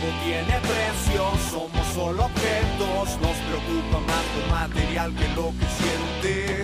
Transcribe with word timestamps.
Todo 0.00 0.12
tiene 0.24 0.60
precio, 0.60 1.24
somos 1.50 1.86
solo 1.92 2.26
objetos. 2.26 3.18
Nos 3.20 3.36
preocupa 3.48 3.98
más 4.06 4.24
lo 4.36 4.46
material 4.54 5.12
que 5.14 5.28
lo 5.34 5.52
que 5.58 5.66
siente. 6.22 6.62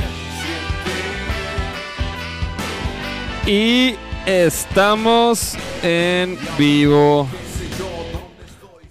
Siente. 3.45 3.51
Y 3.51 3.97
estamos 4.27 5.57
en 5.83 6.39
vivo. 6.57 7.27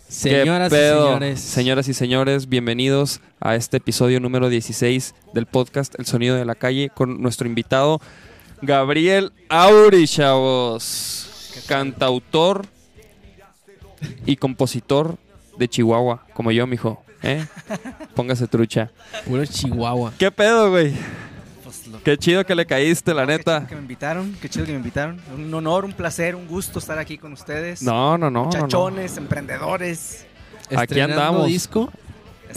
Señoras 0.09 0.69
¿Qué 0.69 0.75
y 0.75 0.79
pedo? 0.79 1.05
señores. 1.05 1.39
Señoras 1.39 1.87
y 1.87 1.93
señores, 1.93 2.49
bienvenidos 2.49 3.21
a 3.39 3.55
este 3.55 3.77
episodio 3.77 4.19
número 4.19 4.49
16 4.49 5.15
del 5.33 5.45
podcast 5.45 5.97
El 5.97 6.05
Sonido 6.05 6.35
de 6.35 6.43
la 6.43 6.55
Calle 6.55 6.89
con 6.93 7.21
nuestro 7.21 7.47
invitado 7.47 8.01
Gabriel 8.61 9.31
Auri, 9.47 10.05
chavos. 10.05 11.29
Cantautor 11.67 12.72
y 14.25 14.35
compositor 14.35 15.17
de 15.57 15.67
Chihuahua, 15.67 16.25
como 16.33 16.51
yo, 16.51 16.65
mijo. 16.67 17.03
¿eh? 17.21 17.45
Póngase 18.15 18.47
trucha. 18.47 18.91
Puro 19.25 19.45
Chihuahua. 19.45 20.13
¿Qué 20.17 20.29
pedo, 20.31 20.69
güey? 20.71 20.93
Pues 21.63 21.87
lo- 21.87 22.01
Qué 22.03 22.17
chido 22.17 22.45
que 22.45 22.53
le 22.55 22.65
caíste, 22.65 23.13
la 23.13 23.25
qué 23.25 23.37
neta. 23.37 23.57
chido 23.59 23.67
que 23.69 23.75
me 23.75 23.81
invitaron, 23.81 24.37
qué 24.41 24.49
chido 24.49 24.65
que 24.65 24.71
me 24.71 24.77
invitaron. 24.77 25.21
Un 25.35 25.53
honor, 25.53 25.85
un 25.85 25.93
placer, 25.93 26.35
un 26.35 26.47
gusto 26.47 26.79
estar 26.79 26.97
aquí 26.99 27.17
con 27.17 27.33
ustedes. 27.33 27.81
No, 27.81 28.17
no, 28.17 28.29
no. 28.29 28.45
no, 28.45 28.49
no. 28.51 28.57
Muchachones, 28.57 29.17
emprendedores. 29.17 30.25
Aquí 30.75 30.99
andamos. 30.99 31.47
disco. 31.47 31.91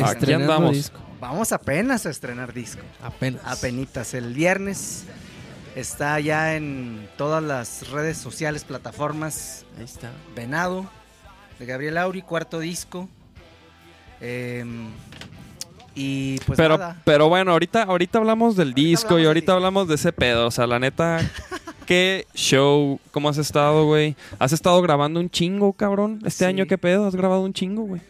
Aquí 0.05 0.33
andamos. 0.33 0.73
disco. 0.73 0.99
Vamos 1.21 1.53
apenas 1.53 2.05
a 2.07 2.11
estrenar 2.11 2.53
disco. 2.53 2.83
Apenas. 3.03 3.41
Apenitas. 3.45 4.13
El 4.15 4.35
viernes 4.35 5.05
está 5.75 6.19
ya 6.21 6.55
en 6.57 7.09
todas 7.17 7.43
las 7.43 7.91
redes 7.91 8.19
sociales, 8.19 8.65
plataformas. 8.65 9.65
Ahí 9.79 9.85
está. 9.85 10.11
Venado, 10.35 10.87
de 11.59 11.67
Gabriel 11.67 11.99
Auri, 11.99 12.23
cuarto 12.23 12.59
disco. 12.61 13.09
Em, 14.21 14.89
y 15.95 16.39
pues 16.41 16.57
pero, 16.57 16.79
nada. 16.79 17.01
pero 17.05 17.29
bueno, 17.29 17.53
ahorita, 17.53 17.83
ahorita 17.85 18.19
hablamos 18.19 18.57
del 18.57 18.75
disco 18.75 19.09
hablamos 19.09 19.23
y 19.23 19.27
ahorita 19.27 19.45
disco. 19.53 19.57
hablamos 19.57 19.89
de 19.89 19.95
ese 19.95 20.13
pedo. 20.13 20.47
O 20.47 20.51
sea, 20.51 20.67
la 20.67 20.79
neta, 20.79 21.21
qué 21.87 22.27
show. 22.35 23.01
¿Cómo 23.11 23.29
has 23.29 23.39
estado, 23.39 23.85
güey? 23.87 24.17
¿Has 24.39 24.53
estado 24.53 24.81
grabando 24.83 25.21
un 25.21 25.31
chingo, 25.31 25.73
cabrón? 25.73 26.21
Este 26.25 26.45
Sí. 26.45 26.45
año, 26.45 26.67
¿qué 26.67 26.77
pedo? 26.79 27.07
¿Has 27.07 27.17
grabado 27.17 27.43
un 27.43 27.53
chingo, 27.53 27.83
güey? 27.83 28.01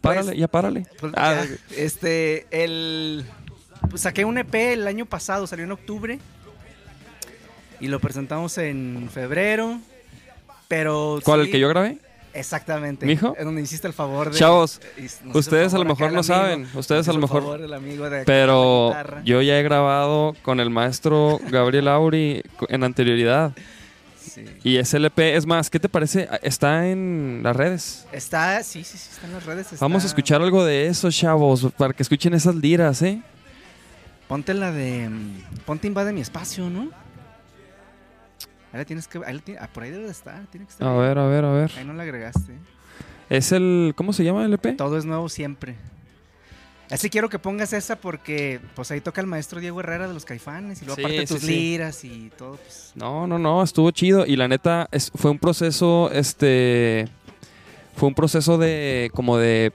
Párale, 0.00 0.26
Pues, 0.28 0.38
ya 0.38 0.48
párale. 0.48 0.86
Pues 0.98 1.12
Ah, 1.16 1.44
ya, 1.44 1.56
este, 1.76 2.46
el. 2.50 3.24
pues 3.88 4.02
saqué 4.02 4.24
un 4.24 4.36
EP 4.38 4.72
el 4.72 4.86
año 4.86 5.06
pasado, 5.06 5.46
salió 5.46 5.64
en 5.64 5.72
octubre. 5.72 6.18
Y 7.78 7.88
lo 7.88 8.00
presentamos 8.00 8.56
en 8.58 9.08
febrero. 9.12 9.78
Pero. 10.66 11.20
¿Cuál? 11.22 11.40
sí, 11.42 11.46
¿El 11.46 11.52
que 11.52 11.60
yo 11.60 11.68
grabé? 11.68 11.98
Exactamente. 12.38 13.06
¿Mijo? 13.06 13.34
Es 13.38 13.44
donde 13.44 13.62
hiciste 13.62 13.86
el 13.86 13.92
favor 13.92 14.30
de. 14.30 14.38
Chavos, 14.38 14.80
hizo 14.98 15.16
ustedes 15.34 15.72
a 15.74 15.78
lo 15.78 15.84
mejor 15.84 16.12
no 16.12 16.22
saben, 16.22 16.68
ustedes 16.74 17.08
a 17.08 17.12
lo 17.12 17.18
mejor- 17.20 17.42
favor 17.42 17.60
el 17.62 17.72
amigo 17.72 18.08
de- 18.10 18.24
Pero 18.24 18.92
yo 19.24 19.40
ya 19.42 19.58
he 19.58 19.62
grabado 19.62 20.34
con 20.42 20.60
el 20.60 20.70
maestro 20.70 21.40
Gabriel 21.50 21.88
Auri 21.88 22.42
en 22.68 22.84
anterioridad. 22.84 23.52
Sí. 24.22 24.44
Y 24.64 24.76
ese 24.76 24.98
LP, 24.98 25.34
es 25.36 25.46
más, 25.46 25.70
¿qué 25.70 25.80
te 25.80 25.88
parece? 25.88 26.28
Está 26.42 26.88
en 26.88 27.40
las 27.42 27.56
redes. 27.56 28.06
Está, 28.12 28.62
sí, 28.62 28.84
sí, 28.84 28.98
sí, 28.98 29.08
está 29.12 29.26
en 29.26 29.32
las 29.32 29.46
redes. 29.46 29.68
Vamos 29.80 30.04
a 30.04 30.06
escuchar 30.08 30.42
algo 30.42 30.62
de 30.64 30.88
eso, 30.88 31.10
chavos, 31.10 31.66
para 31.78 31.94
que 31.94 32.02
escuchen 32.02 32.34
esas 32.34 32.54
liras, 32.54 33.00
¿eh? 33.02 33.22
Ponte 34.28 34.52
la 34.54 34.72
de. 34.72 35.08
mm, 35.08 35.40
Ponte 35.64 35.86
invade 35.86 36.12
mi 36.12 36.20
espacio, 36.20 36.68
¿no? 36.68 36.90
Ahí 38.76 38.80
la 38.82 38.84
tienes 38.84 39.08
que. 39.08 39.18
Ahí 39.24 39.34
la 39.34 39.62
ah, 39.62 39.68
por 39.72 39.82
ahí 39.82 39.90
debe 39.90 40.04
de 40.04 40.10
estar. 40.10 40.46
Tiene 40.50 40.66
que 40.66 40.72
estar. 40.72 40.86
A 40.86 40.92
ahí. 40.92 40.98
ver, 40.98 41.18
a 41.18 41.26
ver, 41.26 41.44
a 41.44 41.52
ver. 41.52 41.72
Ahí 41.78 41.84
no 41.84 41.92
la 41.94 42.02
agregaste. 42.02 42.52
Es 43.30 43.52
el. 43.52 43.92
¿Cómo 43.96 44.12
se 44.12 44.22
llama 44.24 44.44
el 44.44 44.52
EP? 44.52 44.76
Todo 44.76 44.96
es 44.98 45.04
nuevo 45.04 45.28
siempre. 45.28 45.74
Así 46.90 47.10
quiero 47.10 47.28
que 47.28 47.40
pongas 47.40 47.72
esa 47.72 47.96
porque 47.96 48.60
pues 48.76 48.92
ahí 48.92 49.00
toca 49.00 49.20
el 49.20 49.26
maestro 49.26 49.58
Diego 49.60 49.80
Herrera 49.80 50.06
de 50.06 50.14
los 50.14 50.24
Caifanes 50.24 50.82
y 50.82 50.84
luego 50.84 50.94
Sí, 50.96 51.02
aparte 51.02 51.26
sí, 51.26 51.34
tus 51.34 51.42
sí. 51.42 51.48
liras 51.48 52.04
y 52.04 52.30
todo 52.38 52.56
pues 52.58 52.92
No, 52.94 53.26
no, 53.26 53.38
no, 53.40 53.60
estuvo 53.64 53.90
chido. 53.90 54.24
Y 54.24 54.36
la 54.36 54.46
neta, 54.46 54.86
es- 54.92 55.10
fue 55.14 55.32
un 55.32 55.38
proceso, 55.40 56.10
este. 56.12 57.08
Fue 57.96 58.08
un 58.08 58.14
proceso 58.14 58.56
de. 58.58 59.10
Como 59.14 59.36
de. 59.38 59.72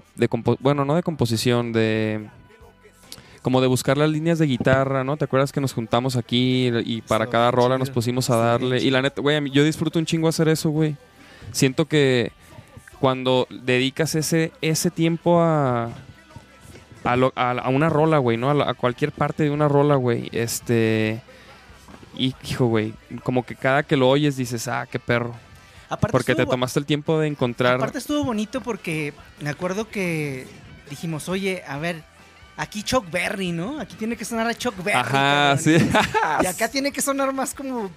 bueno, 0.59 0.85
no 0.85 0.95
de 0.95 1.03
composición, 1.03 1.73
de. 1.73 2.29
Como 3.41 3.59
de 3.62 3.68
buscar 3.68 3.97
las 3.97 4.09
líneas 4.09 4.38
de 4.38 4.46
guitarra, 4.46 5.03
¿no? 5.03 5.18
¿Te 5.18 5.25
acuerdas 5.25 5.52
que 5.52 5.62
nos 5.62 5.74
juntamos 5.74 6.16
aquí 6.16 6.68
y 6.85 7.02
para 7.02 7.28
cada 7.28 7.50
rola 7.50 7.69
chido. 7.75 7.79
nos 7.79 7.90
pusimos 7.90 8.29
a 8.29 8.35
darle? 8.35 8.81
Y 8.84 8.91
la 8.91 9.02
neta, 9.02 9.19
güey, 9.22 9.50
yo 9.50 9.63
disfruto 9.63 9.97
un 9.97 10.06
chingo 10.06 10.28
hacer 10.28 10.47
eso, 10.47 10.69
güey. 10.69 10.96
Siento 11.52 11.85
que 11.85 12.31
cuando 13.00 13.47
dedicas 13.50 14.13
ese, 14.16 14.52
ese 14.62 14.91
tiempo 14.91 15.41
a. 15.41 15.90
A, 17.03 17.16
lo- 17.16 17.34
a- 17.35 17.52
a 17.53 17.69
una 17.69 17.90
rola, 17.90 18.19
güey, 18.19 18.38
¿no? 18.38 18.52
A, 18.52 18.53
la- 18.53 18.69
a 18.69 18.74
cualquier 18.75 19.12
parte 19.12 19.41
de 19.41 19.50
una 19.50 19.68
rola, 19.68 19.96
güey. 19.96 20.29
Este. 20.34 21.19
Y, 22.16 22.35
hijo, 22.47 22.68
güey, 22.68 22.94
como 23.23 23.44
que 23.44 23.56
cada 23.56 23.81
que 23.81 23.97
lo 23.97 24.08
oyes 24.08 24.38
dices, 24.38 24.68
ah, 24.68 24.85
qué 24.91 25.00
perro. 25.00 25.34
aparte 25.90 26.12
Porque 26.12 26.35
te 26.35 26.46
tomaste 26.46 26.78
el 26.79 26.85
tiempo 26.85 27.18
de 27.19 27.28
encontrar. 27.28 27.75
aparte 27.75 27.97
estuvo 27.97 28.23
bonito 28.23 28.62
porque 28.62 29.13
me 29.40 29.50
acuerdo 29.50 29.88
que 29.90 30.46
dijimos, 30.91 31.28
"Oye, 31.28 31.63
a 31.68 31.78
ver, 31.79 32.03
aquí 32.57 32.84
Chuck 32.84 33.09
Berry, 33.09 33.51
¿no? 33.51 33.79
Aquí 33.79 33.95
tiene 33.95 34.16
que 34.16 34.25
sonar 34.25 34.47
a 34.47 34.53
Chuck 34.53 34.75
Berry." 34.84 35.00
Ajá, 35.00 35.12
cabrón". 35.57 35.59
sí. 35.59 35.78
Y 36.41 36.45
acá 36.45 36.67
tiene 36.69 36.91
que 36.91 37.01
sonar 37.01 37.34
más 37.34 37.53
como 37.53 37.89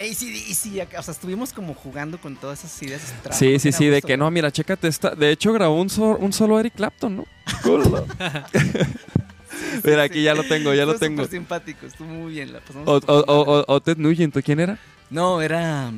ACDC. 0.00 0.80
acá, 0.82 1.00
O 1.00 1.02
sea, 1.02 1.12
estuvimos 1.12 1.52
como 1.52 1.74
jugando 1.74 2.18
con 2.20 2.36
todas 2.36 2.64
esas 2.64 2.82
ideas. 2.82 3.02
Sí, 3.32 3.58
sí, 3.58 3.72
sí, 3.72 3.86
de 3.86 4.02
que 4.02 4.16
no, 4.16 4.30
mira, 4.30 4.50
chécate 4.50 4.88
esta. 4.88 5.14
De 5.14 5.30
hecho, 5.30 5.52
grabó 5.52 5.80
un, 5.80 5.90
so- 5.90 6.16
un 6.18 6.32
solo 6.32 6.58
Eric 6.60 6.74
Clapton, 6.76 7.16
¿no? 7.16 7.24
Culo. 7.62 8.06
mira, 9.84 10.02
aquí 10.02 10.22
ya 10.22 10.34
lo 10.34 10.44
tengo, 10.44 10.74
ya 10.74 10.84
lo 10.84 10.94
tengo. 10.98 11.22
súper 11.22 11.38
simpático, 11.38 11.86
estuvo 11.86 12.08
muy 12.08 12.32
bien. 12.32 12.52
La 12.52 12.60
pasamos 12.60 13.02
O, 13.06 13.64
o, 13.68 13.80
Ted 13.80 13.96
Nugent, 13.98 14.36
¿o 14.36 14.42
¿quién 14.42 14.60
era? 14.60 14.78
No, 15.10 15.40
era. 15.40 15.90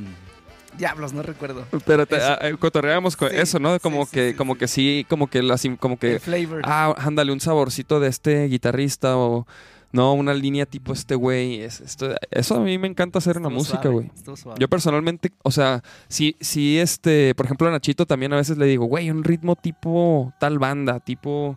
Diablos, 0.79 1.13
no 1.13 1.23
recuerdo. 1.23 1.65
Pero 1.85 2.07
te, 2.07 2.17
Eso. 2.17 2.27
ah, 2.27 2.39
eh, 2.49 2.57
cotorreábamos 2.59 3.17
con 3.17 3.29
Sí, 3.31 3.37
eso, 3.37 3.59
¿no? 3.59 3.79
Como 3.81 4.07
sí, 4.07 4.13
que, 4.13 4.31
sí, 4.31 4.37
como 4.37 4.57
que 4.57 4.69
sí, 4.69 5.07
como 5.09 5.27
que 5.27 5.41
así, 5.53 5.77
como 5.77 5.99
que. 5.99 6.15
El 6.15 6.21
flavor. 6.21 6.63
Ah, 6.65 6.95
ándale, 6.99 7.33
un 7.33 7.41
saborcito 7.41 8.01
de 8.01 8.09
este 8.09 8.47
guitarrista 8.47 9.17
o. 9.19 9.47
No, 9.91 10.13
una 10.13 10.35
línea 10.35 10.67
tipo 10.67 10.93
este 10.93 11.15
güey. 11.15 11.63
es- 11.63 11.81
esto- 11.81 12.15
eso 12.31 12.57
a 12.57 12.61
mí 12.61 12.77
me 12.77 12.89
encanta 12.89 13.19
hacer 13.19 13.37
Estuvo 13.37 13.51
música, 13.51 13.89
güey. 13.89 14.11
Yo 14.59 14.69
personalmente, 14.69 15.33
o 15.43 15.51
sea, 15.51 15.83
sí, 16.09 16.37
sí, 16.41 16.79
este, 16.79 17.35
por 17.35 17.47
ejemplo, 17.47 17.67
a 17.69 17.71
Nachito 17.71 18.05
también 18.05 18.33
a 18.35 18.37
veces 18.37 18.59
le 18.59 18.67
digo, 18.67 18.85
güey, 18.85 19.11
un 19.11 19.25
ritmo 19.25 19.57
tipo 19.57 20.33
tal 20.39 20.59
banda, 20.59 21.01
tipo. 21.01 21.57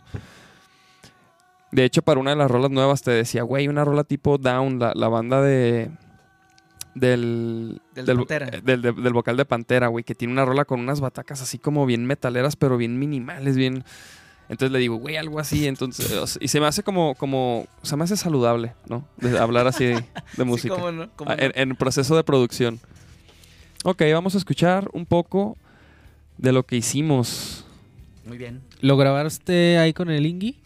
De 1.70 1.84
hecho, 1.84 2.02
para 2.02 2.20
una 2.20 2.30
de 2.30 2.36
las 2.36 2.50
rolas 2.50 2.70
nuevas 2.70 3.02
te 3.02 3.10
decía, 3.10 3.42
güey, 3.42 3.68
una 3.68 3.84
rola 3.84 4.04
tipo 4.04 4.36
Down, 4.38 4.78
la, 4.78 4.92
la 4.94 5.08
banda 5.08 5.40
de. 5.42 5.90
Del. 6.94 7.80
Del 7.94 8.06
del, 8.06 8.16
Pantera. 8.18 8.48
eh, 8.48 8.60
del, 8.62 8.82
del- 8.82 9.02
del 9.02 9.12
vocal 9.12 9.36
de 9.36 9.44
Pantera, 9.44 9.88
güey, 9.88 10.04
que 10.04 10.14
tiene 10.14 10.32
una 10.32 10.44
rola 10.44 10.64
con 10.64 10.80
unas 10.80 11.00
batacas 11.00 11.40
así 11.40 11.58
como 11.58 11.86
bien 11.86 12.04
metaleras, 12.06 12.56
pero 12.56 12.76
bien 12.76 12.98
minimales, 12.98 13.56
bien. 13.56 13.84
Entonces 14.48 14.72
le 14.72 14.78
digo, 14.80 14.96
güey, 14.96 15.16
algo 15.16 15.38
así. 15.40 15.66
Entonces, 15.66 16.38
y 16.40 16.48
se 16.48 16.60
me 16.60 16.66
hace 16.66 16.82
como, 16.82 17.14
como, 17.14 17.66
se 17.82 17.96
me 17.96 18.04
hace 18.04 18.16
saludable, 18.18 18.74
¿no? 18.88 19.08
De 19.16 19.38
hablar 19.38 19.66
así 19.66 19.86
de, 19.86 19.94
de 19.94 20.02
Sí, 20.36 20.44
música. 20.44 20.74
cómo 20.74 20.92
no, 20.92 21.10
cómo 21.16 21.30
Ah, 21.30 21.36
no. 21.36 21.42
en, 21.44 21.52
en 21.54 21.76
proceso 21.76 22.14
de 22.16 22.24
producción. 22.24 22.78
Ok, 23.84 24.02
vamos 24.12 24.34
a 24.34 24.38
escuchar 24.38 24.88
un 24.92 25.06
poco 25.06 25.56
de 26.36 26.52
lo 26.52 26.64
que 26.66 26.76
hicimos. 26.76 27.64
Muy 28.26 28.36
bien. 28.36 28.60
¿Lo 28.80 28.96
grabaste 28.98 29.78
ahí 29.78 29.94
con 29.94 30.10
el 30.10 30.26
Ingi? 30.26 30.60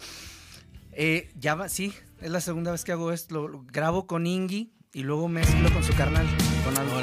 Eh, 0.92 1.30
ya 1.38 1.54
va, 1.54 1.68
sí, 1.68 1.92
es 2.20 2.30
la 2.30 2.40
segunda 2.40 2.72
vez 2.72 2.82
que 2.84 2.92
hago 2.92 3.12
esto. 3.12 3.34
Lo, 3.34 3.48
lo 3.48 3.64
grabo 3.70 4.06
con 4.06 4.26
Ingi 4.26 4.72
y 4.96 5.02
luego 5.02 5.28
mezclo 5.28 5.70
con 5.70 5.84
su 5.84 5.92
carnal. 5.92 6.26
Con 6.64 6.76
Aldo. 6.78 6.94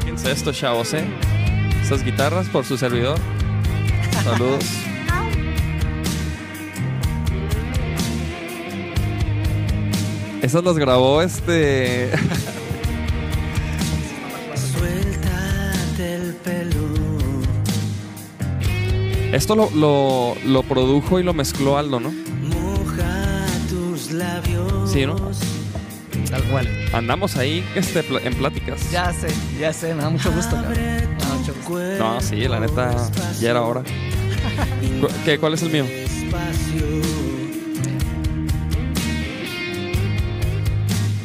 Fíjense 0.00 0.32
esto, 0.32 0.54
chavos, 0.54 0.94
¿eh? 0.94 1.04
Estas 1.82 2.02
guitarras 2.02 2.48
por 2.48 2.64
su 2.64 2.78
servidor. 2.78 3.18
Saludos. 4.24 4.64
Esas 10.40 10.64
las 10.64 10.78
grabó 10.78 11.20
este. 11.20 12.10
Suéltate 14.54 16.14
el 16.14 16.32
pelo. 16.36 16.88
Esto 19.30 19.54
lo, 19.54 19.68
lo, 19.72 20.36
lo 20.46 20.62
produjo 20.62 21.20
y 21.20 21.22
lo 21.22 21.34
mezcló 21.34 21.76
Aldo, 21.76 22.00
¿no? 22.00 22.14
tus 23.68 24.12
labios. 24.12 24.90
Sí, 24.90 25.04
¿no? 25.04 25.16
Tal 26.30 26.42
cual. 26.44 26.68
Andamos 26.92 27.36
ahí 27.36 27.64
este, 27.74 28.02
pl- 28.02 28.20
en 28.26 28.34
pláticas. 28.34 28.90
Ya 28.90 29.12
sé, 29.12 29.28
ya 29.58 29.72
sé, 29.72 29.94
me 29.94 30.02
da 30.02 30.10
mucho 30.10 30.30
gusto, 30.32 30.56
cabrón. 30.56 30.74
Me 30.74 31.24
da 31.24 31.34
mucho 31.34 31.54
gusto. 31.54 31.98
No, 31.98 32.20
sí, 32.20 32.36
la 32.48 32.60
neta, 32.60 32.94
ya 33.40 33.50
era 33.50 33.62
hora. 33.62 33.82
Cu- 35.00 35.08
¿Qué, 35.24 35.38
¿Cuál 35.38 35.54
es 35.54 35.62
el 35.62 35.70
mío? 35.70 35.84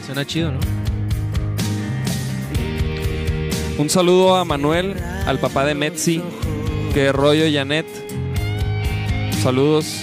Suena 0.06 0.26
chido, 0.26 0.52
¿no? 0.52 0.60
Un 3.78 3.90
saludo 3.90 4.36
a 4.36 4.46
Manuel, 4.46 4.96
al 5.26 5.40
papá 5.40 5.66
de 5.66 5.74
Metzi, 5.74 6.22
que 6.94 7.12
rollo 7.12 7.46
Janet. 7.52 7.88
Saludos. 9.42 10.02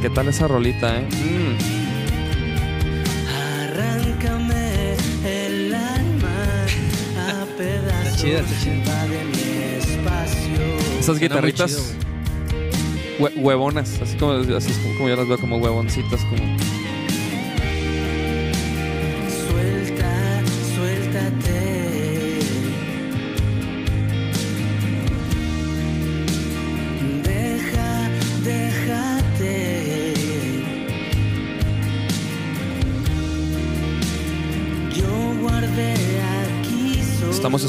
¿Qué 0.00 0.10
tal 0.10 0.28
esa 0.28 0.46
rolita, 0.46 0.96
eh? 1.00 1.08
Mm. 1.10 1.58
arráncame 3.62 4.94
el 5.24 5.74
alma 5.74 6.36
a 7.16 7.44
pedazos. 7.56 8.16
chida, 8.22 8.40
está 8.40 8.60
chida. 8.62 9.06
Mi 9.24 9.74
espacio. 9.78 10.98
Esas 11.00 11.18
guitarritas 11.18 11.94
hue- 13.18 13.32
huevonas, 13.36 14.00
así 14.00 14.16
como, 14.16 14.32
así 14.56 14.72
como 14.96 15.08
yo 15.08 15.16
las 15.16 15.26
veo, 15.26 15.38
como 15.38 15.56
huevoncitas. 15.58 16.20
Como... 16.24 16.56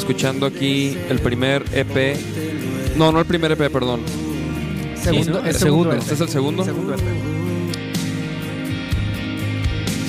escuchando 0.10 0.48
aquí 0.48 0.98
el 1.08 1.20
primer 1.20 1.64
EP. 1.72 2.18
No, 2.98 3.12
no 3.12 3.20
el 3.20 3.26
primer 3.28 3.52
EP, 3.52 3.72
perdón. 3.72 4.02
Segundo, 4.96 5.40
¿no? 5.40 5.48
el 5.48 5.54
segundo. 5.54 5.94
¿Este 5.94 6.16
es 6.16 6.22
el 6.22 6.30
segundo? 6.30 6.66
Segundo 6.66 6.96
EP. 6.96 7.02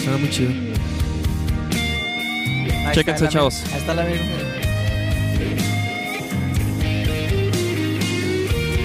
Suena 0.03 0.17
muy 0.17 0.31
chido. 0.31 0.53
Ahí 2.87 2.95
Chéquense, 2.95 3.25
está 3.25 3.29
chavos. 3.29 3.63
Ahí 3.75 3.79
está 3.79 3.93
amigo. 3.93 4.25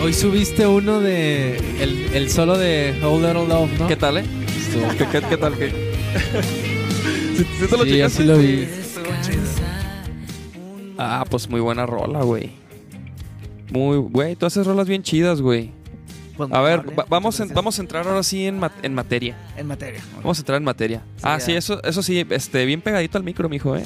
Hoy 0.04 0.14
subiste 0.14 0.68
uno 0.68 1.00
de. 1.00 1.56
El, 1.80 2.10
el 2.14 2.30
solo 2.30 2.58
de 2.58 2.94
How 3.02 3.18
Little 3.22 3.48
Love, 3.48 3.70
¿no? 3.80 3.88
¿Qué 3.88 3.96
tal, 3.96 4.18
eh? 4.18 4.26
¿Qué, 4.98 5.08
qué, 5.08 5.22
qué 5.30 5.38
tal? 5.38 5.58
¿Qué? 5.58 5.70
¿Sí, 7.38 7.46
sí 7.58 7.68
te 7.70 7.78
lo 7.78 7.86
Sí, 7.86 7.92
checaste? 7.92 8.04
así 8.04 8.24
lo 8.26 8.38
vi. 8.38 8.68
Ah, 10.98 11.26
pues 11.30 11.50
muy 11.50 11.60
buena 11.62 11.86
rola, 11.86 12.22
güey. 12.24 12.52
Muy, 13.72 13.98
güey, 13.98 14.36
tú 14.36 14.46
haces 14.46 14.66
rolas 14.66 14.88
bien 14.88 15.04
chidas, 15.04 15.42
güey. 15.42 15.72
Pues, 16.38 16.52
A 16.52 16.62
ver, 16.62 16.98
va- 16.98 17.06
vamos, 17.10 17.40
en- 17.40 17.54
vamos 17.54 17.80
a 17.80 17.82
entrar 17.82 18.08
ahora 18.08 18.22
sí 18.24 18.46
en, 18.46 18.60
en 18.84 18.94
materia. 18.94 19.38
en 19.58 19.68
materia. 19.68 20.02
Vamos 20.18 20.38
a 20.38 20.42
entrar 20.42 20.58
en 20.58 20.64
materia. 20.66 21.02
ah, 21.24 21.38
ya. 21.38 21.46
sí, 21.46 21.54
eso, 21.54 21.82
eso 21.84 22.04
sí, 22.04 22.26
este, 22.30 22.66
bien 22.66 22.82
pegadito 22.82 23.18
al 23.18 23.24
micro, 23.24 23.48
mijo, 23.50 23.76
¿eh? 23.76 23.84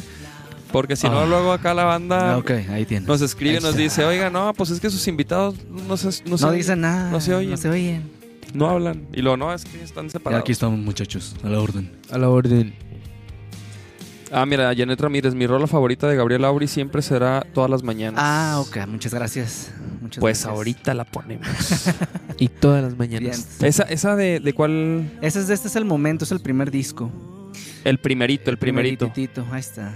Porque 0.71 0.95
si 0.95 1.07
no, 1.07 1.19
Ah. 1.21 1.25
luego 1.25 1.51
acá 1.51 1.73
la 1.73 1.83
banda 1.83 2.35
Ah, 2.35 2.43
ahí 2.71 2.85
nos 3.05 3.21
escribe 3.21 3.57
y 3.57 3.61
nos 3.61 3.75
dice, 3.75 4.03
oiga, 4.05 4.29
no, 4.29 4.53
pues 4.53 4.69
es 4.69 4.79
que 4.79 4.89
sus 4.89 5.07
invitados 5.07 5.55
no 5.67 5.97
se, 5.97 6.07
no 6.25 6.31
No, 6.31 6.37
se- 6.37 6.51
dicen 6.51 6.81
nada. 6.81 7.09
no 7.09 7.19
se 7.21 7.33
oyen. 7.33 7.51
No 7.51 7.57
se 7.57 7.69
oyen. 7.69 8.11
no 8.53 8.67
hablan. 8.69 9.07
Y 9.13 9.21
luego, 9.21 9.37
no, 9.37 9.53
es 9.53 9.63
que 9.65 9.81
están 9.83 10.09
separados. 10.09 10.47
estamos, 10.49 10.79
muchachos, 10.79 11.35
a 11.43 11.49
la 11.49 11.59
orden. 11.59 11.91
A 12.11 12.17
la 12.17 12.29
orden. 12.29 12.73
Ah, 14.31 14.45
mira, 14.45 14.73
Janet 14.75 14.99
Ramírez, 15.01 15.33
mi 15.33 15.47
rola 15.47 15.65
favorita 15.65 16.07
de 16.07 16.15
Gabriel 16.15 16.45
Auri 16.45 16.67
siempre 16.67 17.01
será 17.01 17.45
todas 17.53 17.69
las 17.69 17.81
mañanas. 17.83 18.21
Ah, 18.23 18.59
ok, 18.61 18.85
muchas 18.87 19.13
gracias. 19.13 19.71
Muchas 20.01 20.21
Pues 20.21 20.37
gracias. 20.39 20.55
ahorita 20.55 20.93
la 20.93 21.05
ponemos. 21.05 21.47
Y 22.41 22.47
todas 22.47 22.81
las 22.81 22.97
Bien. 22.97 23.11
mañanas. 23.21 23.61
esa, 23.61 23.83
esa 23.83 24.15
de, 24.15 24.39
de 24.39 24.53
cuál? 24.53 25.11
Ese 25.21 25.39
es 25.39 25.47
de 25.49 25.53
este 25.53 25.67
es 25.67 25.75
el 25.75 25.83
momento, 25.83 26.23
es 26.23 26.31
el 26.31 26.39
primer 26.39 26.71
disco. 26.71 27.11
El 27.83 27.97
primerito, 27.97 28.49
el 28.49 28.57
primerito. 28.57 29.11
Primeritito, 29.11 29.45
ahí 29.51 29.59
está. 29.59 29.91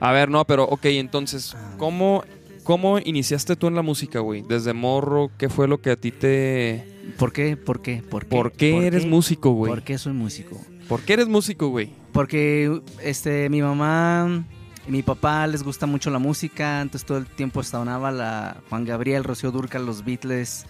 A 0.00 0.12
ver, 0.12 0.30
no, 0.30 0.46
pero 0.46 0.64
ok, 0.64 0.86
entonces, 0.86 1.54
¿cómo, 1.76 2.24
cómo 2.62 2.98
iniciaste 2.98 3.56
tú 3.56 3.66
en 3.66 3.74
la 3.74 3.82
música, 3.82 4.20
güey? 4.20 4.42
Desde 4.48 4.72
morro, 4.72 5.30
¿qué 5.36 5.50
fue 5.50 5.68
lo 5.68 5.78
que 5.82 5.90
a 5.90 5.96
ti 5.96 6.12
te... 6.12 7.12
¿Por 7.18 7.32
qué? 7.34 7.58
¿Por 7.58 7.82
qué? 7.82 8.02
¿Por 8.08 8.24
qué? 8.24 8.30
¿Por 8.36 8.52
qué 8.52 8.86
eres 8.86 9.04
músico, 9.04 9.50
güey? 9.50 9.70
¿Por 9.70 9.82
qué 9.82 9.98
soy 9.98 10.14
músico? 10.14 10.58
¿Por 10.88 11.02
qué 11.02 11.14
eres 11.14 11.28
músico, 11.28 11.68
güey? 11.68 11.92
Porque 12.12 12.80
este, 13.02 13.48
mi 13.50 13.60
mamá 13.60 14.44
y 14.86 14.90
mi 14.90 15.02
papá 15.02 15.46
les 15.48 15.64
gusta 15.64 15.86
mucho 15.86 16.10
la 16.10 16.20
música, 16.20 16.80
entonces 16.80 17.06
todo 17.06 17.18
el 17.18 17.26
tiempo 17.26 17.62
sonaba 17.64 18.12
la 18.12 18.58
Juan 18.70 18.84
Gabriel, 18.84 19.24
Rocío 19.24 19.50
Durcal, 19.50 19.84
los 19.84 20.04
Beatles, 20.04 20.64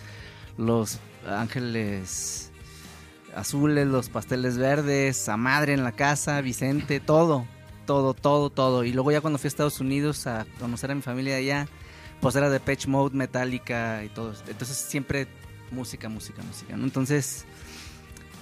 los 0.57 1.01
Ángeles 1.29 2.51
Azules, 3.35 3.87
los 3.87 4.09
Pasteles 4.09 4.57
Verdes, 4.57 5.29
a 5.29 5.37
madre 5.37 5.75
en 5.75 5.85
la 5.85 5.93
casa, 5.93 6.41
Vicente, 6.41 6.99
todo, 6.99 7.47
todo, 7.85 8.15
todo, 8.15 8.49
todo. 8.49 8.85
Y 8.85 8.93
luego 8.93 9.13
ya 9.13 9.21
cuando 9.21 9.39
fui 9.39 9.49
a 9.49 9.49
Estados 9.49 9.81
Unidos 9.81 10.27
a 10.27 10.47
conocer 10.59 10.91
a 10.91 10.95
mi 10.95 11.03
familia 11.03 11.37
allá, 11.37 11.69
pues 12.23 12.35
era 12.37 12.49
de 12.49 12.59
Patch 12.59 12.87
Mode, 12.87 13.15
Metallica 13.15 14.03
y 14.03 14.09
todo. 14.09 14.33
Entonces 14.49 14.79
siempre 14.79 15.29
música, 15.71 16.09
música, 16.09 16.43
música. 16.43 16.75
¿no? 16.75 16.85
Entonces, 16.85 17.45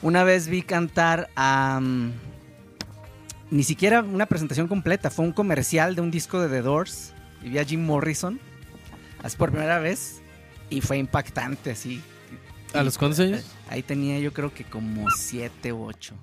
una 0.03 0.25
vez 0.25 0.49
vi 0.49 0.63
cantar 0.63 1.29
a... 1.37 1.81
mm, 1.83 2.13
ni 3.51 3.63
siquiera 3.63 4.03
una 4.03 4.27
presentación 4.27 4.69
completa, 4.69 5.11
fue 5.11 5.25
un 5.25 5.33
comercial 5.33 5.95
de 5.95 6.01
un 6.01 6.11
disco 6.11 6.41
de 6.41 6.49
The 6.49 6.63
Doors 6.63 7.13
y 7.43 7.51
vi 7.51 7.59
a 7.59 7.65
Jim 7.65 7.85
Morrison, 7.85 8.41
así 9.23 9.37
por 9.37 9.51
primera 9.51 9.79
vez, 9.79 10.21
y 10.71 10.81
fue 10.81 10.99
impactante, 10.99 11.71
así. 11.73 12.03
¿A 12.73 12.83
los 12.83 12.99
cuántos 12.99 13.21
años? 13.21 13.45
Ahí 13.69 13.83
tenía 13.83 14.19
yo 14.19 14.33
creo 14.33 14.53
que 14.53 14.65
como 14.65 15.09
siete 15.11 15.73
u 15.73 15.85
ocho. 15.85 16.15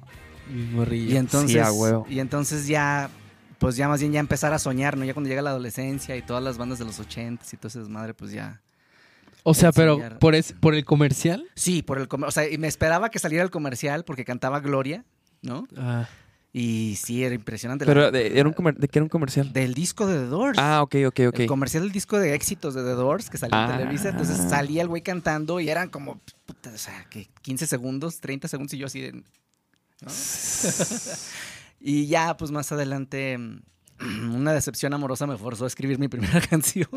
Morrillo. 0.74 1.14
Y 1.14 1.18
entonces, 1.18 1.52
Sí, 1.52 1.60
a 1.60 1.72
huevo. 1.72 2.06
y 2.10 2.20
entonces 2.20 2.68
ya, 2.68 3.10
pues 3.58 3.78
ya 3.78 3.88
más 3.88 4.02
bien 4.02 4.12
ya 4.12 4.20
empezar 4.20 4.52
a 4.54 4.60
soñar, 4.60 4.98
¿no? 4.98 5.06
Ya 5.06 5.14
cuando 5.14 5.30
llega 5.30 5.42
la 5.42 5.52
adolescencia 5.52 6.18
y 6.18 6.22
todas 6.24 6.44
las 6.44 6.58
bandas 6.58 6.80
de 6.80 6.86
los 6.86 7.00
ochentas 7.00 7.54
y 7.54 7.58
todo 7.58 7.70
ese 7.70 7.80
desmadre, 7.80 8.14
pues 8.14 8.32
ya. 8.32 8.60
O 9.44 9.54
sea, 9.54 9.72
pero 9.72 9.94
enseñar. 9.94 10.20
por, 10.20 10.36
es, 10.36 10.54
por 10.54 10.76
el 10.76 10.86
comercial. 10.86 11.46
Sí, 11.56 11.82
por 11.82 11.98
el 12.00 12.08
comer- 12.08 12.28
o 12.28 12.32
sea, 12.32 12.50
y 12.50 12.58
me 12.58 12.68
esperaba 12.68 13.10
que 13.10 13.20
saliera 13.20 13.44
el 13.44 13.50
comercial 13.52 14.04
porque 14.06 14.24
cantaba 14.26 14.60
Gloria, 14.60 15.04
¿no? 15.42 15.68
Ah, 15.78 16.08
Y 16.54 16.98
sí, 17.02 17.24
era 17.24 17.34
impresionante. 17.34 17.86
Pero 17.86 18.02
La- 18.02 18.12
de, 18.12 18.38
era 18.38 18.48
un 18.48 18.54
comer- 18.54 18.76
¿de 18.78 18.88
qué 18.88 19.00
era 19.00 19.04
un 19.04 19.10
comercial? 19.10 19.52
del 19.54 19.74
disco 19.74 20.06
de 20.06 20.20
The 20.20 20.26
Doors. 20.26 20.58
Ah, 20.60 20.82
ok, 20.84 20.96
ok, 21.08 21.20
ok. 21.30 21.40
El 21.40 21.48
comercial 21.48 21.84
del 21.84 21.92
disco 21.92 22.20
de 22.20 22.34
éxitos 22.36 22.74
de 22.76 22.84
The 22.84 22.90
Doors 22.92 23.30
que 23.30 23.38
salió 23.38 23.56
Ah. 23.58 23.68
en 23.72 23.78
Televisa. 23.78 24.10
Entonces 24.10 24.38
salía 24.50 24.82
el 24.82 24.88
güey 24.90 25.02
cantando 25.02 25.60
y 25.60 25.70
eran 25.70 25.90
como, 25.90 26.20
puta, 26.46 26.70
o 26.74 26.78
sea, 26.78 27.06
que 27.10 27.28
15 27.42 27.68
segundos, 27.68 28.20
30 28.20 28.48
segundos 28.48 28.74
y 28.74 28.78
yo 28.80 28.86
así 28.88 29.00
de. 29.02 29.12
¿no? 29.14 29.24
y 31.80 32.08
ya, 32.08 32.36
pues 32.38 32.52
más 32.52 32.72
adelante, 32.72 33.38
mm, 33.38 33.62
una 34.36 34.54
decepción 34.54 34.94
amorosa 34.94 35.26
me 35.28 35.38
forzó 35.38 35.64
a 35.64 35.68
escribir 35.68 36.00
mi 36.00 36.08
primera 36.10 36.42
canción. 36.50 36.90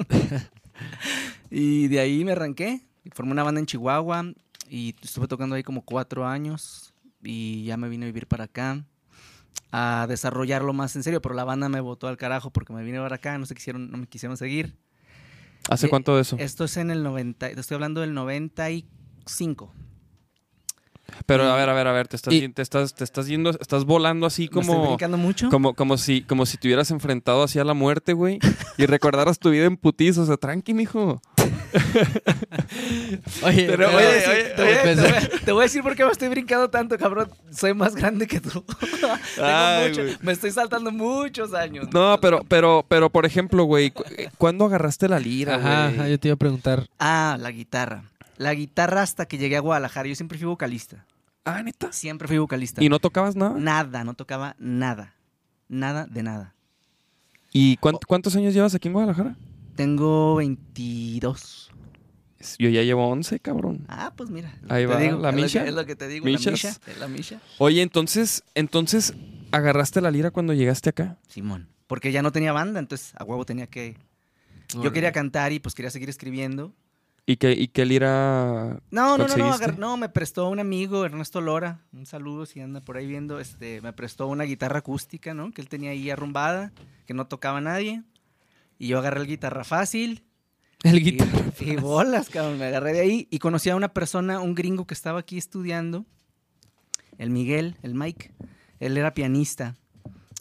Y 1.54 1.88
de 1.88 2.00
ahí 2.00 2.24
me 2.24 2.32
arranqué. 2.32 2.80
Formé 3.12 3.32
una 3.32 3.42
banda 3.42 3.60
en 3.60 3.66
Chihuahua 3.66 4.24
y 4.68 4.94
estuve 5.02 5.28
tocando 5.28 5.54
ahí 5.56 5.62
como 5.62 5.82
cuatro 5.82 6.26
años 6.26 6.92
y 7.22 7.64
ya 7.64 7.76
me 7.76 7.88
vine 7.88 8.06
a 8.06 8.08
vivir 8.08 8.26
para 8.26 8.44
acá 8.44 8.84
a 9.70 10.06
desarrollarlo 10.08 10.72
más 10.72 10.94
en 10.96 11.02
serio, 11.02 11.20
pero 11.20 11.34
la 11.34 11.44
banda 11.44 11.68
me 11.68 11.80
botó 11.80 12.06
al 12.08 12.16
carajo 12.16 12.50
porque 12.50 12.72
me 12.72 12.82
vine 12.84 12.98
para 13.00 13.16
acá, 13.16 13.36
no 13.38 13.46
se 13.46 13.54
quisieron, 13.54 13.90
no 13.90 13.98
me 13.98 14.06
quisieron 14.06 14.36
seguir. 14.36 14.76
¿Hace 15.68 15.86
Eh, 15.86 15.90
cuánto 15.90 16.14
de 16.16 16.22
eso? 16.22 16.36
Esto 16.38 16.64
es 16.64 16.76
en 16.76 16.90
el 16.90 17.02
90, 17.02 17.50
te 17.54 17.60
estoy 17.60 17.74
hablando 17.74 18.00
del 18.00 18.14
95. 18.14 19.72
Pero 21.26 21.44
a 21.44 21.56
ver, 21.56 21.68
a 21.68 21.74
ver, 21.74 21.86
a 21.86 21.92
ver, 21.92 22.08
te 22.08 22.16
estás, 22.16 22.32
Y- 22.34 22.48
te 22.48 22.62
estás, 22.62 22.94
te 22.94 23.04
estás 23.04 23.26
yendo, 23.26 23.50
estás 23.50 23.84
volando 23.84 24.26
así 24.26 24.48
¿Me 24.52 24.60
estoy 24.60 24.76
como, 24.76 24.86
brincando 24.88 25.16
mucho? 25.18 25.48
como, 25.50 25.74
como 25.74 25.96
si, 25.98 26.22
como 26.22 26.46
si 26.46 26.56
te 26.56 26.68
hubieras 26.68 26.90
enfrentado 26.90 27.42
hacia 27.42 27.62
la 27.64 27.74
muerte, 27.74 28.12
güey, 28.14 28.38
y 28.78 28.86
recordaras 28.86 29.38
tu 29.38 29.50
vida 29.50 29.64
en 29.66 29.76
putiz, 29.76 30.16
o 30.18 30.26
sea, 30.26 30.36
tranqui, 30.36 30.72
mijo. 30.74 31.20
Oye, 33.42 33.66
Pero, 33.66 33.86
Te 33.88 33.92
voy, 33.94 34.02
a 34.02 34.06
oye, 34.08 34.14
decir, 34.14 34.30
oye, 34.30 34.44
te, 34.54 34.62
voy 34.62 34.72
a, 34.72 34.82
oye, 34.82 34.94
te 34.94 35.00
voy 35.00 35.10
a- 35.10 35.44
te 35.44 35.52
voy 35.52 35.60
a 35.60 35.62
decir 35.64 35.82
por 35.82 35.96
qué 35.96 36.04
me 36.04 36.12
estoy 36.12 36.28
brincando 36.28 36.70
tanto, 36.70 36.96
cabrón. 36.98 37.28
Soy 37.50 37.74
más 37.74 37.94
grande 37.94 38.26
que 38.26 38.40
tú. 38.40 38.62
Tengo 39.34 39.48
Ay, 39.48 39.88
mucho- 39.90 40.02
me 40.22 40.32
estoy 40.32 40.50
saltando 40.50 40.90
muchos 40.92 41.52
años. 41.54 41.88
No, 41.92 42.18
pero, 42.20 42.42
pero, 42.48 42.84
pero, 42.88 43.10
por 43.10 43.26
ejemplo, 43.26 43.64
güey, 43.64 43.90
cu- 43.90 44.04
¿cuándo 44.38 44.64
agarraste 44.64 45.08
la 45.08 45.18
lira, 45.18 45.56
Ajá, 45.56 45.86
güey? 45.88 45.98
ajá, 46.00 46.08
yo 46.08 46.18
te 46.20 46.28
iba 46.28 46.34
a 46.34 46.38
preguntar. 46.38 46.86
Ah, 46.98 47.36
la 47.40 47.50
guitarra. 47.50 48.04
La 48.36 48.54
guitarra 48.54 49.02
hasta 49.02 49.26
que 49.26 49.38
llegué 49.38 49.56
a 49.56 49.60
Guadalajara. 49.60 50.08
Yo 50.08 50.14
siempre 50.14 50.38
fui 50.38 50.46
vocalista. 50.46 51.04
Ah, 51.44 51.62
neta. 51.62 51.92
Siempre 51.92 52.26
fui 52.26 52.38
vocalista. 52.38 52.82
¿Y 52.82 52.88
no 52.88 52.98
tocabas 52.98 53.36
nada? 53.36 53.54
Nada, 53.58 54.02
no 54.04 54.14
tocaba 54.14 54.56
nada. 54.58 55.14
Nada 55.68 56.06
de 56.06 56.22
nada. 56.22 56.52
¿Y 57.52 57.76
cuánt- 57.76 58.04
cuántos 58.06 58.34
años 58.34 58.52
llevas 58.54 58.74
aquí 58.74 58.88
en 58.88 58.94
Guadalajara? 58.94 59.36
Tengo 59.76 60.36
22. 60.36 61.70
Yo 62.58 62.68
ya 62.68 62.82
llevo 62.82 63.08
11, 63.08 63.40
cabrón. 63.40 63.84
Ah, 63.88 64.12
pues 64.16 64.30
mira. 64.30 64.54
Ahí 64.68 64.84
va, 64.84 64.98
digo, 64.98 65.18
la 65.18 65.32
misha. 65.32 65.64
Es 65.64 65.74
lo 65.74 65.86
que 65.86 65.96
te 65.96 66.08
digo, 66.08 66.26
Michas. 66.26 66.44
la 66.46 66.52
misha. 66.52 66.80
es 66.86 66.98
La 66.98 67.08
misha. 67.08 67.40
Oye, 67.58 67.82
entonces, 67.82 68.44
entonces, 68.54 69.14
¿agarraste 69.50 70.00
la 70.00 70.10
lira 70.10 70.30
cuando 70.30 70.52
llegaste 70.52 70.90
acá? 70.90 71.18
Simón. 71.28 71.68
Porque 71.86 72.12
ya 72.12 72.22
no 72.22 72.32
tenía 72.32 72.52
banda, 72.52 72.80
entonces 72.80 73.14
a 73.16 73.24
huevo 73.24 73.44
tenía 73.44 73.66
que... 73.66 73.96
Yo 74.82 74.92
quería 74.92 75.12
cantar 75.12 75.52
y 75.52 75.60
pues 75.60 75.74
quería 75.74 75.90
seguir 75.90 76.08
escribiendo. 76.08 76.74
¿Y 77.26 77.36
qué, 77.36 77.52
y 77.52 77.68
qué 77.68 77.86
lira 77.86 78.80
No, 78.90 79.16
no, 79.16 79.26
no, 79.26 79.36
no, 79.36 79.58
no, 79.78 79.96
me 79.96 80.08
prestó 80.10 80.48
un 80.48 80.60
amigo, 80.60 81.06
Ernesto 81.06 81.40
Lora, 81.40 81.80
un 81.92 82.04
saludo 82.04 82.44
si 82.44 82.60
anda 82.60 82.82
por 82.82 82.98
ahí 82.98 83.06
viendo, 83.06 83.40
este, 83.40 83.80
me 83.80 83.94
prestó 83.94 84.26
una 84.26 84.44
guitarra 84.44 84.80
acústica, 84.80 85.32
¿no? 85.32 85.50
Que 85.52 85.62
él 85.62 85.68
tenía 85.68 85.90
ahí 85.90 86.10
arrumbada, 86.10 86.72
que 87.06 87.14
no 87.14 87.26
tocaba 87.26 87.62
nadie. 87.62 88.02
Y 88.84 88.88
yo 88.88 88.98
agarré 88.98 89.22
el 89.22 89.26
guitarra 89.26 89.64
fácil. 89.64 90.26
El 90.82 90.98
Y, 90.98 91.00
guitarra. 91.00 91.42
y 91.58 91.76
bolas, 91.76 92.28
cabrón, 92.28 92.58
me 92.58 92.66
agarré 92.66 92.92
de 92.92 93.00
ahí 93.00 93.28
y 93.30 93.38
conocí 93.38 93.70
a 93.70 93.76
una 93.76 93.94
persona, 93.94 94.40
un 94.40 94.54
gringo 94.54 94.86
que 94.86 94.92
estaba 94.92 95.20
aquí 95.20 95.38
estudiando, 95.38 96.04
el 97.16 97.30
Miguel, 97.30 97.78
el 97.80 97.94
Mike. 97.94 98.32
Él 98.80 98.98
era 98.98 99.14
pianista 99.14 99.74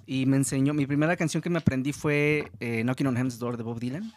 y 0.06 0.26
me 0.26 0.36
enseñó, 0.36 0.74
mi 0.74 0.86
primera 0.86 1.16
canción 1.16 1.42
que 1.42 1.50
me 1.50 1.60
aprendí 1.60 1.94
fue 1.94 2.52
eh, 2.60 2.84
Knocking 2.84 3.08
on 3.08 3.16
Heaven's 3.16 3.40
Door 3.40 3.56
de 3.56 3.64
Bob 3.64 3.80
Dylan. 3.80 4.14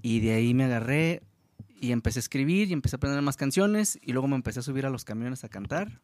Y 0.00 0.20
de 0.20 0.32
ahí 0.32 0.54
me 0.54 0.64
agarré 0.64 1.20
y 1.78 1.92
empecé 1.92 2.20
a 2.20 2.20
escribir 2.20 2.70
y 2.70 2.72
empecé 2.72 2.96
a 2.96 2.96
aprender 2.96 3.20
más 3.20 3.36
canciones 3.36 3.98
y 4.00 4.12
luego 4.12 4.26
me 4.26 4.36
empecé 4.36 4.60
a 4.60 4.62
subir 4.62 4.86
a 4.86 4.90
los 4.90 5.04
camiones 5.04 5.44
a 5.44 5.50
cantar. 5.50 6.00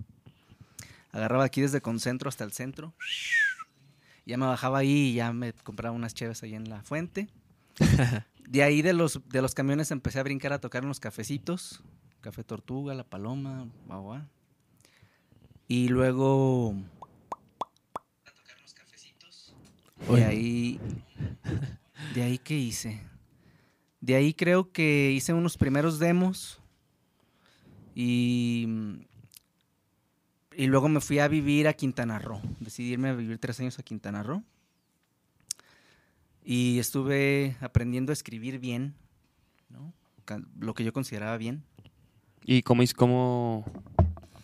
Agarraba 1.10 1.44
aquí 1.44 1.62
desde 1.62 1.80
Concentro 1.80 2.28
hasta 2.28 2.44
el 2.44 2.52
centro. 2.52 2.92
Ya 4.26 4.36
me 4.36 4.46
bajaba 4.46 4.78
ahí 4.78 5.10
y 5.10 5.14
ya 5.14 5.32
me 5.32 5.52
compraba 5.52 5.94
unas 5.96 6.12
cheves 6.12 6.42
ahí 6.42 6.54
en 6.54 6.68
la 6.68 6.82
fuente. 6.82 7.28
De 8.48 8.62
ahí 8.62 8.80
de 8.80 8.92
los, 8.92 9.20
de 9.28 9.42
los 9.42 9.54
camiones 9.54 9.90
empecé 9.90 10.20
a 10.20 10.22
brincar 10.22 10.52
a 10.52 10.60
tocar 10.60 10.84
en 10.84 10.88
los 10.88 11.00
cafecitos. 11.00 11.82
Café 12.20 12.44
Tortuga, 12.44 12.94
La 12.94 13.02
Paloma, 13.02 13.66
guau, 13.86 14.02
guau. 14.02 14.22
Y 15.66 15.88
luego... 15.88 16.74
A 18.24 18.30
tocar 18.30 18.60
los 18.62 18.72
cafecitos. 18.72 19.54
De 20.08 20.24
ahí... 20.24 20.80
¿De 22.14 22.22
ahí 22.22 22.38
qué 22.38 22.56
hice? 22.56 23.02
De 24.00 24.14
ahí 24.14 24.32
creo 24.32 24.70
que 24.70 25.10
hice 25.10 25.32
unos 25.32 25.56
primeros 25.56 25.98
demos 25.98 26.60
y, 27.96 28.68
y 30.56 30.66
luego 30.66 30.88
me 30.88 31.00
fui 31.00 31.18
a 31.18 31.28
vivir 31.28 31.68
a 31.68 31.74
Quintana 31.74 32.18
Roo. 32.18 32.40
Decidí 32.60 32.92
irme 32.92 33.10
a 33.10 33.14
vivir 33.14 33.38
tres 33.38 33.60
años 33.60 33.78
a 33.78 33.82
Quintana 33.82 34.22
Roo. 34.22 34.42
Y 36.42 36.78
estuve 36.78 37.56
aprendiendo 37.60 38.12
a 38.12 38.14
escribir 38.14 38.58
bien, 38.58 38.94
¿no? 39.68 39.92
Lo 40.58 40.74
que 40.74 40.84
yo 40.84 40.92
consideraba 40.92 41.36
bien. 41.36 41.64
¿Y 42.44 42.62
cómo, 42.62 42.82
cómo 42.96 43.64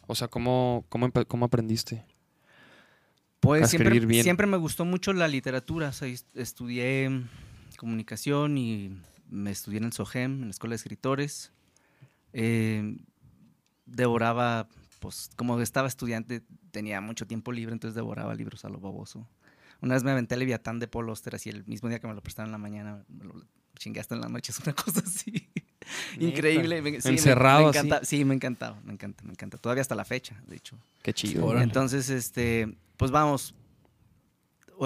o 0.06 0.14
sea, 0.14 0.28
cómo, 0.28 0.84
cómo, 0.88 1.10
cómo 1.26 1.44
aprendiste? 1.46 2.04
Pues 3.40 3.62
A 3.62 3.66
siempre, 3.66 3.98
bien. 4.00 4.22
siempre 4.22 4.46
me 4.46 4.56
gustó 4.56 4.84
mucho 4.84 5.12
la 5.12 5.26
literatura. 5.28 5.88
o 5.88 5.92
sea, 5.92 6.08
estudié 6.34 7.24
comunicación 7.76 8.58
y 8.58 8.96
me 9.28 9.50
estudié 9.50 9.78
en 9.78 9.84
el 9.84 9.92
SOGEM, 9.92 10.34
en 10.34 10.44
la 10.44 10.50
Escuela 10.50 10.72
de 10.72 10.76
Escritores. 10.76 11.52
Eh, 12.32 12.96
devoraba, 13.86 14.68
pues 15.02 15.30
como 15.36 15.60
estaba 15.60 15.88
estudiante, 15.88 16.42
tenía 16.70 17.00
mucho 17.00 17.26
tiempo 17.26 17.50
libre, 17.52 17.72
entonces 17.74 17.94
devoraba 17.96 18.34
libros 18.34 18.64
a 18.64 18.68
lo 18.70 18.78
baboso. 18.80 19.28
Una 19.80 19.94
vez 19.94 20.04
me 20.04 20.12
aventé 20.12 20.36
Leviatán 20.36 20.78
de 20.78 20.86
Paul 20.86 21.08
Auster, 21.08 21.34
así 21.34 21.50
el 21.50 21.66
mismo 21.66 21.88
día 21.88 21.98
que 21.98 22.06
me 22.06 22.14
lo 22.14 22.22
prestaron 22.22 22.48
en 22.48 22.52
la 22.52 22.58
mañana, 22.58 23.04
me 23.08 23.24
lo 23.24 23.34
chingué 23.76 23.98
hasta 24.00 24.14
en 24.14 24.20
la 24.20 24.28
noche, 24.28 24.52
es 24.56 24.60
una 24.60 24.72
cosa 24.74 25.02
así. 25.04 25.48
Increíble. 26.20 26.80
me- 26.80 27.00
sí, 27.00 27.08
Encerrado 27.08 27.64
me 27.64 27.68
así. 27.70 27.78
encanta- 27.80 28.04
Sí, 28.04 28.24
me 28.24 28.34
encantaba, 28.36 28.80
me 28.84 28.92
encanta, 28.92 29.24
me 29.24 29.32
encanta. 29.32 29.58
Todavía 29.58 29.80
hasta 29.82 29.96
la 29.96 30.04
fecha, 30.04 30.40
de 30.46 30.56
hecho. 30.56 30.78
Qué 31.02 31.12
chido. 31.12 31.60
Entonces, 31.60 32.08
este, 32.08 32.76
pues 32.96 33.10
vamos. 33.10 33.54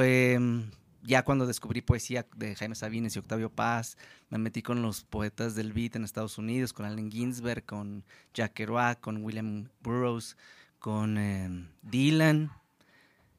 em, 0.02 0.70
ya 1.06 1.22
cuando 1.24 1.46
descubrí 1.46 1.80
poesía 1.80 2.26
de 2.36 2.54
Jaime 2.56 2.74
Sabines 2.74 3.14
y 3.16 3.18
Octavio 3.18 3.50
Paz, 3.50 3.96
me 4.28 4.38
metí 4.38 4.62
con 4.62 4.82
los 4.82 5.04
poetas 5.04 5.54
del 5.54 5.72
beat 5.72 5.96
en 5.96 6.04
Estados 6.04 6.36
Unidos, 6.38 6.72
con 6.72 6.84
Allen 6.84 7.10
Ginsberg, 7.10 7.64
con 7.64 8.04
Jack 8.34 8.54
Kerouac, 8.54 9.00
con 9.00 9.22
William 9.24 9.68
Burroughs, 9.82 10.36
con 10.78 11.16
em, 11.18 11.68
Dylan. 11.82 12.50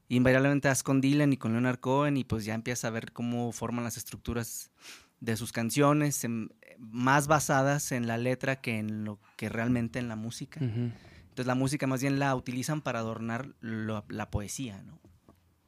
Invariablemente 0.10 0.70
das 0.70 0.84
con 0.84 1.02
Dylan 1.02 1.34
y 1.34 1.38
con 1.38 1.52
Leonard 1.52 1.80
Cohen 1.80 2.16
y 2.16 2.24
pues 2.24 2.46
ya 2.46 2.54
empiezas 2.54 2.86
a 2.86 2.90
ver 2.92 3.12
cómo 3.12 3.52
forman 3.52 3.84
las 3.84 3.98
estructuras 3.98 4.72
de 5.20 5.36
sus 5.36 5.52
canciones, 5.52 6.24
em, 6.24 6.48
más 6.80 7.28
basadas 7.28 7.92
en 7.92 8.08
la 8.08 8.18
letra 8.18 8.62
que 8.62 8.78
en 8.78 9.04
lo 9.04 9.20
que 9.36 9.50
realmente 9.50 10.00
en 10.00 10.08
la 10.08 10.16
música. 10.16 10.60
Entonces 10.62 11.46
la 11.48 11.56
música 11.56 11.88
más 11.88 12.02
bien 12.02 12.20
la 12.20 12.34
utilizan 12.36 12.82
para 12.82 13.00
adornar 13.00 13.50
lo- 13.60 14.06
la 14.08 14.30
poesía, 14.32 14.82
¿no? 14.84 15.00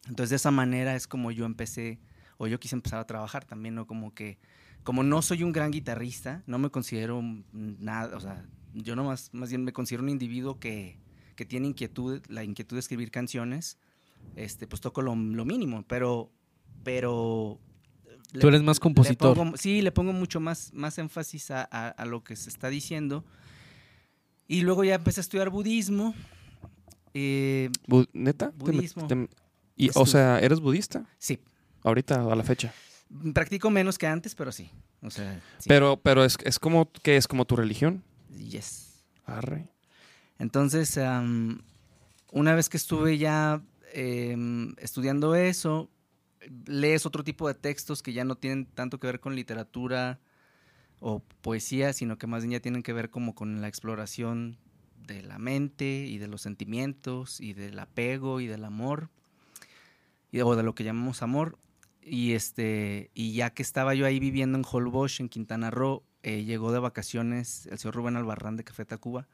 Entonces 0.07 0.29
de 0.31 0.35
esa 0.37 0.51
manera 0.51 0.95
es 0.95 1.07
como 1.07 1.31
yo 1.31 1.45
empecé, 1.45 1.99
o 2.37 2.47
yo 2.47 2.59
quise 2.59 2.75
empezar 2.75 2.99
a 2.99 3.05
trabajar 3.07 3.45
también, 3.45 3.75
¿no? 3.75 3.85
Como 3.85 4.13
que, 4.13 4.37
como 4.83 5.03
no 5.03 5.21
soy 5.21 5.43
un 5.43 5.51
gran 5.51 5.71
guitarrista, 5.71 6.41
no 6.47 6.57
me 6.57 6.69
considero 6.69 7.21
nada, 7.51 8.15
o 8.15 8.19
sea, 8.19 8.45
yo 8.73 8.95
no 8.95 9.03
más, 9.03 9.29
más 9.33 9.49
bien 9.49 9.63
me 9.63 9.73
considero 9.73 10.03
un 10.03 10.09
individuo 10.09 10.59
que, 10.59 10.97
que 11.35 11.45
tiene 11.45 11.67
inquietud, 11.67 12.21
la 12.29 12.43
inquietud 12.43 12.75
de 12.75 12.79
escribir 12.79 13.11
canciones, 13.11 13.77
este, 14.35 14.67
pues 14.67 14.81
toco 14.81 15.01
lo, 15.01 15.15
lo 15.15 15.45
mínimo, 15.45 15.83
pero, 15.87 16.31
pero... 16.83 17.59
Tú 18.39 18.47
eres 18.47 18.61
más 18.61 18.77
le 18.77 18.81
compositor. 18.81 19.35
pongo- 19.35 19.57
sí, 19.57 19.81
le 19.81 19.91
pongo 19.91 20.13
mucho 20.13 20.39
más, 20.39 20.71
más 20.73 20.97
énfasis 20.99 21.49
a, 21.51 21.67
a- 21.71 21.89
a 21.89 22.05
lo 22.05 22.23
que 22.23 22.35
se 22.35 22.49
está 22.49 22.69
diciendo. 22.69 23.25
Y 24.47 24.61
luego 24.61 24.83
ya 24.83 24.95
empecé 24.95 25.19
a 25.19 25.23
estudiar 25.23 25.49
budismo. 25.49 26.13
eh, 27.15 27.69
¿Neta? 28.13 28.51
¿Te 28.51 28.55
met- 28.55 28.75
Budismo. 28.75 29.07
te- 29.07 29.29
y, 29.79 29.89
o 29.95 30.05
sea, 30.05 30.39
¿eres 30.39 30.59
budista? 30.59 31.05
sí, 31.17 31.39
Ahorita, 31.81 32.21
a 32.21 32.35
la 32.35 32.43
fecha. 32.43 32.73
practico 33.33 33.69
menos 33.69 33.97
que 33.97 34.05
antes, 34.05 34.35
pero 34.35 34.51
sí. 34.51 34.69
O 35.01 35.09
sea, 35.09 35.41
sí. 35.59 35.69
Pero, 35.69 35.97
pero 36.01 36.25
es, 36.25 36.37
es 36.43 36.59
como, 36.59 36.91
¿qué 37.03 37.15
es 37.15 37.25
como 37.27 37.45
tu 37.45 37.55
religión? 37.55 38.03
Yes. 38.37 39.01
Arre. 39.25 39.69
Entonces, 40.37 40.97
am, 40.97 41.61
una 42.31 42.53
vez 42.53 42.67
que 42.67 42.75
estuve 42.77 43.17
ya 43.17 43.61
em, 43.93 44.75
estudiando 44.77 45.35
eso, 45.35 45.89
lees 46.65 47.05
otro 47.05 47.23
tipo 47.23 47.47
de 47.47 47.53
textos 47.53 48.03
que 48.03 48.11
ya 48.11 48.25
no 48.25 48.35
tienen 48.35 48.65
tanto 48.65 48.99
que 48.99 49.07
ver 49.07 49.21
con 49.21 49.35
literatura 49.35 50.19
o 50.99 51.21
poesía, 51.41 51.93
sino 51.93 52.17
que 52.17 52.27
más 52.27 52.43
bien 52.43 52.51
ya 52.51 52.59
tienen 52.59 52.83
que 52.83 52.91
ver 52.91 53.09
como 53.09 53.35
con 53.35 53.61
la 53.61 53.69
exploración 53.69 54.57
de 55.07 55.23
la 55.23 55.39
mente 55.39 56.05
y 56.07 56.17
de 56.17 56.27
los 56.27 56.41
sentimientos 56.41 57.39
y 57.39 57.53
del 57.53 57.79
apego 57.79 58.41
y 58.41 58.47
del 58.47 58.65
amor 58.65 59.09
o 60.33 60.55
de 60.55 60.63
lo 60.63 60.75
que 60.75 60.83
llamamos 60.83 61.21
amor. 61.23 61.57
Y 62.01 62.33
este 62.33 63.11
y 63.13 63.33
ya 63.33 63.49
que 63.51 63.61
estaba 63.61 63.93
yo 63.93 64.05
ahí 64.05 64.19
viviendo 64.19 64.57
en 64.57 64.65
Holbox, 64.69 65.19
en 65.19 65.29
Quintana 65.29 65.69
Roo, 65.69 66.03
eh, 66.23 66.43
llegó 66.43 66.71
de 66.71 66.79
vacaciones 66.79 67.67
el 67.67 67.77
señor 67.77 67.95
Rubén 67.95 68.15
Albarrán 68.15 68.55
de 68.57 68.63
Café 68.63 68.85
Tacuba 68.85 69.27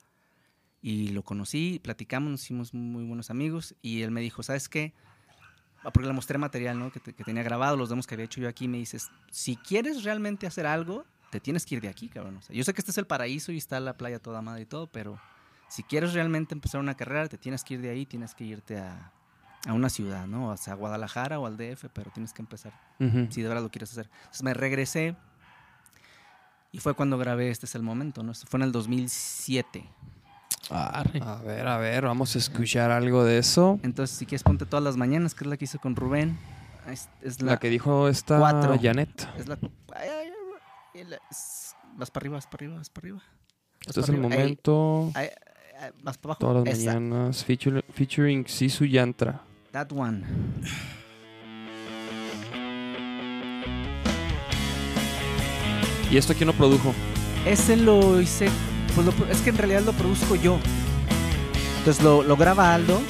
y 0.82 1.10
lo 1.10 1.24
conocí, 1.24 1.80
platicamos, 1.84 2.30
nos 2.32 2.44
hicimos 2.44 2.74
muy 2.74 3.04
buenos 3.06 3.30
amigos 3.32 3.75
y 3.82 4.02
él 4.04 4.12
me 4.12 4.22
dijo, 4.22 4.44
¿sabes 4.44 4.70
qué? 4.70 4.94
Ah, 5.84 5.92
Porque 5.92 6.08
le 6.08 6.14
mostré 6.14 6.38
material 6.38 6.78
¿no? 6.78 6.92
que, 6.92 7.00
te- 7.00 7.14
que 7.14 7.24
tenía 7.24 7.42
grabado, 7.44 7.75
los 7.78 7.90
demos 7.90 8.06
que 8.06 8.14
había 8.16 8.25
hecho 8.25 8.42
yo 8.42 8.48
aquí, 8.50 8.68
me 8.68 8.78
dices, 8.78 9.10
si 9.32 9.56
quieres 9.56 10.04
realmente 10.04 10.46
hacer 10.46 10.66
algo, 10.68 11.06
te 11.32 11.40
tienes 11.40 11.66
que 11.66 11.75
ir 11.75 11.82
de 11.82 11.88
aquí, 11.90 12.08
cabrón. 12.08 12.38
O 12.38 12.42
sea, 12.42 12.56
yo 12.56 12.64
sé 12.64 12.74
que 12.74 12.82
este 12.82 12.92
es 12.92 12.98
el 13.00 13.08
paraíso 13.08 13.52
y 13.52 13.58
está 13.58 13.80
la 13.80 13.94
playa 13.98 14.20
toda 14.20 14.42
madre 14.44 14.62
y 14.64 14.66
todo, 14.68 14.86
pero 14.88 15.20
si 15.70 15.82
quieres 15.84 16.14
realmente 16.14 16.54
empezar 16.54 16.80
una 16.82 16.96
carrera, 16.96 17.28
te 17.30 17.38
tienes 17.40 17.64
que 17.64 17.75
ir 17.75 17.82
de 17.82 17.90
ahí, 17.90 18.06
tienes 18.06 18.36
que 18.36 18.44
irte 18.44 18.78
a, 18.78 19.12
a 19.65 19.74
una 19.74 19.89
ciudad, 19.89 20.27
¿no? 20.27 20.50
O 20.50 20.57
sea, 20.57 20.74
a 20.74 20.75
Guadalajara 20.75 21.39
o 21.39 21.45
al 21.48 21.57
DF, 21.57 21.86
pero 21.93 22.12
tienes 22.12 22.34
que 22.34 22.41
empezar 22.41 22.72
si 23.29 23.41
de 23.41 23.48
verdad 23.48 23.63
lo 23.63 23.69
quieres 23.69 23.91
hacer. 23.91 24.10
Entonces 24.19 24.43
me 24.43 24.53
regresé 24.53 25.15
y 26.72 26.79
fue 26.79 26.93
cuando 26.93 27.17
grabé 27.17 27.50
Este 27.50 27.65
es 27.65 27.75
el 27.75 27.81
momento, 27.84 28.22
¿no? 28.24 28.31
Esto 28.31 28.48
fue 28.48 28.57
en 28.60 28.63
el 28.63 28.72
2007. 28.72 29.86
Arre. 30.69 31.22
A 31.24 31.36
ver, 31.38 31.67
a 31.67 31.77
ver, 31.77 32.05
vamos 32.05 32.36
a 32.36 32.39
escuchar 32.39 32.89
algo 32.91 33.24
de 33.24 33.38
eso. 33.38 33.79
Entonces, 33.84 34.17
si 34.17 34.25
quieres, 34.25 34.41
ponte 34.43 34.65
todas 34.65 34.84
las 34.84 34.98
mañanas, 34.98 35.36
que 35.36 35.43
es 35.43 35.48
la 35.48 35.57
que 35.57 35.65
hice 35.65 35.77
con 35.79 35.95
Rubén. 35.95 36.38
Es, 36.91 37.07
es 37.22 37.41
La, 37.41 37.53
la, 37.53 37.57
que 37.60 37.69
dijo 37.69 38.07
esta 38.07 38.39
cuatro. 38.39 38.75
Janet. 38.81 39.27
Es 39.38 39.48
la, 39.48 39.57
ay, 39.95 40.10
ay, 40.10 40.29
ay, 40.95 41.03
la- 41.03 41.19
es- 41.29 41.75
vas 41.95 42.10
para 42.12 42.24
arriba, 42.24 42.36
vas 42.38 42.48
para 42.48 42.57
arriba, 42.65 42.77
vas 42.77 42.89
para 42.89 43.01
arriba. 43.05 43.17
Vas 43.17 43.88
Este 43.88 44.00
es 44.01 44.05
para 44.07 44.17
el 44.17 44.25
arriba. 44.25 44.38
Momento. 44.39 45.12
ahí, 45.13 45.27
ahí, 45.81 45.91
vas 46.03 46.17
para 46.17 46.31
abajo. 46.34 46.39
Todas 46.39 46.65
las 46.67 46.79
Esa, 46.79 46.93
mañanas. 47.00 47.45
feature- 47.48 47.84
featuring 47.93 48.48
Sisu 48.48 48.86
Yantra. 48.86 49.41
That 49.75 49.91
one. 49.91 50.24
¿Y 56.10 56.15
esto 56.17 56.34
quién 56.34 56.48
lo 56.48 56.53
produjo? 56.53 56.94
Ese 57.46 57.75
lo 57.75 58.22
hice, 58.22 58.48
pues 58.94 59.05
lo- 59.05 59.13
es 59.29 59.41
que 59.41 59.50
en 59.50 59.58
realidad 59.58 59.82
lo 59.82 59.91
produzco 59.91 60.36
yo. 60.36 60.60
Entonces 61.79 62.01
lo, 62.01 62.24
lo 62.24 62.38
graba 62.38 62.74
Aldo, 62.74 63.01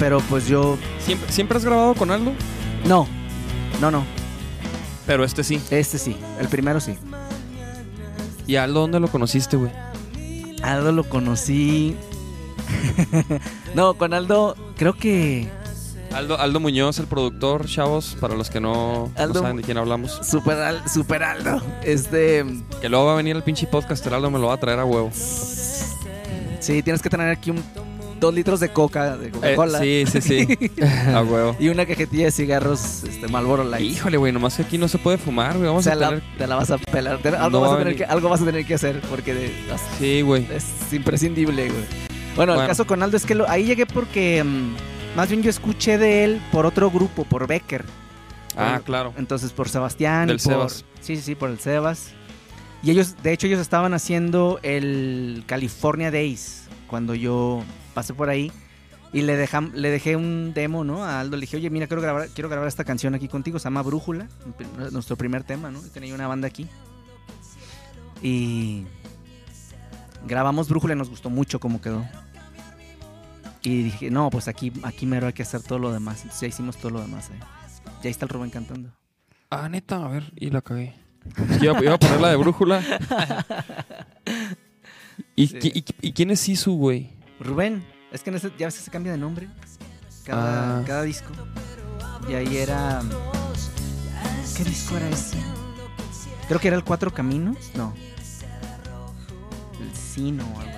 pero 0.00 0.18
pues 0.22 0.48
yo, 0.48 0.76
¿Siempre, 0.98 1.30
¿Siempre 1.30 1.58
has 1.58 1.64
grabado 1.64 1.94
con 1.94 2.10
Aldo? 2.10 2.32
no, 2.84 3.06
no, 3.80 3.92
no. 3.92 4.04
Pero 5.06 5.22
este 5.22 5.44
sí. 5.44 5.60
Este 5.70 5.98
sí, 5.98 6.16
el 6.40 6.48
primero 6.48 6.80
sí. 6.80 6.96
¿Y 8.48 8.56
Aldo 8.56 8.80
dónde 8.80 8.98
lo 8.98 9.06
conociste, 9.06 9.56
güey? 9.56 9.70
Aldo 10.64 10.90
lo 10.90 11.04
conocí. 11.04 11.94
no, 13.76 13.94
con 13.94 14.12
Aldo 14.14 14.56
creo 14.76 14.94
que 14.94 15.48
Aldo, 16.12 16.38
Aldo 16.40 16.58
Muñoz, 16.60 16.98
el 16.98 17.06
productor, 17.06 17.66
chavos, 17.66 18.16
para 18.20 18.34
los 18.34 18.50
que 18.50 18.60
no, 18.60 19.12
no 19.16 19.34
saben 19.34 19.56
de 19.58 19.62
quién 19.62 19.76
hablamos. 19.78 20.18
Super, 20.22 20.56
Al- 20.58 20.88
Super 20.88 21.22
Aldo. 21.22 21.60
Este. 21.84 22.44
Que 22.80 22.88
luego 22.88 23.04
va 23.06 23.12
a 23.12 23.16
venir 23.16 23.36
el 23.36 23.42
pinche 23.42 23.66
podcast, 23.66 24.04
el 24.06 24.14
Aldo 24.14 24.30
me 24.30 24.38
lo 24.38 24.46
va 24.48 24.54
a 24.54 24.56
traer 24.60 24.78
a 24.80 24.84
huevo. 24.84 25.10
Sí, 26.60 26.82
tienes 26.82 27.02
que 27.02 27.10
tener 27.10 27.28
aquí 27.30 27.50
un 27.50 27.62
dos 28.20 28.34
litros 28.34 28.58
de 28.58 28.70
coca, 28.70 29.16
de 29.16 29.28
Eh, 29.28 29.30
Coca-Cola. 29.30 29.78
sí, 29.78 30.04
sí, 30.10 30.20
sí. 30.20 30.70
a 31.14 31.22
huevo. 31.22 31.54
Y 31.60 31.68
una 31.68 31.86
cajetilla 31.86 32.24
de 32.24 32.32
cigarros, 32.32 33.04
este, 33.04 33.28
Malboro 33.28 33.62
Light. 33.62 33.92
Híjole, 33.92 34.16
güey, 34.16 34.32
nomás 34.32 34.56
que 34.56 34.62
aquí 34.62 34.76
no 34.76 34.88
se 34.88 34.98
puede 34.98 35.18
fumar, 35.18 35.52
güey. 35.56 35.66
o 35.66 35.70
Vamos 35.70 35.84
sea, 35.84 35.92
a 35.92 35.96
la- 35.96 36.08
tener... 36.08 36.24
te 36.36 36.46
la 36.48 36.56
vas 36.56 36.70
a 36.72 36.78
pelar. 36.78 37.18
Te- 37.18 37.28
algo, 37.28 37.50
No 37.50 37.60
vas 37.60 37.70
va 37.70 37.74
a 37.76 37.78
tener 37.78 37.96
que, 37.96 38.04
algo 38.04 38.28
vas 38.28 38.42
a 38.42 38.44
tener 38.44 38.66
que 38.66 38.74
hacer 38.74 39.00
porque 39.08 39.34
de- 39.34 39.52
Sí, 40.00 40.22
güey. 40.22 40.48
es 40.52 40.64
imprescindible, 40.92 41.68
güey. 41.68 41.84
Bueno, 42.34 42.52
Bueno. 42.54 42.62
el 42.62 42.66
caso 42.68 42.86
con 42.86 43.02
Aldo 43.02 43.16
es 43.16 43.24
que 43.24 43.34
lo- 43.36 43.48
ahí 43.48 43.64
llegué 43.64 43.86
porque 43.86 44.42
mm, 44.42 44.74
más 45.18 45.28
bien 45.28 45.42
yo 45.42 45.50
escuché 45.50 45.98
de 45.98 46.22
él 46.22 46.40
por 46.52 46.64
otro 46.64 46.90
grupo, 46.92 47.24
por 47.24 47.48
Becker. 47.48 47.84
Ah, 48.56 48.74
Por- 48.76 48.84
claro. 48.84 49.12
Entonces 49.16 49.50
por 49.52 49.68
Sebastián. 49.68 50.28
y 50.28 50.32
Del 50.32 50.36
por- 50.40 50.52
Sebas. 50.52 50.84
Sí, 51.00 51.16
sí, 51.16 51.22
sí, 51.22 51.34
por 51.34 51.50
el 51.50 51.58
Sebas. 51.58 52.12
Y 52.84 52.92
ellos, 52.92 53.16
de 53.20 53.32
hecho, 53.32 53.48
ellos 53.48 53.58
estaban 53.58 53.94
haciendo 53.94 54.60
el 54.62 55.42
California 55.46 56.12
Days 56.12 56.68
cuando 56.86 57.16
yo 57.16 57.64
pasé 57.94 58.14
por 58.14 58.28
ahí. 58.28 58.52
Y 59.12 59.22
le, 59.22 59.36
dejam- 59.44 59.72
le 59.72 59.90
dejé 59.90 60.14
un 60.14 60.52
demo, 60.54 60.84
¿no? 60.84 61.02
A 61.04 61.18
Aldo 61.18 61.36
le 61.36 61.40
dije, 61.40 61.56
oye, 61.56 61.68
mira, 61.70 61.88
quiero 61.88 62.00
grabar, 62.00 62.28
quiero 62.28 62.48
grabar 62.48 62.68
esta 62.68 62.84
canción 62.84 63.14
aquí 63.16 63.26
contigo. 63.26 63.58
Se 63.58 63.64
llama 63.64 63.82
Brújula, 63.82 64.28
nuestro 64.92 65.16
primer 65.16 65.42
tema, 65.42 65.70
¿no? 65.72 65.84
Y 65.84 65.88
tenía 65.88 66.14
una 66.14 66.28
banda 66.28 66.46
aquí. 66.46 66.68
Y 68.22 68.84
grabamos 70.26 70.68
Brújula 70.68 70.94
y 70.94 70.96
nos 70.96 71.10
gustó 71.10 71.30
mucho 71.30 71.58
cómo 71.58 71.80
quedó. 71.80 72.04
Y 73.62 73.82
dije, 73.84 74.10
no, 74.10 74.30
pues 74.30 74.48
aquí, 74.48 74.72
aquí 74.82 75.04
mero 75.06 75.26
hay 75.26 75.32
que 75.32 75.42
hacer 75.42 75.62
todo 75.62 75.78
lo 75.78 75.92
demás. 75.92 76.18
Entonces 76.22 76.40
ya 76.40 76.46
hicimos 76.48 76.76
todo 76.76 76.90
lo 76.92 77.00
demás. 77.00 77.30
¿eh? 77.30 77.38
Ya 78.02 78.10
está 78.10 78.24
el 78.24 78.28
Rubén 78.30 78.50
cantando. 78.50 78.90
Ah, 79.50 79.68
neta, 79.68 80.04
a 80.04 80.08
ver, 80.08 80.32
y 80.36 80.50
la 80.50 80.60
cagué. 80.62 80.94
Iba, 81.60 81.82
iba 81.82 81.94
a 81.94 81.98
poner 81.98 82.20
la 82.20 82.28
de 82.30 82.36
brújula. 82.36 82.82
¿Y, 85.34 85.46
Sí. 85.48 85.58
y- 85.62 85.84
y 86.08 86.12
quién 86.12 86.30
es 86.30 86.40
Sisu, 86.40 86.76
güey? 86.76 87.10
Rubén, 87.40 87.84
es 88.12 88.22
que 88.22 88.30
en 88.30 88.36
ese- 88.36 88.52
ya 88.58 88.66
ves 88.66 88.76
que 88.76 88.82
se 88.84 88.90
cambia 88.90 89.12
de 89.12 89.18
nombre 89.18 89.48
cada, 90.24 90.80
Ah. 90.80 90.84
cada 90.86 91.02
disco. 91.02 91.32
Y 92.28 92.34
ahí 92.34 92.56
era. 92.56 93.02
¿Qué 94.56 94.64
disco 94.64 94.96
era 94.96 95.08
ese? 95.08 95.36
Creo 96.48 96.60
que 96.60 96.68
era 96.68 96.76
el 96.76 96.84
Cuatro 96.84 97.12
Caminos. 97.12 97.56
No. 97.74 97.94
El 99.80 99.94
Sino 99.96 100.44
o 100.54 100.60
algo. 100.60 100.77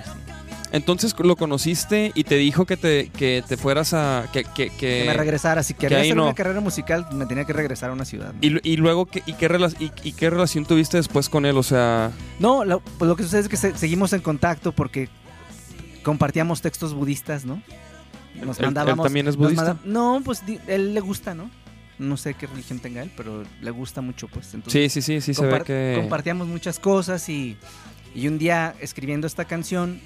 Entonces 0.73 1.13
lo 1.19 1.35
conociste 1.35 2.11
y 2.15 2.23
te 2.23 2.35
dijo 2.35 2.65
que 2.65 2.77
te, 2.77 3.09
que 3.09 3.43
te 3.45 3.57
fueras 3.57 3.93
a... 3.93 4.27
Que, 4.31 4.43
que, 4.45 4.69
que- 4.69 4.77
Que 4.77 5.03
me 5.05 5.13
regresara. 5.13 5.63
Si 5.63 5.73
que 5.73 5.81
quería 5.81 5.99
hacer 5.99 6.15
no. 6.15 6.23
una 6.25 6.33
carrera 6.33 6.61
musical, 6.61 7.05
me 7.11 7.25
tenía 7.25 7.43
que 7.43 7.51
regresar 7.53 7.89
a 7.89 7.93
una 7.93 8.05
ciudad. 8.05 8.33
¿no? 8.33 8.39
y, 8.41 8.57
y 8.63 8.77
luego, 8.77 9.05
¿qué, 9.05 9.21
y, 9.25 9.33
qué 9.33 9.47
y, 9.79 9.91
y 10.03 10.13
qué 10.13 10.29
relación 10.29 10.65
tuviste 10.65 10.95
después 10.97 11.27
con 11.27 11.45
él? 11.45 11.57
O 11.57 11.63
sea... 11.63 12.11
No, 12.39 12.63
lo, 12.63 12.79
pues 12.79 13.09
lo 13.09 13.15
que 13.17 13.23
sucede 13.23 13.41
es 13.41 13.49
que 13.49 13.57
se- 13.57 13.77
seguimos 13.77 14.13
en 14.13 14.21
contacto 14.21 14.71
porque 14.71 15.09
compartíamos 16.03 16.61
textos 16.61 16.93
budistas, 16.93 17.45
¿no? 17.45 17.61
Nos 18.41 18.57
¿Él- 18.59 18.65
él 18.65 18.65
mandábamos. 18.67 19.03
también 19.03 19.27
es 19.27 19.35
budista? 19.35 19.63
manda- 19.75 19.81
no, 19.85 20.21
pues 20.23 20.45
di- 20.45 20.59
él 20.67 20.93
le 20.93 20.99
gusta, 21.01 21.33
¿no? 21.35 21.49
No 21.99 22.17
sé 22.17 22.33
qué 22.33 22.47
religión 22.47 22.79
tenga 22.79 23.03
él, 23.03 23.11
pero 23.15 23.43
le 23.61 23.71
gusta 23.71 24.01
mucho, 24.01 24.27
pues. 24.27 24.53
Entonces, 24.53 24.91
Sí, 24.93 25.01
sí, 25.01 25.19
sí, 25.19 25.21
sí 25.21 25.33
se 25.33 25.45
ve 25.45 25.61
que... 25.63 25.95
compartíamos 25.99 26.47
muchas 26.47 26.79
cosas 26.79 27.27
y, 27.29 27.57
y 28.15 28.27
un 28.27 28.39
día 28.39 28.73
escribiendo 28.79 29.27
esta 29.27 29.45
canción 29.45 29.99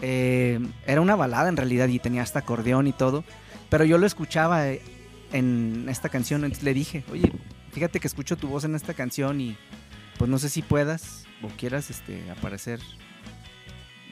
eh, 0.00 0.60
era 0.86 1.00
una 1.00 1.16
balada 1.16 1.48
en 1.48 1.56
realidad 1.56 1.88
y 1.88 1.98
tenía 1.98 2.22
hasta 2.22 2.40
acordeón 2.40 2.86
y 2.86 2.92
todo, 2.92 3.24
pero 3.68 3.84
yo 3.84 3.98
lo 3.98 4.06
escuchaba 4.06 4.68
eh, 4.68 4.82
en 5.32 5.86
esta 5.88 6.08
canción, 6.08 6.44
entonces 6.44 6.64
le 6.64 6.74
dije, 6.74 7.04
oye, 7.10 7.32
fíjate 7.72 8.00
que 8.00 8.08
escucho 8.08 8.36
tu 8.36 8.48
voz 8.48 8.64
en 8.64 8.74
esta 8.74 8.94
canción 8.94 9.40
y 9.40 9.56
pues 10.18 10.28
no 10.28 10.38
sé 10.38 10.48
si 10.48 10.62
puedas 10.62 11.24
o 11.42 11.48
quieras 11.56 11.90
este, 11.90 12.30
aparecer. 12.30 12.80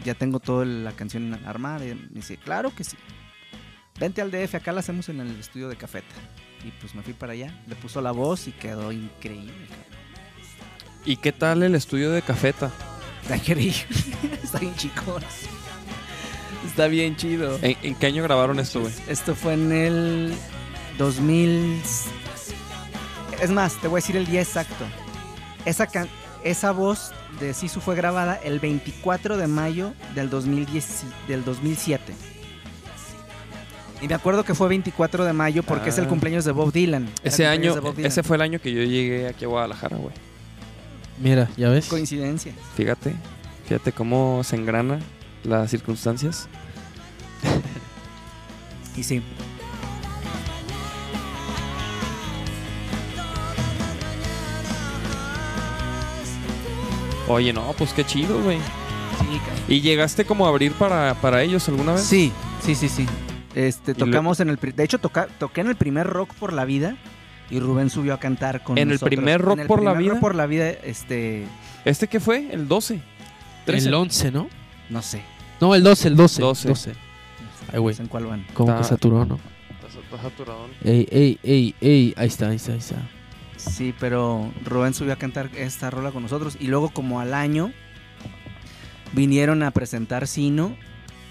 Ya 0.05 0.15
tengo 0.15 0.41
toda 0.41 0.65
la 0.65 0.93
canción 0.93 1.35
armada. 1.45 1.85
Y 1.85 1.95
me 1.95 2.09
dice, 2.21 2.37
claro 2.37 2.75
que 2.75 2.85
sí. 2.85 2.97
Vente 3.99 4.23
al 4.23 4.31
DF, 4.31 4.55
acá 4.55 4.73
la 4.73 4.81
hacemos 4.81 5.09
en 5.09 5.21
el 5.21 5.39
estudio 5.39 5.69
de 5.69 5.77
Cafeta. 5.77 6.15
Y 6.65 6.71
pues 6.81 6.95
me 6.95 7.03
fui 7.03 7.15
para 7.15 7.33
allá, 7.33 7.63
le 7.67 7.75
puso 7.75 8.01
la 8.01 8.13
voz 8.13 8.47
y 8.47 8.53
quedó 8.53 8.93
increíble. 8.93 9.53
¿Y 11.05 11.17
qué 11.17 11.33
tal 11.33 11.63
el 11.63 11.75
estudio 11.75 12.11
de 12.11 12.23
Cafeta? 12.23 12.71
Está 13.23 13.37
increíble. 13.53 13.85
Está 14.43 14.59
bien 14.61 14.75
chico. 14.77 15.19
Está 16.67 16.87
bien 16.89 17.17
chido. 17.17 17.59
¿En, 17.63 17.77
en 17.83 17.95
qué 17.95 18.07
año 18.07 18.23
grabaron 18.23 18.59
esto, 18.61 18.81
güey? 18.81 18.93
Esto 19.09 19.35
fue 19.35 19.55
en 19.55 19.73
el 19.73 20.35
2000. 20.99 21.81
Es 23.41 23.51
más, 23.51 23.81
te 23.81 23.89
voy 23.89 23.99
a 23.99 24.01
decir 24.03 24.17
el 24.17 24.27
día 24.27 24.41
exacto. 24.41 24.85
Esa, 25.65 25.87
can- 25.87 26.09
esa 26.45 26.73
voz 26.73 27.13
de 27.41 27.55
Sisu 27.55 27.81
fue 27.81 27.95
grabada 27.95 28.35
el 28.43 28.59
24 28.59 29.37
de 29.37 29.47
mayo 29.47 29.93
del, 30.15 30.29
2010, 30.31 31.05
del 31.29 31.45
2007. 31.45 32.13
Y 34.01 34.07
me 34.09 34.15
acuerdo 34.15 34.45
que 34.45 34.55
fue 34.55 34.69
24 34.69 35.25
de 35.25 35.33
mayo 35.33 35.63
porque 35.63 35.91
es 35.91 35.99
el 35.99 36.05
Ah. 36.05 36.09
cumpleaños 36.09 36.45
de 36.45 36.53
Bob 36.53 36.73
Dylan. 36.73 37.09
Ese 37.23 37.47
año, 37.47 37.75
de 37.75 37.81
Bob 37.81 37.95
Dylan. 37.97 38.11
ese 38.11 38.23
fue 38.23 38.37
el 38.37 38.43
año 38.43 38.61
que 38.61 38.73
yo 38.73 38.83
llegué 38.83 39.29
aquí 39.29 39.45
a 39.45 39.49
Guadalajara, 39.49 39.97
güey. 39.97 40.15
Mira, 41.21 41.49
¿ya 41.57 41.69
ves? 41.69 41.87
Coincidencia. 41.87 42.53
Fíjate, 42.77 43.13
fíjate 43.67 43.91
cómo 43.93 44.43
se 44.45 44.55
engrana 44.55 45.01
las 45.49 45.71
circunstancias. 45.71 46.49
Y 48.97 49.03
sí. 49.03 49.23
Oye, 57.29 57.53
no, 57.53 57.75
pues 57.77 57.93
qué 57.93 58.05
chido, 58.05 58.41
güey. 58.43 58.59
Sí. 58.59 59.41
¿Y 59.75 59.81
llegaste 59.81 60.25
como 60.25 60.47
a 60.47 60.49
abrir 60.49 60.73
para, 60.73 61.15
para 61.21 61.43
ellos 61.43 61.69
alguna 61.69 61.93
vez? 61.95 62.03
Sí, 62.03 62.33
sí, 62.65 62.75
sí, 62.75 62.89
sí. 62.89 63.07
Este, 63.55 63.95
tocamos 63.95 64.41
en 64.41 64.49
el... 64.51 64.57
De 64.57 64.85
hecho, 64.85 64.99
toca- 64.99 65.27
toqué 65.39 65.61
en 65.61 65.69
el 65.69 65.77
primer 65.77 66.07
Rock 66.07 66.33
por 66.35 66.53
la 66.53 66.65
Vida 66.65 66.97
y 67.51 67.61
Rubén 67.61 67.91
subió 67.91 68.15
a 68.15 68.21
cantar 68.21 68.63
con 68.63 68.79
¿En 68.79 68.91
el 68.91 68.99
primer 68.99 69.41
Rock 69.43 69.55
En 69.55 69.61
el 69.61 69.67
por 69.67 69.83
la 69.83 69.93
Vida? 69.95 70.13
Rock 70.13 70.21
por 70.21 70.35
la 70.35 70.47
Vida, 70.47 70.71
este... 70.71 71.47
¿Este 71.85 72.07
qué 72.09 72.21
fue? 72.21 72.49
¿El 72.53 72.69
12? 72.69 73.01
13. 73.67 73.89
El 73.89 73.95
11, 73.95 74.31
¿no? 74.31 74.49
No 74.89 75.03
sé. 75.03 75.23
No, 75.61 75.75
el 75.75 75.83
12, 75.83 76.09
el 76.09 76.17
12. 76.17 76.43
12. 76.43 76.69
12. 76.69 76.93
Ay, 77.73 77.79
güey. 77.81 77.97
En 77.99 78.07
cuál 78.07 78.27
van. 78.27 78.47
Como 78.55 78.71
Está- 78.71 78.83
que 78.83 78.89
saturó, 78.89 79.25
¿no? 79.25 79.39
Estás- 79.71 79.97
estás 80.03 80.21
saturadón. 80.23 80.71
Ey, 80.85 81.07
ey, 81.11 81.39
ey, 81.43 81.75
ey. 81.81 82.15
Ahí 82.17 82.27
está, 82.29 82.49
ahí 82.49 82.57
está, 82.57 82.73
ahí 82.73 82.79
está. 82.79 82.97
Sí, 83.57 83.93
pero 83.99 84.53
Rubén 84.65 84.95
subió 84.95 85.13
a 85.13 85.17
cantar 85.17 85.51
esta 85.57 85.91
rola 85.91 86.13
con 86.13 86.23
nosotros 86.23 86.57
y 86.61 86.69
luego 86.69 86.91
como 86.91 87.19
al 87.21 87.35
año 87.35 87.73
vinieron 89.13 89.63
a 89.63 89.71
presentar 89.73 90.27
Sino 90.29 90.77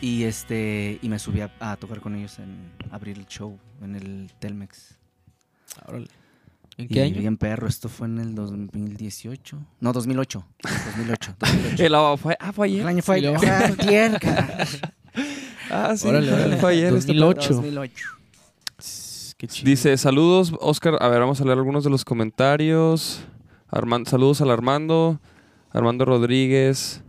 y 0.02 0.24
este 0.24 1.00
y 1.02 1.10
me 1.10 1.20
subí 1.20 1.42
a, 1.42 1.52
a 1.60 1.76
tocar 1.78 2.02
con 2.02 2.16
ellos 2.16 2.38
en 2.40 2.72
abrir 2.92 3.18
el 3.18 3.26
show 3.28 3.58
en 3.82 3.96
el 3.96 4.32
Telmex. 4.40 4.96
Órale. 5.88 6.08
¿En 6.78 6.86
Y 6.86 6.88
qué 6.90 7.02
año? 7.04 7.18
bien 7.20 7.38
perro, 7.38 7.68
esto 7.68 7.90
fue 7.90 8.08
en 8.08 8.20
el 8.20 8.36
2018. 8.36 9.58
No, 9.80 9.94
2008. 9.94 10.46
2008. 10.64 11.36
2008. 11.40 11.84
El, 11.84 11.96
ah, 11.96 12.16
fue, 12.18 12.38
ah, 12.40 12.52
fue 12.52 12.68
El 12.68 12.74
ayer. 12.76 12.88
año 12.88 13.02
fue 13.02 13.18
Y 13.18 13.22
luego- 13.24 13.38
ah. 13.48 13.72
Ah, 15.70 15.98
sí. 15.98 16.08
Órale, 16.08 16.32
órale. 16.32 16.58
Fue 16.58 16.72
ayer. 16.74 16.94
este 16.94 17.14
2008. 17.14 17.54
2008. 17.56 18.06
Qué 19.38 19.48
chido. 19.48 19.70
Dice, 19.70 19.98
saludos, 19.98 20.54
Oscar. 20.62 20.98
A 21.02 21.08
ver, 21.10 21.20
vamos 21.20 21.42
a 21.42 21.44
leer 21.46 21.58
algunos 21.58 21.84
de 21.84 21.90
los 21.90 22.06
comentarios. 22.06 23.22
Arman- 23.70 24.06
saludos 24.08 24.42
al 24.42 24.50
Armando. 24.52 25.20
Armando 25.72 26.06
Rodríguez. 26.06 27.04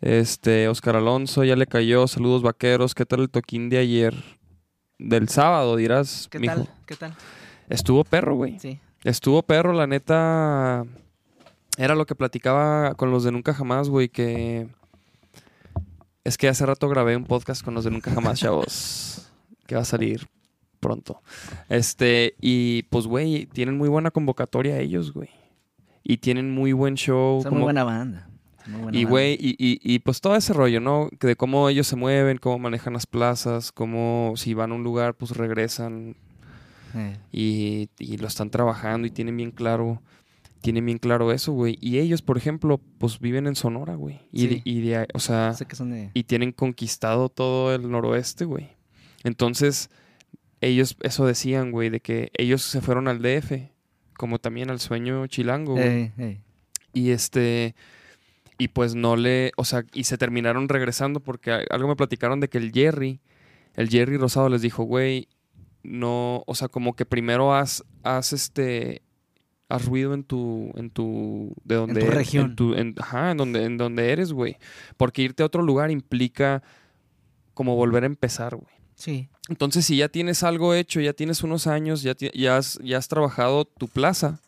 Este, 0.00 0.68
Oscar 0.68 0.96
Alonso, 0.96 1.44
ya 1.44 1.56
le 1.56 1.66
cayó. 1.66 2.06
Saludos, 2.08 2.42
vaqueros. 2.42 2.94
¿Qué 2.94 3.04
tal 3.04 3.20
el 3.20 3.28
toquín 3.30 3.68
de 3.68 3.78
ayer? 3.78 4.14
Del 4.98 5.28
sábado, 5.28 5.76
dirás, 5.76 6.28
¿Qué 6.30 6.38
mijo. 6.38 6.54
tal? 6.54 6.68
¿Qué 6.86 6.96
tal? 6.96 7.14
Estuvo 7.68 8.02
perro, 8.04 8.34
güey. 8.36 8.58
Sí. 8.58 8.78
Estuvo 9.04 9.42
perro, 9.42 9.72
la 9.72 9.86
neta. 9.86 10.84
Era 11.78 11.94
lo 11.94 12.06
que 12.06 12.14
platicaba 12.14 12.94
con 12.94 13.10
los 13.10 13.24
de 13.24 13.32
Nunca 13.32 13.54
Jamás, 13.54 13.88
güey, 13.88 14.08
que. 14.08 14.68
Es 16.24 16.36
que 16.36 16.48
hace 16.48 16.66
rato 16.66 16.88
grabé 16.88 17.16
un 17.16 17.24
podcast 17.24 17.64
con 17.64 17.74
los 17.74 17.84
de 17.84 17.90
Nunca 17.90 18.10
Jamás, 18.10 18.38
chavos. 18.40 19.30
que 19.66 19.74
va 19.74 19.82
a 19.82 19.86
salir 19.86 20.28
pronto. 20.80 21.22
Este, 21.68 22.34
y 22.40 22.82
pues, 22.84 23.06
güey, 23.06 23.46
tienen 23.46 23.76
muy 23.78 23.88
buena 23.88 24.10
convocatoria 24.10 24.78
ellos, 24.78 25.12
güey. 25.12 25.30
Y 26.02 26.18
tienen 26.18 26.50
muy 26.50 26.72
buen 26.72 26.94
show. 26.96 27.40
Son 27.42 27.50
como- 27.50 27.58
muy 27.60 27.64
buena 27.64 27.84
banda. 27.84 28.28
Son 28.64 28.72
muy 28.72 28.82
buena 28.82 28.98
y, 28.98 29.04
güey, 29.04 29.32
y, 29.40 29.50
y, 29.58 29.80
y 29.82 29.98
pues 30.00 30.20
todo 30.20 30.36
ese 30.36 30.52
rollo, 30.52 30.80
¿no? 30.80 31.08
Que 31.18 31.28
De 31.28 31.36
cómo 31.36 31.68
ellos 31.70 31.86
se 31.86 31.96
mueven, 31.96 32.36
cómo 32.36 32.58
manejan 32.58 32.92
las 32.92 33.06
plazas, 33.06 33.72
cómo 33.72 34.34
si 34.36 34.52
van 34.52 34.72
a 34.72 34.74
un 34.74 34.82
lugar, 34.84 35.14
pues 35.14 35.36
regresan 35.36 36.16
Eh, 36.94 37.16
y, 37.32 37.88
y 37.98 38.16
lo 38.18 38.26
están 38.28 38.50
trabajando 38.50 39.06
y 39.06 39.10
tienen 39.10 39.36
bien 39.36 39.50
claro 39.50 40.02
tienen 40.60 40.84
bien 40.84 40.98
claro 40.98 41.32
eso, 41.32 41.52
güey. 41.52 41.78
Y 41.80 42.00
ellos, 42.00 42.20
por 42.20 42.36
ejemplo, 42.36 42.82
pues 42.98 43.18
viven 43.18 43.46
en 43.46 43.54
Sonora, 43.56 43.94
güey. 43.94 44.20
Y, 44.30 44.46
Sí. 44.46 44.62
y 44.64 44.80
de 44.82 45.08
o 45.14 45.18
sea, 45.18 45.54
Sé 45.54 45.64
que 45.64 45.74
son 45.74 45.90
de... 45.90 46.10
y 46.12 46.24
tienen 46.24 46.52
conquistado 46.52 47.30
todo 47.30 47.74
el 47.74 47.90
noroeste, 47.90 48.44
güey. 48.44 48.68
Entonces, 49.24 49.88
ellos 50.60 50.96
eso 51.00 51.24
decían, 51.24 51.70
güey, 51.70 51.88
de 51.88 52.00
que 52.00 52.30
ellos 52.36 52.60
se 52.62 52.82
fueron 52.82 53.08
al 53.08 53.22
DF, 53.22 53.70
como 54.18 54.38
también 54.38 54.70
al 54.70 54.80
sueño 54.80 55.26
chilango, 55.28 55.74
güey. 55.76 56.12
Eh. 56.18 56.40
Y 56.92 57.10
este. 57.10 57.74
Y 58.58 58.68
pues 58.68 58.94
no 58.94 59.16
le. 59.16 59.52
O 59.56 59.64
sea, 59.64 59.84
y 59.94 60.04
se 60.04 60.18
terminaron 60.18 60.68
regresando 60.68 61.20
porque 61.20 61.64
algo 61.70 61.88
me 61.88 61.96
platicaron 61.96 62.40
de 62.40 62.48
que 62.50 62.58
el 62.58 62.70
Jerry, 62.72 63.20
el 63.76 63.88
Jerry 63.88 64.18
Rosado 64.18 64.50
les 64.50 64.60
dijo, 64.60 64.82
güey, 64.82 65.28
no. 65.82 66.42
O 66.46 66.54
sea, 66.54 66.68
como 66.68 66.94
que 66.94 67.04
primero 67.06 67.54
haz, 67.54 67.84
haz 68.02 68.32
este. 68.32 69.02
Haz 69.68 69.84
ruido 69.86 70.14
en 70.14 70.24
tu. 70.24 70.72
En 70.74 70.90
tu. 70.90 71.54
De 71.64 71.76
donde 71.76 72.00
tu 72.00 72.06
eres, 72.06 72.16
región. 72.16 72.50
En 72.50 72.56
tu, 72.56 72.74
en- 72.74 72.94
ajá, 72.98 73.30
en 73.30 73.36
donde, 73.36 73.64
en 73.64 73.76
donde 73.78 74.10
eres, 74.12 74.32
güey. 74.32 74.56
Porque 74.96 75.22
irte 75.22 75.42
a 75.42 75.46
otro 75.46 75.62
lugar 75.62 75.90
implica 75.90 76.62
como 77.54 77.76
volver 77.76 78.02
a 78.02 78.06
empezar, 78.06 78.56
güey. 78.56 78.72
Sí. 78.94 79.28
Entonces, 79.48 79.84
si 79.86 79.96
ya 79.96 80.08
tienes 80.08 80.42
algo 80.42 80.74
hecho, 80.74 81.00
ya 81.00 81.12
tienes 81.12 81.42
unos 81.42 81.66
años, 81.66 82.02
ya, 82.02 82.14
ya, 82.16 82.56
has, 82.56 82.78
ya 82.82 82.98
has 82.98 83.08
trabajado 83.08 83.64
tu 83.64 83.88
plaza, 83.88 84.40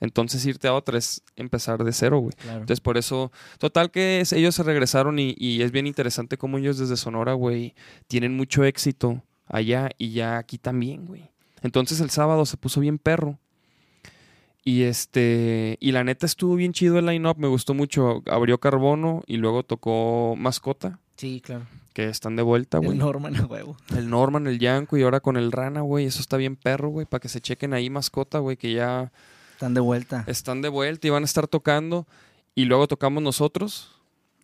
entonces 0.00 0.44
irte 0.46 0.66
a 0.66 0.74
otra 0.74 0.98
es 0.98 1.22
empezar 1.36 1.84
de 1.84 1.92
cero, 1.92 2.18
güey. 2.18 2.32
Claro. 2.36 2.60
Entonces, 2.60 2.80
por 2.80 2.96
eso, 2.98 3.30
total 3.58 3.90
que 3.90 4.20
es- 4.20 4.32
ellos 4.32 4.54
se 4.54 4.62
regresaron 4.62 5.18
y, 5.18 5.34
y 5.38 5.62
es 5.62 5.70
bien 5.72 5.86
interesante 5.86 6.38
cómo 6.38 6.58
ellos 6.58 6.78
desde 6.78 6.96
Sonora, 6.96 7.34
güey, 7.34 7.74
tienen 8.08 8.36
mucho 8.36 8.64
éxito 8.64 9.22
allá 9.46 9.90
y 9.98 10.10
ya 10.12 10.38
aquí 10.38 10.58
también, 10.58 11.06
güey. 11.06 11.30
Entonces, 11.62 12.00
el 12.00 12.10
sábado 12.10 12.44
se 12.46 12.56
puso 12.56 12.80
bien 12.80 12.98
perro. 12.98 13.38
Y 14.64 14.82
este, 14.82 15.76
y 15.80 15.90
la 15.92 16.04
neta 16.04 16.24
estuvo 16.26 16.54
bien 16.54 16.72
chido 16.72 16.98
el 16.98 17.06
line-up, 17.06 17.36
me 17.38 17.48
gustó 17.48 17.74
mucho. 17.74 18.22
Abrió 18.30 18.58
Carbono 18.58 19.22
y 19.26 19.36
luego 19.38 19.64
tocó 19.64 20.34
Mascota, 20.36 21.00
Sí, 21.16 21.40
claro. 21.44 21.66
que 21.94 22.08
están 22.08 22.36
de 22.36 22.42
vuelta, 22.42 22.78
güey. 22.78 22.92
El 22.92 22.98
Norman 22.98 23.34
a 23.36 23.46
huevo. 23.46 23.76
El 23.96 24.08
Norman, 24.08 24.46
el 24.46 24.60
Yanko 24.60 24.96
y 24.96 25.02
ahora 25.02 25.18
con 25.20 25.36
el 25.36 25.50
Rana, 25.50 25.80
güey. 25.80 26.06
Eso 26.06 26.20
está 26.20 26.36
bien 26.36 26.54
perro, 26.56 26.90
güey. 26.90 27.06
Para 27.06 27.20
que 27.20 27.28
se 27.28 27.40
chequen 27.40 27.74
ahí 27.74 27.90
mascota, 27.90 28.38
güey. 28.38 28.56
Que 28.56 28.72
ya 28.72 29.10
Están 29.54 29.74
de 29.74 29.80
vuelta. 29.80 30.24
están 30.28 30.62
de 30.62 30.68
vuelta 30.68 31.08
y 31.08 31.10
van 31.10 31.22
a 31.24 31.26
estar 31.26 31.48
tocando. 31.48 32.06
Y 32.54 32.66
luego 32.66 32.86
tocamos 32.86 33.20
nosotros. 33.22 33.90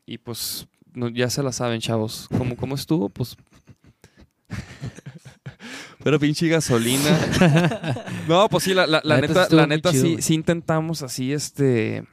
Y 0.05 0.19
pues 0.19 0.67
no- 0.95 1.09
ya 1.11 1.31
se 1.31 1.45
la 1.45 1.53
saben, 1.53 1.81
chavos. 1.81 2.29
¿Cómo, 2.37 2.57
cómo 2.57 2.75
estuvo? 2.75 3.09
Pues... 3.09 3.37
Pero 6.03 6.19
pinche 6.19 6.49
gasolina. 6.49 7.19
no, 8.29 8.49
pues 8.49 8.65
sí, 8.65 8.75
la, 8.75 8.87
la- 8.87 9.01
la 9.05 9.21
neta 9.21 9.49
la 9.51 9.67
neta 9.67 9.91
chido, 9.91 10.05
sí, 10.05 10.17
sí 10.21 10.35
intentamos 10.35 11.03
así, 11.03 11.33
este... 11.33 12.05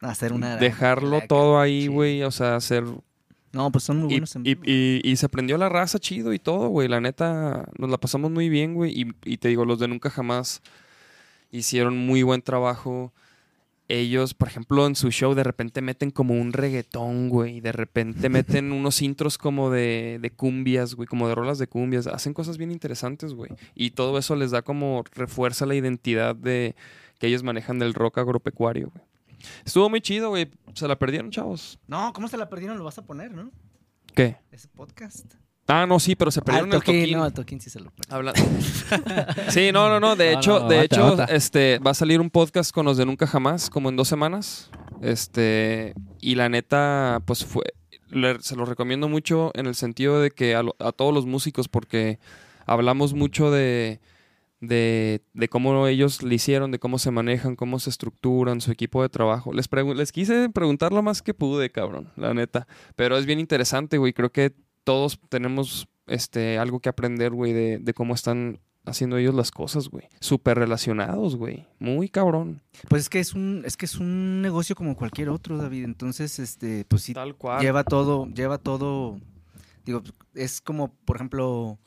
Hacer 0.00 0.32
una... 0.32 0.56
Dejarlo 0.56 1.18
la- 1.18 1.26
todo 1.26 1.58
ahí, 1.60 1.82
sí. 1.82 1.86
güey. 1.88 2.22
O 2.24 2.30
sea, 2.30 2.56
hacer 2.56 2.84
No, 3.52 3.70
pues 3.70 3.84
son 3.84 3.98
muy 3.98 4.08
y, 4.08 4.14
buenos 4.14 4.36
en 4.36 4.42
y- 4.46 4.56
y- 4.64 5.00
y 5.04 5.16
se 5.16 5.28
prendió 5.28 5.56
la 5.58 5.68
raza 5.68 5.98
chido 5.98 6.32
y 6.32 6.38
todo, 6.38 6.68
güey. 6.68 6.88
La 6.88 7.00
neta, 7.00 7.66
nos 7.78 7.88
la 7.90 7.98
pasamos 7.98 8.30
muy 8.30 8.48
bien, 8.48 8.74
güey. 8.74 8.92
Y, 9.00 9.06
y 9.24 9.36
te 9.38 9.48
digo, 9.48 9.64
los 9.64 9.78
de 9.78 9.88
Nunca 9.88 10.10
Jamás 10.10 10.60
hicieron 11.50 11.96
muy 11.96 12.22
buen 12.22 12.42
trabajo. 12.42 13.12
Ellos, 13.92 14.32
por 14.32 14.48
ejemplo, 14.48 14.86
en 14.86 14.96
su 14.96 15.10
show 15.10 15.34
de 15.34 15.44
repente 15.44 15.82
meten 15.82 16.10
como 16.10 16.32
un 16.32 16.54
reggaetón, 16.54 17.28
güey. 17.28 17.60
De 17.60 17.72
repente 17.72 18.30
meten 18.30 18.72
unos 18.72 19.02
intros 19.02 19.36
como 19.36 19.68
de, 19.68 20.18
de 20.18 20.30
cumbias, 20.30 20.94
güey. 20.94 21.06
Como 21.06 21.28
de 21.28 21.34
rolas 21.34 21.58
de 21.58 21.66
cumbias. 21.66 22.06
Hacen 22.06 22.32
cosas 22.32 22.56
bien 22.56 22.70
interesantes, 22.70 23.34
güey. 23.34 23.50
Y 23.74 23.90
todo 23.90 24.16
eso 24.16 24.34
les 24.34 24.50
da 24.50 24.62
como 24.62 25.04
refuerza 25.12 25.66
la 25.66 25.74
identidad 25.74 26.34
de 26.34 26.74
que 27.18 27.26
ellos 27.26 27.42
manejan 27.42 27.78
del 27.78 27.92
rock 27.92 28.16
agropecuario, 28.16 28.90
güey. 28.94 29.04
Estuvo 29.66 29.90
muy 29.90 30.00
chido, 30.00 30.30
güey. 30.30 30.50
Se 30.72 30.88
la 30.88 30.98
perdieron, 30.98 31.30
chavos. 31.30 31.78
No, 31.86 32.14
¿cómo 32.14 32.28
se 32.28 32.38
la 32.38 32.48
perdieron? 32.48 32.78
Lo 32.78 32.84
vas 32.84 32.96
a 32.96 33.04
poner, 33.04 33.32
¿no? 33.34 33.50
¿Qué? 34.14 34.36
Ese 34.52 34.68
podcast. 34.68 35.34
Ah, 35.74 35.86
no, 35.86 35.98
sí, 35.98 36.14
pero 36.16 36.30
se 36.30 36.42
perdieron 36.42 36.68
el 36.70 36.74
el 36.76 36.80
toquín. 36.82 37.00
toquín. 37.02 37.18
No, 37.18 37.26
el 37.26 37.32
toquín 37.32 37.60
sí 37.60 37.70
se 37.70 37.80
lo 37.80 37.90
perdió. 37.90 38.14
Habla- 38.16 38.32
sí, 39.48 39.70
no, 39.72 39.88
no, 39.88 40.00
no. 40.00 40.16
De 40.16 40.32
No, 40.32 40.38
hecho, 40.38 40.60
no, 40.60 40.68
de 40.68 40.76
bata, 40.76 40.84
hecho, 40.84 41.16
bata. 41.16 41.34
este, 41.34 41.78
va 41.78 41.92
a 41.92 41.94
salir 41.94 42.20
un 42.20 42.30
podcast 42.30 42.72
con 42.72 42.84
los 42.84 42.96
de 42.96 43.06
Nunca 43.06 43.26
Jamás, 43.26 43.70
como 43.70 43.88
en 43.88 43.96
dos 43.96 44.08
semanas. 44.08 44.70
Este, 45.00 45.94
y 46.20 46.34
la 46.34 46.48
neta, 46.48 47.20
pues 47.26 47.44
fue, 47.44 47.64
le- 48.10 48.40
se 48.40 48.56
los 48.56 48.68
recomiendo 48.68 49.08
mucho 49.08 49.50
en 49.54 49.66
el 49.66 49.74
sentido 49.74 50.20
de 50.20 50.30
que 50.30 50.54
a, 50.54 50.62
lo- 50.62 50.76
a 50.78 50.92
todos 50.92 51.12
los 51.14 51.26
músicos, 51.26 51.68
porque 51.68 52.18
hablamos 52.66 53.14
mucho 53.14 53.50
de, 53.50 54.00
de, 54.60 55.22
de 55.34 55.48
cómo 55.48 55.86
ellos 55.88 56.22
le 56.22 56.34
hicieron, 56.34 56.70
de 56.70 56.78
cómo 56.78 56.98
se 56.98 57.10
manejan, 57.10 57.56
cómo 57.56 57.78
se 57.78 57.90
estructuran, 57.90 58.60
su 58.60 58.70
equipo 58.70 59.02
de 59.02 59.08
trabajo. 59.08 59.52
Les, 59.52 59.68
pregu- 59.70 59.94
les 59.94 60.12
quise 60.12 60.48
preguntar 60.50 60.92
lo 60.92 61.02
más 61.02 61.22
que 61.22 61.34
pude, 61.34 61.70
cabrón, 61.70 62.12
la 62.16 62.32
neta. 62.34 62.66
Pero 62.94 63.16
es 63.16 63.26
bien 63.26 63.40
interesante, 63.40 63.98
güey. 63.98 64.12
Creo 64.12 64.30
que 64.30 64.52
todos 64.84 65.18
tenemos 65.28 65.88
este, 66.06 66.58
algo 66.58 66.80
que 66.80 66.88
aprender, 66.88 67.32
güey, 67.32 67.52
de, 67.52 67.78
de 67.78 67.94
cómo 67.94 68.14
están 68.14 68.60
haciendo 68.84 69.16
ellos 69.16 69.34
las 69.34 69.50
cosas, 69.52 69.88
güey. 69.88 70.08
Súper 70.20 70.58
relacionados, 70.58 71.36
güey. 71.36 71.66
Muy 71.78 72.08
cabrón. 72.08 72.62
Pues 72.88 73.02
es 73.02 73.08
que 73.08 73.20
es 73.20 73.32
un, 73.34 73.62
es 73.64 73.76
que 73.76 73.86
es 73.86 73.96
un 73.98 74.42
negocio 74.42 74.74
como 74.74 74.96
cualquier 74.96 75.28
otro, 75.28 75.56
David. 75.56 75.84
Entonces, 75.84 76.38
este, 76.40 76.84
pues 76.86 77.02
sí, 77.02 77.14
Tal 77.14 77.36
cual. 77.36 77.60
lleva 77.60 77.84
todo, 77.84 78.26
lleva 78.26 78.58
todo. 78.58 79.20
Digo, 79.84 80.02
es 80.34 80.60
como, 80.60 80.92
por 81.04 81.16
ejemplo, 81.16 81.78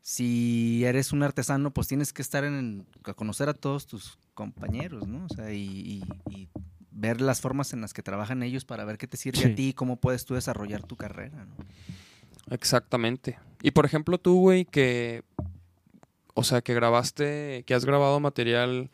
si 0.00 0.84
eres 0.84 1.12
un 1.12 1.22
artesano, 1.24 1.72
pues 1.72 1.88
tienes 1.88 2.12
que 2.12 2.22
estar 2.22 2.44
en, 2.44 2.86
a 3.04 3.14
conocer 3.14 3.48
a 3.48 3.54
todos 3.54 3.86
tus 3.86 4.18
compañeros, 4.34 5.08
¿no? 5.08 5.24
O 5.26 5.28
sea, 5.34 5.52
y, 5.52 5.62
y- 5.64 6.04
y 6.30 6.48
ver 6.92 7.20
las 7.20 7.40
formas 7.40 7.72
en 7.72 7.80
las 7.80 7.92
que 7.92 8.02
trabajan 8.02 8.42
ellos 8.42 8.64
para 8.64 8.84
ver 8.84 8.98
qué 8.98 9.06
te 9.08 9.16
sirve 9.16 9.38
Sí. 9.42 9.48
a 9.50 9.54
ti 9.54 9.68
y 9.70 9.72
cómo 9.74 9.96
puedes 9.96 10.24
tú 10.24 10.34
desarrollar 10.34 10.82
tu 10.84 10.96
carrera, 10.96 11.44
¿no? 11.44 11.56
Exactamente. 12.50 13.38
Y 13.62 13.70
por 13.72 13.84
ejemplo, 13.86 14.18
tú, 14.18 14.40
güey, 14.40 14.64
que. 14.64 15.22
O 16.34 16.44
sea, 16.44 16.60
que 16.62 16.74
grabaste. 16.74 17.64
Que 17.66 17.74
has 17.74 17.84
grabado 17.84 18.20
material. 18.20 18.90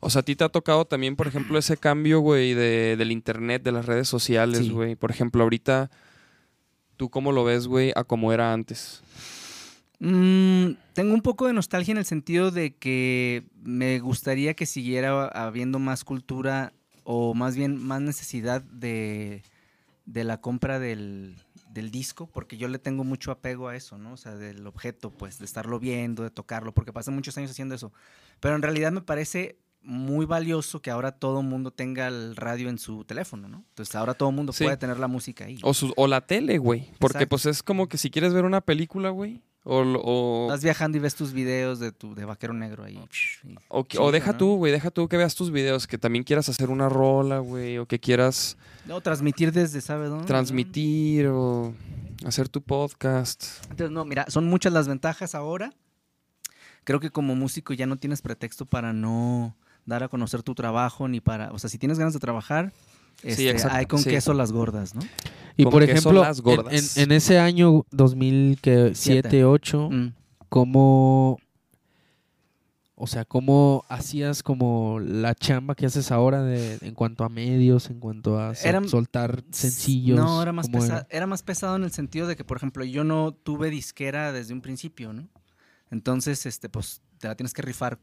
O 0.00 0.10
sea, 0.10 0.20
a 0.20 0.24
ti 0.24 0.36
te 0.36 0.44
ha 0.44 0.48
tocado 0.50 0.84
también, 0.84 1.16
por 1.16 1.26
ejemplo, 1.26 1.58
ese 1.58 1.76
cambio, 1.76 2.20
güey, 2.20 2.54
de, 2.54 2.96
del 2.96 3.10
internet, 3.12 3.62
de 3.62 3.72
las 3.72 3.86
redes 3.86 4.08
sociales, 4.08 4.58
Sí. 4.60 4.70
güey. 4.70 4.94
Por 4.94 5.10
ejemplo, 5.10 5.42
ahorita. 5.42 5.90
¿Tú 6.96 7.10
cómo 7.10 7.30
lo 7.32 7.44
ves, 7.44 7.66
güey, 7.66 7.92
a 7.94 8.04
como 8.04 8.32
era 8.32 8.52
antes? 8.54 9.02
Mm, 9.98 10.72
tengo 10.94 11.12
un 11.14 11.20
poco 11.22 11.46
de 11.46 11.52
nostalgia 11.52 11.92
en 11.92 11.98
el 11.98 12.04
sentido 12.06 12.50
de 12.50 12.74
que 12.74 13.44
me 13.62 13.98
gustaría 13.98 14.54
que 14.54 14.64
siguiera 14.66 15.26
habiendo 15.28 15.78
más 15.78 16.04
cultura 16.04 16.72
o 17.04 17.34
más 17.34 17.56
bien 17.56 17.76
más 17.82 18.00
necesidad 18.00 18.62
de, 18.62 19.42
de 20.06 20.24
la 20.24 20.40
compra 20.40 20.78
del, 20.78 21.36
del 21.76 21.90
disco, 21.92 22.26
porque 22.26 22.56
yo 22.56 22.66
le 22.68 22.78
tengo 22.80 23.04
mucho 23.04 23.30
apego 23.30 23.68
a 23.68 23.76
eso, 23.76 23.96
¿no? 23.98 24.14
O 24.14 24.16
sea, 24.16 24.34
del 24.34 24.66
objeto, 24.66 25.10
pues, 25.10 25.38
de 25.38 25.44
estarlo 25.44 25.78
viendo, 25.78 26.24
de 26.24 26.30
tocarlo, 26.30 26.72
porque 26.74 26.92
pasé 26.92 27.10
muchos 27.12 27.36
años 27.38 27.52
haciendo 27.52 27.74
eso. 27.76 27.92
Pero 28.40 28.56
en 28.56 28.62
realidad 28.62 28.90
me 28.92 29.00
parece 29.02 29.58
muy 29.82 30.26
valioso 30.26 30.82
que 30.82 30.90
ahora 30.90 31.12
todo 31.12 31.40
el 31.40 31.46
mundo 31.46 31.70
tenga 31.70 32.08
el 32.08 32.34
radio 32.34 32.68
en 32.68 32.78
su 32.78 33.04
teléfono, 33.04 33.46
¿no? 33.48 33.64
Entonces 33.68 33.94
ahora 33.94 34.14
todo 34.14 34.30
el 34.30 34.34
mundo 34.34 34.52
Sí. 34.52 34.64
puede 34.64 34.76
tener 34.76 34.98
la 34.98 35.06
música 35.06 35.44
ahí. 35.44 35.60
O, 35.62 35.72
su- 35.74 35.92
o 35.96 36.08
la 36.08 36.22
tele, 36.26 36.58
güey. 36.58 36.90
Porque 36.98 37.18
Exacto. 37.18 37.28
pues 37.28 37.46
es 37.46 37.62
como 37.62 37.88
que 37.88 37.96
si 37.96 38.10
quieres 38.10 38.34
ver 38.34 38.44
una 38.44 38.60
película, 38.62 39.10
güey. 39.10 39.42
O, 39.68 39.80
o, 39.80 40.46
Estás 40.46 40.62
viajando 40.62 40.96
y 40.96 41.00
ves 41.00 41.16
tus 41.16 41.32
videos 41.32 41.80
de 41.80 41.90
tu 41.90 42.14
de 42.14 42.24
vaquero 42.24 42.52
negro 42.54 42.84
ahí. 42.84 43.00
y- 43.44 43.56
o, 43.66 43.82
que- 43.82 43.98
o 43.98 44.12
deja 44.12 44.30
¿no? 44.32 44.38
tú, 44.38 44.56
güey. 44.56 44.70
Deja 44.70 44.92
tú 44.92 45.08
que 45.08 45.16
veas 45.16 45.34
tus 45.34 45.50
videos. 45.50 45.88
Que 45.88 45.98
también 45.98 46.22
quieras 46.22 46.48
hacer 46.48 46.70
una 46.70 46.88
rola, 46.88 47.40
güey. 47.40 47.76
O 47.78 47.86
que 47.86 47.98
quieras 47.98 48.56
No, 48.86 49.00
transmitir 49.00 49.50
desde, 49.50 49.80
¿sabe 49.80 50.06
dónde? 50.06 50.24
transmitir 50.26 51.26
o 51.26 51.74
hacer 52.24 52.48
tu 52.48 52.62
podcast. 52.62 53.44
Entonces, 53.64 53.90
no, 53.90 54.04
mira, 54.04 54.24
son 54.28 54.46
muchas 54.46 54.72
las 54.72 54.86
ventajas 54.86 55.34
ahora. 55.34 55.72
Creo 56.84 57.00
que 57.00 57.10
como 57.10 57.34
músico 57.34 57.72
ya 57.74 57.86
no 57.86 57.96
tienes 57.96 58.22
pretexto 58.22 58.66
para 58.66 58.92
no 58.92 59.56
dar 59.84 60.04
a 60.04 60.08
conocer 60.08 60.44
tu 60.44 60.54
trabajo 60.54 61.08
ni 61.08 61.20
para, 61.20 61.50
o 61.50 61.58
sea, 61.58 61.68
si 61.68 61.78
tienes 61.78 61.98
ganas 61.98 62.14
de 62.14 62.20
trabajar, 62.20 62.72
este, 63.22 63.54
hay 63.70 63.86
con 63.86 64.00
sí. 64.00 64.10
queso 64.10 64.34
las 64.34 64.52
gordas, 64.52 64.94
¿no? 64.94 65.00
Y 65.56 65.62
Con 65.64 65.72
por 65.72 65.82
ejemplo, 65.82 66.12
las 66.22 66.38
en, 66.38 66.44
gordas. 66.44 66.96
en- 66.96 67.04
en 67.04 67.12
ese 67.12 67.38
año 67.38 67.84
2007, 67.90 68.94
Siete. 68.94 69.40
2008, 69.42 69.88
Mm. 69.90 70.12
¿cómo, 70.50 71.38
o 72.94 73.06
sea, 73.06 73.24
cómo 73.24 73.84
hacías 73.88 74.42
como 74.42 75.00
la 75.00 75.34
chamba 75.34 75.74
que 75.74 75.86
haces 75.86 76.10
ahora 76.10 76.42
de, 76.42 76.78
en 76.80 76.94
cuanto 76.94 77.24
a 77.24 77.28
medios, 77.28 77.90
en 77.90 78.00
cuanto 78.00 78.38
a 78.38 78.54
sol- 78.54 78.68
Era- 78.68 78.84
soltar 78.88 79.44
sencillos? 79.50 80.18
No, 80.18 80.42
era 80.42 80.52
más, 80.52 80.66
¿cómo 80.66 80.80
pesado, 80.80 81.06
era 81.10 81.26
más 81.26 81.42
pesado 81.42 81.76
en 81.76 81.84
el 81.84 81.90
sentido 81.90 82.26
de 82.26 82.36
que, 82.36 82.44
por 82.44 82.56
ejemplo, 82.56 82.84
yo 82.84 83.04
no 83.04 83.32
tuve 83.32 83.70
disquera 83.70 84.32
desde 84.32 84.54
un 84.54 84.60
principio, 84.62 85.12
¿no? 85.12 85.28
Entonces, 85.90 86.46
este, 86.46 86.68
pues, 86.68 87.00
te 87.18 87.28
la 87.28 87.34
tienes 87.34 87.52
que 87.52 87.62
rifar 87.62 87.98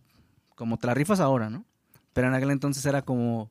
como 0.56 0.78
te 0.78 0.88
la 0.88 0.94
rifas 0.94 1.20
ahora, 1.20 1.50
¿no? 1.50 1.66
Pero 2.14 2.28
en 2.28 2.34
aquel 2.36 2.52
entonces 2.52 2.86
era 2.86 3.02
como, 3.04 3.50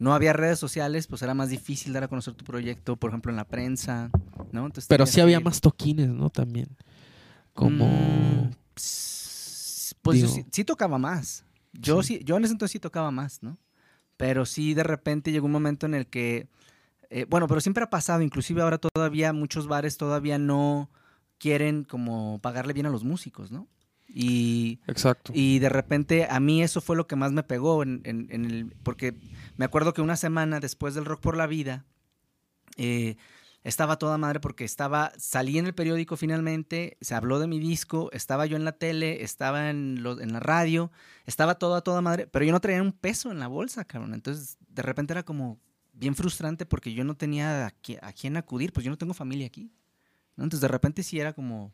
no 0.00 0.14
había 0.14 0.32
redes 0.32 0.58
sociales, 0.58 1.06
pues 1.06 1.20
era 1.20 1.34
más 1.34 1.50
difícil 1.50 1.92
dar 1.92 2.02
a 2.04 2.08
conocer 2.08 2.34
tu 2.34 2.42
proyecto, 2.44 2.96
por 2.96 3.10
ejemplo, 3.10 3.30
en 3.30 3.36
la 3.36 3.44
prensa, 3.44 4.10
¿no? 4.50 4.64
Entonces, 4.64 4.86
Pero 4.88 5.04
sí 5.04 5.20
había 5.20 5.40
más 5.40 5.60
toquines, 5.60 6.08
¿no? 6.08 6.30
También. 6.30 6.68
Como... 7.52 7.86
Mm, 7.86 8.50
pues 10.02 10.20
yo 10.20 10.26
sí, 10.28 10.46
sí 10.50 10.64
tocaba 10.64 10.96
más. 10.96 11.44
Yo 11.74 12.02
Sí. 12.02 12.16
sí. 12.18 12.24
yo 12.24 12.38
en 12.38 12.44
ese 12.44 12.52
entonces 12.54 12.72
sí 12.72 12.80
tocaba 12.80 13.10
más, 13.10 13.42
¿no? 13.42 13.58
Pero 14.16 14.46
sí, 14.46 14.72
de 14.72 14.82
repente 14.84 15.32
llegó 15.32 15.44
un 15.46 15.52
momento 15.52 15.84
en 15.84 15.94
el 15.94 16.06
que, 16.06 16.48
eh, 17.10 17.26
bueno, 17.28 17.46
pero 17.46 17.60
siempre 17.60 17.84
ha 17.84 17.90
pasado, 17.90 18.22
inclusive 18.22 18.62
ahora 18.62 18.78
todavía 18.78 19.34
muchos 19.34 19.66
bares 19.66 19.98
todavía 19.98 20.38
no 20.38 20.88
quieren 21.38 21.84
como 21.84 22.38
pagarle 22.40 22.72
bien 22.72 22.86
a 22.86 22.90
los 22.90 23.04
músicos, 23.04 23.50
¿no? 23.50 23.66
Y, 24.12 24.80
Exacto. 24.88 25.32
y 25.34 25.60
de 25.60 25.68
repente 25.68 26.26
a 26.28 26.40
mí 26.40 26.62
eso 26.62 26.80
fue 26.80 26.96
lo 26.96 27.06
que 27.06 27.14
más 27.16 27.30
me 27.32 27.42
pegó, 27.44 27.82
en, 27.82 28.00
en- 28.04 28.26
en 28.30 28.44
el, 28.44 28.74
porque 28.82 29.14
me 29.56 29.64
acuerdo 29.64 29.92
que 29.94 30.02
una 30.02 30.16
semana 30.16 30.58
después 30.60 30.94
del 30.94 31.04
Rock 31.04 31.20
por 31.20 31.36
la 31.36 31.46
Vida, 31.46 31.84
eh, 32.76 33.16
estaba 33.62 33.98
toda 33.98 34.16
madre 34.18 34.40
porque 34.40 34.64
estaba, 34.64 35.12
salí 35.18 35.58
en 35.58 35.66
el 35.66 35.74
periódico 35.74 36.16
finalmente, 36.16 36.96
se 37.02 37.14
habló 37.14 37.38
de 37.38 37.46
mi 37.46 37.58
disco, 37.60 38.08
estaba 38.12 38.46
yo 38.46 38.56
en 38.56 38.64
la 38.64 38.72
tele, 38.72 39.22
estaba 39.22 39.70
en, 39.70 40.02
lo- 40.02 40.20
en 40.20 40.32
la 40.32 40.40
radio, 40.40 40.90
estaba 41.26 41.56
todo 41.56 41.74
a 41.76 41.82
toda 41.82 42.00
madre, 42.00 42.26
pero 42.26 42.44
yo 42.44 42.52
no 42.52 42.60
traía 42.60 42.82
un 42.82 42.92
peso 42.92 43.30
en 43.30 43.38
la 43.38 43.48
bolsa, 43.48 43.84
cabrón. 43.84 44.14
Entonces, 44.14 44.56
de 44.66 44.82
repente 44.82 45.12
era 45.12 45.22
como 45.24 45.60
bien 45.92 46.14
frustrante 46.14 46.64
porque 46.64 46.94
yo 46.94 47.04
no 47.04 47.14
tenía 47.16 47.66
a, 47.66 47.70
qui- 47.82 47.98
a 48.00 48.12
quién 48.12 48.36
acudir, 48.38 48.72
pues 48.72 48.82
yo 48.84 48.90
no 48.90 48.98
tengo 48.98 49.12
familia 49.14 49.46
aquí. 49.46 49.70
¿no? 50.36 50.44
Entonces, 50.44 50.62
de 50.62 50.68
repente 50.68 51.02
sí 51.02 51.20
era 51.20 51.34
como 51.34 51.70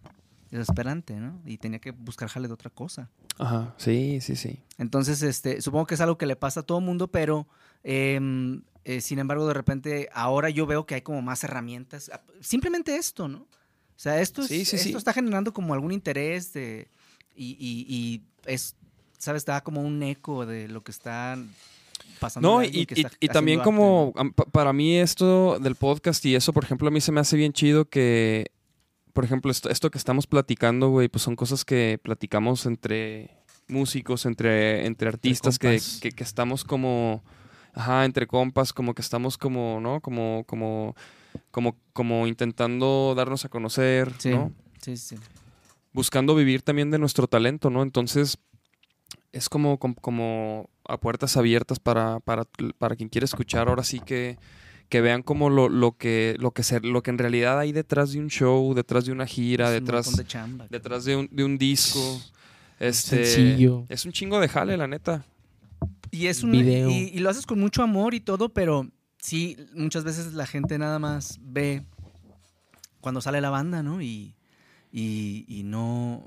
desesperante, 0.59 1.15
¿no? 1.15 1.41
Y 1.45 1.59
tenía 1.59 1.79
que 1.79 1.91
buscar 1.93 2.29
jale 2.29 2.49
de 2.49 2.55
otra 2.55 2.71
cosa. 2.71 3.09
Ajá. 3.39 3.75
Sí, 3.79 4.21
sí, 4.21 4.37
sí. 4.37 4.61
Entonces, 4.79 5.23
este, 5.23 5.61
supongo 5.63 5.87
que 5.87 5.95
es 5.95 6.01
algo 6.01 6.19
que 6.19 6.27
le 6.27 6.37
pasa 6.37 6.61
a 6.61 6.63
todo 6.63 6.81
mundo, 6.81 7.09
pero 7.09 7.47
em, 7.85 8.63
eh, 8.85 9.01
sin 9.01 9.19
embargo, 9.19 9.47
de 9.47 9.55
repente, 9.55 10.09
ahora 10.13 10.51
yo 10.51 10.67
veo 10.67 10.87
que 10.87 10.95
hay 10.97 11.03
como 11.03 11.23
más 11.23 11.43
herramientas. 11.45 12.11
Ah, 12.13 12.23
Simplemente 12.41 12.97
esto, 12.97 13.29
¿no? 13.29 13.39
O 13.39 13.99
sea, 13.99 14.21
esto, 14.21 14.43
es- 14.43 14.49
Sí, 14.49 14.65
sí, 14.65 14.77
esto 14.77 14.89
sí. 14.91 14.95
está 14.97 15.13
generando 15.13 15.53
como 15.53 15.73
algún 15.75 15.93
interés 15.93 16.53
de, 16.53 16.89
y, 17.35 17.57
y- 17.59 17.87
y 17.89 18.23
es, 18.45 18.77
¿sabes? 19.19 19.45
Da 19.45 19.63
como 19.63 19.81
un 19.83 20.03
eco 20.03 20.45
de 20.47 20.69
lo 20.69 20.83
que 20.85 20.91
está 20.93 21.39
pasando. 22.21 22.49
No, 22.49 22.63
y, 22.63 22.87
que 22.87 22.95
y- 23.01 23.05
está 23.05 23.17
y 23.21 23.29
también 23.29 23.61
como 23.61 24.13
para 24.53 24.73
mí 24.73 24.97
esto 24.97 25.59
del 25.59 25.75
podcast 25.77 26.25
y 26.27 26.35
eso, 26.35 26.53
por 26.53 26.65
ejemplo, 26.65 26.89
a 26.89 26.91
mí 26.91 27.01
se 27.01 27.11
me 27.13 27.21
hace 27.21 27.37
bien 27.37 27.53
chido 27.53 27.89
que, 27.89 28.51
por 29.17 29.25
ejemplo, 29.25 29.51
esto, 29.51 29.71
esto 29.71 29.91
que 29.91 29.97
estamos 29.97 30.27
platicando, 30.27 30.91
güey, 30.91 31.09
pues 31.09 31.23
son 31.23 31.37
cosas 31.37 31.65
que 31.65 31.99
platicamos 32.03 32.67
entre 32.67 33.31
músicos, 33.67 34.27
entre, 34.27 34.85
entre 34.85 35.09
artistas, 35.09 35.59
que, 35.59 35.81
que, 36.03 36.11
que 36.13 36.23
estamos 36.23 36.65
como, 36.65 37.25
ajá, 37.73 38.05
entre 38.05 38.27
compas, 38.27 38.75
como 38.75 38.93
que 38.95 39.01
estamos 39.01 39.39
como, 39.39 39.81
¿no? 39.81 40.01
Como, 40.03 40.45
como, 40.47 40.95
como, 41.51 41.77
como 41.95 42.27
intentando 42.27 43.15
darnos 43.17 43.47
a 43.47 43.49
conocer, 43.49 44.13
Sí. 44.19 44.31
¿no? 44.31 44.53
Sí, 44.83 44.99
sí. 44.99 45.17
buscando 45.95 46.35
vivir 46.35 46.61
también 46.61 46.91
de 46.91 46.99
nuestro 46.99 47.27
talento, 47.27 47.71
¿no? 47.71 47.83
Entonces, 47.83 48.37
es 49.33 49.49
como, 49.49 49.79
com- 49.79 49.95
como 49.95 50.69
a 50.87 50.99
puertas 50.99 51.39
abiertas 51.39 51.79
para, 51.81 52.21
para, 52.21 52.45
para 52.79 52.95
quien 52.97 53.09
quiere 53.09 53.25
escuchar. 53.25 53.69
Ahora 53.69 53.83
sí 53.83 53.99
que, 54.01 54.37
que 54.89 55.01
vean 55.01 55.23
como 55.23 55.51
lo, 55.51 55.69
lo 55.69 55.97
que, 55.97 56.37
lo 56.39 56.53
que 56.53 56.63
se- 56.63 56.81
lo 56.81 57.03
que 57.03 57.11
en 57.11 57.19
realidad 57.19 57.59
hay 57.59 57.73
detrás 57.73 58.13
de 58.13 58.21
un 58.21 58.29
show, 58.29 58.73
detrás 58.75 59.05
de 59.07 59.13
una 59.13 59.27
gira, 59.27 59.67
Es 59.75 59.81
detrás, 59.81 60.17
de 60.17 60.25
chamba. 60.25 60.67
detrás 60.71 61.05
de 61.05 61.17
un, 61.17 61.29
de 61.33 61.45
un 61.45 61.59
disco. 61.59 62.21
Este, 62.79 63.25
Sencillo. 63.25 63.87
Es 63.89 64.05
un 64.05 64.13
chingo 64.13 64.39
de 64.39 64.49
jale, 64.49 64.77
la 64.77 64.87
neta. 64.87 65.25
Y 66.11 66.27
es 66.27 66.43
un 66.43 66.53
Video. 66.53 66.89
Y, 66.91 67.11
y 67.15 67.19
lo 67.19 67.31
haces 67.31 67.47
con 67.47 67.59
mucho 67.59 67.83
amor 67.83 68.15
y 68.15 68.21
todo, 68.21 68.49
pero 68.51 68.87
sí, 69.19 69.57
muchas 69.75 70.05
veces 70.05 70.35
la 70.35 70.47
gente 70.47 70.79
nada 70.79 70.99
más 70.99 71.39
ve 71.43 71.83
cuando 73.01 73.21
sale 73.21 73.41
la 73.41 73.51
banda, 73.51 73.83
¿no? 73.83 74.01
Y, 74.03 74.35
y, 74.93 75.45
y 75.49 75.63
no. 75.65 76.25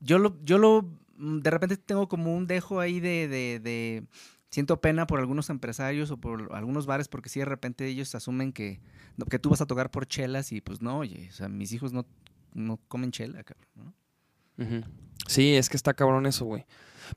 Yo 0.00 0.18
lo, 0.18 0.36
yo 0.42 0.58
lo. 0.58 0.88
De 1.16 1.50
repente 1.50 1.76
tengo 1.76 2.08
como 2.08 2.34
un 2.36 2.46
dejo 2.46 2.80
ahí 2.80 2.98
de, 2.98 3.28
de, 3.28 3.60
de- 3.60 4.02
Siento 4.52 4.82
pena 4.82 5.06
por 5.06 5.18
algunos 5.18 5.48
empresarios 5.48 6.10
o 6.10 6.18
por 6.18 6.50
algunos 6.52 6.84
bares, 6.84 7.08
porque 7.08 7.30
sí 7.30 7.40
de 7.40 7.46
repente 7.46 7.86
ellos 7.86 8.14
asumen 8.14 8.52
que, 8.52 8.80
que 9.30 9.38
tú 9.38 9.48
vas 9.48 9.62
a 9.62 9.66
tocar 9.66 9.90
por 9.90 10.06
chelas 10.06 10.52
y 10.52 10.60
pues 10.60 10.82
no, 10.82 10.98
oye, 10.98 11.28
o 11.30 11.32
sea, 11.32 11.48
mis 11.48 11.72
hijos 11.72 11.94
no, 11.94 12.04
no 12.52 12.78
comen 12.86 13.12
chela, 13.12 13.42
cabrón, 13.44 13.94
¿no? 14.58 14.84
Sí, 15.26 15.54
es 15.54 15.70
que 15.70 15.78
está 15.78 15.94
cabrón 15.94 16.26
eso, 16.26 16.44
güey. 16.44 16.66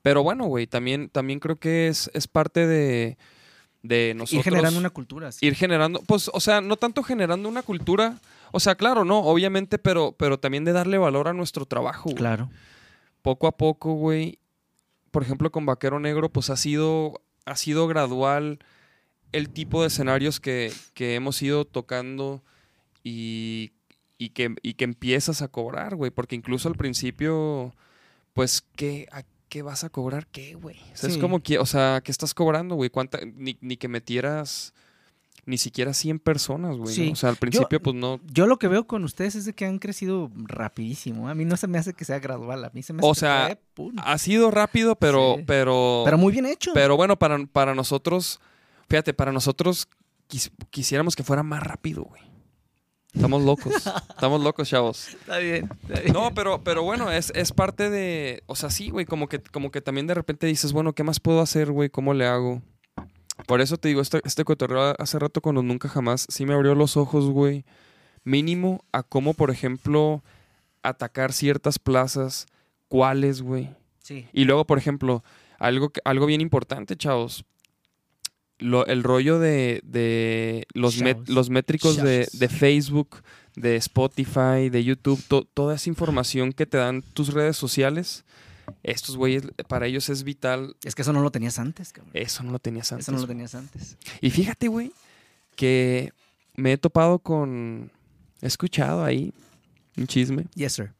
Pero 0.00 0.22
bueno, 0.22 0.46
güey, 0.46 0.66
también, 0.66 1.10
también 1.10 1.38
creo 1.38 1.56
que 1.56 1.88
es, 1.88 2.10
es 2.14 2.26
parte 2.26 2.66
de, 2.66 3.18
de 3.82 4.14
nosotros. 4.14 4.46
Ir 4.46 4.52
generando 4.54 4.78
una 4.78 4.88
cultura. 4.88 5.30
sí. 5.30 5.44
ir 5.44 5.54
generando, 5.54 6.00
pues, 6.06 6.30
o 6.32 6.40
sea, 6.40 6.62
no 6.62 6.78
tanto 6.78 7.02
generando 7.02 7.50
una 7.50 7.62
cultura, 7.62 8.18
o 8.50 8.60
sea, 8.60 8.76
claro, 8.76 9.04
no, 9.04 9.18
obviamente, 9.18 9.76
pero, 9.76 10.12
pero 10.12 10.40
también 10.40 10.64
de 10.64 10.72
darle 10.72 10.96
valor 10.96 11.28
a 11.28 11.34
nuestro 11.34 11.66
trabajo, 11.66 12.04
güey. 12.04 12.16
Claro. 12.16 12.48
Poco 13.20 13.46
a 13.46 13.52
poco, 13.52 13.92
güey. 13.92 14.38
Por 15.10 15.22
ejemplo, 15.22 15.52
con 15.52 15.66
Vaquero 15.66 16.00
Negro, 16.00 16.30
pues 16.30 16.48
ha 16.48 16.56
sido, 16.56 17.20
ha 17.46 17.56
sido 17.56 17.86
gradual 17.86 18.58
el 19.32 19.48
tipo 19.48 19.80
de 19.80 19.88
escenarios 19.88 20.40
que, 20.40 20.72
que 20.94 21.14
hemos 21.14 21.40
ido 21.40 21.64
tocando 21.64 22.42
y, 23.02 23.72
y, 24.18 24.30
que, 24.30 24.54
y 24.62 24.74
que 24.74 24.84
empiezas 24.84 25.42
a 25.42 25.48
cobrar, 25.48 25.96
güey. 25.96 26.10
Porque 26.10 26.36
incluso 26.36 26.68
al 26.68 26.74
principio, 26.74 27.74
pues, 28.34 28.64
¿qué, 28.76 29.08
a 29.10 29.22
¿qué 29.48 29.62
vas 29.62 29.84
a 29.84 29.90
cobrar? 29.90 30.26
¿Qué, 30.26 30.54
güey? 30.54 30.76
O 30.92 30.96
sea, 30.96 31.08
es 31.08 31.18
como 31.18 31.40
que, 31.42 31.58
o 31.58 31.66
sea, 31.66 32.00
¿qué 32.04 32.10
estás 32.12 32.34
cobrando, 32.34 32.74
güey? 32.74 32.90
¿Cuánta, 32.90 33.20
ni, 33.24 33.56
ni 33.60 33.76
que 33.76 33.88
metieras 33.88 34.74
ni 35.46 35.58
siquiera 35.58 35.94
100 35.94 36.18
personas, 36.18 36.76
güey. 36.76 36.88
¿no? 36.88 36.92
Sí. 36.94 37.10
O 37.12 37.16
sea, 37.16 37.30
al 37.30 37.36
principio, 37.36 37.80
pues 37.80 37.94
no. 37.96 38.20
Yo 38.26 38.46
lo 38.46 38.58
que 38.58 38.68
veo 38.68 38.86
con 38.86 39.04
ustedes 39.04 39.34
es 39.36 39.44
de 39.44 39.52
que 39.54 39.64
han 39.64 39.78
crecido 39.78 40.30
rapidísimo. 40.34 41.28
¿eh? 41.28 41.32
A 41.32 41.34
mí 41.34 41.44
no 41.44 41.56
se 41.56 41.68
me 41.68 41.78
hace 41.78 41.94
que 41.94 42.04
sea 42.04 42.18
gradual. 42.18 42.64
A 42.64 42.70
mí 42.74 42.82
se 42.82 42.92
me 42.92 42.98
hace 43.00 43.08
O 43.08 43.12
que 43.14 43.20
sea, 43.20 43.58
pum. 43.74 43.94
Ha 43.98 44.18
sido 44.18 44.50
rápido, 44.50 44.96
pero, 44.96 45.36
Sí. 45.38 45.44
pero, 45.46 46.02
pero 46.04 46.18
muy 46.18 46.32
bien 46.32 46.46
hecho. 46.46 46.72
pero 46.74 46.96
bueno, 46.96 47.16
para, 47.16 47.38
para 47.46 47.74
nosotros, 47.74 48.40
fíjate, 48.88 49.14
para 49.14 49.30
nosotros 49.32 49.88
quis- 50.28 50.50
quisiéramos 50.70 51.14
que 51.16 51.22
fuera 51.22 51.42
más 51.42 51.62
rápido, 51.62 52.02
güey. 52.04 52.22
Estamos 53.14 53.42
locos. 53.44 53.72
Estamos 54.10 54.42
locos, 54.42 54.68
chavos. 54.68 55.08
está 55.08 55.38
bien. 55.38 55.70
está 55.88 56.00
bien. 56.00 56.12
No, 56.12 56.34
pero, 56.34 56.62
pero 56.62 56.82
bueno, 56.82 57.10
es, 57.10 57.32
es 57.34 57.50
parte 57.52 57.88
de. 57.88 58.42
O 58.46 58.56
sea, 58.56 58.68
sí, 58.68 58.90
güey. 58.90 59.06
Como 59.06 59.26
que, 59.28 59.40
como 59.40 59.70
que 59.70 59.80
también 59.80 60.06
de 60.06 60.12
repente 60.12 60.46
dices, 60.46 60.72
bueno, 60.74 60.92
¿qué 60.92 61.02
más 61.02 61.18
puedo 61.18 61.40
hacer, 61.40 61.70
güey? 61.70 61.88
¿Cómo 61.88 62.12
le 62.12 62.26
hago? 62.26 62.60
Por 63.46 63.60
eso 63.60 63.76
te 63.78 63.88
digo, 63.88 64.00
este, 64.00 64.20
este 64.24 64.44
cotorreo 64.44 64.94
hace 64.98 65.18
rato 65.18 65.40
con 65.40 65.54
los 65.54 65.64
Nunca 65.64 65.88
Jamás 65.88 66.26
sí 66.28 66.44
me 66.46 66.54
abrió 66.54 66.74
los 66.74 66.96
ojos, 66.96 67.26
güey. 67.26 67.64
Mínimo 68.24 68.84
a 68.92 69.02
cómo, 69.02 69.34
por 69.34 69.50
ejemplo, 69.50 70.22
atacar 70.82 71.32
ciertas 71.32 71.78
plazas. 71.78 72.46
¿Cuáles, 72.88 73.42
güey? 73.42 73.70
Sí. 74.02 74.26
Y 74.32 74.44
luego, 74.44 74.64
por 74.66 74.78
ejemplo, 74.78 75.22
algo, 75.58 75.92
algo 76.04 76.26
bien 76.26 76.40
importante, 76.40 76.96
chavos. 76.96 77.44
Lo- 78.58 78.86
el 78.86 79.02
rollo 79.02 79.38
de, 79.38 79.80
de 79.84 80.66
los, 80.72 81.00
met- 81.02 81.14
Chavos. 81.14 81.28
los 81.28 81.50
métricos 81.50 81.96
de, 81.98 82.26
de 82.32 82.48
Facebook, 82.48 83.22
de 83.54 83.76
Spotify, 83.76 84.70
de 84.70 84.82
YouTube, 84.82 85.22
to- 85.28 85.44
toda 85.52 85.74
esa 85.74 85.90
información 85.90 86.52
que 86.52 86.64
te 86.66 86.78
dan 86.78 87.02
tus 87.02 87.34
redes 87.34 87.56
sociales, 87.56 88.24
estos 88.82 89.16
güeyes, 89.16 89.44
para 89.68 89.86
ellos 89.86 90.08
es 90.08 90.22
vital. 90.24 90.76
Es 90.84 90.94
que 90.94 91.02
eso 91.02 91.12
no 91.12 91.22
lo 91.22 91.30
tenías 91.30 91.58
antes, 91.58 91.92
cabrón. 91.92 92.10
Eso 92.14 92.42
no 92.42 92.52
lo 92.52 92.58
tenías 92.58 92.92
antes. 92.92 93.04
eso 93.04 93.12
no 93.12 93.18
lo 93.20 93.26
tenías 93.26 93.54
antes. 93.54 93.96
Y 94.20 94.30
fíjate, 94.30 94.68
güey, 94.68 94.92
que 95.56 96.12
me 96.54 96.72
he 96.72 96.78
topado 96.78 97.18
con... 97.18 97.90
He 98.42 98.46
escuchado 98.46 99.04
ahí 99.04 99.32
un 99.96 100.06
chisme. 100.06 100.46
Yes, 100.54 100.74
sir. 100.74 100.92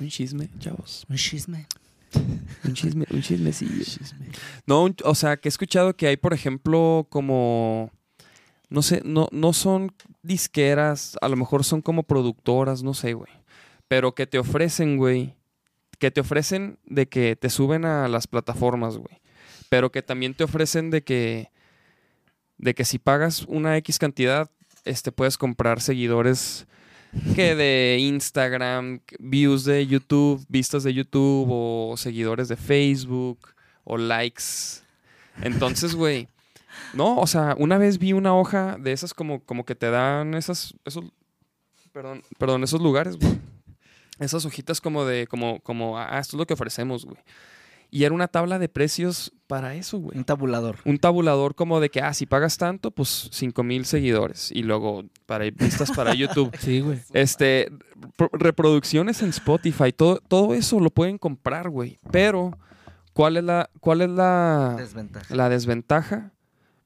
Un 0.00 0.08
chisme, 0.08 0.48
chavos. 0.60 1.04
Un 1.08 1.16
chisme. 1.16 1.66
Un 2.64 2.74
chisme, 2.74 3.04
un 3.10 3.20
chismecillo. 3.22 3.84
No, 4.66 4.84
un- 4.84 4.96
o 5.04 5.14
sea, 5.14 5.36
que 5.36 5.48
he 5.48 5.50
escuchado 5.50 5.94
que 5.96 6.06
hay, 6.06 6.16
por 6.16 6.32
ejemplo, 6.34 7.06
como. 7.10 7.90
No 8.70 8.82
sé, 8.82 9.02
no, 9.04 9.28
no 9.32 9.52
son 9.54 9.92
disqueras, 10.22 11.16
a 11.22 11.28
lo 11.28 11.36
mejor 11.36 11.64
son 11.64 11.80
como 11.82 12.02
productoras, 12.02 12.82
no 12.82 12.92
sé, 12.94 13.14
güey. 13.14 13.30
Pero 13.88 14.14
que 14.14 14.26
te 14.26 14.38
ofrecen, 14.38 14.98
güey. 14.98 15.34
Que 15.98 16.10
te 16.10 16.20
ofrecen 16.20 16.78
de 16.84 17.08
que 17.08 17.36
te 17.36 17.50
suben 17.50 17.84
a 17.84 18.08
las 18.08 18.26
plataformas, 18.26 18.96
güey. 18.96 19.20
Pero 19.68 19.90
que 19.90 20.02
también 20.02 20.34
te 20.34 20.44
ofrecen 20.44 20.90
de 20.90 21.02
que. 21.02 21.50
De 22.56 22.74
que 22.74 22.84
si 22.84 22.98
pagas 22.98 23.42
una 23.42 23.76
X 23.76 23.98
cantidad, 23.98 24.50
este, 24.84 25.12
puedes 25.12 25.38
comprar 25.38 25.80
seguidores 25.80 26.66
que 27.34 27.54
de 27.56 27.98
Instagram, 28.00 29.00
views 29.18 29.64
de 29.64 29.86
YouTube, 29.86 30.44
vistas 30.48 30.82
de 30.82 30.94
YouTube 30.94 31.48
o 31.50 31.96
seguidores 31.96 32.48
de 32.48 32.56
Facebook 32.56 33.54
o 33.84 33.96
likes. 33.96 34.82
Entonces, 35.42 35.94
güey, 35.94 36.28
no, 36.94 37.16
o 37.18 37.26
sea, 37.26 37.54
una 37.58 37.78
vez 37.78 37.98
vi 37.98 38.12
una 38.12 38.34
hoja 38.34 38.76
de 38.78 38.92
esas 38.92 39.14
como, 39.14 39.40
como 39.44 39.64
que 39.64 39.74
te 39.74 39.90
dan 39.90 40.34
esas, 40.34 40.74
esos, 40.84 41.04
perdón, 41.92 42.22
perdón, 42.38 42.64
esos 42.64 42.80
lugares, 42.80 43.16
güey. 43.16 43.38
Esas 44.18 44.44
hojitas 44.44 44.80
como 44.80 45.04
de, 45.04 45.26
como, 45.26 45.60
como, 45.60 45.98
ah, 45.98 46.18
esto 46.18 46.36
es 46.36 46.38
lo 46.38 46.46
que 46.46 46.54
ofrecemos, 46.54 47.04
güey. 47.04 47.18
Y 47.90 48.04
era 48.04 48.14
una 48.14 48.28
tabla 48.28 48.58
de 48.58 48.68
precios 48.68 49.32
para 49.46 49.74
eso, 49.74 49.96
güey 49.98 50.18
Un 50.18 50.24
tabulador. 50.24 50.76
un 50.84 50.98
tabulador 50.98 51.54
como 51.54 51.80
de 51.80 51.88
que, 51.88 52.02
ah, 52.02 52.12
si 52.12 52.26
pagas 52.26 52.58
tanto, 52.58 52.90
pues 52.90 53.30
5 53.32 53.62
mil 53.62 53.86
seguidores. 53.86 54.52
Y 54.52 54.62
luego 54.62 55.04
para 55.24 55.44
vistas 55.46 55.90
para 55.92 56.12
YouTube. 56.14 56.50
Sí, 56.60 56.80
güey. 56.80 57.00
Este, 57.14 57.70
pro- 58.16 58.28
reproducciones 58.32 59.22
en 59.22 59.30
Spotify, 59.30 59.90
todo, 59.92 60.18
todo 60.28 60.52
eso 60.52 60.80
lo 60.80 60.90
pueden 60.90 61.16
comprar, 61.16 61.70
güey. 61.70 61.98
Pero 62.10 62.50
¿Cuál 63.14 63.36
es 63.38 63.44
la, 63.44 63.68
cuál 63.80 64.02
es 64.02 64.10
la, 64.10 64.74
Desventaja. 64.78 65.34
la 65.34 65.48
desventaja? 65.48 66.32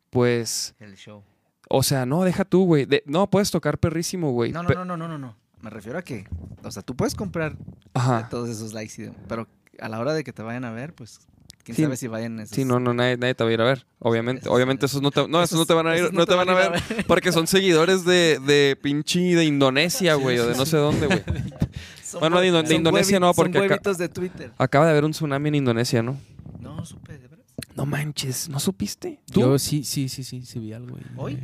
Pues, 0.08 0.74
El 0.78 0.94
show. 0.96 1.22
o 1.68 1.82
sea, 1.82 2.06
no, 2.06 2.22
deja 2.24 2.44
tú, 2.44 2.64
güey. 2.64 2.84
De- 2.86 3.02
No, 3.06 3.28
puedes 3.28 3.50
tocar 3.50 3.78
perrísimo, 3.78 4.30
güey. 4.32 4.52
No, 4.52 4.62
no, 4.62 4.84
no, 4.84 4.96
no, 4.96 5.08
no, 5.08 5.18
no. 5.18 5.36
Me 5.62 5.70
refiero 5.70 5.98
a 5.98 6.02
que, 6.02 6.26
o 6.64 6.70
sea, 6.70 6.82
tú 6.82 6.94
puedes 6.96 7.14
comprar 7.14 7.56
Ajá. 7.94 8.28
todos 8.28 8.48
esos 8.48 8.72
likes, 8.72 9.00
y 9.00 9.06
dem- 9.06 9.14
pero 9.28 9.46
a 9.80 9.88
la 9.88 9.98
hora 10.00 10.12
de 10.12 10.24
que 10.24 10.32
te 10.32 10.42
vayan 10.42 10.64
a 10.64 10.70
ver, 10.72 10.92
pues, 10.92 11.20
quién 11.64 11.76
Sí. 11.76 11.82
sabe 11.84 11.96
si 11.96 12.08
vayan 12.08 12.38
esos. 12.40 12.54
Sí, 12.54 12.64
no, 12.64 12.80
no, 12.80 12.92
nadie, 12.92 13.16
nadie 13.16 13.34
te 13.34 13.44
va 13.44 13.50
a 13.50 13.52
ir 13.52 13.60
a 13.60 13.64
ver. 13.64 13.86
Obviamente, 14.00 14.42
Esos- 14.42 14.52
obviamente 14.54 14.86
esos 14.86 15.00
no 15.02 15.10
te, 15.12 15.26
no, 15.28 15.40
esos 15.42 15.58
no 15.58 15.64
te 15.64 15.74
van 15.74 15.86
a 15.86 15.96
ir, 15.96 16.12
no 16.12 16.26
te 16.26 16.34
van 16.34 16.48
a 16.48 16.54
ver, 16.54 16.72
porque 17.06 17.30
son 17.32 17.46
seguidores 17.46 18.04
de, 18.04 18.40
de 18.44 18.76
pinche 18.82 19.20
de 19.20 19.44
Indonesia, 19.44 20.14
güey, 20.14 20.38
o 20.38 20.46
de 20.48 20.56
no 20.56 20.66
sé 20.66 20.76
dónde, 20.76 21.06
güey. 21.06 21.22
Son 22.02 22.20
Bueno, 22.20 22.40
de 22.42 22.50
de 22.64 22.74
Indonesia 22.74 23.18
no, 23.18 23.32
porque 23.32 23.54
Son 23.54 23.62
acá- 23.64 23.72
huevitos 23.74 23.96
de 23.96 24.08
Twitter. 24.10 24.52
Acaba 24.58 24.84
de 24.84 24.90
haber 24.90 25.04
un 25.06 25.12
tsunami 25.12 25.48
en 25.48 25.54
Indonesia, 25.54 26.02
¿no? 26.02 26.18
No, 26.60 26.84
supe, 26.84 27.12
¿de 27.16 27.26
veras? 27.26 27.46
No 27.74 27.86
manches, 27.86 28.50
¿no 28.50 28.60
supiste? 28.60 29.20
¿Tú? 29.32 29.40
Yo 29.40 29.58
sí, 29.58 29.82
sí, 29.82 30.10
sí, 30.10 30.22
sí, 30.22 30.42
sí 30.44 30.58
vi 30.58 30.74
algo. 30.74 30.96
ahí. 30.96 31.04
¿Hoy? 31.16 31.38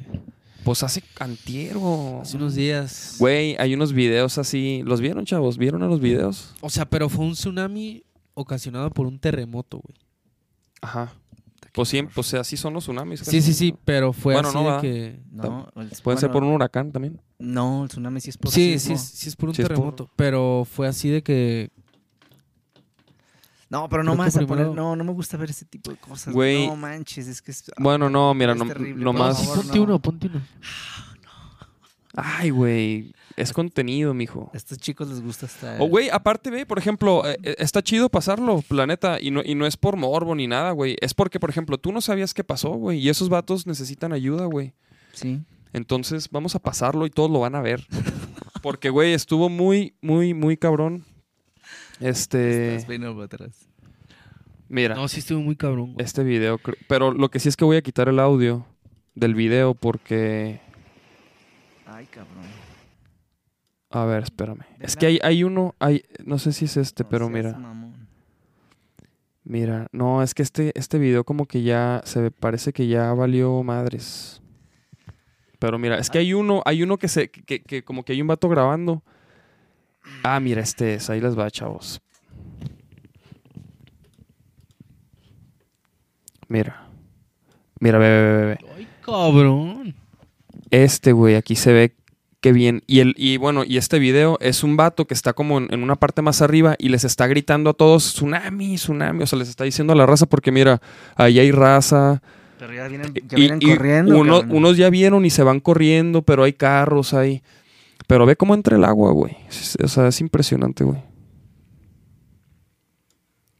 Pues 0.65 0.83
hace 0.83 1.03
antiero. 1.19 2.21
Hace 2.23 2.37
unos 2.37 2.55
días. 2.55 3.17
Güey, 3.19 3.57
hay 3.59 3.75
unos 3.75 3.93
videos 3.93 4.39
así. 4.39 4.83
¿Los 4.85 5.01
vieron, 5.01 5.25
chavos? 5.25 5.57
¿Vieron 5.59 5.83
a 5.83 5.87
los 5.87 6.01
videos? 6.01 6.55
O 6.61 6.69
sea, 6.71 6.85
pero 6.89 7.09
fue 7.09 7.25
un 7.25 7.33
tsunami 7.33 8.05
ocasionado 8.35 8.91
por 8.91 9.07
un 9.07 9.19
terremoto, 9.19 9.79
güey. 9.79 9.97
Ajá. 10.83 11.13
Pues 11.73 11.89
sí, 11.91 12.03
pues 12.15 12.35
así 12.35 12.57
son 12.57 12.75
los 12.75 12.85
tsunamis. 12.85 13.21
Sí, 13.21 13.41
sí, 13.41 13.55
sí, 13.55 13.73
¿no? 13.73 13.79
pero 13.85 14.13
fue 14.13 14.35
Bueno, 14.35 14.49
así 14.49 14.59
no, 14.59 14.75
de 14.77 14.81
que... 14.81 15.21
No, 15.31 15.69
el- 15.77 15.91
Pueden 16.03 16.19
ser 16.19 16.31
por 16.31 16.43
un 16.43 16.51
huracán 16.53 16.91
también. 16.93 17.21
No, 17.39 17.85
el 17.85 17.89
tsunami 17.89 18.21
sí 18.21 18.31
es 18.31 18.39
por 18.39 18.51
Sí, 18.51 18.79
sí, 18.79 18.95
es- 18.95 19.01
sí 19.01 19.29
es 19.29 19.37
por 19.37 19.51
un 19.51 19.55
Sí 19.55 19.63
por- 19.63 19.69
terremoto, 19.71 20.11
pero 20.17 20.67
fue 20.71 20.89
así 20.89 21.09
de 21.09 21.23
que... 21.23 21.71
No, 23.71 23.89
pero 23.89 24.03
no 24.03 24.15
más 24.15 24.37
a 24.37 24.47
poner, 24.47 24.69
no, 24.69 24.97
no 24.97 25.05
me 25.05 25.13
gusta 25.13 25.37
ver 25.37 25.51
ese 25.51 25.67
tipo 25.67 25.91
de 25.91 25.99
cosas. 25.99 26.33
Güey. 26.33 26.67
No 26.67 26.77
manches, 26.77 27.29
es 27.29 27.43
que 27.43 27.51
es, 27.51 27.65
Bueno, 27.79 28.09
no, 28.09 28.33
mira, 28.33 28.53
es 28.53 28.59
no, 28.59 28.67
terrible, 28.67 29.05
favor, 29.05 29.57
ponte 29.57 29.77
no. 29.77 29.83
uno, 29.85 29.99
ponte 30.01 30.27
uno. 30.29 30.41
Ay, 32.15 32.51
güey. 32.51 33.13
Es 33.37 33.53
contenido, 33.53 34.15
mijo. 34.15 34.51
A 34.53 34.57
estos 34.57 34.79
chicos 34.79 35.09
les 35.09 35.23
gusta 35.23 35.47
estar. 35.47 35.81
O, 35.81 35.87
güey, 35.87 36.09
aparte, 36.11 36.51
ve, 36.51 36.67
por 36.67 36.79
ejemplo, 36.79 37.25
eh, 37.29 37.39
eh, 37.45 37.55
está 37.59 37.83
chido 37.83 38.09
pasarlo, 38.09 38.63
planeta, 38.63 39.19
y 39.21 39.31
no, 39.31 39.43
y 39.45 39.55
no 39.55 39.67
es 39.67 39.77
por 39.77 39.97
morbo 39.97 40.35
ni 40.35 40.49
nada, 40.49 40.73
güey. 40.73 40.97
Es 41.01 41.15
porque, 41.15 41.39
por 41.39 41.51
ejemplo, 41.51 41.79
tú 41.79 41.93
no 41.93 42.01
sabías 42.01 42.35
qué 42.35 42.43
pasó, 42.43 42.71
güey, 42.71 42.99
y 42.99 43.09
esos 43.09 43.29
vatos 43.29 43.67
necesitan 43.67 44.13
ayuda, 44.13 44.47
güey. 44.47 44.75
Sí. 45.13 45.41
Entonces, 45.73 46.29
vamos 46.31 46.57
a 46.57 46.59
pasarlo 46.59 47.07
y 47.07 47.11
todos 47.11 47.31
lo 47.31 47.41
van 47.41 47.55
a 47.55 47.61
ver. 47.61 47.87
Porque, 48.63 48.91
güey, 48.91 49.13
estuvo 49.13 49.49
muy, 49.49 49.95
muy, 50.01 50.35
muy 50.35 50.57
cabrón. 50.57 51.05
Este. 52.01 52.75
Estás 52.75 52.87
peinado 52.87 53.15
para 53.15 53.25
atrás. 53.27 53.69
Mira, 54.69 54.95
No, 54.95 55.09
sí 55.09 55.21
estuvo 55.21 55.41
muy 55.41 55.57
cabrón, 55.57 55.95
güey. 55.95 56.05
este 56.05 56.23
video. 56.25 56.61
Pero 56.89 57.13
lo 57.13 57.31
que 57.31 57.41
sí 57.41 57.49
es 57.49 57.57
que 57.57 57.65
voy 57.65 57.77
a 57.79 57.83
quitar 57.83 58.09
el 58.09 58.19
audio 58.19 58.67
del 59.15 59.35
video 59.35 59.75
porque. 59.75 60.61
Ay, 61.87 62.07
cabrón. 62.07 62.45
A 63.91 64.05
ver, 64.05 64.23
espérame. 64.25 64.61
Es 64.81 64.97
que 64.97 65.07
hay, 65.07 65.19
hay 65.23 65.43
uno. 65.45 65.75
Hay, 65.79 66.03
no 66.25 66.39
sé 66.39 66.53
si 66.53 66.67
es 66.67 66.77
este, 66.77 67.05
No 67.05 67.09
pero 67.09 67.27
seas 67.29 67.35
mira. 67.47 67.59
mamón. 67.59 68.09
Mira, 69.45 69.87
no, 69.93 70.23
es 70.23 70.35
que 70.35 70.43
este, 70.43 70.79
este 70.79 70.99
video 70.99 71.25
como 71.25 71.47
que 71.47 71.63
ya 71.63 72.03
se 72.05 72.31
parece 72.31 72.75
que 72.75 72.87
ya 72.87 73.15
valió 73.15 73.63
madres. 73.63 74.43
Pero 75.59 75.79
mira, 75.79 75.99
es 75.99 76.11
que 76.11 76.19
hay 76.19 76.35
uno, 76.35 76.63
hay 76.67 76.83
uno 76.83 76.99
que 76.99 77.09
se, 77.09 77.31
que, 77.31 77.63
que 77.63 77.83
como 77.83 78.05
que 78.05 78.13
hay 78.13 78.21
un 78.21 78.29
vato 78.29 78.51
grabando. 78.51 79.03
Ah, 80.23 80.41
mira, 80.41 80.61
este 80.63 80.95
es, 80.95 81.09
ahí 81.11 81.21
les 81.21 81.39
va, 81.39 81.51
chavos. 81.51 82.01
Mira. 86.49 86.85
Mira, 87.81 87.99
ve, 87.99 88.09
ve, 88.09 88.33
ve, 88.37 88.45
ve. 88.47 88.59
Ay, 88.77 88.89
cabrón. 89.05 89.95
Este, 90.71 91.13
güey, 91.13 91.35
aquí 91.35 91.57
se 91.57 91.73
ve 91.73 91.95
que 92.41 92.53
bien. 92.53 92.83
Y, 92.87 93.01
el, 93.01 93.15
y 93.17 93.37
bueno, 93.37 93.65
y 93.65 93.77
este 93.77 93.99
video 93.99 94.39
es 94.41 94.65
un 94.65 94.77
vato 94.77 95.07
que 95.07 95.15
está 95.15 95.33
como 95.33 95.59
en, 95.59 95.73
en 95.73 95.83
una 95.83 95.97
parte 95.97 96.23
más 96.23 96.41
arriba 96.43 96.75
y 96.79 96.89
les 96.89 97.05
está 97.05 97.27
gritando 97.27 97.71
a 97.71 97.75
todos, 97.75 98.15
tsunami, 98.15 98.77
tsunami. 98.77 99.23
O 99.23 99.27
sea, 99.27 99.39
les 99.39 99.49
está 99.49 99.65
diciendo 99.65 99.93
a 99.93 99.97
la 99.97 100.07
raza 100.07 100.27
porque 100.27 100.51
mira, 100.53 100.81
ahí 101.17 101.39
hay 101.39 101.53
raza. 101.53 102.23
Pero 102.59 102.73
ya 102.75 102.89
vienen, 102.89 103.15
ya 103.15 103.37
Y, 103.39 103.41
vienen 103.41 103.59
y 103.63 103.67
corriendo. 103.77 104.19
uno- 104.19 104.43
unos 104.49 104.77
ya 104.77 104.91
vieron 104.91 105.25
y 105.25 105.31
se 105.31 105.43
van 105.45 105.61
corriendo, 105.61 106.23
pero 106.23 106.43
hay 106.45 106.53
carros 106.55 107.15
ahí. 107.15 107.43
Pero 108.07 108.25
ve 108.27 108.37
cómo 108.37 108.55
entra 108.55 108.77
el 108.77 108.85
agua, 108.85 109.13
güey. 109.13 109.37
O 109.83 109.89
sea, 109.89 110.09
es 110.09 110.21
impresionante, 110.21 110.85
güey. 110.85 111.03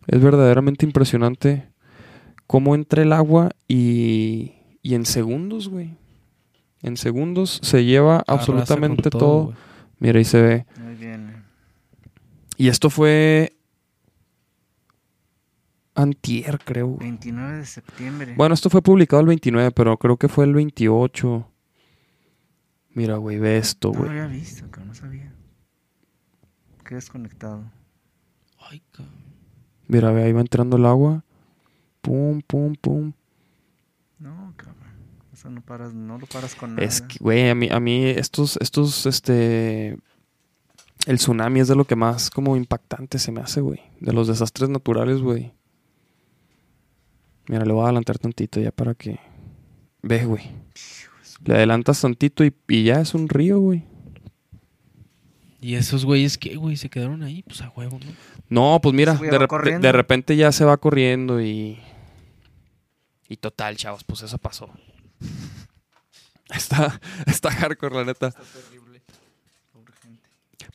Es 0.07 0.23
verdaderamente 0.23 0.87
impresionante 0.87 1.71
cómo 2.47 2.75
entra 2.75 3.03
el 3.03 3.13
agua 3.13 3.51
y, 3.67 4.53
y 4.83 4.95
en 4.95 5.05
segundos, 5.05 5.69
güey. 5.69 5.97
En 6.83 6.97
segundos 6.97 7.61
se 7.63 7.85
lleva 7.85 8.17
Arrasa 8.21 8.33
absolutamente 8.33 9.11
todo. 9.11 9.53
Mira, 9.99 10.19
ahí 10.19 10.25
se 10.25 10.41
ve. 10.41 10.67
Muy 10.81 10.95
bien. 10.95 11.45
Y 12.57 12.69
esto 12.69 12.89
fue 12.89 13.53
antier, 15.95 16.59
creo. 16.65 16.87
güey. 16.89 17.01
29 17.01 17.57
de 17.59 17.67
septiembre. 17.67 18.35
Bueno, 18.37 18.55
esto 18.55 18.71
fue 18.71 18.81
publicado 18.81 19.21
el 19.21 19.27
29, 19.27 19.73
pero 19.73 19.97
creo 19.99 20.17
que 20.17 20.29
fue 20.29 20.45
el 20.45 20.55
28. 20.55 21.51
Mira, 22.95 23.17
güey, 23.17 23.39
ve 23.39 23.59
esto, 23.59 23.89
no 23.89 23.95
lo 23.95 24.01
güey. 24.01 24.11
había 24.11 24.27
visto, 24.27 24.71
que 24.71 24.81
no 24.81 24.95
sabía. 24.95 25.33
Qué 26.85 26.95
desconectado. 26.95 27.71
Ay, 28.59 28.83
cabrón. 28.93 29.15
Mira, 29.87 30.11
ve, 30.13 30.25
ahí 30.25 30.33
va 30.33 30.41
entrando 30.41 30.77
el 30.77 30.87
agua. 30.87 31.25
Pum, 32.01 32.41
pum, 32.43 32.75
pum. 32.75 33.13
No, 34.19 34.53
cabrón. 34.57 34.77
Eso 35.33 35.51
no 35.51 35.61
paras, 35.61 35.95
no 35.95 36.19
lo 36.19 36.27
paras 36.27 36.55
con 36.55 36.75
nada. 36.75 36.87
Es 36.87 37.01
que, 37.03 37.19
güey, 37.21 37.49
a 37.49 37.55
mí, 37.55 37.69
a 37.71 37.79
mí 37.79 38.05
estos, 38.07 38.59
estos, 38.61 39.07
este... 39.07 39.99
El 41.07 41.17
tsunami 41.17 41.61
es 41.61 41.69
de 41.69 41.77
lo 41.77 41.85
que 41.85 41.97
más 41.97 42.29
como 42.29 42.57
impactante 42.57 43.19
se 43.19 43.33
me 43.33 43.41
hace, 43.41 43.61
güey. 43.61 43.81
De 44.01 44.13
los 44.13 44.27
desastres 44.27 44.69
naturales, 44.69 45.21
güey. 45.21 45.53
Mira, 47.49 47.65
le 47.65 47.73
voy 47.73 47.83
a 47.83 47.85
adelantar 47.85 48.19
tantito 48.19 48.61
ya 48.61 48.73
para 48.73 48.95
que... 48.95 49.19
Ve, 50.03 50.25
güey. 50.27 50.51
Le 51.45 51.55
adelantas 51.55 52.01
tantito 52.01 52.45
y, 52.45 52.55
y 52.69 52.85
ya 52.85 53.01
es 53.01 53.15
un 53.15 53.29
río, 53.29 53.59
güey. 53.61 53.85
¿Y 55.61 55.75
esos 55.75 56.05
güeyes 56.05 56.39
qué, 56.39 56.57
güey? 56.57 56.77
¿Se 56.77 56.89
quedaron 56.89 57.23
ahí? 57.23 57.43
Pues 57.43 57.63
a 57.63 57.71
huevo, 57.71 57.99
¿no? 58.05 58.13
No, 58.49 58.81
pues 58.81 58.95
mira, 58.95 59.15
rep- 59.19 59.47
corriendo. 59.49 59.87
de 59.87 59.93
repente 59.93 60.37
ya 60.37 60.53
se 60.53 60.65
va 60.65 60.77
corriendo 60.77 61.41
y... 61.41 61.79
Y 63.29 63.37
total, 63.37 63.77
chavos, 63.77 64.05
pues 64.05 64.23
eso 64.23 64.39
pasó. 64.39 64.71
Está, 66.55 66.99
está 67.27 67.51
hardcore, 67.51 67.95
la 67.97 68.05
neta. 68.07 68.29
Está 68.29 68.41
terrible. 68.41 68.88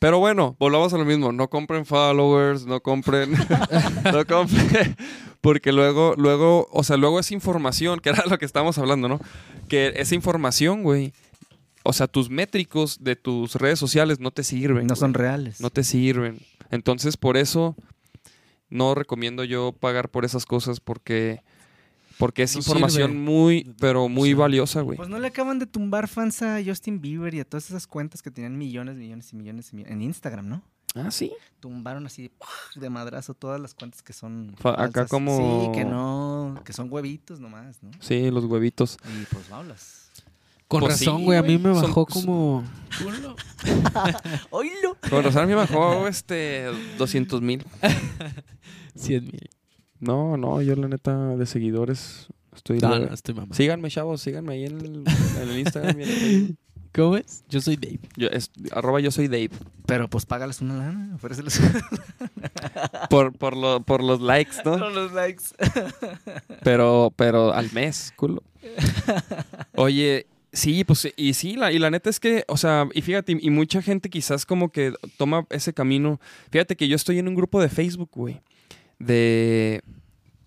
Pero 0.04 0.20
bueno, 0.20 0.58
volvamos 0.60 0.94
a 0.94 0.98
lo 0.98 1.06
mismo. 1.06 1.32
No 1.32 1.50
compren 1.50 1.86
followers, 1.86 2.66
no 2.66 2.82
compren... 2.82 3.32
no 4.12 4.28
compren... 4.28 4.98
Porque 5.40 5.72
luego, 5.72 6.16
luego, 6.18 6.68
o 6.74 6.84
sea, 6.84 6.98
luego 6.98 7.22
es 7.22 7.32
información, 7.32 8.02
que 8.02 8.10
era 8.10 8.26
lo 8.26 8.38
que 8.38 8.44
estábamos 8.44 8.78
hablando, 8.78 9.08
¿no? 9.08 9.22
Que 9.70 9.94
esa 9.96 10.14
información, 10.14 10.84
güey... 10.84 11.14
O 11.84 11.94
sea, 11.94 12.08
tus 12.08 12.30
métricos 12.30 13.02
de 13.02 13.16
tus 13.16 13.56
redes 13.56 13.80
sociales 13.80 14.20
no 14.20 14.32
te 14.32 14.44
sirven. 14.44 14.88
No 14.88 14.96
güey. 14.96 15.00
son 15.00 15.14
reales. 15.14 15.62
no 15.62 15.70
te 15.70 15.86
sirven. 15.86 16.40
Entonces, 16.70 17.16
por 17.16 17.38
eso 17.38 17.78
no 18.70 18.96
recomiendo 18.96 19.46
yo 19.46 19.72
pagar 19.72 20.10
por 20.10 20.26
esas 20.26 20.46
cosas 20.46 20.82
porque 20.82 21.44
porque 22.18 22.44
es 22.44 22.54
No 22.56 22.60
información 22.60 23.12
sirve. 23.12 23.20
muy 23.24 23.76
pero 23.80 24.08
muy 24.10 24.30
Sí. 24.30 24.34
valiosa, 24.36 24.82
güey. 24.82 24.98
Pues 24.98 25.10
no 25.10 25.20
le 25.20 25.28
acaban 25.28 25.60
de 25.60 25.66
tumbar 25.66 26.08
fans 26.08 26.42
a 26.42 26.60
Justin 26.66 27.02
Bieber 27.02 27.34
y 27.34 27.40
a 27.40 27.46
todas 27.46 27.66
esas 27.70 27.88
cuentas 27.88 28.22
que 28.22 28.32
tenían 28.32 28.58
millones, 28.58 28.96
millones 28.96 29.32
y 29.34 29.36
millones 29.36 29.72
y 29.72 29.76
millones 29.78 29.92
en 29.94 30.02
Instagram, 30.02 30.48
¿no? 30.50 30.64
Ah, 30.96 31.10
sí. 31.10 31.32
Tumbaron 31.60 32.06
así 32.06 32.30
de 32.76 32.90
madrazo 32.90 33.34
todas 33.34 33.60
las 33.60 33.74
cuentas 33.74 34.04
que 34.04 34.14
son 34.14 34.54
Fa- 34.60 34.74
acá 34.74 35.02
falsas. 35.02 35.10
como- 35.10 35.66
Sí, 35.74 35.80
que 35.80 35.86
no, 35.86 36.62
que 36.64 36.72
son 36.74 36.88
huevitos 36.92 37.40
nomás, 37.40 37.82
¿no? 37.82 37.90
Sí, 38.00 38.30
los 38.30 38.46
huevitos. 38.46 38.98
Y 39.22 39.26
pues 39.34 39.52
hablas. 39.52 40.12
Con 40.68 40.82
Pues 40.82 41.00
razón, 41.00 41.18
sí, 41.20 41.24
güey. 41.26 41.38
a 41.38 41.42
mí 41.44 41.58
me 41.58 41.70
bajó 41.72 42.06
son- 42.10 42.22
como... 42.26 42.64
¡Oílo! 44.52 44.98
Con 45.10 45.24
razón 45.24 45.44
a 45.44 45.46
mí 45.46 45.50
me 45.50 45.56
bajó 45.56 46.08
este 46.08 46.66
200 46.98 47.42
mil. 47.42 47.64
100 48.96 49.26
mil. 49.26 49.50
No, 50.04 50.38
no, 50.38 50.62
yo 50.62 50.76
la 50.76 50.88
neta 50.88 51.36
de 51.36 51.46
seguidores 51.46 52.28
estoy... 52.56 52.80
No, 52.80 52.90
leve. 52.94 53.08
no, 53.08 53.14
estoy 53.14 53.34
mamando. 53.34 53.56
Síganme, 53.56 53.90
chavos, 53.90 54.22
síganme 54.22 54.54
ahí 54.54 54.66
en 54.66 54.78
el, 54.80 54.86
en 55.42 55.50
el 55.50 55.60
Instagram. 55.60 56.00
y 56.00 56.04
en 56.04 56.10
el 56.10 56.16
Facebook. 56.16 56.58
¿Cómo 56.94 57.18
es? 57.18 57.44
Yo 57.50 57.60
soy 57.60 57.76
Dave. 57.76 58.00
Yo, 58.18 58.28
es, 58.28 58.52
arroba 58.72 59.00
yo 59.00 59.10
soy 59.10 59.28
Dave. 59.28 59.50
Pero 59.88 60.08
pues 60.10 60.28
págales 60.28 60.62
una 60.62 60.76
lana, 60.76 61.16
ofréceles 61.16 61.60
Por, 63.10 63.34
por, 63.34 63.58
lo- 63.58 63.82
por 63.82 64.04
los 64.04 64.22
likes, 64.22 64.58
¿no? 64.64 64.78
los 64.92 65.12
likes. 65.12 65.44
Pero, 66.64 67.12
pero 67.16 67.52
al 67.54 67.72
mes, 67.74 68.14
culo. 68.16 68.44
Oye, 69.76 70.28
sí, 70.52 70.84
pues, 70.84 71.12
y 71.18 71.34
sí, 71.34 71.56
la, 71.56 71.72
y 71.72 71.80
la 71.80 71.90
neta 71.92 72.10
es 72.10 72.20
que, 72.20 72.44
o 72.48 72.58
sea, 72.58 72.88
y 72.94 73.02
fíjate, 73.02 73.38
y 73.40 73.50
mucha 73.50 73.82
gente 73.82 74.10
quizás 74.10 74.46
como 74.46 74.72
que 74.72 74.94
toma 75.18 75.46
ese 75.50 75.74
camino. 75.74 76.20
Fíjate 76.52 76.76
que 76.76 76.88
yo 76.88 76.96
estoy 76.96 77.20
en 77.20 77.28
un 77.28 77.36
grupo 77.36 77.62
de 77.62 77.70
Facebook, 77.70 78.10
güey, 78.14 78.42
de, 79.06 79.82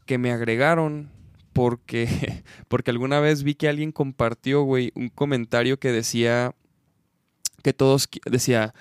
que 0.07 0.19
me 0.19 0.33
agregaron 0.33 1.11
porque, 1.53 2.07
porque 2.69 2.91
alguna 2.91 3.21
vez 3.21 3.43
vi 3.43 3.55
que 3.55 3.69
alguien 3.69 3.93
compartió, 3.93 4.63
güey, 4.63 4.93
un 4.95 5.09
comentario 5.09 5.79
que 5.79 5.93
decía 5.93 6.55
que 7.63 7.73
todos, 7.73 8.09
decía, 8.31 8.75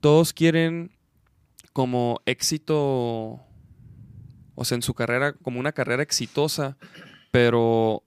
todos 0.00 0.32
quieren 0.32 0.90
como 1.72 2.20
éxito, 2.26 3.40
o 4.54 4.64
sea, 4.64 4.76
en 4.76 4.82
su 4.82 4.94
carrera, 4.94 5.32
como 5.32 5.60
una 5.60 5.72
carrera 5.72 6.02
exitosa, 6.02 6.76
pero, 7.30 8.02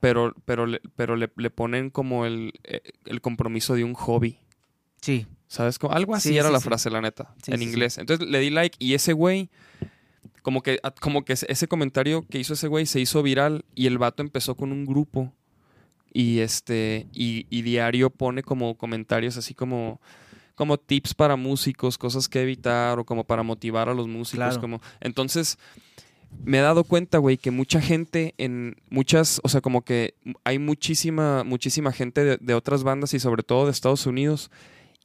pero, 0.00 0.34
pero, 0.44 0.66
le, 0.66 0.80
pero 0.94 1.16
le, 1.16 1.30
le 1.36 1.50
ponen 1.50 1.90
como 1.90 2.26
el, 2.26 2.52
eh, 2.64 2.82
el 3.06 3.20
compromiso 3.20 3.74
de 3.74 3.84
un 3.84 3.94
hobby. 3.94 4.38
Sí. 5.00 5.26
¿Sabes? 5.48 5.78
Como- 5.78 5.94
algo 5.94 6.14
así 6.14 6.30
Sí, 6.30 6.36
era 6.38 6.48
sí, 6.48 6.52
la 6.52 6.60
sí. 6.60 6.64
frase, 6.64 6.90
la 6.90 7.00
neta, 7.00 7.34
Sí, 7.42 7.52
en 7.52 7.62
inglés. 7.62 7.98
Entonces 7.98 8.28
le 8.28 8.38
di 8.40 8.50
like 8.50 8.76
y 8.78 8.94
ese 8.94 9.12
güey, 9.12 9.50
como 10.44 10.62
que, 10.62 10.78
a- 10.82 10.90
como 10.92 11.24
que 11.24 11.32
ese- 11.32 11.46
ese 11.48 11.66
comentario 11.68 12.26
que 12.28 12.38
hizo 12.38 12.52
ese 12.52 12.68
güey 12.68 12.84
se 12.84 13.00
hizo 13.00 13.22
viral 13.22 13.64
y 13.74 13.86
el 13.86 13.96
vato 13.96 14.22
empezó 14.22 14.54
con 14.56 14.72
un 14.72 14.84
grupo 14.84 15.32
y 16.12 16.40
este, 16.40 17.08
y, 17.14 17.46
y 17.48 17.62
diario 17.62 18.10
pone 18.10 18.42
como 18.42 18.76
comentarios 18.76 19.38
así 19.38 19.54
como, 19.54 20.00
como 20.54 20.76
tips 20.76 21.14
para 21.14 21.36
músicos, 21.36 21.96
cosas 21.96 22.28
que 22.28 22.42
evitar 22.42 22.98
o 22.98 23.04
como 23.06 23.24
para 23.24 23.42
motivar 23.42 23.88
a 23.88 23.94
los 23.94 24.06
músicos. 24.06 24.36
Claro. 24.50 24.60
Como, 24.60 24.80
entonces, 25.00 25.58
me 26.44 26.58
he 26.58 26.60
dado 26.60 26.84
cuenta, 26.84 27.16
güey, 27.18 27.38
que 27.38 27.50
mucha 27.50 27.80
gente 27.80 28.34
en 28.36 28.76
muchas, 28.90 29.40
o 29.44 29.48
sea, 29.48 29.62
como 29.62 29.82
que 29.82 30.14
hay 30.44 30.58
muchísima, 30.58 31.42
muchísima 31.42 31.90
gente 31.90 32.22
de, 32.22 32.36
de 32.38 32.54
otras 32.54 32.82
bandas 32.84 33.14
y 33.14 33.18
sobre 33.18 33.42
todo 33.42 33.64
de 33.64 33.70
Estados 33.70 34.04
Unidos 34.06 34.50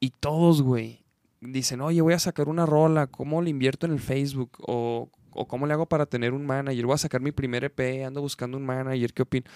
y 0.02 0.10
todos, 0.10 0.62
güey, 0.62 1.06
dicen, 1.42 1.80
oye, 1.80 2.02
voy 2.02 2.14
a 2.14 2.20
sacar 2.20 2.50
una 2.50 2.66
rola, 2.66 3.08
¿cómo 3.08 3.42
le 3.42 3.50
invierto 3.52 3.86
en 3.86 3.94
el 3.94 4.00
Facebook? 4.00 4.52
O, 4.60 5.10
o 5.32 5.48
cómo 5.48 5.68
le 5.68 5.74
hago 5.74 5.88
para 5.88 6.06
tener 6.06 6.34
un 6.34 6.46
manager, 6.46 6.86
voy 6.86 6.96
a 6.96 6.98
sacar 6.98 7.22
mi 7.22 7.32
primer 7.32 7.64
EP, 7.64 8.06
ando 8.06 8.22
buscando 8.22 8.58
un 8.58 8.66
manager, 8.66 9.14
¿qué 9.14 9.22
opino? 9.24 9.50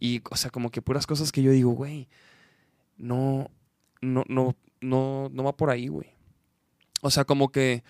Y, 0.00 0.22
o 0.30 0.36
sea, 0.36 0.50
como 0.50 0.70
que 0.70 0.82
puras 0.82 1.06
cosas 1.06 1.32
que 1.32 1.42
yo 1.42 1.50
digo, 1.50 1.70
güey, 1.70 2.08
no, 2.96 3.50
no, 4.00 4.24
no, 4.28 4.56
no, 4.80 5.28
no 5.32 5.44
va 5.44 5.56
por 5.56 5.70
ahí, 5.70 5.88
güey. 5.88 6.08
O 7.00 7.10
sea, 7.10 7.24
como 7.24 7.50
que, 7.50 7.82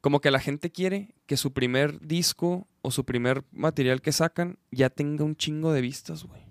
como 0.00 0.20
que 0.20 0.30
la 0.30 0.40
gente 0.40 0.70
quiere 0.70 1.14
que 1.26 1.36
su 1.36 1.52
primer 1.52 2.00
disco 2.00 2.66
o 2.82 2.90
su 2.90 3.04
primer 3.04 3.44
material 3.52 4.02
que 4.02 4.12
sacan 4.12 4.58
ya 4.70 4.90
tenga 4.90 5.24
un 5.24 5.36
chingo 5.36 5.72
de 5.72 5.80
vistas, 5.80 6.24
güey. 6.24 6.42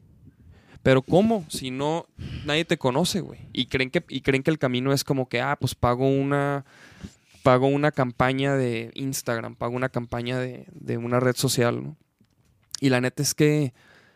Pero 0.83 1.03
¿cómo? 1.03 1.45
Si 1.49 1.69
no, 1.69 2.07
nadie 2.45 2.65
te 2.65 2.77
conoce, 2.77 3.21
güey. 3.21 3.41
Y 3.53 3.67
creen 3.67 3.91
que, 3.91 4.03
y 4.09 4.21
creen 4.21 4.41
que 4.41 4.51
el 4.51 4.57
camino 4.57 4.93
es 4.93 5.03
como 5.03 5.29
que, 5.29 5.39
ah, 5.39 5.55
pues 5.59 5.75
pago 5.75 6.07
una, 6.09 6.65
pago 7.43 7.67
una 7.67 7.91
campaña 7.91 8.55
de 8.55 8.91
Instagram, 8.93 9.55
pago 9.55 9.75
una 9.75 9.89
campaña 9.89 10.39
de, 10.39 10.67
de 10.71 10.97
una 10.97 11.19
red 11.19 11.35
social, 11.35 11.83
¿no? 11.83 11.97
Y 12.79 12.89
la 12.89 12.99
neta 12.99 13.21
es 13.21 13.33
que, 13.35 13.73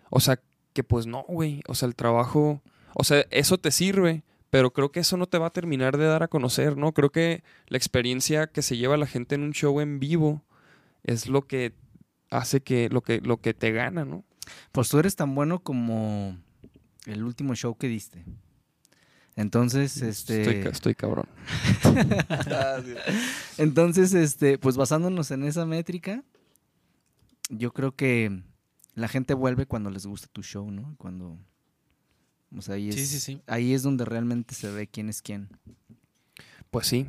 o 0.09 0.19
sea, 0.19 0.39
que 0.73 0.83
pues 0.83 1.07
no, 1.07 1.23
güey. 1.27 1.61
O 1.67 1.73
sea, 1.73 1.87
el 1.87 1.95
trabajo, 1.95 2.61
o 2.93 3.03
sea, 3.03 3.25
eso 3.31 3.57
te 3.57 3.71
sirve, 3.71 4.23
pero 4.49 4.73
creo 4.73 4.91
que 4.91 4.99
eso 4.99 5.17
no 5.17 5.27
te 5.27 5.37
va 5.37 5.47
a 5.47 5.53
terminar 5.53 5.97
de 5.97 6.05
dar 6.05 6.23
a 6.23 6.27
conocer, 6.27 6.75
¿no? 6.77 6.93
Creo 6.93 7.11
que 7.11 7.43
la 7.67 7.77
experiencia 7.77 8.47
que 8.47 8.61
se 8.61 8.75
lleva 8.75 8.97
la 8.97 9.07
gente 9.07 9.35
en 9.35 9.43
un 9.43 9.53
show 9.53 9.79
en 9.79 9.99
vivo 9.99 10.43
es 11.03 11.27
lo 11.27 11.47
que 11.47 11.73
hace 12.29 12.61
que, 12.61 12.89
lo 12.89 13.01
que, 13.01 13.21
lo 13.21 13.37
que 13.37 13.53
te 13.53 13.71
gana, 13.71 14.03
¿no? 14.03 14.25
Pues 14.71 14.89
tú 14.89 14.99
eres 14.99 15.15
tan 15.15 15.33
bueno 15.33 15.59
como 15.59 16.37
el 17.05 17.23
último 17.23 17.55
show 17.55 17.77
que 17.77 17.87
diste. 17.87 18.23
Entonces, 19.35 20.01
este. 20.01 20.41
Estoy, 20.41 20.61
ca- 20.63 20.69
estoy 20.69 20.95
cabrón. 20.95 21.27
Entonces, 23.57 24.13
este, 24.13 24.57
pues 24.57 24.77
basándonos 24.77 25.31
en 25.31 25.43
esa 25.43 25.65
métrica, 25.65 26.23
yo 27.49 27.73
creo 27.73 27.95
que 27.95 28.41
la 28.93 29.07
gente 29.07 29.33
vuelve 29.33 29.65
cuando 29.65 29.89
les 29.89 30.05
gusta 30.05 30.27
tu 30.31 30.41
show, 30.43 30.69
¿no? 30.71 30.95
Cuando. 30.97 31.37
O 32.55 32.61
sea, 32.61 32.75
ahí 32.75 32.89
es, 32.89 32.95
Sí, 32.95 33.05
sí, 33.05 33.19
sí. 33.19 33.41
ahí 33.47 33.73
es 33.73 33.83
donde 33.83 34.05
realmente 34.05 34.55
se 34.55 34.71
ve 34.71 34.87
quién 34.87 35.09
es 35.09 35.21
quién. 35.21 35.49
Pues 36.71 36.87
sí. 36.87 37.05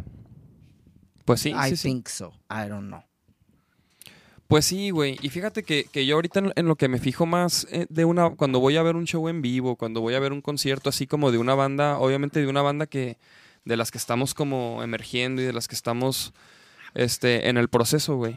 Pues 1.25 1.41
sí, 1.41 1.51
I 1.51 1.71
sí, 1.71 1.77
sí. 1.77 1.89
think 1.89 2.09
so. 2.09 2.33
I 2.51 2.69
don't 2.69 2.89
know. 2.89 3.03
Pues 4.49 4.65
sí, 4.65 4.91
güey. 4.91 5.19
Y 5.23 5.31
fíjate 5.31 5.63
que, 5.63 5.85
que 5.85 6.07
yo 6.07 6.15
ahorita 6.15 6.39
en, 6.39 6.53
en 6.55 6.67
lo 6.67 6.77
que 6.77 6.89
me 6.89 6.99
fijo 6.99 7.27
más 7.27 7.67
eh, 7.71 7.87
de 7.89 8.05
una. 8.05 8.31
Cuando 8.31 8.61
voy 8.61 8.77
a 8.77 8.83
ver 8.83 8.97
un 8.97 9.07
show 9.07 9.29
en 9.29 9.43
vivo, 9.43 9.77
cuando 9.77 10.01
voy 10.01 10.15
a 10.15 10.21
ver 10.21 10.33
un 10.33 10.41
concierto 10.41 10.89
así 10.89 11.07
como 11.07 11.33
de 11.33 11.39
una 11.39 11.55
banda, 11.55 11.99
obviamente 11.99 12.41
de 12.41 12.47
una 12.47 12.63
banda 12.63 12.87
que. 12.87 13.19
de 13.65 13.77
las 13.77 13.91
que 13.91 13.99
estamos 13.99 14.35
como 14.35 14.83
emergiendo 14.83 15.43
y 15.43 15.45
de 15.45 15.53
las 15.53 15.67
que 15.67 15.75
estamos 15.75 16.33
este, 16.95 17.49
en 17.49 17.57
el 17.57 17.69
proceso, 17.69 18.17
güey. 18.17 18.37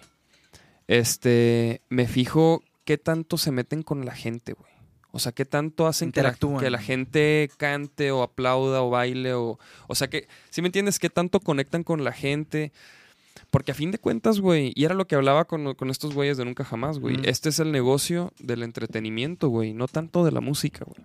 Este. 0.88 1.82
Me 1.90 2.08
fijo 2.08 2.64
qué 2.86 2.98
tanto 2.98 3.38
se 3.38 3.52
meten 3.52 3.84
con 3.84 4.06
la 4.06 4.16
gente, 4.16 4.54
güey. 4.54 4.72
O 5.12 5.20
sea, 5.20 5.32
qué 5.32 5.46
tanto 5.46 5.88
hacen 5.88 6.12
que 6.12 6.22
la, 6.22 6.34
que 6.34 6.70
la 6.70 6.80
gente 6.80 7.50
cante 7.58 8.12
o 8.12 8.24
aplauda 8.24 8.82
o 8.82 8.90
baile 8.90 9.34
o. 9.34 9.60
O 9.88 9.96
sea 9.96 10.08
que. 10.08 10.28
¿Sí 10.50 10.64
me 10.64 10.70
entiendes? 10.70 10.98
¿Qué 10.98 11.12
tanto 11.12 11.40
conectan 11.40 11.84
con 11.84 12.04
la 12.04 12.14
gente? 12.14 12.72
Porque 13.52 13.72
a 13.72 13.76
fin 13.76 13.90
de 13.92 13.98
cuentas, 13.98 14.40
güey, 14.40 14.72
y 14.76 14.86
era 14.86 14.94
lo 14.94 15.08
que 15.08 15.16
hablaba 15.16 15.46
con, 15.46 15.74
con 15.74 15.90
estos 15.90 16.14
güeyes 16.14 16.38
de 16.38 16.46
Nunca 16.46 16.64
Jamás, 16.64 17.00
güey. 17.00 17.18
Mm. 17.18 17.22
Este 17.26 17.50
es 17.50 17.60
el 17.60 17.72
negocio 17.72 18.32
del 18.40 18.62
entretenimiento, 18.64 19.50
güey, 19.50 19.74
no 19.74 19.88
tanto 19.88 20.24
de 20.24 20.32
la 20.32 20.40
música, 20.42 20.86
güey. 20.86 21.02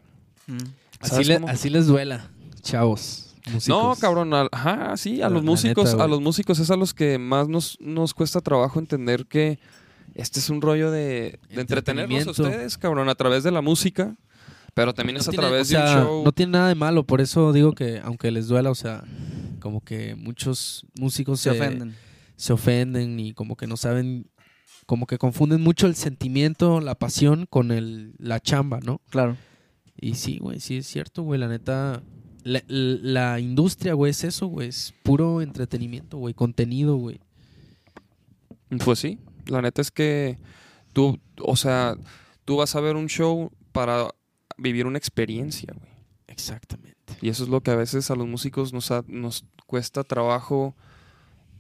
Mm. 0.59 0.65
Así, 1.01 1.11
¿Sabes 1.11 1.29
le- 1.29 1.35
así 1.49 1.71
les 1.71 1.87
duela, 1.87 2.31
chavos. 2.63 3.35
No, 3.69 3.95
cabrón, 4.01 4.33
ajá, 4.53 4.97
sí, 4.97 5.21
a 5.21 5.29
La- 5.29 5.35
los 5.37 5.45
la 5.45 5.51
músicos, 5.51 5.93
neta, 5.93 6.05
a 6.05 6.07
los 6.07 6.21
músicos 6.21 6.59
es 6.61 6.71
a 6.71 6.77
los 6.77 6.95
que 6.95 7.19
más 7.19 7.47
nos, 7.49 7.79
nos 7.81 8.15
cuesta 8.15 8.41
trabajo 8.41 8.79
entender 8.79 9.27
que 9.27 9.59
este 10.15 10.41
es 10.41 10.49
un 10.49 10.63
rollo 10.63 10.91
de, 10.91 11.39
de 11.51 11.61
entretenerlos 11.61 12.15
a 12.19 12.21
Entretenimiento. 12.21 12.31
ustedes, 12.43 12.79
cabrón, 12.79 13.09
a 13.11 13.15
través 13.15 13.43
de 13.45 13.51
la 13.51 13.61
música, 13.61 14.17
pero 14.73 14.95
también 14.95 15.17
es 15.19 15.29
a 15.29 15.33
través 15.33 15.63
o 15.63 15.65
sea, 15.71 15.85
de 15.85 15.97
un 16.01 16.07
show. 16.07 16.25
No 16.25 16.33
tiene 16.33 16.53
nada 16.53 16.69
de 16.69 16.75
malo, 16.75 17.05
por 17.05 17.21
eso 17.21 17.53
digo 17.53 17.73
que 17.73 18.01
aunque 18.03 18.31
les 18.31 18.49
duela, 18.49 18.71
o 18.71 18.75
sea, 18.75 19.05
como 19.61 19.83
que 19.83 20.15
muchos 20.15 20.87
músicos 20.99 21.41
Se 21.41 21.51
ofenden. 21.51 21.95
Se 22.37 22.53
ofenden 22.53 23.19
y 23.21 23.33
como 23.35 23.57
que 23.57 23.67
no 23.67 23.77
saben, 23.77 24.31
como 24.87 25.07
que 25.07 25.19
confunden 25.19 25.61
mucho 25.61 25.87
el 25.87 25.95
sentimiento, 25.95 26.81
la 26.81 26.95
pasión 26.95 27.47
con 27.49 27.71
el, 27.71 28.15
la 28.19 28.41
chamba, 28.41 28.81
¿no? 28.81 29.01
Claro. 29.11 29.37
Y 29.97 30.15
sí, 30.15 30.39
güey, 30.39 30.61
sí 30.61 30.79
es 30.79 30.87
cierto, 30.87 31.23
güey, 31.23 31.39
la 31.41 31.49
neta, 31.49 32.03
la, 32.43 32.63
la 32.67 33.39
industria, 33.41 33.95
güey, 33.95 34.11
es 34.11 34.25
eso, 34.25 34.49
güey, 34.49 34.69
es 34.69 34.93
puro 35.03 35.41
entretenimiento, 35.41 36.19
güey, 36.19 36.35
contenido, 36.35 36.97
güey. 36.97 37.21
Pues 38.85 38.99
sí, 38.99 39.19
la 39.47 39.63
neta 39.63 39.81
es 39.83 39.91
que 39.91 40.39
tú, 40.93 41.21
o 41.41 41.57
sea, 41.57 41.97
tú 42.45 42.57
vas 42.57 42.75
a 42.75 42.81
ver 42.81 42.97
un 42.97 43.07
show 43.09 43.53
para 43.73 44.09
vivir 44.59 44.87
una 44.87 44.99
experiencia, 44.99 45.73
güey. 45.77 45.91
Exactamente. 46.27 46.95
Y 47.21 47.29
eso 47.29 47.45
es 47.45 47.49
lo 47.49 47.61
que 47.63 47.71
a 47.71 47.77
veces 47.77 48.11
a 48.11 48.17
los 48.17 48.27
músicos 48.27 48.73
nos, 48.73 48.91
ha- 48.91 49.05
nos 49.07 49.45
cuesta 49.67 50.03
trabajo 50.03 50.75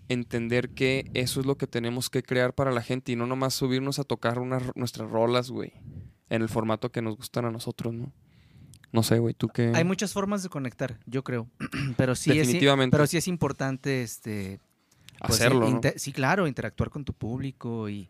entender 0.09 0.70
que 0.70 1.11
eso 1.14 1.40
es 1.40 1.46
lo 1.46 1.57
que 1.57 1.66
tenemos 1.66 2.11
que 2.11 2.22
crear 2.22 2.55
para 2.55 2.72
la 2.72 2.82
gente 2.82 3.12
y 3.12 3.16
no 3.16 3.26
nomás 3.26 3.55
subirnos 3.55 3.98
a 3.98 4.05
tocar 4.05 4.38
unas, 4.38 4.62
nuestras 4.74 5.11
rolas, 5.11 5.50
güey, 5.50 5.72
en 6.28 6.42
el 6.42 6.48
formato 6.48 6.90
que 6.90 7.02
nos 7.02 7.16
gustan 7.16 7.44
a 7.44 7.50
nosotros, 7.50 7.94
¿no? 7.94 8.12
No 8.92 9.02
sé, 9.02 9.18
güey, 9.18 9.34
tú 9.34 9.48
qué... 9.48 9.72
Hay 9.74 9.84
muchas 9.84 10.12
formas 10.12 10.42
de 10.42 10.48
conectar, 10.48 11.00
yo 11.07 11.24
creo. 11.24 11.48
pero 11.96 12.14
sí 12.14 12.30
Definitivamente. 12.30 12.94
Es, 12.94 12.98
pero 12.98 13.07
sí 13.07 13.16
es 13.16 13.26
importante 13.26 14.02
este 14.02 14.61
pues, 15.18 15.32
hacerlo, 15.32 15.68
¿no? 15.68 15.80
Sí, 15.96 16.12
claro, 16.12 16.46
interactuar 16.46 16.90
con 16.90 17.05
tu 17.05 17.12
público 17.12 17.88
y 17.88 18.09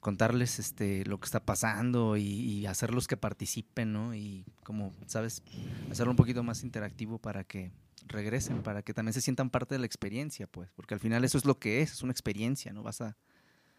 contarles 0.00 0.58
este 0.58 1.04
lo 1.04 1.18
que 1.18 1.26
está 1.26 1.40
pasando 1.40 2.16
y, 2.16 2.22
y 2.22 2.66
hacerlos 2.66 3.06
que 3.06 3.16
participen, 3.16 3.92
¿no? 3.92 4.14
Y 4.14 4.44
como, 4.64 4.92
¿sabes? 5.06 5.42
Hacerlo 5.90 6.12
un 6.12 6.16
poquito 6.16 6.42
más 6.42 6.64
interactivo 6.64 7.18
para 7.18 7.44
que 7.44 7.70
regresen, 8.06 8.62
para 8.62 8.82
que 8.82 8.94
también 8.94 9.12
se 9.12 9.20
sientan 9.20 9.50
parte 9.50 9.74
de 9.74 9.78
la 9.78 9.86
experiencia, 9.86 10.46
pues, 10.46 10.70
porque 10.74 10.94
al 10.94 11.00
final 11.00 11.24
eso 11.24 11.38
es 11.38 11.44
lo 11.44 11.58
que 11.58 11.82
es, 11.82 11.92
es 11.92 12.02
una 12.02 12.12
experiencia, 12.12 12.72
¿no? 12.72 12.82
Vas 12.82 13.00
a 13.00 13.16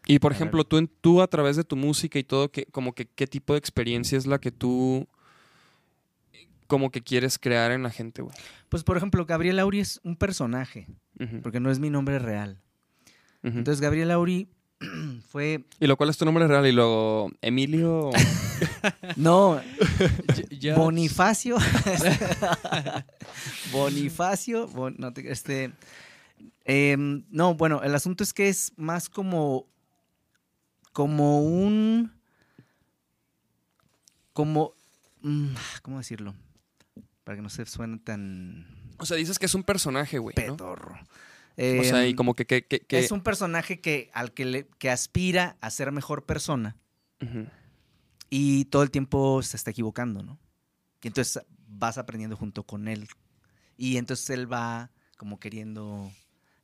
Y 0.06 0.18
por 0.18 0.32
A 0.32 0.34
ejemplo, 0.34 0.64
tú, 0.64 0.86
tú 1.00 1.22
a 1.22 1.26
través 1.26 1.56
de 1.56 1.64
tu 1.64 1.76
música 1.76 2.18
y 2.18 2.24
todo, 2.24 2.50
que, 2.50 2.66
como 2.66 2.94
que 2.94 3.06
qué 3.06 3.26
tipo 3.26 3.54
de 3.54 3.58
experiencia 3.58 4.18
es 4.18 4.26
la 4.26 4.38
que 4.38 4.50
tú 4.52 5.08
como 6.66 6.90
que 6.90 7.02
quieres 7.02 7.38
crear 7.38 7.72
en 7.72 7.82
la 7.82 7.90
gente, 7.90 8.22
güey. 8.22 8.36
Pues 8.68 8.84
por 8.84 8.96
ejemplo, 8.96 9.24
Gabriel 9.24 9.58
Auri 9.58 9.80
es 9.80 10.00
un 10.04 10.16
personaje, 10.16 10.86
porque 11.42 11.60
no 11.60 11.70
es 11.70 11.78
mi 11.78 11.90
nombre 11.90 12.18
real. 12.18 12.60
Entonces 13.42 13.80
Gabriel 13.80 14.10
Auri 14.10 14.48
fue 15.30 15.64
y 15.80 15.86
lo 15.86 15.96
cual 15.96 16.10
es 16.10 16.18
tu 16.18 16.24
nombre 16.24 16.46
real 16.46 16.66
y 16.66 16.72
luego 16.72 17.30
Emilio 17.40 18.10
no, 19.16 19.60
Bonifacio. 20.76 21.56
Bonifacio. 23.72 24.66
Bon- 24.68 24.94
no, 24.98 25.12
te- 25.12 25.30
este, 25.30 25.72
em, 26.64 27.24
no, 27.30 27.54
bueno, 27.54 27.82
el 27.82 27.94
asunto 27.94 28.24
es 28.24 28.32
que 28.32 28.48
es 28.48 28.72
más 28.76 29.08
como. 29.08 29.66
Como 30.92 31.42
un. 31.42 32.12
Como. 34.32 34.74
mm, 35.22 35.54
¿Cómo 35.82 35.98
decirlo? 35.98 36.34
Para 37.24 37.36
que 37.36 37.42
no 37.42 37.50
se 37.50 37.66
suene 37.66 37.98
tan 37.98 38.66
O 38.98 39.06
sea, 39.06 39.16
dices 39.16 39.38
que 39.38 39.46
es 39.46 39.54
un 39.54 39.64
personaje, 39.64 40.18
güey, 40.18 40.34
¿no? 40.46 40.56
O 41.80 41.84
sea, 41.84 42.06
y 42.06 42.10
Em, 42.10 42.16
como 42.16 42.34
que, 42.34 42.46
que, 42.46 42.64
que- 42.64 42.80
que- 42.80 42.98
es 43.00 43.10
un 43.10 43.22
personaje 43.22 43.80
que, 43.80 44.10
al 44.14 44.32
que, 44.32 44.44
le, 44.44 44.68
que 44.78 44.90
aspira 44.90 45.56
a 45.60 45.70
ser 45.70 45.90
mejor 45.92 46.24
persona. 46.24 46.76
Y 48.30 48.66
todo 48.66 48.82
el 48.82 48.90
tiempo 48.90 49.42
se 49.42 49.56
está 49.56 49.70
equivocando, 49.70 50.22
¿no? 50.22 50.38
Y 51.02 51.08
entonces 51.08 51.42
vas 51.66 51.98
aprendiendo 51.98 52.36
junto 52.36 52.62
con 52.64 52.88
él. 52.88 53.08
Y 53.76 53.96
entonces 53.96 54.28
él 54.30 54.50
va 54.52 54.90
como 55.16 55.40
queriendo, 55.40 56.12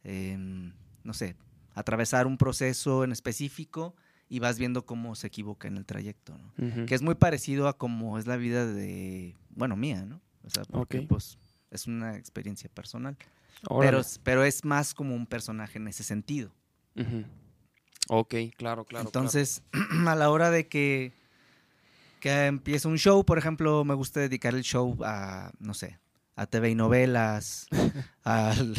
em, 0.03 0.73
no 1.03 1.15
sé, 1.15 1.37
atravesar 1.75 2.27
un 2.27 2.37
proceso 2.39 3.03
en 3.05 3.13
específico 3.13 3.97
y 4.29 4.39
vas 4.39 4.59
viendo 4.59 4.85
cómo 4.87 5.15
se 5.15 5.27
equivoca 5.27 5.67
en 5.69 5.77
el 5.77 5.87
trayecto, 5.87 6.37
¿no? 6.39 6.53
Que 6.87 6.95
es 6.95 7.03
muy 7.03 7.15
parecido 7.15 7.67
a 7.69 7.77
cómo 7.79 8.19
es 8.19 8.27
la 8.27 8.37
vida 8.37 8.67
de, 8.67 9.35
bueno, 9.51 9.77
mía, 9.77 10.05
¿no? 10.05 10.21
O 10.45 10.51
sea, 10.51 10.65
porque 10.65 10.99
pues 11.09 11.39
es 11.71 11.87
una 11.87 12.17
experiencia 12.17 12.69
personal. 12.69 13.17
Pero, 13.81 14.03
pero 14.23 14.45
es 14.45 14.65
más 14.65 14.95
como 14.95 15.15
un 15.15 15.27
personaje 15.27 15.79
en 15.79 15.89
ese 15.89 16.05
sentido. 16.05 16.53
Ujú. 16.97 17.25
Ok, 18.09 18.35
claro, 18.57 18.85
claro. 18.85 19.07
Entonces, 19.07 19.63
a 20.07 20.15
la 20.15 20.31
hora 20.31 20.51
de 20.51 20.69
que, 20.69 21.13
que 22.21 22.47
empieza 22.47 22.89
un 22.89 22.99
show, 22.99 23.25
por 23.25 23.39
ejemplo, 23.39 23.85
me 23.85 23.95
gusta 23.95 24.21
dedicar 24.21 24.55
el 24.55 24.63
show 24.63 24.97
a, 25.05 25.51
no 25.59 25.75
sé, 25.75 25.99
a 26.37 26.47
TV 26.47 26.71
y 26.71 26.75
novelas, 26.75 27.67
al. 28.25 28.75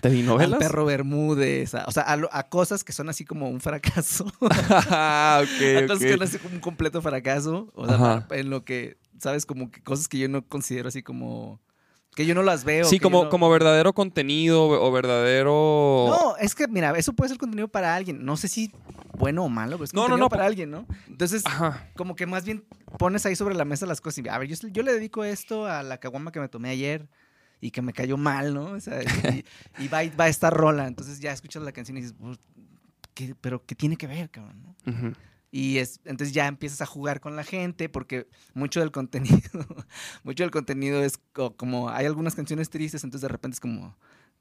¿Te 0.00 0.08
vi 0.08 0.20
al 0.20 0.26
novelas? 0.26 0.58
perro 0.58 0.84
Bermúdez, 0.84 1.74
a- 1.74 1.84
o 1.86 1.90
sea, 1.92 2.04
a, 2.04 2.18
a 2.38 2.48
cosas 2.48 2.84
que 2.84 2.92
son 2.92 3.08
así 3.08 3.24
como 3.24 3.48
un 3.50 3.60
fracaso, 3.60 4.26
ah, 4.90 5.42
a 5.42 5.46
cosas 5.86 5.98
que 5.98 6.12
son 6.12 6.22
así 6.22 6.38
como 6.38 6.54
un 6.54 6.60
completo 6.60 7.00
fracaso, 7.02 7.70
o 7.74 7.86
sea, 7.86 7.98
para- 8.28 8.40
en 8.40 8.50
lo 8.50 8.64
que, 8.64 8.98
sabes, 9.18 9.46
como 9.46 9.70
que 9.70 9.82
cosas 9.82 10.08
que 10.08 10.18
yo 10.18 10.28
no 10.28 10.46
considero 10.46 10.88
así 10.88 11.02
como, 11.02 11.60
que 12.14 12.26
yo 12.26 12.34
no 12.34 12.42
las 12.42 12.64
veo. 12.64 12.84
Sí, 12.84 12.98
como, 13.00 13.24
no- 13.24 13.30
como 13.30 13.48
verdadero 13.50 13.92
contenido 13.94 14.68
o 14.68 14.92
verdadero... 14.92 16.06
No, 16.08 16.36
es 16.36 16.54
que, 16.54 16.68
mira, 16.68 16.96
eso 16.98 17.12
puede 17.14 17.30
ser 17.30 17.38
contenido 17.38 17.68
para 17.68 17.94
alguien. 17.94 18.24
No 18.24 18.36
sé 18.36 18.48
si 18.48 18.70
bueno 19.18 19.44
o 19.44 19.48
malo, 19.48 19.72
pero 19.76 19.84
es 19.84 19.94
No, 19.94 20.02
no, 20.02 20.08
contenido 20.08 20.24
no, 20.26 20.28
para 20.28 20.42
po- 20.42 20.46
alguien, 20.48 20.70
¿no? 20.70 20.86
Entonces, 21.08 21.42
Ajá. 21.46 21.88
como 21.96 22.14
que 22.16 22.26
más 22.26 22.44
bien 22.44 22.64
pones 22.98 23.24
ahí 23.24 23.36
sobre 23.36 23.54
la 23.54 23.64
mesa 23.64 23.86
las 23.86 24.00
cosas 24.00 24.24
y, 24.24 24.28
a 24.28 24.36
ver, 24.38 24.48
yo, 24.48 24.68
yo 24.68 24.82
le 24.82 24.92
dedico 24.92 25.24
esto 25.24 25.66
a 25.66 25.82
la 25.82 25.98
caguama 25.98 26.32
que 26.32 26.40
me 26.40 26.48
tomé 26.48 26.70
ayer 26.70 27.08
y 27.60 27.70
que 27.70 27.80
me 27.80 27.92
cayó 27.92 28.16
mal, 28.16 28.52
¿no? 28.54 28.64
O 28.72 28.80
sea, 28.80 29.00
y, 29.02 29.44
y 29.78 29.88
va, 29.88 30.00
va 30.18 30.28
esta 30.28 30.50
rola. 30.50 30.86
Entonces 30.86 31.20
ya 31.20 31.32
escuchas 31.32 31.62
la 31.62 31.72
canción 31.72 31.96
y 31.96 32.00
dices, 32.02 32.14
"Pues, 32.20 32.38
¿qué- 33.14 33.34
pero 33.40 33.64
¿qué 33.64 33.74
tiene 33.74 33.96
que 33.96 34.06
ver, 34.06 34.28
cabrón? 34.30 34.62
¿no? 34.84 35.12
Y 35.54 35.76
es, 35.78 36.00
entonces 36.06 36.32
ya 36.32 36.46
empiezas 36.48 36.80
a 36.80 36.86
jugar 36.86 37.20
con 37.20 37.36
la 37.36 37.44
gente 37.44 37.90
porque 37.90 38.26
mucho 38.54 38.80
del 38.80 38.90
contenido, 38.90 39.36
mucho 40.24 40.44
del 40.44 40.50
contenido 40.50 41.04
es 41.04 41.18
co- 41.34 41.54
como, 41.56 41.90
hay 41.90 42.06
algunas 42.06 42.34
canciones 42.34 42.70
tristes, 42.70 43.04
entonces 43.04 43.20
de 43.20 43.28
repente 43.28 43.56
es 43.56 43.60
como, 43.60 43.94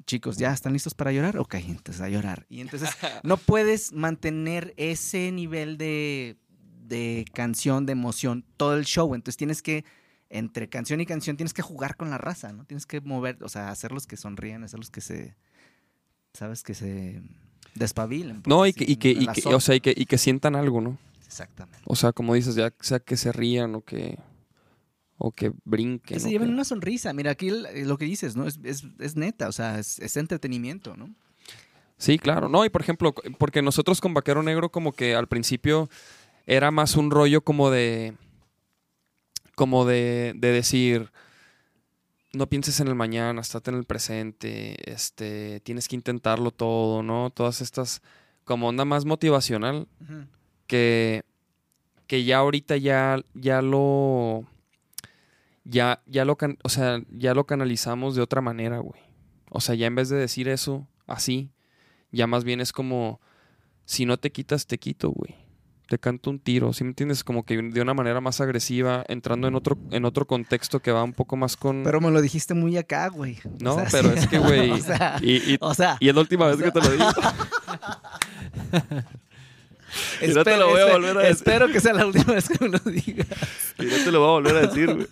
chicos, 0.06 0.38
¿ya 0.38 0.54
están 0.54 0.72
listos 0.72 0.94
para 0.94 1.12
llorar? 1.12 1.38
Ok, 1.38 1.56
entonces 1.56 2.02
a 2.02 2.08
llorar. 2.08 2.46
Y 2.50 2.62
entonces 2.62 2.90
no 3.24 3.36
puedes 3.36 3.92
mantener 3.92 4.74
ese 4.78 5.34
nivel 5.34 5.78
de, 5.78 6.38
de 6.88 7.26
canción, 7.34 7.86
de 7.86 7.92
emoción, 7.92 8.46
todo 8.56 8.76
el 8.78 8.86
show. 8.86 9.14
Entonces 9.14 9.36
tienes 9.36 9.62
que, 9.62 9.84
entre 10.30 10.70
canción 10.70 11.02
y 11.02 11.06
canción, 11.06 11.36
tienes 11.36 11.54
que 11.54 11.62
jugar 11.62 11.98
con 11.98 12.10
la 12.10 12.20
raza, 12.20 12.54
¿no? 12.54 12.64
Tienes 12.64 12.86
que 12.86 13.02
mover, 13.02 13.38
o 13.44 13.50
sea, 13.50 13.70
hacerlos 13.70 14.08
que 14.08 14.16
sonríen, 14.16 14.64
hacerlos 14.64 14.90
que 14.90 15.02
se, 15.02 15.36
¿sabes? 16.34 16.64
Que 16.64 16.74
se 16.74 17.22
despabilen. 17.76 18.44
No, 18.46 18.66
y 18.66 18.74
que, 18.74 18.86
y 18.88 18.96
que, 18.98 19.12
y 19.12 19.28
o 19.46 19.60
sea, 19.60 19.76
y 19.76 19.80
que, 19.82 19.94
y 19.96 20.06
que 20.06 20.18
sientan 20.18 20.56
algo, 20.56 20.82
¿no? 20.82 20.98
Exactamente. 21.26 21.80
O 21.86 21.96
sea, 21.96 22.12
como 22.12 22.34
dices, 22.34 22.56
ya 22.56 22.74
sea 22.82 23.00
que 23.00 23.16
se 23.18 23.32
rían 23.32 23.76
o 23.76 23.82
que, 23.82 24.18
o 25.18 25.32
que 25.32 25.52
brinquen. 25.64 26.16
Que 26.16 26.20
se 26.20 26.30
lleven 26.30 26.50
que- 26.50 26.54
una 26.54 26.66
sonrisa. 26.66 27.14
Mira, 27.14 27.32
aquí 27.32 27.48
el- 27.50 27.88
lo 27.88 27.98
que 27.98 28.06
dices, 28.06 28.36
¿no? 28.36 28.48
Es, 28.48 28.60
es, 28.64 28.84
es 29.00 29.16
neta, 29.16 29.48
o 29.48 29.52
sea, 29.52 29.80
es, 29.80 30.00
es 30.00 30.18
entretenimiento, 30.18 30.96
¿no? 30.98 31.10
Sí, 31.98 32.18
claro. 32.18 32.50
No, 32.50 32.66
y 32.66 32.70
por 32.70 32.82
ejemplo, 32.82 33.14
porque 33.38 33.62
nosotros 33.62 34.02
con 34.02 34.14
Vaquero 34.14 34.42
Negro 34.44 34.70
como 34.72 34.92
que 34.92 35.14
al 35.16 35.28
principio 35.28 35.88
era 36.48 36.72
más 36.72 36.96
un 36.96 37.12
rollo 37.12 37.42
como 37.42 37.70
de, 37.70 38.16
como 39.56 39.86
de, 39.86 40.34
de 40.36 40.52
decir, 40.52 41.12
no 42.34 42.48
pienses 42.48 42.80
en 42.80 42.88
el 42.88 42.96
mañana, 42.96 43.42
estate 43.42 43.72
en 43.72 43.78
el 43.78 43.84
presente, 43.84 44.92
este, 44.92 45.60
tienes 45.62 45.88
que 45.88 45.96
intentarlo 45.96 46.52
todo, 46.52 47.04
¿no? 47.04 47.30
Todas 47.30 47.62
estas, 47.62 48.02
como 48.46 48.70
onda 48.70 48.86
más 48.86 49.06
motivacional, 49.06 49.88
que, 50.68 51.24
que 52.08 52.24
ya 52.24 52.38
ahorita 52.38 52.78
ya, 52.78 53.22
ya 53.34 53.62
lo, 53.62 54.46
ya, 55.66 56.02
ya 56.06 56.24
lo, 56.24 56.38
o 56.64 56.70
sea, 56.70 57.02
ya 57.10 57.34
lo 57.34 57.46
canalizamos 57.46 58.16
de 58.16 58.22
otra 58.22 58.42
manera, 58.42 58.80
güey. 58.80 59.02
O 59.50 59.60
sea, 59.60 59.76
ya 59.76 59.88
en 59.88 59.96
vez 59.96 60.08
de 60.08 60.18
decir 60.18 60.48
eso 60.48 60.88
así, 61.08 61.52
ya 62.12 62.28
más 62.28 62.46
bien 62.46 62.62
es 62.62 62.72
como, 62.72 63.20
si 63.84 64.06
no 64.06 64.18
te 64.18 64.32
quitas, 64.32 64.68
te 64.68 64.78
quito, 64.78 65.12
güey. 65.12 65.36
Te 65.92 66.00
canto 66.00 66.30
un 66.30 66.40
tiro, 66.40 66.72
¿sí 66.72 66.86
me 66.86 66.92
entiendes? 66.92 67.22
Como 67.22 67.44
que 67.44 67.62
de 67.62 67.82
una 67.82 67.94
manera 67.94 68.22
más 68.22 68.40
agresiva, 68.40 69.04
entrando 69.10 69.50
en 69.50 69.56
otro, 69.56 69.78
en 69.92 70.06
otro 70.06 70.26
contexto 70.26 70.80
que 70.80 70.90
va 70.90 71.04
un 71.04 71.12
poco 71.12 71.36
más 71.36 71.58
con... 71.58 71.84
Pero 71.84 72.00
me 72.00 72.10
lo 72.12 72.22
dijiste 72.22 72.54
muy 72.54 72.78
acá, 72.78 73.10
güey. 73.10 73.40
O 73.44 73.50
no, 73.60 73.76
sea, 73.76 73.88
pero 73.92 74.14
sí. 74.14 74.20
es 74.20 74.28
que, 74.30 74.40
güey... 74.40 74.72
o 74.72 74.78
sea, 74.78 75.18
y, 75.22 75.52
y- 75.52 75.58
o 75.60 75.74
sea, 75.74 75.98
y 76.00 76.08
es 76.08 76.16
la 76.16 76.22
última 76.22 76.48
vez 76.48 76.64
que 76.64 76.72
te 76.72 76.80
lo 76.80 76.90
digo. 76.92 77.10
y 80.22 80.28
no 80.30 80.44
te 80.46 80.56
lo 80.56 80.70
voy 80.70 80.80
a 80.80 80.86
volver 80.94 81.18
a 81.18 81.22
decir. 81.24 81.36
Espero 81.36 81.68
que 81.68 81.82
sea 81.82 81.92
la 81.92 82.06
última 82.06 82.36
vez 82.36 82.48
que 82.48 82.64
me 82.64 82.70
lo 82.70 82.80
digas. 82.90 83.28
Y 83.78 83.84
no 83.84 83.98
te 83.98 84.12
lo 84.14 84.20
voy 84.22 84.30
a 84.30 84.32
volver 84.32 84.56
a 84.56 84.68
decir, 84.68 84.94
güey. 84.96 85.08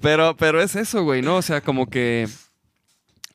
Pero, 0.00 0.36
pero 0.36 0.62
es 0.62 0.76
eso, 0.76 1.02
güey, 1.02 1.20
¿no? 1.20 1.38
O 1.38 1.42
sea, 1.42 1.62
como 1.62 1.90
que. 1.90 2.28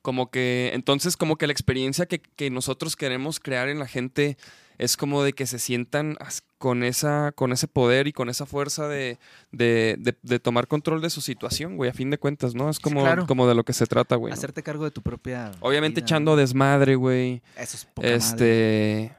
Como 0.02 0.32
que. 0.32 0.72
Entonces, 0.74 1.18
como 1.18 1.36
que 1.36 1.48
la 1.48 1.52
experiencia 1.52 2.06
que, 2.06 2.22
que 2.22 2.50
nosotros 2.50 2.96
queremos 2.96 3.42
crear 3.42 3.68
en 3.68 3.80
la 3.80 3.88
gente 3.88 4.38
es 4.78 4.98
como 4.98 5.24
de 5.24 5.34
que 5.34 5.46
se 5.48 5.60
sientan 5.60 6.18
con, 6.58 6.84
esa, 6.84 7.32
con 7.34 7.52
ese 7.52 7.68
poder 7.68 8.08
y 8.08 8.14
con 8.14 8.30
esa 8.30 8.46
fuerza 8.46 8.88
de, 8.88 9.18
de, 9.52 9.96
de- 10.00 10.18
de 10.22 10.40
tomar 10.40 10.68
control 10.68 11.02
de 11.02 11.10
su 11.10 11.22
situación, 11.22 11.76
güey, 11.78 11.90
a 11.90 11.94
fin 11.94 12.10
de 12.10 12.18
cuentas, 12.18 12.54
¿no? 12.56 12.70
Es 12.70 12.80
como, 12.80 13.02
claro. 13.02 13.26
como 13.28 13.48
de 13.48 13.56
lo 13.56 13.64
que 13.64 13.74
se 13.74 13.86
trata, 13.88 14.16
güey. 14.16 14.32
¿no? 14.32 14.36
Hacerte 14.38 14.64
cargo 14.64 14.84
de 14.84 14.92
tu 14.92 15.02
propia. 15.02 15.52
Obviamente 15.62 16.02
vida, 16.02 16.06
echando 16.06 16.36
desmadre, 16.36 16.96
güey. 16.96 17.42
Eso 17.58 17.78
es 17.78 17.86
poca 17.86 18.02
madre. 18.08 18.16
Este. 18.18 19.16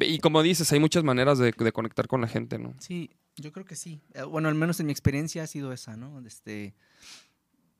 Y 0.00 0.18
como 0.18 0.42
dices, 0.42 0.72
hay 0.72 0.80
muchas 0.80 1.04
maneras 1.04 1.38
de, 1.38 1.52
de 1.56 1.72
conectar 1.72 2.08
con 2.08 2.20
la 2.20 2.26
gente, 2.28 2.58
¿no? 2.58 2.74
Sí, 2.80 3.10
yo 3.36 3.52
creo 3.52 3.64
que 3.64 3.76
sí. 3.76 4.00
Eh, 4.14 4.22
Bueno, 4.24 4.48
al 4.48 4.54
menos 4.56 4.80
en 4.80 4.86
mi 4.86 4.92
experiencia 4.92 5.42
ha 5.44 5.46
sido 5.46 5.72
esa, 5.72 5.96
¿no? 5.96 6.20
Este, 6.26 6.74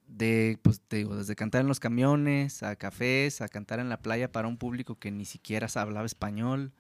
de, 0.06 0.58
pues 0.62 0.80
te 0.86 0.98
digo, 0.98 1.16
desde 1.16 1.34
cantar 1.34 1.62
en 1.62 1.66
los 1.66 1.80
camiones, 1.80 2.62
a 2.62 2.76
cafés, 2.76 3.40
a 3.40 3.48
cantar 3.48 3.80
en 3.80 3.88
la 3.88 3.98
playa 4.00 4.30
para 4.30 4.46
un 4.46 4.58
público 4.58 4.98
que 4.98 5.10
ni 5.10 5.24
siquiera 5.24 5.66
hablaba 5.74 6.06
español, 6.06 6.72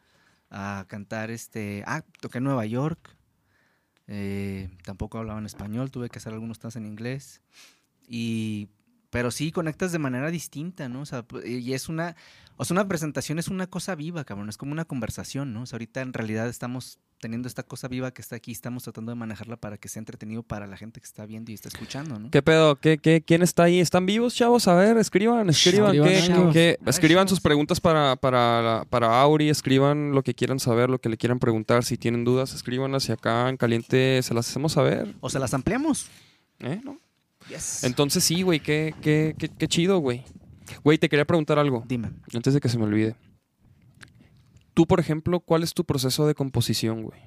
a 0.56 0.86
cantar, 0.86 1.32
este, 1.32 1.82
ah, 1.84 2.04
toqué 2.20 2.38
en 2.38 2.44
Nueva 2.44 2.64
York, 2.64 3.16
eh, 4.06 4.70
tampoco 4.84 5.18
hablaban 5.18 5.46
español, 5.46 5.90
tuve 5.90 6.08
que 6.08 6.18
hacer 6.18 6.32
algunos 6.32 6.60
tantos 6.60 6.76
en 6.76 6.86
inglés, 6.86 7.42
y, 8.06 8.68
pero 9.10 9.32
sí 9.32 9.50
conectas 9.50 9.90
de 9.90 9.98
manera 9.98 10.30
distinta, 10.30 10.88
¿no? 10.88 11.00
O 11.00 11.06
sea, 11.06 11.26
y 11.44 11.72
es 11.72 11.88
una, 11.88 12.14
o 12.56 12.64
sea, 12.64 12.74
una 12.74 12.86
presentación 12.86 13.40
es 13.40 13.48
una 13.48 13.66
cosa 13.66 13.96
viva, 13.96 14.22
cabrón, 14.22 14.48
es 14.48 14.56
como 14.56 14.70
una 14.70 14.84
conversación, 14.84 15.52
¿no? 15.52 15.62
O 15.62 15.66
sea, 15.66 15.76
ahorita 15.76 16.02
en 16.02 16.12
realidad 16.12 16.48
estamos 16.48 17.00
teniendo 17.24 17.48
esta 17.48 17.62
cosa 17.62 17.88
viva 17.88 18.10
que 18.12 18.20
está 18.20 18.36
aquí, 18.36 18.52
estamos 18.52 18.82
tratando 18.82 19.10
de 19.10 19.16
manejarla 19.16 19.56
para 19.56 19.78
que 19.78 19.88
sea 19.88 20.00
entretenido 20.00 20.42
para 20.42 20.66
la 20.66 20.76
gente 20.76 21.00
que 21.00 21.06
está 21.06 21.24
viendo 21.24 21.50
y 21.50 21.54
está 21.54 21.68
escuchando, 21.68 22.18
¿no? 22.18 22.30
¿Qué 22.30 22.42
pedo? 22.42 22.76
¿Qué, 22.76 22.98
qué, 22.98 23.22
quién 23.26 23.40
está 23.42 23.62
ahí? 23.62 23.80
¿Están 23.80 24.04
vivos, 24.04 24.34
chavos? 24.34 24.68
A 24.68 24.74
ver, 24.74 24.98
escriban, 24.98 25.48
escriban. 25.48 25.94
Escriban 25.96 26.52
¿qué- 26.52 26.76
qué- 26.84 26.90
escriban 26.90 27.26
sus 27.26 27.40
preguntas 27.40 27.80
para, 27.80 28.14
para, 28.16 28.84
para 28.90 29.22
Auri, 29.22 29.48
escriban 29.48 30.12
lo 30.12 30.22
que 30.22 30.34
quieran 30.34 30.60
saber, 30.60 30.90
lo 30.90 31.00
que 31.00 31.08
le 31.08 31.16
quieran 31.16 31.38
preguntar. 31.38 31.82
Si 31.84 31.96
tienen 31.96 32.24
dudas, 32.24 32.52
escríbanlas 32.52 33.08
y 33.08 33.12
acá 33.12 33.48
en 33.48 33.56
caliente 33.56 34.20
se 34.22 34.34
las 34.34 34.50
hacemos 34.50 34.72
saber. 34.72 35.14
O 35.20 35.30
se 35.30 35.38
las 35.38 35.54
ampliamos. 35.54 36.08
¿eh? 36.60 36.82
¿No? 36.84 36.98
Yes. 37.48 37.84
Entonces 37.84 38.22
sí, 38.22 38.42
güey, 38.42 38.60
qué, 38.60 38.94
qué, 39.00 39.34
qué, 39.38 39.48
qué 39.48 39.66
chido, 39.68 39.98
güey. 39.98 40.24
Güey, 40.82 40.98
te 40.98 41.08
quería 41.08 41.24
preguntar 41.24 41.58
algo 41.58 41.84
Dime. 41.88 42.10
antes 42.34 42.52
de 42.52 42.60
que 42.60 42.68
se 42.68 42.76
me 42.76 42.84
olvide. 42.84 43.16
Tú, 44.74 44.86
por 44.86 45.00
ejemplo, 45.00 45.40
¿cuál 45.40 45.62
es 45.62 45.72
tu 45.72 45.84
proceso 45.84 46.26
de 46.26 46.34
composición, 46.34 47.02
güey? 47.02 47.20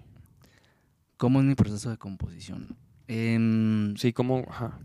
¿Cómo 1.17 1.39
es 1.39 1.45
mi 1.45 1.55
proceso 1.55 1.89
de 1.89 1.97
composición? 1.97 2.77
Em, 3.07 3.95
Sí, 3.95 4.13
como, 4.13 4.45
ajá, 4.49 4.77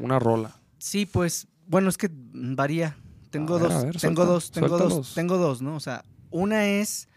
una 0.00 0.18
rola. 0.18 0.60
Sí, 0.78 1.06
pues, 1.06 1.46
bueno, 1.66 1.88
es 1.88 1.96
que 1.96 2.10
varía. 2.12 2.96
Tengo 3.30 3.58
ver, 3.60 3.70
dos, 3.70 3.84
ver, 3.84 3.96
tengo 3.96 3.98
suelta, 4.00 4.24
dos, 4.24 4.50
tengo 4.50 4.68
suéltalos. 4.68 4.94
dos, 4.96 5.14
tengo 5.14 5.36
dos, 5.38 5.62
¿no? 5.62 5.76
O 5.76 5.80
sea, 5.80 6.04
una 6.30 6.66
es, 6.66 7.08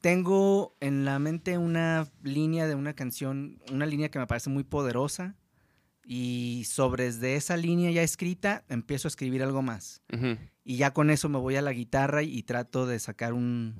tengo 0.00 0.76
en 0.80 1.04
la 1.04 1.18
mente 1.18 1.58
una 1.58 2.06
línea 2.22 2.68
de 2.68 2.76
una 2.76 2.94
canción, 2.94 3.58
una 3.72 3.84
línea 3.84 4.08
que 4.10 4.20
me 4.20 4.28
parece 4.28 4.48
muy 4.48 4.62
poderosa 4.62 5.34
y 6.04 6.62
sobre 6.66 7.12
de 7.12 7.34
esa 7.34 7.56
línea 7.56 7.90
ya 7.90 8.02
escrita 8.02 8.64
empiezo 8.68 9.08
a 9.08 9.10
escribir 9.10 9.42
algo 9.42 9.60
más 9.60 10.02
y 10.64 10.76
ya 10.76 10.92
con 10.92 11.10
eso 11.10 11.28
me 11.28 11.38
voy 11.38 11.56
a 11.56 11.62
la 11.62 11.72
guitarra 11.72 12.22
y, 12.22 12.44
trato 12.44 12.86
de 12.86 13.00
sacar 13.00 13.32
un- 13.32 13.74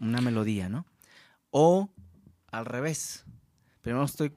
una 0.00 0.20
melodía, 0.20 0.68
¿no? 0.68 0.86
O 1.50 1.90
al 2.50 2.66
revés. 2.66 3.24
Primero 3.82 4.04
estoy 4.04 4.32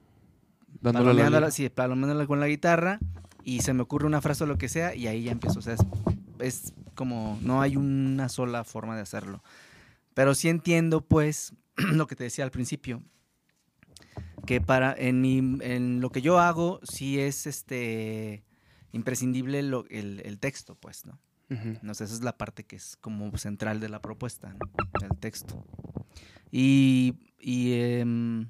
Dándole 0.80 1.06
la 1.06 1.14
palomeándola, 1.14 1.50
sí, 1.50 1.68
palomeándola 1.68 2.26
con 2.26 2.40
la 2.40 2.48
guitarra 2.48 3.00
y 3.42 3.60
se 3.60 3.72
me 3.74 3.82
ocurre 3.82 4.06
una 4.06 4.20
frase 4.20 4.44
o 4.44 4.46
lo 4.46 4.58
que 4.58 4.68
sea 4.68 4.94
y 4.94 5.06
ahí 5.06 5.24
ya 5.24 5.32
empiezo. 5.32 5.58
O 5.58 5.62
sea, 5.62 5.74
es, 5.74 5.80
es 6.38 6.72
como, 6.94 7.38
no 7.42 7.60
hay 7.60 7.76
una 7.76 8.28
sola 8.28 8.64
forma 8.64 8.96
de 8.96 9.02
hacerlo. 9.02 9.42
Pero 10.14 10.34
sí 10.34 10.48
entiendo, 10.48 11.00
pues, 11.00 11.54
lo 11.76 12.06
que 12.06 12.16
te 12.16 12.24
decía 12.24 12.44
al 12.44 12.50
principio, 12.50 13.02
que 14.46 14.60
para 14.60 14.94
en, 14.96 15.20
mi, 15.20 15.38
en 15.38 16.00
lo 16.00 16.10
que 16.10 16.20
yo 16.22 16.38
hago 16.38 16.80
sí 16.82 17.18
es 17.18 17.46
este 17.46 18.44
imprescindible 18.92 19.62
lo- 19.62 19.86
el, 19.88 20.20
el 20.24 20.38
texto, 20.38 20.74
pues, 20.76 21.04
¿no? 21.06 21.18
Ujú. 21.50 21.78
No 21.82 21.94
sé, 21.94 22.04
esa 22.04 22.14
es 22.14 22.22
la 22.22 22.36
parte 22.36 22.64
que 22.64 22.76
es 22.76 22.96
como 22.96 23.36
central 23.36 23.80
de 23.80 23.88
la 23.88 24.00
propuesta, 24.00 24.52
¿no? 24.54 24.58
el 25.02 25.16
texto. 25.18 25.64
Y, 26.50 27.14
y, 27.38 27.72
em, 27.74 28.48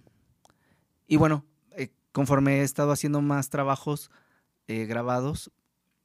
y 1.07 1.17
bueno, 1.17 1.45
eh, 1.73 1.91
conforme 2.13 2.61
he 2.61 2.63
estado 2.63 2.93
haciendo 2.93 3.21
más 3.21 3.51
trabajos 3.51 4.11
eh, 4.69 4.87
grabados, 4.87 5.51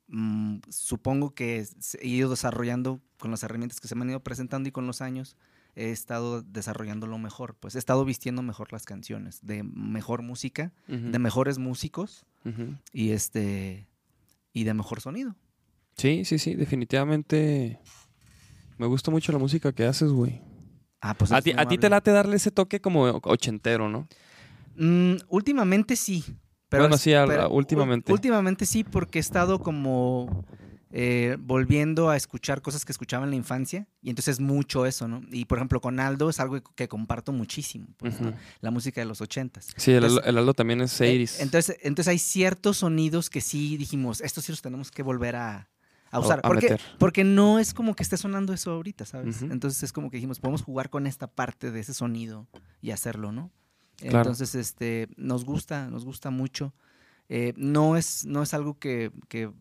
mm, 0.08 0.60
supongo 0.70 1.34
que 1.36 1.66
he 2.02 2.08
ido 2.08 2.30
desarrollando 2.30 3.02
con 3.20 3.32
las 3.32 3.44
herramientas 3.44 3.80
que 3.80 3.88
se 3.88 3.96
me 3.96 4.04
han 4.04 4.10
ido 4.10 4.24
presentando 4.24 4.70
y 4.70 4.72
con 4.72 4.88
los 4.88 5.02
años 5.02 5.38
he 5.76 5.92
estado 5.92 6.42
desarrollándolo 6.42 7.18
mejor. 7.18 7.56
Pues 7.56 7.76
he 7.76 7.80
estado 7.80 8.04
vistiendo 8.06 8.42
mejor 8.42 8.74
las 8.74 8.86
canciones, 8.86 9.40
de 9.46 9.64
mejor 9.64 10.22
música, 10.22 10.74
de 10.88 11.20
mejores 11.20 11.58
músicos 11.58 12.26
y 12.92 13.12
este 13.12 13.88
y 14.52 14.64
de 14.64 14.74
mejor 14.74 15.02
sonido. 15.02 15.36
Sí, 16.00 16.24
sí, 16.26 16.40
sí, 16.40 16.56
definitivamente. 16.56 17.80
Me 18.78 18.86
gusta 18.88 19.12
mucho 19.12 19.32
la 19.32 19.38
música 19.38 19.74
que 19.74 19.86
haces, 19.86 20.12
güey. 20.12 20.42
Ah, 21.02 21.14
pues 21.14 21.32
A 21.32 21.42
ti, 21.42 21.52
a 21.56 21.66
ti 21.68 21.78
te 21.78 21.90
late 21.90 22.12
darle 22.12 22.36
ese 22.38 22.52
toque 22.52 22.80
como 22.82 23.04
ochentero, 23.24 23.90
¿no? 23.90 24.08
Mm, 24.78 25.16
últimamente 25.28 25.96
sí. 25.96 26.24
Bueno, 26.72 26.96
es- 26.96 27.02
sí, 27.02 27.12
pero 27.28 27.50
últimamente. 27.50 28.12
últimamente 28.14 28.66
sí, 28.66 28.84
porque 28.84 29.20
he 29.20 29.22
estado 29.22 29.60
como 29.60 30.46
eh, 30.92 31.38
volviendo 31.40 32.10
a 32.10 32.18
escuchar 32.18 32.64
cosas 32.64 32.84
que 32.84 32.92
escuchaba 32.92 33.24
en 33.24 33.30
la 33.30 33.36
infancia. 33.36 33.88
Y 34.02 34.10
entonces 34.10 34.34
es 34.38 34.40
mucho 34.40 34.86
eso, 34.88 35.08
¿no? 35.08 35.22
Y 35.32 35.46
por 35.46 35.60
ejemplo, 35.60 35.82
con 35.82 36.00
Aldo 36.00 36.30
es 36.32 36.40
algo 36.40 36.60
que 36.76 36.88
comparto 36.88 37.32
muchísimo. 37.32 37.88
pues, 37.98 38.20
¿no? 38.20 38.34
La 38.62 38.72
música 38.72 39.00
de 39.02 39.06
los 39.06 39.22
ochentas. 39.22 39.68
Sí, 39.78 39.92
el, 39.92 39.98
Entonces- 39.98 40.18
Aldo- 40.24 40.30
el 40.30 40.38
Aldo 40.40 40.54
también 40.56 40.82
es 40.82 41.00
Eh, 41.02 41.06
80s. 41.06 41.42
Entonces, 41.42 41.78
entonces 41.84 42.08
hay 42.10 42.18
ciertos 42.18 42.78
sonidos 42.78 43.30
que 43.30 43.40
sí 43.42 43.78
dijimos, 43.78 44.20
estos 44.22 44.46
sí 44.46 44.52
los 44.52 44.62
tenemos 44.64 44.90
que 44.90 45.04
volver 45.04 45.36
a, 45.36 45.70
a 46.12 46.20
usar. 46.20 46.40
a 46.40 46.42
porque, 46.42 46.70
meter. 46.70 46.82
porque 46.98 47.24
no 47.24 47.60
es 47.60 47.74
como 47.74 47.96
que 47.96 48.04
esté 48.04 48.18
sonando 48.18 48.54
eso 48.54 48.72
ahorita, 48.72 49.06
¿sabes? 49.06 49.42
Entonces 49.42 49.84
es 49.84 49.94
como 49.94 50.10
que 50.10 50.18
dijimos, 50.18 50.40
podemos 50.40 50.62
jugar 50.62 50.90
con 50.90 51.08
esta 51.08 51.28
parte 51.28 51.72
de 51.72 51.80
ese 51.80 51.94
sonido 51.94 52.48
y 52.82 52.92
hacerlo, 52.92 53.32
¿no? 53.32 53.52
Claro. 53.98 54.20
Entonces, 54.20 54.56
este, 54.56 55.10
nos 55.18 55.46
gusta, 55.46 55.90
nos 55.90 56.06
gusta 56.06 56.30
mucho. 56.30 56.74
Eh, 57.28 57.54
no, 57.58 57.98
es, 57.98 58.26
no 58.26 58.42
es 58.42 58.54
algo 58.54 58.80
que, 58.80 59.12
que, 59.28 59.52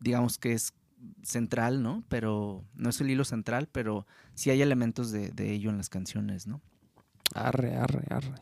digamos 0.00 0.38
que 0.38 0.52
es 0.52 0.74
central, 1.22 1.82
¿no? 1.82 2.04
Pero 2.08 2.64
no 2.74 2.90
es 2.90 3.00
el 3.00 3.10
hilo 3.10 3.24
central, 3.24 3.68
pero 3.72 4.06
sí 4.34 4.50
hay 4.50 4.60
elementos 4.62 5.10
de, 5.10 5.30
de 5.30 5.52
ello 5.52 5.70
en 5.70 5.78
las 5.78 5.88
canciones, 5.88 6.46
¿no? 6.46 6.60
Arre, 7.34 7.76
arre, 7.76 8.04
arre. 8.10 8.34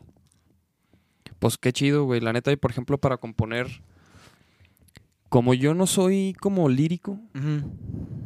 Pues 1.39 1.57
qué 1.57 1.71
chido, 1.71 2.03
güey. 2.03 2.19
La 2.19 2.33
neta, 2.33 2.51
y 2.51 2.57
por 2.57 2.71
ejemplo, 2.71 2.97
para 2.97 3.17
componer. 3.17 3.81
Como 5.29 5.53
yo 5.53 5.73
no 5.75 5.85
soy 5.87 6.35
como 6.39 6.69
lírico, 6.69 7.19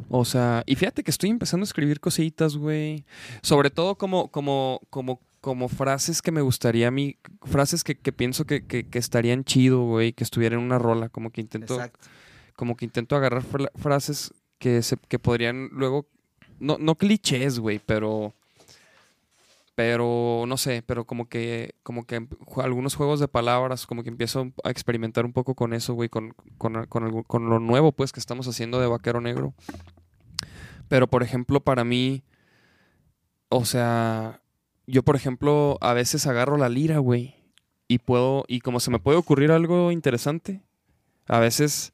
o 0.08 0.24
sea, 0.24 0.62
y 0.66 0.74
fíjate 0.74 1.02
que 1.04 1.10
estoy 1.10 1.30
empezando 1.30 1.64
a 1.64 1.68
escribir 1.68 2.00
cositas, 2.00 2.56
güey. 2.56 3.04
Sobre 3.42 3.68
todo 3.70 3.96
como, 3.96 4.28
como, 4.30 4.80
como, 4.90 5.20
como 5.42 5.68
frases 5.68 6.22
que 6.22 6.32
me 6.32 6.40
gustaría 6.40 6.88
a 6.88 6.90
mí, 6.90 7.16
frases 7.42 7.84
que, 7.84 7.94
que 7.98 8.12
pienso 8.12 8.46
que, 8.46 8.64
que, 8.66 8.86
que 8.88 8.98
estarían 8.98 9.44
chido, 9.44 9.82
güey, 9.84 10.12
que 10.14 10.24
estuvieran 10.24 10.60
en 10.60 10.64
una 10.64 10.78
rola. 10.78 11.08
Como 11.10 11.30
que 11.30 11.42
intento, 11.42 11.74
Exacto. 11.74 12.08
como 12.56 12.74
que 12.76 12.86
intento 12.86 13.16
agarrar 13.16 13.42
fra- 13.42 13.70
frases 13.76 14.32
que 14.58 14.80
se, 14.80 14.96
que 14.96 15.18
podrían 15.18 15.68
luego, 15.72 16.06
no, 16.58 16.78
no 16.78 16.94
clichés, 16.94 17.58
güey, 17.58 17.80
pero, 17.84 18.34
pero 19.74 20.44
no 20.46 20.56
sé, 20.56 20.82
pero 20.86 21.04
como 21.04 21.28
que, 21.28 21.74
como 21.82 22.06
que 22.06 22.20
ju- 22.20 22.62
algunos 22.62 22.94
juegos 22.94 23.18
de 23.18 23.28
palabras, 23.28 23.86
como 23.86 24.02
que 24.02 24.10
empiezo 24.10 24.52
a 24.62 24.70
experimentar 24.70 25.24
un 25.24 25.32
poco 25.32 25.54
con 25.54 25.72
eso, 25.72 25.94
güey, 25.94 26.08
con, 26.08 26.34
con, 26.58 26.86
con, 26.86 27.22
con 27.24 27.48
lo 27.48 27.58
nuevo, 27.58 27.92
pues, 27.92 28.12
que 28.12 28.20
estamos 28.20 28.46
haciendo 28.46 28.78
de 28.80 28.86
Vaquero 28.86 29.20
Negro. 29.20 29.54
Pero, 30.88 31.08
por 31.08 31.22
ejemplo, 31.22 31.60
para 31.60 31.82
mí, 31.82 32.22
o 33.48 33.64
sea, 33.64 34.42
yo, 34.86 35.02
por 35.02 35.16
ejemplo, 35.16 35.78
a 35.80 35.92
veces 35.94 36.26
agarro 36.26 36.56
la 36.56 36.68
lira, 36.68 36.98
güey, 36.98 37.34
y 37.88 37.98
puedo, 37.98 38.44
y 38.46 38.60
como 38.60 38.80
se 38.80 38.90
me 38.90 38.98
puede 39.00 39.18
ocurrir 39.18 39.50
algo 39.50 39.90
interesante, 39.90 40.62
a 41.26 41.38
veces... 41.38 41.93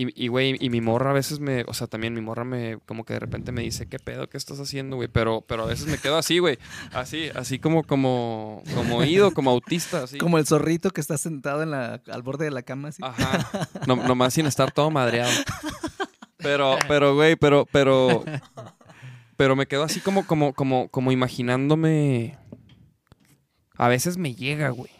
Y, 0.00 0.24
y, 0.24 0.28
güey, 0.28 0.56
y 0.58 0.70
mi 0.70 0.80
morra 0.80 1.10
a 1.10 1.12
veces 1.12 1.40
me, 1.40 1.62
o 1.66 1.74
sea, 1.74 1.86
también 1.86 2.14
mi 2.14 2.22
morra 2.22 2.42
me, 2.42 2.78
como 2.86 3.04
que 3.04 3.12
de 3.12 3.20
repente 3.20 3.52
me 3.52 3.60
dice, 3.60 3.86
¿qué 3.86 3.98
pedo? 3.98 4.30
¿Qué 4.30 4.38
estás 4.38 4.58
haciendo, 4.58 4.96
güey? 4.96 5.08
Pero, 5.08 5.44
pero 5.46 5.64
a 5.64 5.66
veces 5.66 5.88
me 5.88 5.98
quedo 5.98 6.16
así, 6.16 6.38
güey. 6.38 6.58
Así, 6.94 7.28
así 7.34 7.58
como, 7.58 7.82
como, 7.82 8.62
como 8.74 8.96
oído, 8.96 9.34
como 9.34 9.50
autista, 9.50 10.04
así. 10.04 10.16
Como 10.16 10.38
el 10.38 10.46
zorrito 10.46 10.90
que 10.90 11.02
está 11.02 11.18
sentado 11.18 11.62
en 11.62 11.72
la, 11.72 12.00
al 12.10 12.22
borde 12.22 12.46
de 12.46 12.50
la 12.50 12.62
cama. 12.62 12.88
Así. 12.88 13.02
Ajá. 13.04 13.68
No, 13.86 13.96
nomás 13.96 14.32
sin 14.32 14.46
estar 14.46 14.72
todo 14.72 14.90
madreado. 14.90 15.30
Pero, 16.38 16.78
pero, 16.88 17.14
güey, 17.14 17.36
pero, 17.36 17.66
pero, 17.70 18.24
pero 19.36 19.54
me 19.54 19.66
quedo 19.66 19.82
así 19.82 20.00
como, 20.00 20.26
como, 20.26 20.54
como, 20.54 20.88
como 20.88 21.12
imaginándome. 21.12 22.38
A 23.76 23.88
veces 23.88 24.16
me 24.16 24.34
llega, 24.34 24.70
güey. 24.70 24.99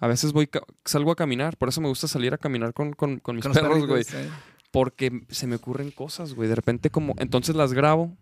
A 0.00 0.06
veces 0.06 0.32
voy, 0.32 0.48
salgo 0.84 1.10
a 1.12 1.16
caminar. 1.16 1.56
Por 1.56 1.68
eso 1.68 1.80
me 1.80 1.88
gusta 1.88 2.08
salir 2.08 2.32
a 2.34 2.38
caminar 2.38 2.72
con, 2.72 2.92
con, 2.92 3.18
con 3.18 3.36
mis 3.36 3.44
Con 3.44 3.52
perros, 3.52 3.86
güey. 3.86 4.02
¿eh? 4.02 4.30
Porque 4.70 5.22
se 5.30 5.46
me 5.46 5.56
ocurren 5.56 5.90
cosas, 5.90 6.34
güey. 6.34 6.48
De 6.48 6.54
repente 6.54 6.90
como... 6.90 7.14
Entonces 7.18 7.56
las 7.56 7.72
grabo 7.72 8.16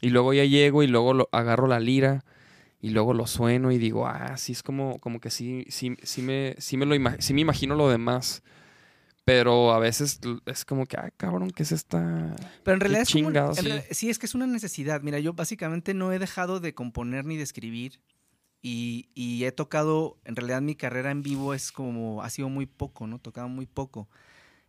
y 0.00 0.10
luego 0.10 0.32
ya 0.34 0.44
llego 0.44 0.82
y 0.82 0.86
luego 0.88 1.14
lo, 1.14 1.28
agarro 1.32 1.66
la 1.68 1.80
lira 1.80 2.24
y 2.80 2.90
luego 2.90 3.14
lo 3.14 3.26
sueno 3.26 3.70
y 3.70 3.78
digo, 3.78 4.06
ah, 4.06 4.36
sí 4.36 4.52
es 4.52 4.62
como, 4.62 4.98
como 4.98 5.20
que 5.20 5.30
sí, 5.30 5.64
sí, 5.68 5.96
sí 6.02 6.20
me, 6.20 6.56
sí 6.58 6.76
me 6.76 6.84
lo 6.84 6.94
ima- 6.96 7.16
sí 7.20 7.32
me 7.32 7.40
imagino 7.40 7.76
lo 7.76 7.88
demás. 7.88 8.42
Pero 9.24 9.72
a 9.72 9.78
veces 9.78 10.18
es 10.46 10.64
como 10.64 10.86
que, 10.86 10.96
ay, 11.00 11.10
cabrón, 11.16 11.52
¿qué 11.52 11.62
es 11.62 11.70
esta...? 11.70 12.34
Pero 12.64 12.74
en 12.74 12.80
realidad 12.80 13.02
es 13.02 13.12
como- 13.12 13.30
en 13.30 13.54
sí. 13.54 13.70
sí, 13.92 14.10
es 14.10 14.18
que 14.18 14.26
es 14.26 14.34
una 14.34 14.48
necesidad. 14.48 15.00
Mira, 15.02 15.20
yo 15.20 15.32
básicamente 15.32 15.94
no 15.94 16.12
he 16.12 16.18
dejado 16.18 16.58
de 16.58 16.74
componer 16.74 17.24
ni 17.24 17.36
de 17.36 17.44
escribir. 17.44 18.00
Y, 18.62 19.08
y 19.14 19.44
he 19.44 19.52
tocado, 19.52 20.18
en 20.24 20.36
realidad 20.36 20.62
mi 20.62 20.76
carrera 20.76 21.10
en 21.10 21.22
vivo 21.22 21.52
es 21.52 21.72
como, 21.72 22.22
ha 22.22 22.30
sido 22.30 22.48
muy 22.48 22.66
poco, 22.66 23.06
¿no? 23.08 23.18
Tocado 23.18 23.48
muy 23.48 23.66
poco. 23.66 24.08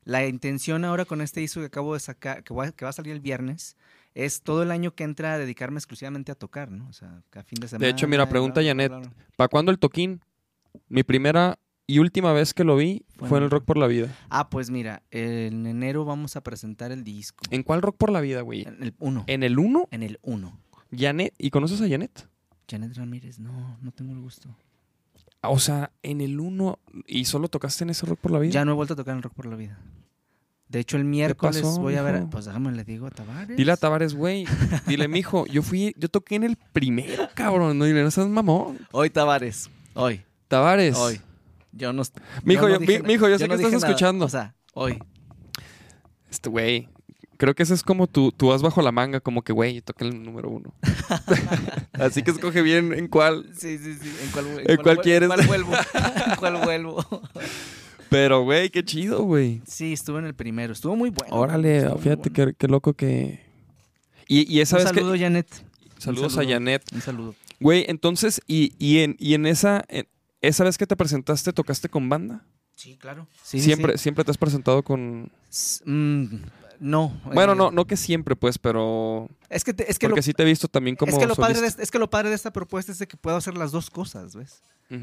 La 0.04 0.26
intención 0.28 0.84
ahora 0.84 1.06
con 1.06 1.22
este 1.22 1.40
disco 1.40 1.60
que 1.60 1.68
acabo 1.68 1.94
de 1.94 2.00
sacar, 2.00 2.44
que 2.44 2.54
va, 2.54 2.72
que 2.72 2.86
va 2.86 2.90
a 2.90 2.94
salir 2.94 3.14
el 3.14 3.20
viernes, 3.22 3.78
es 4.16 4.42
todo 4.42 4.64
el 4.64 4.72
año 4.72 4.94
que 4.96 5.04
entra 5.04 5.34
a 5.34 5.38
dedicarme 5.38 5.78
exclusivamente 5.78 6.32
a 6.32 6.36
tocar, 6.36 6.72
¿no? 6.72 6.88
O 6.90 6.94
sea, 6.94 7.22
cada 7.30 7.44
fin 7.44 7.60
de 7.60 7.68
semana. 7.68 7.88
hecho, 7.88 8.08
mira, 8.08 8.28
pregunta 8.28 8.64
Janet. 8.64 8.92
¿Para 9.38 9.48
cuándo 9.48 9.72
el 9.72 9.80
toquín? 9.80 10.22
Mi 10.90 11.04
primera 11.04 11.60
y 11.86 12.00
última 12.00 12.34
vez 12.34 12.54
que 12.54 12.64
lo 12.64 12.76
vi 12.76 13.06
Fue 13.18 13.38
en- 13.38 13.44
el 13.44 13.50
Rock 13.52 13.66
por 13.66 13.78
la 13.78 13.88
Vida. 13.88 14.08
Ah, 14.30 14.50
pues 14.50 14.72
mira, 14.72 15.04
en 15.12 15.68
enero 15.68 16.04
vamos 16.04 16.36
a 16.36 16.42
presentar 16.42 16.92
el 16.92 17.04
disco. 17.04 17.44
¿En 17.52 17.62
cuál 17.64 17.82
Rock 17.84 17.98
por 17.98 18.12
la 18.12 18.22
Vida, 18.22 18.42
güey? 18.42 18.64
En 18.64 18.82
el 18.82 18.96
1. 19.00 19.24
¿En 19.28 19.44
el 19.44 19.60
1? 19.60 19.88
En 19.92 20.02
el 20.04 20.18
1. 20.24 20.60
Janet. 20.92 21.34
¿Y 21.38 21.50
conoces 21.52 21.80
a 21.82 21.88
Janet? 21.88 22.28
Janet 22.70 22.96
Ramírez, 22.96 23.40
no, 23.40 23.78
no 23.82 23.92
tengo 23.92 24.14
el 24.14 24.20
gusto. 24.22 24.50
O 25.42 25.60
sea, 25.60 25.92
en 26.04 26.22
el 26.22 26.40
1 26.40 26.80
y 27.08 27.26
solo 27.26 27.48
tocaste 27.50 27.84
en 27.84 27.90
ese 27.90 28.06
Rock 28.06 28.20
por 28.20 28.32
la 28.32 28.40
Vida. 28.40 28.52
Ya 28.54 28.66
no 28.66 28.72
he 28.72 28.76
vuelto 28.76 28.94
a 28.94 28.98
tocar 28.98 29.12
en 29.14 29.18
el 29.18 29.24
Rock 29.24 29.34
por 29.34 29.46
la 29.46 29.56
Vida. 29.56 29.78
De 30.70 30.80
hecho, 30.80 30.98
el 30.98 31.04
miércoles 31.04 31.62
pasó, 31.62 31.82
voy 31.82 31.96
a 31.96 32.02
ver. 32.02 32.26
Pues 32.32 32.46
déjame 32.46 32.72
le 32.72 32.84
digo 32.84 33.06
a 33.06 33.12
Tavares. 33.12 33.56
Dile 33.58 33.72
a 33.74 33.78
Tavares, 33.78 34.16
güey. 34.16 34.46
Dile, 34.88 35.08
mijo, 35.08 35.46
yo 35.48 35.62
fui, 35.62 35.94
yo 35.98 36.10
toqué 36.10 36.36
en 36.36 36.44
el 36.46 36.56
primero, 36.72 37.28
cabrón. 37.36 37.78
No, 37.78 37.86
dile, 37.86 38.02
no 38.04 38.10
seas 38.10 38.28
mamón. 38.28 38.80
Hoy, 38.92 39.10
Tavares. 39.10 39.70
Hoy. 39.94 40.24
Tavares. 40.48 40.96
Hoy. 40.98 41.20
Yo 41.74 41.92
no. 41.94 42.02
Mijo, 42.44 42.64
no 42.68 42.74
yo- 42.76 42.80
dije 42.80 42.94
mi- 42.94 43.00
na- 43.04 43.08
mijo, 43.08 43.28
yo 43.30 43.38
sé 43.38 43.48
no 43.48 43.56
que 43.56 43.62
estás 43.64 43.74
nada. 43.74 43.88
escuchando. 43.88 44.26
O 44.26 44.30
sea, 44.30 44.56
hoy. 44.74 44.98
Este, 46.32 46.50
güey. 46.50 46.90
Creo 47.44 47.56
que 47.56 47.64
ese 47.64 47.74
es 47.74 47.84
como 47.84 48.08
tú, 48.08 48.32
tú 48.32 48.48
vas 48.48 48.62
bajo 48.62 48.82
la 48.82 48.94
manga, 48.94 49.20
como 49.20 49.42
que, 49.42 49.52
güey, 49.52 49.82
toqué 49.82 50.06
el 50.06 50.24
número 50.24 50.50
uno. 50.50 50.74
Así 51.92 52.24
que 52.24 52.32
escoge 52.32 52.62
bien 52.62 52.94
en 52.94 53.10
cuál. 53.10 53.50
Sí, 53.54 53.78
sí, 53.78 53.96
sí. 54.02 54.16
¿En 54.24 54.32
cuál, 54.32 54.46
¿En 54.66 54.78
cuál 54.78 54.98
vuel- 54.98 55.02
quieres? 55.04 55.28
¿Cuál 55.28 55.46
vuelvo? 55.48 55.74
¿En 56.30 56.36
cuál 56.38 56.58
vuelvo? 56.64 57.06
Pero, 58.08 58.44
güey, 58.44 58.70
qué 58.70 58.86
chido, 58.86 59.24
güey. 59.24 59.62
Sí, 59.68 59.92
estuve 59.92 60.20
en 60.20 60.26
el 60.28 60.34
primero. 60.36 60.72
Estuvo 60.72 60.96
muy 60.96 61.10
bueno. 61.10 61.36
Órale, 61.36 61.80
Estuvo 61.80 61.98
fíjate 61.98 62.30
bueno. 62.30 62.52
qué, 62.52 62.56
qué 62.58 62.68
loco 62.70 62.94
que. 62.94 63.42
Y, 64.30 64.50
y 64.50 64.62
esa 64.62 64.78
Un 64.78 64.84
vez 64.86 64.94
saludo, 64.94 65.12
que. 65.12 65.20
Janet. 65.20 65.66
Saludos 65.98 66.32
saludo. 66.36 66.50
a 66.50 66.54
Janet. 66.54 66.84
Un 66.94 67.02
saludo. 67.02 67.36
Güey, 67.60 67.84
entonces, 67.90 68.40
y, 68.48 68.72
y, 68.80 69.00
en, 69.00 69.18
y 69.20 69.34
en 69.34 69.48
esa. 69.48 69.84
en- 69.90 70.08
esa 70.40 70.64
vez 70.64 70.78
que 70.78 70.88
te 70.88 70.96
presentaste, 70.96 71.52
¿tocaste 71.52 71.90
con 71.90 72.08
banda? 72.08 72.46
Sí, 72.78 72.96
claro. 72.98 73.28
Sí, 73.44 73.60
siempre, 73.60 73.98
sí. 73.98 74.04
siempre 74.04 74.24
te 74.24 74.32
has 74.32 74.38
presentado 74.38 74.82
con. 74.82 75.30
Mm, 75.86 76.26
no. 76.80 77.20
Bueno, 77.34 77.54
eh, 77.54 77.56
no, 77.56 77.72
no 77.72 77.86
que 77.86 77.98
siempre, 77.98 78.36
pues, 78.36 78.58
pero. 78.58 79.30
Es 79.50 79.64
que, 79.64 79.74
te- 79.74 79.90
es 79.90 80.00
que 80.00 80.08
porque 80.08 80.20
lo, 80.20 80.24
sí 80.24 80.34
te 80.34 80.44
he 80.44 80.46
visto 80.46 80.68
también 80.68 80.96
como. 80.96 81.12
es 81.12 81.18
que 81.18 81.28
lo 81.28 81.36
padre 81.36 81.62
de, 81.62 81.68
es 81.68 81.92
que 81.92 82.00
lo 82.00 82.10
padre 82.10 82.30
de 82.30 82.36
esta 82.36 82.52
propuesta 82.54 82.92
es 82.92 83.00
de 83.00 83.08
que 83.08 83.18
puedo 83.18 83.38
hacer 83.38 83.56
las 83.58 83.72
dos 83.72 83.90
cosas, 83.90 84.36
¿ves? 84.36 84.62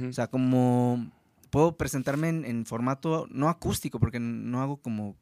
O 0.09 0.13
sea, 0.13 0.29
como 0.29 1.11
puedo 1.51 1.77
presentarme 1.77 2.29
en, 2.29 2.45
en 2.45 2.65
formato 2.67 3.27
no 3.31 3.49
acústico, 3.49 3.99
porque 3.99 4.21
no 4.21 4.63
hago 4.63 4.77
como, 4.77 5.17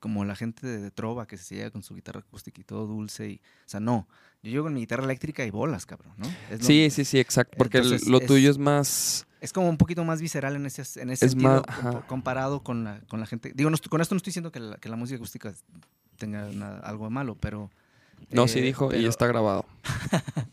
como 0.00 0.24
la 0.24 0.34
gente 0.34 0.66
de, 0.66 0.78
de 0.80 0.90
Trova 0.90 1.26
que 1.26 1.36
se 1.36 1.56
llega 1.56 1.70
con 1.70 1.82
su 1.82 1.94
guitarra 1.94 2.20
acústica 2.20 2.58
y 2.60 2.64
todo 2.64 2.86
dulce. 2.86 3.28
Y, 3.28 3.34
o 3.36 3.68
sea, 3.68 3.80
no. 3.80 4.08
Yo 4.42 4.50
llego 4.50 4.64
con 4.64 4.72
mi 4.74 4.80
guitarra 4.80 5.04
eléctrica 5.04 5.44
y 5.44 5.50
bolas, 5.50 5.84
cabrón, 5.84 6.14
¿no? 6.16 6.26
Es 6.50 6.64
sí, 6.64 6.88
sí, 6.90 7.04
sí, 7.04 7.18
exacto. 7.18 7.56
Porque 7.58 7.78
Entonces, 7.78 8.08
lo 8.08 8.18
es- 8.18 8.26
tuyo 8.26 8.50
es 8.50 8.56
más. 8.58 9.26
Es 9.44 9.52
como 9.52 9.68
un 9.68 9.76
poquito 9.76 10.04
más 10.04 10.20
visceral 10.20 10.56
en 10.56 10.66
ese, 10.66 10.82
en 11.00 11.10
ese 11.10 11.26
Es 11.26 11.32
sentido 11.32 11.62
más- 11.82 12.04
comparado 12.06 12.62
con 12.62 12.82
la, 12.84 13.00
con 13.08 13.20
la 13.20 13.26
gente. 13.26 13.52
Digo, 13.54 13.70
no 13.70 13.76
con 13.90 14.00
esto 14.00 14.14
no 14.14 14.16
estoy 14.16 14.30
diciendo 14.30 14.50
que 14.50 14.60
la, 14.60 14.76
que 14.76 14.88
la 14.88 14.96
música 14.96 15.16
acústica 15.16 15.52
tenga 16.16 16.46
nada- 16.48 16.80
algo 16.80 17.04
de 17.04 17.10
malo, 17.10 17.36
pero... 17.38 17.70
No, 18.30 18.44
eh, 18.44 18.48
sí 18.48 18.60
dijo 18.60 18.94
y 18.94 19.04
está 19.06 19.26
grabado. 19.26 19.66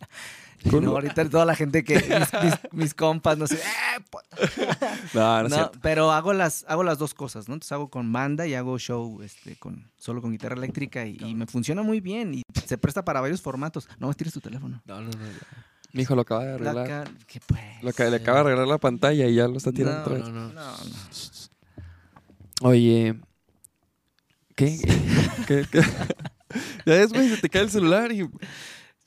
No, 0.64 0.92
ahorita 0.92 1.28
toda 1.28 1.44
la 1.44 1.56
gente 1.56 1.84
que... 1.84 1.96
Mis, 1.96 2.44
mis- 2.44 2.74
mis 2.74 2.94
compas, 2.94 3.36
no 3.36 3.48
sé... 3.48 3.56
"Eh, 3.56 4.02
po-". 4.12 4.22
No, 5.16 5.42
no 5.42 5.48
es 5.48 5.52
No, 5.52 5.72
pero 5.82 6.12
hago 6.12 6.34
las, 6.34 6.66
hago 6.68 6.84
las 6.84 7.00
dos 7.00 7.16
cosas, 7.16 7.48
¿no? 7.48 7.56
Entonces 7.56 7.72
hago 7.72 7.90
con 7.90 8.14
banda 8.14 8.46
y 8.46 8.54
hago 8.54 8.78
show 8.78 9.24
este, 9.24 9.56
con, 9.56 9.90
solo 9.98 10.22
con 10.22 10.32
guitarra 10.32 10.56
eléctrica 10.56 11.04
y, 11.08 11.18
y 11.20 11.34
me 11.34 11.48
funciona 11.48 11.82
muy 11.82 12.00
bien 12.00 12.36
y 12.36 12.44
se 12.66 12.78
presta 12.78 13.04
para 13.04 13.22
varios 13.22 13.42
formatos. 13.42 13.90
No 13.98 14.08
me 14.08 14.14
tires 14.14 14.34
tu 14.34 14.40
teléfono. 14.40 14.84
No, 14.86 15.02
no, 15.02 15.10
no. 15.10 15.18
Mi 15.94 16.04
hijo 16.04 16.16
lo 16.16 16.22
acaba 16.22 16.46
de 16.46 16.60
La 16.60 16.72
arreglar. 16.72 17.04
ca- 17.06 17.12
¿Qué 17.28 17.40
pues? 17.46 17.62
Lo 17.82 17.92
que 17.94 18.10
le 18.10 18.16
acaba 18.18 18.38
de 18.40 18.46
arreglar 18.48 18.68
la 18.68 18.78
pantalla 18.78 19.28
y 19.28 19.36
ya 19.36 19.48
lo 19.48 19.58
está 19.58 19.72
tirando 19.72 19.98
No, 20.00 20.02
otra 20.04 20.14
vez. 20.16 20.24
no, 20.30 20.48
no. 20.48 20.54
No. 20.54 20.72
Oye, 22.62 23.16
¿qué? 24.56 24.78
¿Qué? 25.48 25.66
qué? 25.72 25.82
ya 26.86 26.94
ves, 26.94 27.12
güey, 27.12 27.30
se 27.30 27.38
te 27.38 27.50
cae 27.50 27.64
el 27.64 27.72
celular 27.72 28.12
y 28.12 28.30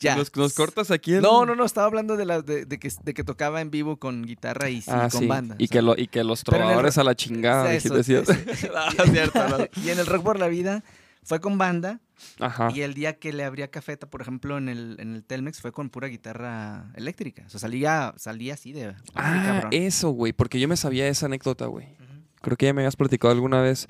Ya. 0.01 0.16
nos, 0.16 0.35
nos 0.37 0.55
cortas 0.55 0.91
aquí. 0.91 1.14
el- 1.14 1.22
No, 1.22 1.47
no, 1.47 1.55
no, 1.55 1.64
estaba 1.64 1.87
hablando 1.87 2.16
de, 2.16 2.24
la, 2.26 2.43
de, 2.43 2.64
de 2.66 2.78
que, 2.78 2.91
de 3.03 3.14
que 3.14 3.22
tocaba 3.24 3.61
en 3.61 3.70
vivo 3.70 3.97
con 3.99 4.22
guitarra 4.24 4.68
y 4.70 4.80
sí, 4.82 4.91
Ah, 4.93 5.09
con 5.11 5.20
sí. 5.22 5.26
banda. 5.26 5.55
Y, 5.59 5.68
que 5.68 5.82
lo, 5.82 5.97
y 5.97 6.09
que 6.09 6.24
los 6.24 6.41
el 6.41 6.45
trovadores 6.45 6.97
ro- 6.97 7.01
a 7.01 7.05
la 7.05 7.14
chingada. 7.14 7.72
eso, 7.72 7.95
decías. 7.95 8.28
eso. 8.49 8.68
No, 8.99 9.05
cierto, 9.07 9.49
no. 9.49 9.59
y 9.82 9.91
en 9.91 9.99
el 10.01 10.07
Rock 10.07 10.22
por 10.24 10.39
la 10.39 10.49
Vida 10.49 10.82
fue 11.25 11.41
con 11.41 11.59
banda 11.59 12.01
Ajá. 12.39 12.68
y 12.75 12.83
el 12.83 12.95
día 12.95 13.18
que 13.18 13.33
le 13.33 13.45
abría 13.45 13.70
Cafeta, 13.70 14.09
por 14.09 14.20
ejemplo, 14.22 14.57
en 14.59 14.68
el, 14.68 14.97
en 15.01 15.14
el 15.14 15.25
Telmex 15.25 15.61
fue 15.61 15.72
con 15.72 15.91
pura 15.91 16.09
guitarra 16.09 16.93
eléctrica. 16.95 17.45
O 17.47 17.51
sea, 17.51 17.59
salía, 17.61 18.14
salía 18.16 18.55
así 18.55 18.72
de... 18.72 18.95
Ah, 19.14 19.43
cabrón. 19.45 19.70
eso, 19.72 20.11
güey, 20.11 20.33
porque 20.33 20.61
yo 20.61 20.68
me 20.68 20.77
sabía 20.77 21.09
esa 21.09 21.27
anécdota, 21.27 21.66
güey. 21.66 21.97
Creo 22.41 22.57
que 22.57 22.66
ya 22.66 22.75
me 22.75 22.83
habías 22.83 22.97
platicado 22.97 23.33
alguna 23.33 23.61
vez, 23.62 23.87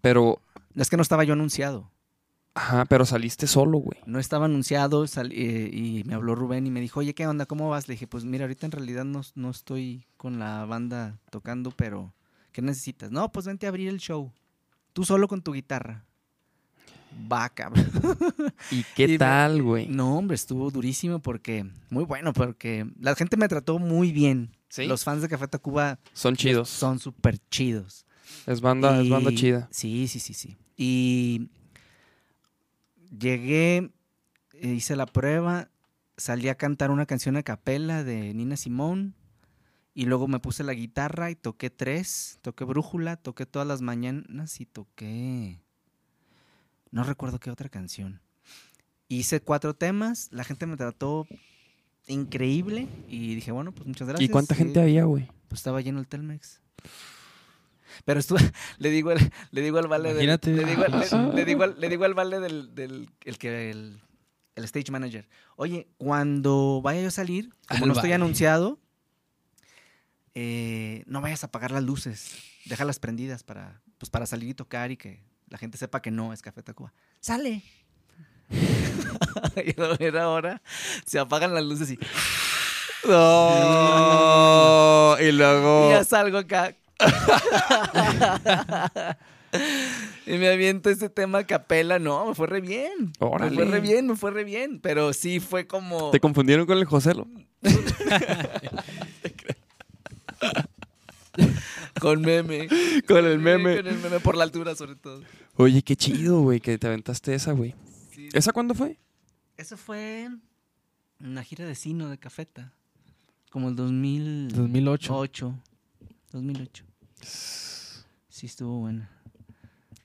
pero, 0.00 0.40
Es 0.76 0.90
que 0.90 0.96
no 0.96 1.02
estaba 1.02 1.24
yo 1.24 1.32
anunciado. 1.32 1.90
ajá, 2.54 2.84
pero 2.84 3.04
saliste 3.06 3.46
solo, 3.46 3.78
güey. 3.78 3.98
No 4.06 4.18
estaba 4.18 4.44
anunciado 4.44 5.04
eh, 5.04 5.70
y 5.72 6.04
me 6.04 6.14
habló 6.14 6.34
Rubén 6.34 6.66
y 6.66 6.70
me 6.70 6.80
dijo, 6.80 7.00
oye, 7.00 7.14
¿qué 7.14 7.26
onda? 7.26 7.46
¿Cómo 7.46 7.70
vas? 7.70 7.88
Le 7.88 7.94
dije, 7.94 8.06
pues 8.06 8.24
mira, 8.24 8.44
ahorita 8.44 8.66
en 8.66 8.72
realidad 8.72 9.04
no, 9.04 9.22
no 9.34 9.50
estoy 9.50 10.06
con 10.18 10.38
la 10.38 10.64
banda 10.66 11.18
tocando, 11.30 11.70
pero 11.70 12.14
¿qué 12.52 12.60
necesitas? 12.62 13.10
No, 13.10 13.32
pues 13.32 13.46
vente 13.46 13.66
a 13.66 13.70
abrir 13.70 13.88
el 13.88 13.98
show. 13.98 14.30
Tú 14.92 15.04
solo 15.04 15.26
con 15.26 15.42
tu 15.42 15.52
guitarra. 15.52 16.04
Va, 17.30 17.48
cabrón. 17.48 17.90
¿Y 18.70 18.84
qué 18.94 19.04
Y 19.04 19.18
tal, 19.18 19.62
güey? 19.62 19.88
No, 19.88 20.18
hombre, 20.18 20.34
estuvo 20.34 20.70
durísimo 20.70 21.20
porque, 21.20 21.66
muy 21.90 22.04
bueno, 22.04 22.32
porque 22.32 22.86
la 23.00 23.14
gente 23.14 23.36
me 23.36 23.48
trató 23.48 23.78
muy 23.78 24.12
bien. 24.12 24.56
¿Sí? 24.68 24.86
Los 24.86 25.04
fans 25.04 25.22
de 25.22 25.28
Café 25.28 25.46
Tacuba 25.46 25.98
Son 26.12 26.36
chidos. 26.36 26.68
son 26.68 26.98
súper 26.98 27.38
chidos. 27.48 28.06
Es 28.46 28.60
banda, 28.60 29.00
es 29.00 29.08
banda 29.08 29.30
chida. 29.32 29.68
Sí, 29.70 30.08
sí, 30.08 30.18
sí, 30.18 30.34
sí. 30.34 30.56
Y 30.76 31.48
llegué, 33.16 33.92
eh, 34.54 34.68
hice 34.68 34.96
la 34.96 35.06
prueba, 35.06 35.70
salí 36.16 36.48
a 36.48 36.56
cantar 36.56 36.90
una 36.90 37.06
canción 37.06 37.36
a 37.36 37.42
capela 37.42 38.04
de 38.04 38.34
Nina 38.34 38.56
Simón 38.56 39.14
y 39.94 40.06
luego 40.06 40.26
me 40.26 40.40
puse 40.40 40.64
la 40.64 40.74
guitarra 40.74 41.30
y 41.30 41.36
toqué 41.36 41.70
tres, 41.70 42.38
toqué 42.42 42.64
brújula, 42.64 43.16
toqué 43.16 43.46
todas 43.46 43.66
las 43.68 43.80
mañanas 43.80 44.60
y 44.60 44.66
toqué... 44.66 45.60
No 46.94 47.02
recuerdo 47.02 47.40
qué 47.40 47.50
otra 47.50 47.68
canción. 47.68 48.20
Hice 49.08 49.40
cuatro 49.40 49.74
temas, 49.74 50.28
la 50.30 50.44
gente 50.44 50.64
me 50.64 50.76
trató 50.76 51.26
increíble 52.06 52.86
y 53.08 53.34
dije, 53.34 53.50
bueno, 53.50 53.72
pues 53.72 53.84
muchas 53.88 54.06
gracias. 54.06 54.28
¿Y 54.28 54.30
cuánta 54.30 54.54
Sí. 54.54 54.62
gente 54.62 54.80
había, 54.80 55.02
güey? 55.02 55.26
Pues 55.48 55.58
estaba 55.58 55.80
lleno 55.80 55.98
el 55.98 56.06
Telmex. 56.06 56.60
Pero 58.04 58.20
le 58.78 58.90
digo 58.90 59.10
al, 59.10 59.32
le 59.50 59.60
digo 59.60 59.78
al 59.78 59.88
vale 59.88 60.14
del, 60.14 60.24
le 60.24 60.64
digo, 60.64 60.84
le, 60.86 61.32
le 61.34 61.44
digo 61.44 61.64
al, 61.64 61.80
le 61.80 61.88
digo 61.88 62.04
al 62.04 62.14
vale 62.14 62.38
del, 62.38 62.76
del 62.76 63.10
el 63.24 63.38
que 63.38 63.70
el, 63.72 64.00
el 64.54 64.64
stage 64.64 64.92
manager. 64.92 65.28
Oye, 65.56 65.88
cuando 65.96 66.80
vaya 66.80 67.02
yo 67.02 67.08
a 67.08 67.10
salir, 67.10 67.50
como 67.68 67.82
Al 67.86 67.88
no 67.88 67.94
estoy 67.94 68.12
anunciado, 68.12 68.78
eh, 70.34 71.02
no 71.06 71.20
vayas 71.20 71.42
a 71.42 71.48
apagar 71.48 71.72
las 71.72 71.82
luces, 71.82 72.36
déjalas 72.66 73.00
prendidas 73.00 73.42
para, 73.42 73.82
pues 73.98 74.10
para 74.10 74.26
salir 74.26 74.50
y 74.50 74.54
tocar 74.54 74.92
y 74.92 74.96
que 74.96 75.24
la 75.54 75.58
gente 75.58 75.78
sepa 75.78 76.02
que 76.02 76.10
no 76.10 76.32
es 76.32 76.42
Café 76.42 76.64
Tacuba. 76.64 76.92
Sale. 77.20 77.62
y 78.50 79.80
a 79.80 79.84
la 79.86 79.96
mera 80.00 80.28
hora 80.28 80.60
se 81.06 81.20
apagan 81.20 81.54
las 81.54 81.62
luces 81.62 81.92
y 81.92 81.98
No. 83.08 85.16
y 85.20 85.26
Y 85.26 85.32
luego. 85.32 85.90
ya 85.90 86.02
salgo 86.02 86.38
acá. 86.38 86.74
y 90.26 90.32
me 90.38 90.48
aviento 90.48 90.90
ese 90.90 91.08
tema 91.08 91.38
a 91.38 91.46
capela. 91.46 92.00
No, 92.00 92.26
me 92.26 92.34
fue 92.34 92.48
re 92.48 92.60
bien. 92.60 93.12
Órale. 93.20 93.50
Me 93.52 93.56
fue 93.62 93.64
re 93.66 93.80
bien, 93.80 94.08
me 94.08 94.16
fue 94.16 94.32
re 94.32 94.42
bien. 94.42 94.80
Pero 94.80 95.12
sí 95.12 95.38
fue 95.38 95.68
como. 95.68 96.10
¿Te 96.10 96.18
confundieron 96.18 96.66
con 96.66 96.78
el 96.78 96.84
Joselo? 96.84 97.28
Con 102.00 102.20
meme. 102.22 102.68
Con 103.06 103.24
el 103.24 103.38
Sí, 103.38 103.38
meme. 103.38 103.76
Con 103.76 103.86
el 103.86 103.98
meme 103.98 104.18
por 104.20 104.36
la 104.36 104.42
altura, 104.44 104.74
sobre 104.74 104.96
todo. 104.96 105.22
Oye, 105.56 105.82
qué 105.82 105.94
chido, 105.94 106.40
güey, 106.42 106.60
que 106.60 106.78
te 106.78 106.86
aventaste 106.88 107.34
esa, 107.34 107.52
güey. 107.52 107.74
Sí. 108.10 108.28
¿Esa 108.32 108.52
cuándo 108.52 108.74
fue? 108.74 108.98
Eso 109.56 109.76
fue 109.76 110.28
una 111.20 111.44
gira 111.44 111.64
de 111.64 111.74
Sino 111.74 112.08
de 112.08 112.18
Cafeta. 112.18 112.72
Como 113.50 113.68
el 113.68 113.76
2000... 113.76 114.48
2008. 114.48 115.12
2008. 115.12 115.54
2008. 116.32 116.84
Sí, 118.28 118.46
estuvo 118.46 118.80
buena. 118.80 119.08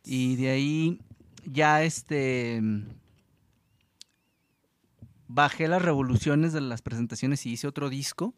Y 0.05 0.35
de 0.35 0.49
ahí 0.49 1.01
ya 1.45 1.83
este 1.83 2.61
bajé 5.27 5.67
las 5.67 5.81
revoluciones 5.81 6.53
de 6.53 6.61
las 6.61 6.81
presentaciones 6.81 7.45
y 7.45 7.51
hice 7.51 7.67
otro 7.67 7.89
disco 7.89 8.35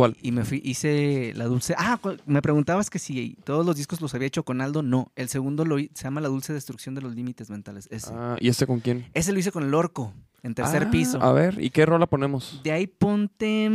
¿Cuál? 0.00 0.16
y 0.22 0.32
me 0.32 0.44
fui 0.44 0.60
hice 0.64 1.32
la 1.36 1.44
dulce. 1.44 1.74
Ah, 1.76 1.98
me 2.26 2.40
preguntabas 2.42 2.88
que 2.90 2.98
si 2.98 3.36
todos 3.44 3.64
los 3.66 3.76
discos 3.76 4.00
los 4.00 4.14
había 4.14 4.26
hecho 4.28 4.44
con 4.44 4.60
Aldo, 4.60 4.82
no, 4.82 5.12
el 5.16 5.28
segundo 5.28 5.64
lo 5.64 5.76
se 5.78 5.88
llama 6.04 6.20
La 6.20 6.28
dulce 6.28 6.52
destrucción 6.52 6.94
de 6.94 7.02
los 7.02 7.14
límites 7.14 7.50
mentales, 7.50 7.86
ese. 7.90 8.10
Ah, 8.14 8.36
¿Y 8.40 8.48
este 8.48 8.66
con 8.66 8.80
quién? 8.80 9.06
Ese 9.14 9.32
lo 9.32 9.38
hice 9.38 9.52
con 9.52 9.62
el 9.64 9.74
Orco 9.74 10.12
en 10.42 10.54
tercer 10.54 10.84
Ah, 10.84 10.90
piso. 10.90 11.22
A 11.22 11.32
ver, 11.32 11.62
¿y 11.62 11.68
qué 11.70 11.84
rola 11.84 12.06
ponemos? 12.06 12.60
De 12.62 12.72
ahí 12.72 12.86
ponte. 12.86 13.70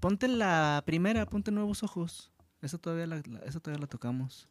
Ponte 0.00 0.28
la 0.28 0.82
primera, 0.86 1.26
ponte 1.26 1.50
nuevos 1.50 1.82
ojos. 1.82 2.30
Esa 2.60 2.78
todavía 2.78 3.06
la, 3.06 3.16
la- 3.28 3.40
esa 3.40 3.58
todavía 3.60 3.80
la 3.80 3.86
tocamos. 3.88 4.48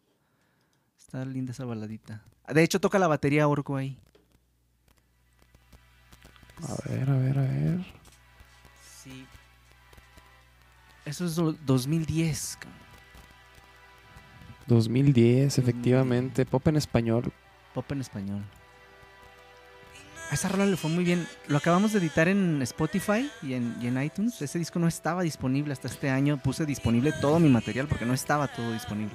Está 0.98 1.24
linda 1.26 1.52
esa 1.54 1.66
baladita. 1.66 2.24
De 2.54 2.64
hecho, 2.64 2.80
toca 2.82 3.00
la 3.00 3.08
batería 3.08 3.48
Orco 3.48 3.76
ahí. 3.78 3.98
A 6.64 6.90
ver, 6.90 7.10
a 7.10 7.18
ver, 7.18 7.38
a 7.40 7.42
ver. 7.42 7.86
Sí. 9.04 9.26
Eso 11.06 11.26
es 11.26 11.36
do- 11.36 11.56
2010. 11.66 12.58
cabrón. 12.60 12.80
2010, 14.68 15.58
efectivamente. 15.58 16.46
Pop 16.46 16.68
en 16.68 16.78
español. 16.78 17.32
Pop 17.74 17.92
en 17.92 18.02
español. 18.02 18.42
A 20.30 20.34
esa 20.36 20.48
rola 20.48 20.66
le 20.66 20.78
fue 20.78 20.90
muy 20.90 21.04
bien. 21.04 21.28
Lo 21.48 21.58
acabamos 21.58 21.92
de 21.92 22.00
editar 22.00 22.28
en 22.30 22.62
Spotify 22.62 23.30
y 23.42 23.54
en, 23.54 23.76
y 23.82 23.88
en 23.88 24.02
iTunes. 24.02 24.42
Ese 24.42 24.60
disco 24.60 24.80
no 24.80 24.88
estaba 24.88 25.24
disponible 25.24 25.74
hasta 25.74 25.88
este 25.90 26.10
año. 26.10 26.38
Puse 26.42 26.66
disponible 26.66 27.12
todo 27.12 27.40
mi 27.40 27.50
material 27.50 27.88
porque 27.88 28.06
no 28.06 28.14
estaba 28.14 28.48
todo 28.48 28.72
disponible. 28.72 29.14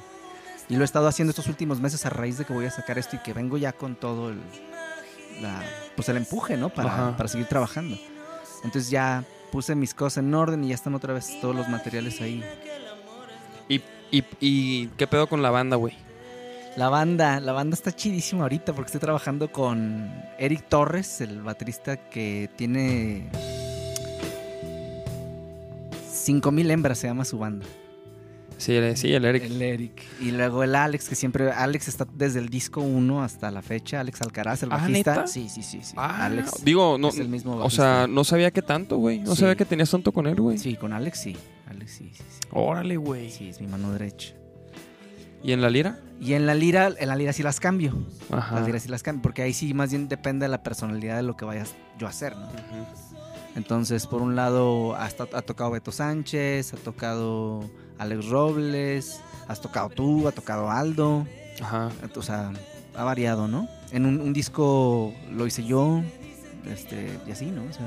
Y 0.69 0.75
lo 0.77 0.83
he 0.83 0.85
estado 0.85 1.07
haciendo 1.09 1.31
estos 1.31 1.47
últimos 1.47 1.81
meses 1.81 2.05
a 2.05 2.11
raíz 2.11 2.37
de 2.39 2.45
que 2.45 2.53
voy 2.53 2.67
a 2.67 2.71
sacar 2.71 2.99
esto 2.99 3.17
y 3.17 3.21
que 3.21 3.33
vengo 3.33 3.57
ya 3.57 3.73
con 3.73 3.95
todo 3.95 4.31
el, 4.31 4.41
la- 5.41 5.63
pues 5.95 6.09
el 6.11 6.19
empuje, 6.19 6.57
¿no? 6.59 6.69
Para, 6.69 7.17
para 7.17 7.29
seguir 7.29 7.47
trabajando. 7.47 7.97
Entonces 8.65 8.91
ya 8.91 9.25
puse 9.47 9.75
mis 9.75 9.95
cosas 9.95 10.19
en 10.25 10.35
orden 10.35 10.65
y 10.65 10.69
ya 10.69 10.75
están 10.75 10.95
otra 10.95 11.15
vez 11.15 11.41
todos 11.41 11.55
los 11.55 11.69
materiales 11.69 12.21
ahí. 12.21 12.45
¿Y, 13.69 13.83
y, 14.11 14.25
y 14.41 14.87
qué 14.97 15.07
pedo 15.07 15.27
con 15.29 15.43
la 15.43 15.51
banda, 15.51 15.77
güey? 15.77 15.95
La 16.77 16.91
banda, 16.91 17.41
la 17.41 17.53
banda 17.53 17.75
está 17.75 17.91
chidísima 17.91 18.43
ahorita 18.43 18.75
porque 18.75 18.89
estoy 18.89 19.01
trabajando 19.01 19.51
con 19.51 20.13
Eric 20.39 20.69
Torres, 20.69 21.23
el 21.23 21.41
baterista 21.41 21.97
que 21.97 22.51
tiene 22.55 23.31
5000 26.13 26.71
hembras 26.71 26.99
se 26.99 27.07
llama 27.07 27.25
su 27.25 27.39
banda. 27.39 27.65
Sí, 28.59 28.73
el, 28.75 28.97
sí, 28.97 29.13
el 29.13 29.25
Eric. 29.25 29.45
El 29.45 29.61
Eric. 29.61 30.03
Y 30.21 30.31
luego 30.31 30.63
el 30.63 30.75
Alex, 30.75 31.09
que 31.09 31.15
siempre 31.15 31.51
Alex 31.53 31.89
está 31.89 32.07
desde 32.15 32.39
el 32.39 32.49
disco 32.49 32.81
1 32.81 33.23
hasta 33.23 33.51
la 33.51 33.61
fecha, 33.61 34.01
Alex 34.01 34.23
Alcaraz, 34.23 34.63
el 34.63 34.73
Ah, 34.73 34.77
bajista. 34.79 35.11
¿neta? 35.15 35.27
Sí, 35.27 35.49
sí, 35.51 35.63
sí, 35.63 35.81
sí. 35.83 35.93
Ah, 35.97 36.25
Alex 36.27 36.65
digo, 36.65 36.97
no, 36.99 37.09
es 37.09 37.19
el 37.19 37.29
mismo 37.29 37.57
o 37.57 37.69
sea, 37.71 38.07
no 38.09 38.25
sabía 38.25 38.51
que 38.51 38.63
tanto, 38.63 38.97
güey. 38.97 39.19
No 39.21 39.35
Sí. 39.35 39.41
sabía 39.43 39.57
que 39.57 39.65
tenías 39.67 39.91
tanto 39.91 40.11
con 40.13 40.27
él, 40.27 40.41
güey. 40.41 40.57
Sí, 40.59 40.75
con 40.77 40.93
Alex 40.95 41.19
sí. 41.21 41.37
Alex 41.69 41.91
sí, 41.93 42.11
sí, 42.15 42.23
sí. 42.29 42.49
Órale, 42.53 42.97
güey. 42.97 43.31
Sí, 43.31 43.49
es 43.51 43.61
mi 43.61 43.67
mano 43.67 43.93
derecha. 43.93 44.35
¿Y 45.43 45.53
en 45.53 45.61
la 45.61 45.69
lira? 45.69 46.01
Y 46.21 46.33
en 46.33 46.47
la 46.47 46.55
lira, 46.55 46.91
en 46.99 47.09
la 47.09 47.15
lira 47.17 47.33
sí 47.35 47.43
las 47.43 47.61
cambio. 47.61 47.95
Ajá. 48.31 48.55
Las 48.57 48.67
liras 48.67 48.83
sí 48.85 48.89
las 48.89 49.03
cambio, 49.03 49.23
porque 49.23 49.43
ahí 49.43 49.53
sí 49.53 49.75
más 49.75 49.91
bien 49.91 50.09
depende 50.09 50.45
de 50.45 50.49
la 50.49 50.63
personalidad 50.63 51.17
de 51.17 51.23
lo 51.23 51.37
que 51.37 51.45
vayas 51.45 51.75
yo 51.99 52.07
a 52.07 52.11
hacer, 52.11 52.35
¿no? 52.37 52.49
Entonces, 53.57 54.07
por 54.07 54.23
un 54.23 54.37
lado, 54.37 54.95
hasta 54.95 55.25
ha 55.33 55.43
tocado 55.43 55.71
Beto 55.73 55.91
Sánchez, 55.91 56.75
ha 56.75 56.77
tocado 56.77 57.65
Alex 57.99 58.29
Robles, 58.29 59.21
has 59.49 59.61
tocado 59.61 59.89
tú, 59.89 60.29
ha 60.29 60.33
tocado 60.33 60.71
Aldo. 60.71 61.27
Ajá. 61.61 61.91
O 62.15 62.23
sea, 62.23 62.53
ha 62.95 63.05
variado, 63.05 63.49
¿no? 63.49 63.67
En 63.93 64.05
un, 64.07 64.21
un 64.21 64.33
disco 64.33 65.13
lo 65.33 65.47
hice 65.47 65.65
yo, 65.65 66.03
este, 66.71 67.19
y 67.27 67.31
así, 67.31 67.47
¿no? 67.47 67.63
O 67.65 67.73
sea, 67.73 67.87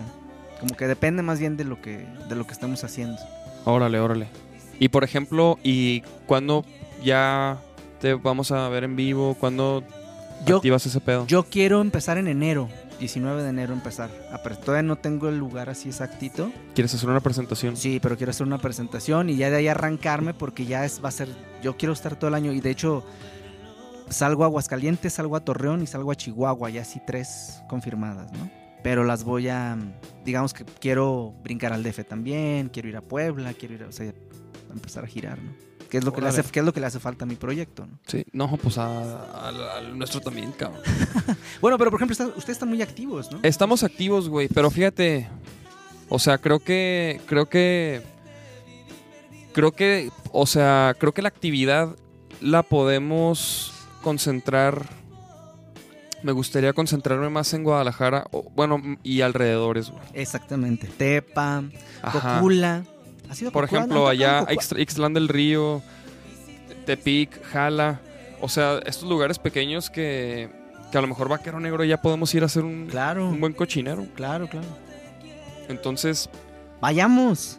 como 0.60 0.76
que 0.76 0.88
depende 0.88 1.22
más 1.22 1.40
bien 1.40 1.56
de 1.56 1.66
lo 1.66 1.82
que, 1.82 2.06
de 2.28 2.36
lo 2.36 2.46
que 2.48 2.54
estamos 2.54 2.84
haciendo. 2.84 3.18
Órale, 3.66 4.00
órale. 4.00 4.28
Y 4.80 4.90
por 4.90 5.04
ejemplo, 5.04 5.60
¿y 5.64 6.02
cuándo 6.26 6.66
ya 7.04 7.60
te 8.00 8.14
vamos 8.16 8.52
a 8.52 8.68
ver 8.70 8.86
en 8.86 8.96
vivo? 8.96 9.36
¿Cuándo 9.40 9.84
Yo, 10.46 10.58
activas 10.58 10.86
ese 10.86 11.00
pedo? 11.02 11.28
yo 11.28 11.44
quiero 11.44 11.82
empezar 11.82 12.18
en 12.18 12.28
enero, 12.28 12.70
19 13.00 13.44
de 13.44 13.50
enero 13.50 13.74
empezar. 13.74 14.10
Ah, 14.32 14.42
todavía 14.42 14.84
no 14.84 14.98
tengo 14.98 15.30
el 15.30 15.38
lugar 15.38 15.70
así 15.70 15.90
exactito. 15.90 16.52
¿Quieres 16.76 16.94
hacer 16.94 17.10
una 17.10 17.22
presentación? 17.22 17.78
Sí, 17.78 18.00
pero 18.02 18.18
quiero 18.18 18.32
hacer 18.32 18.46
una 18.46 18.58
presentación 18.58 19.30
y 19.30 19.38
ya 19.38 19.50
de 19.50 19.58
ahí 19.58 19.68
arrancarme 19.68 20.34
porque 20.34 20.66
ya 20.66 20.86
es, 20.86 21.04
va 21.04 21.10
a 21.10 21.12
ser, 21.12 21.30
yo 21.64 21.78
quiero 21.78 21.94
estar 21.94 22.16
todo 22.16 22.28
el 22.28 22.36
año 22.36 22.52
y 22.52 22.62
de 22.62 22.70
hecho 22.70 23.04
salgo 24.10 24.44
a 24.44 24.48
Aguascalientes, 24.48 25.14
salgo 25.14 25.36
a 25.36 25.40
Torreón 25.40 25.82
y 25.82 25.88
salgo 25.88 26.12
a 26.12 26.16
Chihuahua, 26.16 26.70
ya 26.70 26.84
sí 26.84 27.02
tres 27.06 27.62
confirmadas, 27.70 28.32
¿no? 28.34 28.50
Pero 28.84 29.04
las 29.04 29.24
voy 29.24 29.50
a, 29.50 29.78
digamos 30.24 30.54
que 30.54 30.64
quiero 30.66 31.34
brincar 31.44 31.74
al 31.74 31.84
DF 31.84 32.06
también, 32.08 32.70
quiero 32.70 32.90
ir 32.90 32.98
a 32.98 33.02
Puebla, 33.02 33.54
quiero 33.54 33.76
ir 33.76 33.84
a, 33.84 33.88
o 33.88 33.92
sea, 33.92 34.10
a 34.10 34.74
empezar 34.74 35.04
a 35.04 35.08
girar, 35.08 35.38
¿no? 35.42 35.52
¿Qué 35.90 35.98
es 35.98 36.04
lo 36.04 36.14
que 36.14 36.22
le 36.22 36.28
hace, 36.28 36.44
qué 36.44 36.60
es 36.60 36.66
lo 36.66 36.72
que 36.74 36.80
le 36.80 36.86
hace 36.86 37.00
falta 37.00 37.26
a 37.26 37.28
mi 37.28 37.36
proyecto, 37.36 37.86
¿no? 37.86 37.98
Sí. 38.06 38.24
No, 38.32 38.56
pues 38.58 38.78
a- 38.78 39.82
nuestro 39.96 40.22
también, 40.22 40.52
cabrón. 40.52 40.82
Bueno, 41.62 41.78
pero 41.78 41.90
por 41.92 41.98
ejemplo, 42.00 42.14
está- 42.14 42.28
ustedes 42.28 42.50
están 42.58 42.70
muy 42.70 42.82
activos, 42.82 43.32
¿no? 43.32 43.40
Estamos 43.44 43.84
activos, 43.84 44.30
güey, 44.30 44.48
pero 44.50 44.70
fíjate, 44.70 45.28
o 46.08 46.20
sea, 46.20 46.38
creo 46.38 46.60
que, 46.60 47.20
creo 47.26 47.48
que, 47.48 48.02
creo 49.54 49.72
que, 49.72 50.12
o 50.32 50.46
sea, 50.46 50.96
creo 51.00 51.14
que 51.14 51.22
la 51.22 51.30
actividad 51.30 51.96
la 52.42 52.64
podemos 52.64 53.74
concentrar. 54.02 54.86
Me 56.22 56.34
gustaría 56.34 56.74
concentrarme 56.74 57.30
más 57.30 57.54
en 57.54 57.64
Guadalajara, 57.64 58.26
o- 58.32 58.44
bueno, 58.56 58.82
y 59.04 59.22
alrededores, 59.22 59.90
güey. 59.90 60.04
Exactamente. 60.14 60.88
Tepa, 60.88 61.64
Ajá. 62.02 62.36
Cocula. 62.36 62.84
¿Has 63.30 63.40
ido 63.42 63.50
a 63.50 63.54
Por 63.54 63.64
ejemplo, 63.64 64.08
allá, 64.08 64.46
Ixtlán 64.50 65.14
del 65.14 65.28
Río, 65.28 65.82
Tepic, 66.86 67.42
Jala. 67.44 68.00
O 68.42 68.50
sea, 68.50 68.80
estos 68.86 69.08
lugares 69.10 69.38
pequeños 69.40 69.90
que, 69.90 70.50
que 70.92 70.98
a 70.98 71.02
lo 71.02 71.08
mejor 71.08 71.28
Vaquero 71.30 71.60
Negro 71.60 71.84
ya 71.84 72.02
podemos 72.02 72.34
ir 72.34 72.44
a 72.44 72.46
hacer 72.48 72.64
un, 72.64 72.88
Claro, 72.88 73.30
un 73.30 73.40
buen 73.40 73.54
cochinero. 73.54 74.06
claro, 74.16 74.48
claro. 74.48 74.68
Entonces, 75.68 76.30
Vayamos. 76.82 77.58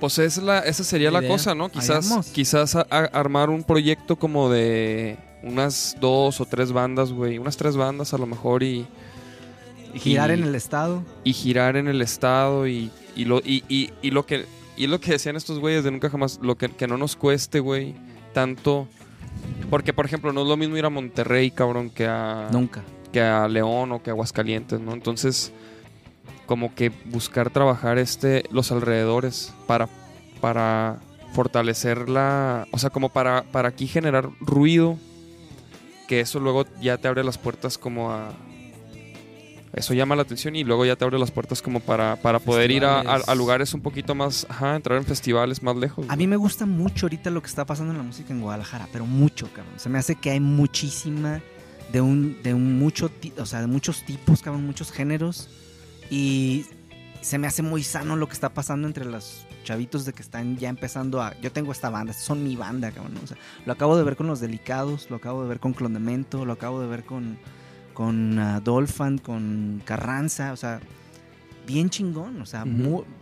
Pues 0.00 0.18
es 0.18 0.36
la, 0.38 0.60
esa 0.60 0.84
sería 0.84 1.10
La 1.10 1.26
cosa, 1.26 1.54
¿no? 1.54 1.68
Quizás, 1.68 2.04
Vayamos. 2.08 2.26
quizás 2.28 2.76
a- 2.76 2.86
a- 2.90 3.06
armar 3.06 3.50
un 3.50 3.64
proyecto 3.64 4.14
como 4.16 4.48
de 4.50 5.16
unas 5.42 5.96
dos 6.00 6.40
o 6.40 6.44
tres 6.46 6.70
bandas, 6.70 7.10
güey. 7.12 7.38
Unas 7.38 7.56
tres 7.56 7.76
bandas 7.76 8.14
a 8.14 8.18
lo 8.18 8.26
mejor 8.26 8.62
y, 8.62 8.86
Y 9.94 9.98
girar 9.98 10.30
Y- 10.30 10.34
en 10.34 10.44
el 10.44 10.54
estado. 10.54 11.02
y 11.24 11.32
girar 11.32 11.76
en 11.76 11.88
el 11.88 12.02
estado 12.02 12.66
y, 12.68 12.90
y 13.16 13.24
lo, 13.24 13.38
y- 13.40 13.64
y 14.02 14.10
lo 14.10 14.26
que 14.26 14.44
y 14.76 14.86
lo 14.86 15.00
que 15.00 15.12
decían 15.12 15.36
estos 15.36 15.58
güeyes 15.58 15.84
de 15.84 15.90
nunca 15.90 16.10
jamás, 16.10 16.38
lo 16.42 16.56
que, 16.56 16.68
que 16.68 16.86
no 16.86 16.96
nos 16.96 17.16
cueste, 17.16 17.60
güey, 17.60 17.94
tanto. 18.32 18.88
Porque, 19.70 19.92
por 19.92 20.06
ejemplo, 20.06 20.32
no 20.32 20.42
es 20.42 20.48
lo 20.48 20.56
mismo 20.56 20.76
ir 20.76 20.84
a 20.84 20.90
Monterrey, 20.90 21.50
cabrón, 21.50 21.90
que 21.90 22.06
a, 22.06 22.48
Nunca. 22.52 22.82
que 23.12 23.20
a 23.20 23.48
León 23.48 23.92
o 23.92 24.02
que 24.02 24.10
a 24.10 24.12
Aguascalientes, 24.12 24.80
¿no? 24.80 24.92
Entonces, 24.92 25.52
como 26.46 26.74
que 26.74 26.90
buscar 27.06 27.50
trabajar 27.50 27.98
este 27.98 28.44
los 28.50 28.70
alrededores 28.72 29.52
para 29.66 29.88
para 30.40 30.98
fortalecer 31.32 32.08
la, 32.08 32.66
o 32.70 32.78
sea, 32.78 32.90
como 32.90 33.08
para 33.08 33.42
para 33.50 33.68
aquí 33.68 33.86
generar 33.86 34.30
ruido 34.40 34.96
que 36.06 36.20
eso 36.20 36.40
luego 36.40 36.64
ya 36.80 36.98
te 36.98 37.08
abre 37.08 37.24
las 37.24 37.36
puertas 37.36 37.78
como 37.78 38.12
a 38.12 38.32
eso 39.76 39.94
llama 39.94 40.16
la 40.16 40.22
atención 40.22 40.56
y 40.56 40.64
luego 40.64 40.84
ya 40.84 40.96
te 40.96 41.04
abre 41.04 41.18
las 41.18 41.30
puertas 41.30 41.62
como 41.62 41.78
para, 41.80 42.16
para 42.16 42.38
poder 42.40 42.70
ir 42.72 42.84
a, 42.84 42.96
a- 42.96 43.00
a 43.00 43.02
Festivales. 43.04 43.38
lugares 43.38 43.74
un 43.74 43.82
poquito 43.82 44.14
más, 44.16 44.46
ajá, 44.48 44.74
entrar 44.74 44.98
en 44.98 45.04
festivales 45.04 45.62
más 45.62 45.76
lejos. 45.76 46.04
A 46.08 46.16
mí 46.16 46.26
me 46.26 46.36
gusta 46.36 46.66
mucho 46.66 47.06
ahorita 47.06 47.30
lo 47.30 47.40
que 47.42 47.48
está 47.48 47.64
pasando 47.64 47.92
en 47.92 47.98
la 47.98 48.02
música 48.04 48.32
en 48.32 48.40
Guadalajara, 48.40 48.88
pero 48.92 49.06
mucho, 49.06 49.46
cabrón. 49.52 49.74
Se 49.78 49.88
me 49.88 49.98
hace 49.98 50.16
que 50.16 50.30
hay 50.30 50.40
muchísima 50.40 51.40
de 51.92 52.00
un 52.00 52.42
de 52.42 52.52
un 52.52 52.78
mucho, 52.78 53.10
o 53.38 53.46
sea, 53.46 53.60
de 53.60 53.68
muchos 53.68 54.02
tipos, 54.04 54.42
cabrón, 54.42 54.66
muchos 54.66 54.90
géneros 54.90 55.48
y 56.10 56.64
se 57.20 57.38
me 57.38 57.46
hace 57.46 57.62
muy 57.62 57.82
sano 57.82 58.16
lo 58.16 58.26
que 58.28 58.34
está 58.34 58.50
pasando 58.50 58.86
entre 58.88 59.04
los 59.04 59.44
chavitos 59.64 60.04
de 60.04 60.12
que 60.12 60.22
están 60.22 60.56
ya 60.58 60.68
empezando 60.68 61.20
a 61.20 61.34
yo 61.40 61.50
tengo 61.52 61.72
esta 61.72 61.90
banda, 61.90 62.12
son 62.12 62.42
mi 62.44 62.54
banda, 62.56 62.92
cabrón. 62.92 63.18
O 63.22 63.26
sea, 63.26 63.36
lo 63.66 63.72
acabo 63.72 63.96
de 63.96 64.04
ver 64.04 64.16
con 64.16 64.26
los 64.28 64.40
delicados, 64.40 65.10
lo 65.10 65.16
acabo 65.16 65.42
de 65.42 65.48
ver 65.48 65.60
con 65.60 65.72
Clondemento, 65.74 66.44
lo 66.44 66.52
acabo 66.52 66.80
de 66.80 66.86
ver 66.86 67.04
con 67.04 67.36
con 67.96 68.38
ah, 68.38 68.60
Dolphin, 68.60 69.16
con 69.16 69.80
Carranza, 69.86 70.52
o 70.52 70.56
sea, 70.56 70.80
bien 71.66 71.88
chingón, 71.88 72.42
o 72.42 72.44
sea, 72.46 72.64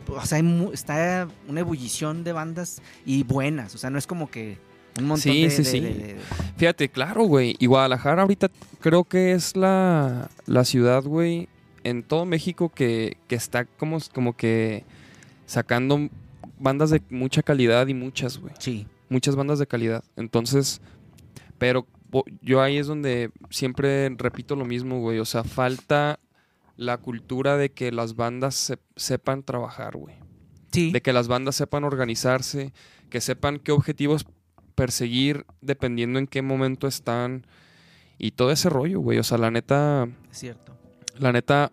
o 0.09 0.27
sea, 0.27 0.41
está 0.73 1.29
una 1.49 1.61
ebullición 1.61 2.25
de 2.25 2.33
bandas 2.33 2.83
y 3.07 3.23
buenas, 3.23 3.73
o 3.77 3.79
sea, 3.79 3.91
no 3.91 3.99
es 3.99 4.07
como 4.09 4.29
que 4.29 4.59
un 4.99 5.05
montón 5.07 5.33
Sí, 5.33 5.43
de, 5.45 5.51
sí, 5.51 5.63
de- 5.63 5.71
sí. 5.71 5.81
de- 5.81 6.17
Fíjate, 6.57 6.89
claro, 6.89 7.23
güey. 7.25 7.55
Y 7.61 7.67
Guadalajara 7.67 8.23
ahorita 8.23 8.51
creo 8.81 9.05
que 9.05 9.31
es 9.33 9.57
la, 9.57 10.29
la 10.47 10.65
ciudad, 10.65 11.05
güey, 11.05 11.49
en 11.85 12.03
todo 12.03 12.25
México 12.27 12.69
que, 12.75 13.17
que 13.29 13.37
está 13.37 13.65
como, 13.67 13.99
como 14.13 14.37
que 14.37 14.83
sacando 15.47 16.09
bandas 16.59 16.91
de 16.91 17.01
mucha 17.11 17.43
calidad 17.45 17.87
y 17.87 17.95
muchas, 17.95 18.39
güey. 18.39 18.55
sí, 18.59 18.89
Muchas 19.09 19.37
bandas 19.37 19.59
de 19.61 19.67
calidad. 19.69 20.03
Entonces, 20.17 20.81
pero 21.59 21.87
yo 22.41 22.61
ahí 22.63 22.77
es 22.79 22.87
donde 22.87 23.31
siempre 23.51 24.09
repito 24.17 24.55
lo 24.57 24.65
mismo, 24.65 25.01
güey. 25.01 25.19
O 25.19 25.25
sea, 25.25 25.43
falta 25.45 26.21
la 26.77 26.99
cultura 26.99 27.57
de 27.57 27.71
que 27.73 27.91
las 27.93 28.15
bandas 28.17 28.55
se- 28.55 28.79
sepan 28.97 29.43
trabajar, 29.43 29.97
güey 29.97 30.17
sí, 30.73 30.91
de 30.93 31.01
que 31.03 31.13
las 31.13 31.29
bandas 31.29 31.55
sepan 31.57 31.85
organizarse, 31.85 32.73
que 33.11 33.21
sepan 33.21 33.59
qué 33.61 33.71
objetivos 33.73 34.27
perseguir 34.75 35.47
dependiendo 35.61 36.19
en 36.19 36.27
qué 36.27 36.43
momento 36.43 36.89
están 36.89 37.47
y 38.19 38.33
todo 38.33 38.51
ese 38.51 38.69
rollo, 38.71 38.99
güey. 39.01 39.19
O 39.19 39.23
sea, 39.23 39.39
la 39.39 39.51
neta, 39.53 40.09
es 40.33 40.39
cierto. 40.39 40.77
la 41.19 41.31
neta, 41.33 41.71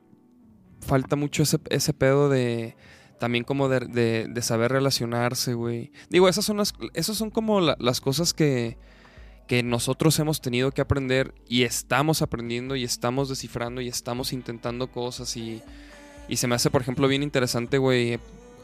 falta 0.82 1.16
mucho 1.16 1.44
ese, 1.44 1.58
ese 1.70 1.94
pedo 1.94 2.30
de 2.30 2.76
también 3.20 3.44
como 3.44 3.70
de, 3.70 3.80
de- 3.82 4.28
de 4.30 4.42
saber 4.42 4.72
relacionarse, 4.72 5.54
güey. 5.56 5.92
Digo, 6.10 6.28
esas 6.30 6.46
son 6.46 6.58
las, 6.58 6.74
esas 6.94 7.18
son 7.18 7.30
como 7.32 7.60
la- 7.62 7.78
las 7.80 8.02
cosas 8.02 8.34
que, 8.34 8.78
que 9.52 9.64
nosotros 9.64 10.18
hemos 10.20 10.40
tenido 10.40 10.72
que 10.72 10.80
aprender 10.80 11.36
y 11.46 11.64
estamos 11.64 12.22
aprendiendo 12.22 12.78
y 12.78 12.86
estamos 12.86 13.28
descifrando 13.28 13.82
y 13.82 13.90
estamos 13.90 14.32
intentando 14.32 14.88
cosas 14.90 15.36
y, 15.36 15.62
y 16.30 16.38
se 16.38 16.48
me 16.48 16.56
hace, 16.56 16.70
por 16.70 16.82
ejemplo, 16.82 17.06
bien 17.10 17.22
interesante, 17.22 17.78
güey, 17.78 18.18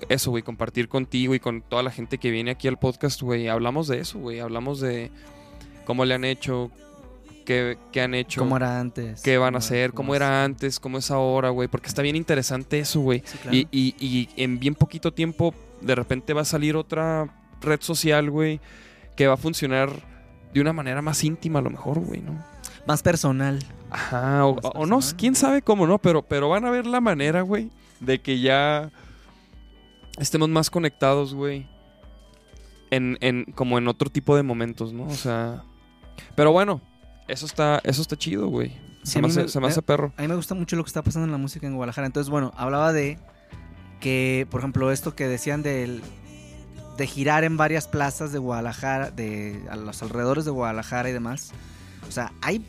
eso, 0.07 0.29
güey, 0.31 0.43
compartir 0.43 0.87
contigo 0.87 1.35
y 1.35 1.41
con 1.41 1.61
toda 1.61 1.83
la 1.83 1.91
gente 1.91 2.19
que 2.19 2.31
viene 2.31 2.51
aquí 2.51 2.69
al 2.69 2.79
podcast, 2.79 3.21
güey. 3.21 3.49
Hablamos 3.49 3.89
de 3.89 3.99
eso, 3.99 4.17
güey. 4.19 4.39
Hablamos 4.39 4.79
de 4.79 5.11
cómo 5.85 6.05
le 6.05 6.13
han 6.13 6.23
hecho, 6.23 6.71
qué, 7.45 7.77
qué 7.91 7.99
han 7.99 8.13
hecho, 8.13 8.39
¿Cómo 8.39 8.55
era 8.55 8.79
antes? 8.79 9.21
qué 9.23 9.37
van 9.37 9.47
a 9.47 9.51
¿Cómo- 9.51 9.57
hacer, 9.57 9.91
cómo 9.91 10.15
era 10.15 10.45
antes, 10.45 10.79
cómo 10.79 10.99
es 10.99 11.11
ahora, 11.11 11.49
güey. 11.49 11.67
Porque 11.67 11.89
está 11.89 12.01
bien 12.01 12.15
interesante 12.15 12.79
eso, 12.79 13.01
güey. 13.01 13.23
Sí, 13.25 13.37
claro. 13.39 13.57
Y, 13.57 13.67
y- 13.71 13.95
y 13.99 14.29
en 14.41 14.57
bien 14.57 14.73
poquito 14.73 15.11
tiempo, 15.11 15.53
de 15.81 15.95
repente 15.95 16.31
va 16.31 16.43
a 16.43 16.45
salir 16.45 16.77
otra 16.77 17.27
red 17.59 17.81
social, 17.81 18.29
güey, 18.31 18.61
que 19.17 19.27
va 19.27 19.33
a 19.33 19.37
funcionar 19.37 20.15
de 20.57 20.61
una 20.61 20.73
manera 20.73 21.01
más 21.01 21.23
íntima, 21.23 21.59
a 21.59 21.61
lo 21.61 21.69
mejor, 21.69 21.99
güey, 21.99 22.21
¿no? 22.21 22.43
Más 22.85 23.01
personal. 23.03 23.59
Ajá, 23.89 24.45
o, 24.45 24.85
no, 24.85 24.99
quién 25.17 25.35
sabe 25.35 25.61
cómo, 25.61 25.87
¿no? 25.87 25.97
Pero, 25.97 26.21
pero 26.21 26.49
van 26.49 26.65
a 26.65 26.69
ver 26.71 26.85
la 26.85 27.01
manera, 27.01 27.41
güey, 27.41 27.69
de 27.99 28.19
que 28.21 28.39
ya 28.39 28.89
estemos 30.19 30.49
más 30.49 30.69
conectados, 30.69 31.33
güey. 31.33 31.67
En, 32.89 33.17
en, 33.21 33.43
como 33.55 33.77
en 33.77 33.87
otro 33.87 34.09
tipo 34.09 34.35
de 34.35 34.43
momentos, 34.43 34.93
¿no? 34.93 35.03
O 35.03 35.13
sea. 35.15 35.63
Pero 36.35 36.51
bueno, 36.53 36.81
eso 37.27 37.45
está, 37.45 37.81
eso 37.83 38.01
está 38.01 38.15
chido, 38.15 38.47
güey. 38.47 38.69
Sí, 39.03 39.13
se, 39.13 39.21
me 39.21 39.27
mí 39.27 39.31
hace, 39.31 39.41
me- 39.43 39.47
se 39.49 39.59
me 39.59 39.67
hace 39.67 39.81
perro. 39.81 40.13
A 40.17 40.21
mí 40.21 40.27
me 40.27 40.35
gusta 40.35 40.55
mucho 40.55 40.75
lo 40.77 40.83
que 40.83 40.87
está 40.87 41.01
pasando 41.03 41.25
en 41.25 41.31
la 41.31 41.37
música 41.37 41.67
en 41.67 41.75
Guadalajara. 41.75 42.07
Entonces, 42.07 42.29
bueno, 42.29 42.51
hablaba 42.55 42.93
de 42.93 43.19
que, 43.99 44.47
por 44.49 44.61
ejemplo, 44.61 44.91
esto 44.91 45.15
que 45.15 45.27
decían 45.27 45.63
del, 45.63 46.01
de 46.97 47.07
girar 47.07 47.43
en 47.43 47.57
varias 47.57 47.87
plazas 47.87 48.31
de 48.31 48.39
Guadalajara, 48.39 49.11
de 49.11 49.61
a 49.69 49.75
los 49.75 50.01
alrededores 50.01 50.45
de 50.45 50.51
Guadalajara 50.51 51.09
y 51.09 51.13
demás. 51.13 51.51
O 52.07 52.11
sea, 52.11 52.33
hay. 52.41 52.65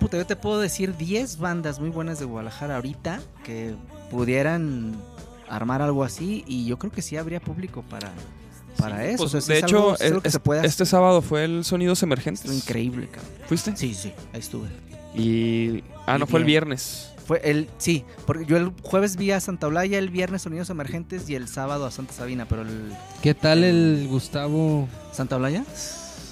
Puta, 0.00 0.16
yo 0.16 0.26
te 0.26 0.34
puedo 0.36 0.58
decir 0.60 0.96
10 0.96 1.38
bandas 1.38 1.78
muy 1.78 1.90
buenas 1.90 2.18
de 2.18 2.24
Guadalajara 2.24 2.76
ahorita 2.76 3.20
que 3.44 3.74
pudieran 4.10 4.96
armar 5.48 5.80
algo 5.82 6.02
así 6.02 6.42
y 6.46 6.66
yo 6.66 6.78
creo 6.78 6.90
que 6.90 7.02
sí 7.02 7.16
habría 7.16 7.38
público 7.38 7.82
para, 7.88 8.10
para 8.78 8.98
Sí, 9.02 9.08
eso. 9.10 9.16
pues, 9.18 9.26
O 9.26 9.28
sea, 9.28 9.40
sí 9.42 9.52
de 9.52 9.58
es 9.58 9.64
hecho, 9.64 9.76
algo- 9.76 9.94
es 9.94 10.00
algo 10.02 10.20
que 10.22 10.28
es- 10.28 10.32
se 10.32 10.40
puede 10.40 10.66
este 10.66 10.86
sábado 10.86 11.22
fue 11.22 11.44
el 11.44 11.64
Sonidos 11.64 12.02
Emergentes. 12.02 12.44
Estuvo 12.44 12.56
increíble, 12.56 13.06
cabrón. 13.08 13.30
¿Fuiste? 13.46 13.76
Sí, 13.76 13.94
sí, 13.94 14.12
ahí 14.32 14.40
estuve. 14.40 14.68
Y. 15.14 15.84
Ah, 16.06 16.16
Y 16.16 16.18
no, 16.20 16.26
fue 16.26 16.40
el 16.40 16.46
viernes. 16.46 17.11
Fue 17.32 17.40
el, 17.50 17.70
sí, 17.78 18.04
porque 18.26 18.44
yo 18.44 18.58
el 18.58 18.74
jueves 18.82 19.16
vi 19.16 19.30
a 19.30 19.40
Santa 19.40 19.66
Olaya, 19.66 19.98
el 19.98 20.10
viernes 20.10 20.42
Sonidos 20.42 20.68
Emergentes 20.68 21.30
y 21.30 21.34
el 21.34 21.48
sábado 21.48 21.86
a 21.86 21.90
Santa 21.90 22.12
Sabina, 22.12 22.46
pero 22.46 22.60
el 22.60 22.92
¿Qué 23.22 23.32
tal 23.32 23.64
el 23.64 24.06
Gustavo? 24.06 24.86
Santa 25.12 25.36
Olaya, 25.36 25.64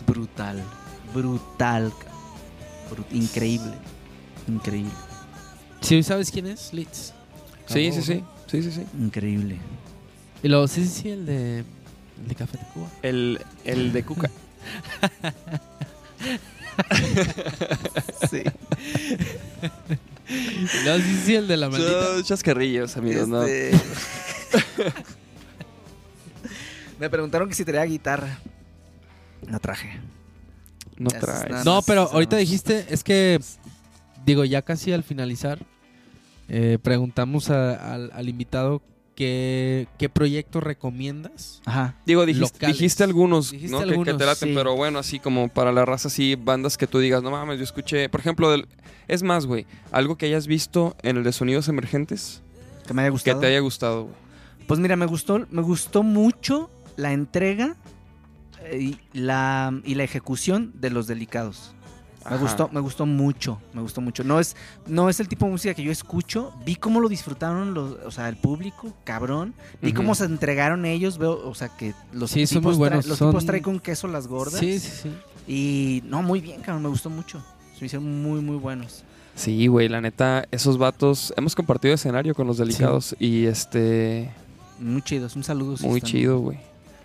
brutal, 0.07 0.63
brutal, 1.15 1.91
brut- 2.91 3.07
increíble, 3.13 3.73
increíble, 4.47 4.93
¿Sí 5.81 6.03
sabes 6.03 6.31
quién 6.31 6.49
es? 6.49 6.75
Litz. 6.75 7.15
Sí, 7.65 7.91
sí, 7.93 8.03
sí. 8.03 8.23
Sí, 8.47 8.63
sí, 8.63 8.71
sí. 8.71 8.85
increíble. 8.99 9.57
Y 10.43 10.49
luego, 10.49 10.69
sí, 10.69 10.85
sí, 10.85 11.01
sí, 11.01 11.09
el 11.09 11.25
de, 11.25 11.61
el 11.61 12.29
de 12.29 12.35
Café 12.35 12.59
de 12.59 12.65
Cuba. 12.75 12.89
El, 13.01 13.41
el 13.65 13.91
de 13.95 14.05
Cuca. 14.05 14.31
Sí. 18.31 18.43
No, 20.85 20.97
sí, 20.99 21.21
sí, 21.25 21.35
el 21.35 21.49
de 21.49 21.57
la 21.57 21.69
maldita. 21.69 22.07
Son 22.15 22.23
chascarrillos, 22.25 22.97
amigos, 22.97 23.27
¿no? 23.29 23.43
Este- 23.43 23.77
Me 26.99 27.09
preguntaron 27.09 27.49
que 27.49 27.55
si 27.55 27.65
traía 27.65 27.85
guitarra. 27.85 28.39
No 29.47 29.59
traje. 29.59 29.99
No 30.99 31.09
traes. 31.09 31.51
nada. 31.51 31.65
No, 31.65 31.77
más, 31.77 31.85
pero 31.87 32.03
ahorita 32.03 32.37
más. 32.37 32.41
dijiste, 32.41 32.87
es 32.91 33.03
que, 33.03 33.41
digo, 34.27 34.45
ya 34.45 34.63
casi 34.63 34.93
al 34.93 35.03
finalizar, 35.03 35.59
eh, 36.49 36.79
preguntamos 36.83 37.49
a- 37.51 37.95
al, 37.95 38.11
al 38.13 38.29
invitado 38.29 38.83
qué, 39.15 39.87
qué 39.99 40.09
proyecto 40.09 40.61
recomiendas. 40.61 41.61
Ajá. 41.67 41.95
Digo, 42.07 42.25
dijiste, 42.27 42.67
dijiste 42.67 43.05
algunos, 43.05 43.51
Dijiste 43.51 43.73
¿no? 43.73 43.81
Que- 43.83 44.05
Que, 44.13 44.15
te 44.15 44.27
laten, 44.27 44.49
sí. 44.51 44.55
pero 44.55 44.77
bueno, 44.77 44.99
así 44.99 45.19
como 45.21 45.49
para 45.49 45.73
la 45.73 45.85
raza, 45.85 46.09
así, 46.09 46.35
bandas 46.37 46.77
que 46.79 46.87
tú 46.87 46.99
digas, 46.99 47.23
no 47.23 47.31
mames, 47.31 47.59
yo 47.59 47.65
escuché, 47.65 48.09
por 48.09 48.21
ejemplo, 48.21 48.51
del, 48.51 48.67
es 49.09 49.23
más, 49.23 49.47
güey, 49.47 49.67
algo 49.93 50.17
que 50.17 50.27
hayas 50.27 50.47
visto 50.47 50.97
en 51.03 51.17
el 51.19 51.25
de 51.25 51.33
Sonidos 51.33 51.69
Emergentes 51.69 52.43
Que 52.87 52.95
me 52.95 53.03
haya 53.03 53.09
que 53.09 53.13
gustado. 53.13 53.41
te 53.41 53.47
haya 53.47 53.61
gustado, 53.61 54.03
güey. 54.05 54.15
Pues 54.67 54.79
mira, 54.81 54.97
me 54.97 55.07
gustó, 55.07 55.47
me 55.51 55.63
gustó 55.63 56.03
mucho 56.03 56.71
la 56.97 57.13
entrega 57.13 57.77
eh, 58.65 58.79
y 58.81 58.99
la, 59.19 59.79
y 59.85 59.95
la 59.97 60.05
ejecución 60.05 60.73
de 60.75 60.91
los 60.91 61.07
delicados. 61.07 61.75
Me 62.29 62.37
gustó, 62.37 62.69
me 62.71 62.81
gustó 62.81 63.07
mucho, 63.07 63.61
me 63.73 63.81
gustó 63.81 64.01
mucho. 64.01 64.25
No 64.25 64.39
es, 64.41 64.55
no 64.87 65.09
es 65.09 65.21
el 65.21 65.29
tipo 65.29 65.47
de 65.47 65.53
música 65.53 65.73
que 65.75 65.83
yo 65.83 65.91
escucho. 65.91 66.53
Vi 66.67 66.77
cómo 66.77 67.01
lo 67.01 67.09
disfrutaron 67.09 67.73
los, 67.73 67.93
o 68.05 68.11
sea, 68.11 68.29
el 68.29 68.37
público, 68.37 68.93
cabrón. 69.05 69.55
Vi 69.81 69.93
cómo 69.95 70.15
se 70.15 70.25
entregaron 70.27 70.85
ellos. 70.85 71.17
Veo, 71.17 71.49
o 71.49 71.55
sea, 71.55 71.69
que 71.77 71.95
los 72.13 72.31
Sí, 72.31 72.47
son 72.47 72.59
tipos, 72.61 72.77
muy 72.77 72.87
tra- 72.87 72.91
buenos, 72.91 73.07
los 73.07 73.19
son- 73.19 73.31
tipos 73.31 73.47
traen 73.47 73.63
con 73.63 73.81
queso 73.81 74.07
las 74.07 74.27
gordas. 74.27 74.61
Sí, 74.61 74.79
sí, 74.79 74.91
sí. 75.05 75.11
Y 75.49 76.03
no, 76.07 76.23
muy 76.23 76.41
bien, 76.41 76.61
cabrón, 76.61 76.83
me 76.83 76.89
gustó 76.91 77.09
mucho. 77.09 77.43
Se 77.75 77.81
me 77.81 77.87
hicieron 77.87 78.23
muy, 78.23 78.41
muy 78.43 78.57
buenos. 78.57 79.03
Sí, 79.35 79.67
güey, 79.69 79.89
la 79.89 80.03
neta, 80.03 80.45
esos 80.51 80.77
vatos, 80.77 81.33
hemos 81.39 81.55
compartido 81.57 81.95
escenario 81.95 82.35
con 82.35 82.47
los 82.47 82.59
delicados 82.59 83.17
y 83.19 83.47
este, 83.47 84.31
Muy 84.79 85.01
chidos. 85.03 85.35
Un 85.37 85.45
saludo. 85.45 85.79
si 85.79 85.87
muy 85.87 85.99
están- 85.99 86.11
chido, 86.11 86.39
güey. 86.41 86.59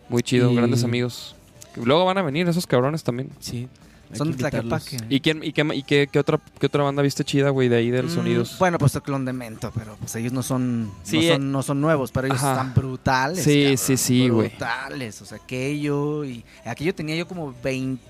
Muy 0.09 0.21
chido, 0.23 0.51
Y- 0.51 0.55
grandes 0.55 0.83
amigos. 0.83 1.35
Luego 1.81 2.03
van 2.05 2.17
a 2.17 2.21
venir 2.21 2.47
esos 2.49 2.67
cabrones 2.67 3.03
también. 3.03 3.29
sí. 3.39 3.69
Hay 4.11 4.17
Son 4.17 4.31
de. 4.31 4.37
Tlaquepaque. 4.37 4.97
¿Y 5.09 5.19
quién 5.19 5.43
y 5.43 5.51
qué, 5.53 5.65
y 5.73 5.83
qué, 5.83 6.07
qué 6.11 6.19
otra 6.19 6.39
qué 6.59 6.65
otra 6.67 6.83
banda 6.83 7.01
viste 7.01 7.23
chida, 7.23 7.49
güey, 7.49 7.69
de 7.69 7.77
ahí 7.77 7.89
del 7.91 8.05
Mm, 8.07 8.09
Sonidos? 8.09 8.55
Bueno, 8.59 8.77
pues 8.77 8.95
el 8.95 9.01
clon 9.01 9.25
de 9.25 9.33
Mento, 9.33 9.71
pero 9.75 9.95
pues 9.99 10.15
ellos 10.15 10.31
no 10.33 10.43
son, 10.43 10.91
Sí, 11.03 11.17
no, 11.17 11.21
eh. 11.23 11.29
son 11.33 11.51
no 11.51 11.63
son 11.63 11.81
nuevos, 11.81 12.11
pero 12.11 12.27
ellos 12.27 12.39
Ajá. 12.39 12.51
están 12.51 12.73
brutales. 12.73 13.43
Sí, 13.43 13.61
cabrón, 13.63 13.77
sí, 13.77 13.97
sí, 13.97 14.29
güey. 14.29 14.49
Brutales. 14.49 15.21
O 15.21 15.25
sea, 15.25 15.37
aquello 15.37 16.23
y 16.25 16.43
aquello 16.65 16.93
tenía 16.95 17.15
yo 17.15 17.27
como 17.27 17.53
20, 17.63 18.03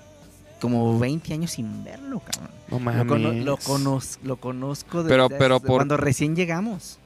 como 0.60 0.98
20 0.98 1.32
años 1.34 1.50
sin 1.50 1.84
verlo, 1.84 2.20
cabrón. 2.20 2.50
No 2.68 2.78
Lo, 2.78 2.80
mames. 2.84 3.06
cono- 3.06 3.32
lo, 3.32 3.56
conoz- 3.58 4.18
lo 4.24 4.36
conozco 4.36 5.02
desde, 5.02 5.08
Pero- 5.14 5.28
pero 5.28 5.54
desde 5.56 5.66
por- 5.66 5.76
cuando 5.78 5.96
recién 5.96 6.34
llegamos. 6.36 6.98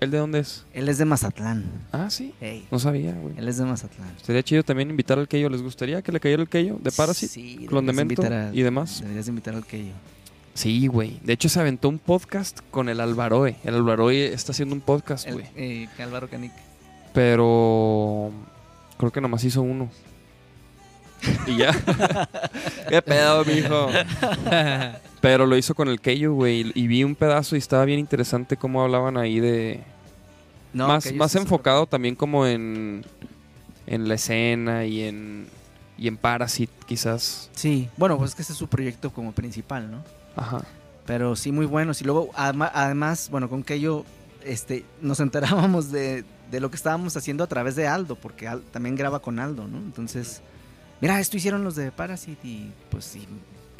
¿El 0.00 0.10
de 0.10 0.18
dónde 0.18 0.38
es? 0.40 0.64
Él 0.72 0.88
es 0.88 0.96
de 0.98 1.04
Mazatlán. 1.04 1.64
Ah, 1.92 2.08
sí. 2.10 2.32
Ey, 2.40 2.66
No 2.70 2.78
sabía, 2.78 3.12
güey. 3.12 3.34
él 3.36 3.46
es 3.48 3.58
de 3.58 3.64
Mazatlán. 3.66 4.10
Sería 4.22 4.42
chido 4.42 4.62
también 4.62 4.88
invitar 4.90 5.18
al 5.18 5.28
Keyo. 5.28 5.50
¿Les 5.50 5.60
gustaría 5.62 6.00
que 6.00 6.10
le 6.10 6.20
cayera 6.20 6.40
el 6.42 6.48
Keyo 6.48 6.78
de 6.80 6.90
Parasite? 6.90 7.30
Sí, 7.32 7.66
Clon 7.68 7.84
de 7.84 7.92
deberías 7.92 7.96
Mento 8.08 8.22
invitar 8.22 8.32
a- 8.48 8.54
y 8.54 8.62
demás. 8.62 9.00
Deberías 9.02 9.28
invitar 9.28 9.54
al 9.54 9.66
Keyo. 9.66 9.92
Sí, 10.54 10.86
güey. 10.86 11.20
De 11.22 11.34
hecho, 11.34 11.48
se 11.50 11.60
aventó 11.60 11.88
un 11.88 11.98
podcast 11.98 12.60
con 12.70 12.88
el 12.88 12.98
Alvaroe. 13.00 13.56
El 13.62 13.74
Alvaroe 13.74 14.32
está 14.32 14.52
haciendo 14.52 14.74
un 14.74 14.80
podcast, 14.80 15.30
güey. 15.30 15.44
eh, 15.54 15.86
Álvaro 15.98 16.28
Canic. 16.28 16.52
Pero 17.12 18.30
creo 18.98 19.12
que 19.12 19.20
nomás 19.20 19.44
hizo 19.44 19.62
uno. 19.62 19.90
Y 21.46 21.58
ya. 21.58 21.72
¿Qué 22.88 23.02
pedo, 23.02 23.44
mijo? 23.44 23.88
Pero 25.20 25.46
lo 25.46 25.56
hizo 25.56 25.74
con 25.74 25.88
el 25.88 26.00
Keyo, 26.00 26.32
güey. 26.32 26.72
Y 26.74 26.86
vi 26.86 27.04
un 27.04 27.14
pedazo 27.14 27.54
y 27.54 27.58
estaba 27.58 27.84
bien 27.84 27.98
interesante 27.98 28.56
cómo 28.56 28.82
hablaban 28.82 29.16
ahí 29.16 29.38
de... 29.40 29.80
No, 30.72 30.86
más 30.88 31.12
más 31.14 31.34
enfocado 31.34 31.86
también 31.86 32.14
como 32.14 32.46
en... 32.46 33.04
En 33.86 34.08
la 34.08 34.14
escena 34.14 34.84
y 34.86 35.02
en... 35.02 35.46
Y 35.98 36.08
en 36.08 36.16
Parasite, 36.16 36.72
quizás. 36.86 37.50
Sí, 37.54 37.88
bueno, 37.98 38.16
pues 38.16 38.30
es 38.30 38.34
que 38.34 38.40
ese 38.42 38.52
es 38.52 38.58
su 38.58 38.68
proyecto 38.68 39.10
como 39.12 39.32
principal, 39.32 39.90
¿no? 39.90 40.02
Ajá. 40.34 40.62
Pero 41.04 41.36
sí, 41.36 41.52
muy 41.52 41.66
buenos. 41.66 42.00
Y 42.00 42.04
luego, 42.04 42.30
además, 42.34 43.28
bueno, 43.30 43.50
con 43.50 43.62
yo 43.64 44.06
este, 44.42 44.86
nos 45.02 45.20
enterábamos 45.20 45.90
de, 45.90 46.24
de 46.50 46.60
lo 46.60 46.70
que 46.70 46.76
estábamos 46.76 47.16
haciendo 47.18 47.44
a 47.44 47.46
través 47.48 47.76
de 47.76 47.86
Aldo, 47.86 48.14
porque 48.14 48.48
Al- 48.48 48.62
también 48.62 48.96
graba 48.96 49.20
con 49.20 49.38
Aldo, 49.38 49.68
¿no? 49.68 49.76
Entonces, 49.76 50.40
mira, 51.02 51.20
esto 51.20 51.36
hicieron 51.36 51.64
los 51.64 51.76
de 51.76 51.92
Parasite 51.92 52.46
y 52.48 52.72
pues 52.90 53.04
sí, 53.04 53.26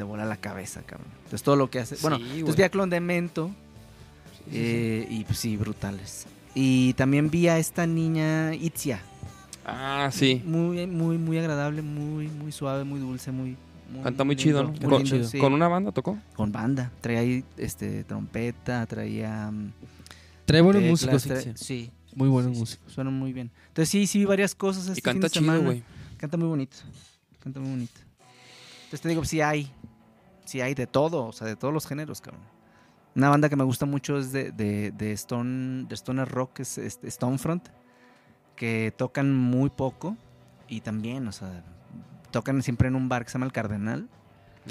te 0.00 0.04
vuela 0.04 0.24
la 0.24 0.38
cabeza, 0.38 0.80
cabrón. 0.80 1.08
Entonces, 1.18 1.42
todo 1.42 1.56
lo 1.56 1.68
que 1.68 1.78
hace. 1.78 1.94
Bueno, 2.00 2.16
entonces 2.16 2.56
vi 2.56 2.62
a 2.62 2.70
Clon 2.70 2.88
de 2.88 3.00
Mento 3.00 3.50
Sí, 3.50 4.44
sí, 4.46 4.50
sí. 4.52 4.56
eh, 4.56 5.06
y 5.10 5.24
pues 5.24 5.38
sí, 5.38 5.58
brutales. 5.58 6.26
Y 6.54 6.94
también 6.94 7.30
vi 7.30 7.48
a 7.48 7.58
esta 7.58 7.86
niña 7.86 8.54
Itzia. 8.54 9.02
Ah, 9.66 10.08
sí. 10.10 10.40
Muy, 10.46 10.86
muy, 10.86 11.18
muy 11.18 11.36
agradable, 11.36 11.82
muy, 11.82 12.28
muy 12.28 12.50
suave, 12.50 12.82
muy 12.84 12.98
dulce, 12.98 13.30
muy. 13.30 13.58
Canta 14.02 14.24
muy 14.24 14.36
chido, 14.36 14.62
¿no? 14.62 14.70
muy 14.70 14.78
Con- 14.78 15.02
lindo, 15.02 15.28
sí. 15.28 15.36
¿Con 15.38 15.52
una 15.52 15.68
banda 15.68 15.92
tocó? 15.92 16.16
Con 16.34 16.50
banda. 16.50 16.90
Traía 17.02 17.18
ahí 17.20 17.44
este, 17.58 18.02
trompeta, 18.04 18.86
traía. 18.86 19.50
mm, 19.50 19.70
Trae 20.46 20.62
buenos 20.62 20.80
teclas, 20.82 20.90
músicos, 21.12 21.26
trae- 21.26 21.40
Itzia. 21.40 21.56
Sí. 21.58 21.90
Muy 22.14 22.28
buenos 22.30 22.52
sí, 22.52 22.54
sí, 22.54 22.60
músicos. 22.60 22.92
Suenan 22.94 23.12
muy 23.18 23.34
bien. 23.34 23.50
Entonces 23.68 23.90
sí, 23.90 24.06
sí 24.06 24.18
vi 24.20 24.24
varias 24.24 24.54
cosas 24.54 24.86
este 24.86 24.98
y 24.98 25.02
canta 25.02 25.28
fin 25.28 25.42
de 25.46 25.48
chido, 25.52 25.62
güey. 25.62 25.82
Canta 26.16 26.38
muy 26.38 26.48
bonito. 26.48 26.76
Canta 27.40 27.60
muy 27.60 27.68
bonito. 27.68 28.00
Entonces 28.84 29.02
te 29.02 29.08
digo, 29.10 29.24
sí 29.26 29.42
hay. 29.42 29.70
Sí 30.50 30.60
hay 30.60 30.74
de 30.74 30.88
todo, 30.88 31.26
o 31.26 31.32
sea, 31.32 31.46
de 31.46 31.54
todos 31.54 31.72
los 31.72 31.86
géneros, 31.86 32.20
cabrón. 32.20 32.42
Una 33.14 33.28
banda 33.28 33.48
que 33.48 33.54
me 33.54 33.62
gusta 33.62 33.86
mucho 33.86 34.18
es 34.18 34.32
de, 34.32 34.50
de, 34.50 34.90
de 34.90 35.12
Stone, 35.12 35.84
de 35.84 35.94
Stoner 35.94 36.28
Rock, 36.28 36.58
es 36.58 36.76
este, 36.76 37.08
Stonefront, 37.08 37.68
que 38.56 38.92
tocan 38.96 39.32
muy 39.32 39.70
poco 39.70 40.16
y 40.66 40.80
también, 40.80 41.28
o 41.28 41.32
sea, 41.32 41.62
tocan 42.32 42.62
siempre 42.62 42.88
en 42.88 42.96
un 42.96 43.08
bar 43.08 43.24
que 43.24 43.30
se 43.30 43.34
llama 43.34 43.46
El 43.46 43.52
Cardenal. 43.52 44.08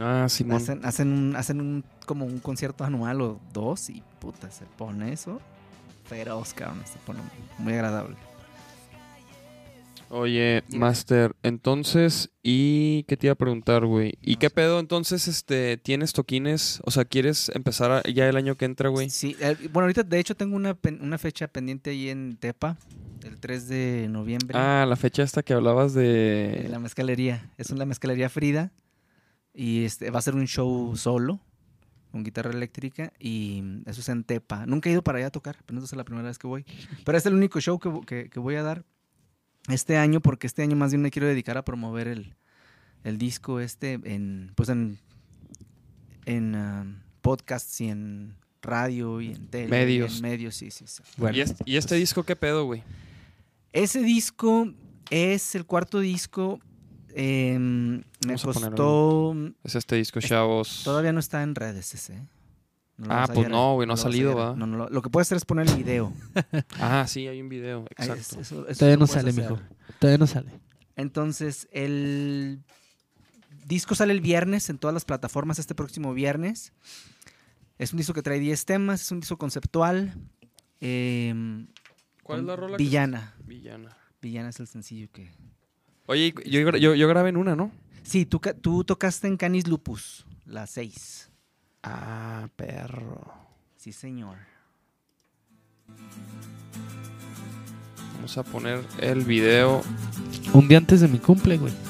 Ah, 0.01 0.27
Simón. 0.27 0.57
Hacen, 0.57 0.83
hacen, 0.83 1.13
un, 1.13 1.35
hacen 1.37 1.61
un, 1.61 1.85
como 2.05 2.25
un 2.25 2.39
concierto 2.39 2.83
anual 2.83 3.21
o 3.21 3.39
dos 3.53 3.89
y 3.89 4.03
puta, 4.19 4.51
se 4.51 4.65
pone 4.65 5.13
eso 5.13 5.39
feroz, 6.09 6.53
cabrón. 6.53 6.81
Se 6.85 6.97
pone 6.99 7.21
muy 7.59 7.73
agradable. 7.73 8.17
Oye. 10.09 10.63
Master, 10.75 11.35
entonces, 11.43 12.31
¿y 12.41 13.03
qué 13.03 13.15
te 13.15 13.27
iba 13.27 13.33
a 13.33 13.37
preguntar, 13.37 13.85
güey? 13.85 14.13
¿Y 14.21 14.37
qué 14.37 14.49
pedo 14.49 14.79
entonces, 14.79 15.27
este, 15.27 15.77
tienes 15.77 16.13
toquines? 16.13 16.81
O 16.83 16.91
sea, 16.91 17.05
¿quieres 17.05 17.49
empezar 17.53 17.91
a- 17.91 18.01
ya 18.03 18.27
el 18.27 18.35
año 18.35 18.55
que 18.55 18.65
entra, 18.65 18.89
güey? 18.89 19.09
Sí, 19.09 19.35
eh, 19.39 19.55
bueno, 19.71 19.81
ahorita 19.85 20.03
de 20.03 20.19
hecho 20.19 20.35
tengo 20.35 20.55
una, 20.55 20.77
una 21.01 21.17
fecha 21.17 21.47
pendiente 21.47 21.91
ahí 21.91 22.09
en 22.09 22.37
Tepa, 22.37 22.77
el 23.23 23.37
3 23.37 23.67
de 23.67 24.07
noviembre. 24.09 24.57
Ah, 24.57 24.85
la 24.87 24.95
fecha 24.95 25.21
esta 25.23 25.43
que 25.43 25.53
hablabas 25.53 25.93
de... 25.93 26.67
la 26.69 26.79
mezcalería. 26.79 27.51
Es 27.57 27.69
una 27.69 27.85
mezcalería 27.85 28.29
Frida. 28.29 28.71
Y 29.53 29.83
este 29.83 30.09
va 30.09 30.19
a 30.19 30.21
ser 30.21 30.35
un 30.35 30.47
show 30.47 30.95
solo, 30.95 31.39
con 32.11 32.23
guitarra 32.23 32.51
eléctrica. 32.51 33.11
Y 33.19 33.61
eso 33.85 34.01
es 34.01 34.09
en 34.09 34.23
Tepa. 34.23 34.65
Nunca 34.65 34.89
he 34.89 34.93
ido 34.93 35.03
para 35.03 35.17
allá 35.17 35.27
a 35.27 35.31
tocar, 35.31 35.57
pero 35.65 35.79
esta 35.79 35.93
es 35.93 35.97
la 35.97 36.05
primera 36.05 36.27
vez 36.27 36.37
que 36.39 36.47
voy. 36.47 36.65
Pero 37.03 37.17
es 37.17 37.25
el 37.25 37.33
único 37.35 37.59
show 37.59 37.77
que- 37.79 38.29
que 38.29 38.39
voy 38.39 38.55
a 38.55 38.63
dar 38.63 38.85
este 39.69 39.97
año, 39.97 40.19
porque 40.21 40.47
este 40.47 40.61
año 40.63 40.75
más 40.75 40.91
bien 40.91 41.01
me 41.01 41.11
quiero 41.11 41.27
dedicar 41.27 41.57
a 41.57 41.63
promover 41.63 42.07
el, 42.07 42.35
el 43.03 43.17
disco 43.17 43.59
este 43.59 43.99
en, 44.03 44.51
pues 44.55 44.69
en, 44.69 44.97
en 46.25 46.55
ah, 46.55 46.85
podcasts 47.21 47.79
y 47.81 47.89
en 47.89 48.35
radio 48.61 49.21
y 49.21 49.27
en 49.33 49.47
tele. 49.47 49.65
y 49.67 49.69
Medios. 49.69 50.17
en 50.17 50.21
medios, 50.21 50.55
sí, 50.55 50.71
sí, 50.71 50.85
sí. 50.87 51.01
¿Y, 51.33 51.39
este, 51.41 51.63
y 51.65 51.77
este 51.77 51.95
disco 51.95 52.23
qué 52.23 52.35
pedo, 52.35 52.65
güey? 52.65 52.83
Ese 53.71 54.01
disco 54.01 54.73
es 55.09 55.55
el 55.55 55.65
cuarto 55.65 55.99
disco. 55.99 56.59
em, 57.13 57.97
me 58.25 58.35
Vamos 58.35 58.43
costó. 58.43 59.35
Es 59.63 59.75
este 59.75 59.95
disco, 59.95 60.19
chavos. 60.21 60.81
Todavía 60.83 61.13
no 61.13 61.19
está 61.19 61.41
en 61.43 61.55
redes 61.55 61.93
ese. 61.93 62.21
Ah, 63.07 63.25
pues 63.27 63.39
hallar- 63.47 63.51
no, 63.51 63.75
güey, 63.75 63.87
no 63.87 63.93
ha 63.93 63.97
salido. 63.97 64.35
¿va? 64.35 64.55
No, 64.55 64.67
no, 64.67 64.77
lo, 64.77 64.89
lo 64.89 65.01
que 65.01 65.09
puedes 65.09 65.27
hacer 65.27 65.37
es 65.37 65.45
poner 65.45 65.67
el 65.69 65.75
video. 65.75 66.11
Ah, 66.79 67.05
sí, 67.07 67.27
hay 67.27 67.41
un 67.41 67.47
video, 67.49 67.85
exacto. 67.91 68.13
es- 68.21 68.33
eso- 68.33 68.67
eso 68.67 68.79
Todavía 68.79 68.97
no 68.97 69.07
sale, 69.07 69.29
hacer. 69.29 69.43
mijo. 69.43 69.59
Todavía 69.99 70.17
no 70.17 70.27
sale. 70.27 70.51
Entonces, 70.95 71.67
el 71.71 72.61
disco 73.65 73.95
sale 73.95 74.11
el 74.13 74.21
viernes 74.21 74.69
en 74.69 74.77
todas 74.77 74.93
las 74.93 75.05
plataformas 75.05 75.59
este 75.59 75.75
próximo 75.75 76.13
viernes. 76.13 76.73
Es 77.77 77.93
un 77.93 77.97
disco 77.97 78.13
que 78.13 78.21
trae 78.21 78.39
10 78.39 78.65
temas, 78.65 79.01
es 79.01 79.11
un 79.11 79.21
disco 79.21 79.37
conceptual. 79.37 80.13
em, 80.81 81.67
¿Cuál 82.23 82.39
es 82.41 82.45
la 82.45 82.55
rola? 82.55 82.77
que- 82.77 82.83
Villana. 82.83 83.33
Villana. 83.45 83.95
Villana 84.21 84.49
es 84.49 84.59
el 84.59 84.67
sencillo 84.67 85.07
que... 85.11 85.31
Oye, 86.05 86.33
yo, 86.45 86.69
yo, 86.77 86.95
yo 86.95 87.07
grabé 87.07 87.29
en 87.29 87.37
una, 87.37 87.55
¿no? 87.55 87.71
Sí, 88.03 88.25
tú, 88.25 88.41
tú 88.61 88.83
tocaste 88.83 89.27
en 89.27 89.37
Canis 89.37 89.67
Lupus, 89.67 90.25
la 90.45 90.67
6. 90.67 91.28
Ah, 91.83 92.47
perro. 92.55 93.21
Sí, 93.77 93.93
señor. 93.93 94.37
Vamos 98.15 98.37
a 98.37 98.43
poner 98.43 98.83
el 98.99 99.23
video. 99.23 99.81
Un 100.53 100.67
día 100.67 100.77
antes 100.77 100.99
de 101.01 101.07
mi 101.07 101.19
cumple, 101.19 101.57
güey. 101.57 101.73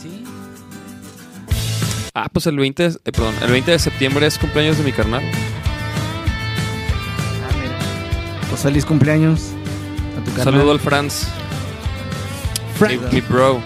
Sí. 0.00 0.24
Ah, 2.14 2.28
pues 2.32 2.46
el 2.46 2.56
20 2.58 2.88
de, 2.90 2.94
eh, 3.04 3.12
perdón, 3.12 3.34
el 3.42 3.50
20 3.50 3.70
de 3.70 3.78
septiembre 3.78 4.26
es 4.26 4.38
cumpleaños 4.38 4.78
de 4.78 4.84
mi 4.84 4.92
carnal. 4.92 5.22
Ah, 7.42 7.54
mira. 7.54 7.78
Pues 8.48 8.62
feliz 8.62 8.84
cumpleaños 8.86 9.50
a 10.18 10.24
tu 10.24 10.30
carnal. 10.34 10.44
saludo 10.54 10.72
al 10.72 10.80
Franz. 10.80 11.28
Mi, 12.88 12.96
mi 13.12 13.20
bro. 13.20 13.60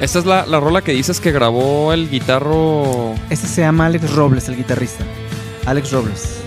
Esta 0.00 0.18
es 0.18 0.26
la, 0.26 0.44
la 0.46 0.60
rola 0.60 0.82
que 0.82 0.92
dices 0.92 1.20
que 1.20 1.32
grabó 1.32 1.92
el 1.92 2.10
guitarro. 2.10 3.14
Este 3.30 3.46
se 3.46 3.62
llama 3.62 3.86
Alex 3.86 4.12
Robles, 4.14 4.48
el 4.48 4.56
guitarrista. 4.56 5.04
Alex 5.66 5.92
Robles. 5.92 6.40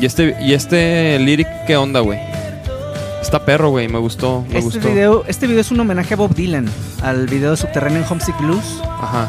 Y 0.00 0.06
este, 0.06 0.36
y 0.42 0.52
este 0.52 1.18
lyric, 1.18 1.46
¿qué 1.66 1.76
onda, 1.76 2.00
güey? 2.00 2.18
Está 3.22 3.44
perro, 3.44 3.70
güey. 3.70 3.88
Me 3.88 3.98
gustó, 3.98 4.42
me 4.42 4.58
Este 4.58 4.60
gustó. 4.78 4.88
video, 4.88 5.24
este 5.26 5.46
video 5.46 5.60
es 5.60 5.70
un 5.70 5.80
homenaje 5.80 6.14
a 6.14 6.16
Bob 6.16 6.34
Dylan, 6.34 6.68
al 7.02 7.26
video 7.26 7.52
de 7.52 7.56
Subterráneo 7.56 8.00
en 8.00 8.06
Homesick 8.10 8.38
Blues. 8.38 8.80
Ajá. 9.00 9.28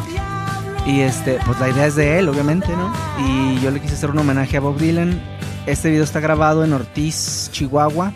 Y 0.86 1.00
este, 1.02 1.40
pues 1.46 1.60
la 1.60 1.70
idea 1.70 1.86
es 1.86 1.96
de 1.96 2.20
él, 2.20 2.28
obviamente, 2.30 2.68
¿no? 2.76 2.92
Y 3.26 3.60
yo 3.62 3.72
le 3.72 3.80
quise 3.80 3.94
hacer 3.94 4.10
un 4.12 4.20
homenaje 4.20 4.58
a 4.58 4.60
Bob 4.60 4.78
Dylan. 4.78 5.22
Este 5.66 5.90
video 5.90 6.04
está 6.04 6.20
grabado 6.20 6.64
en 6.64 6.74
Ortiz, 6.74 7.50
Chihuahua. 7.52 8.12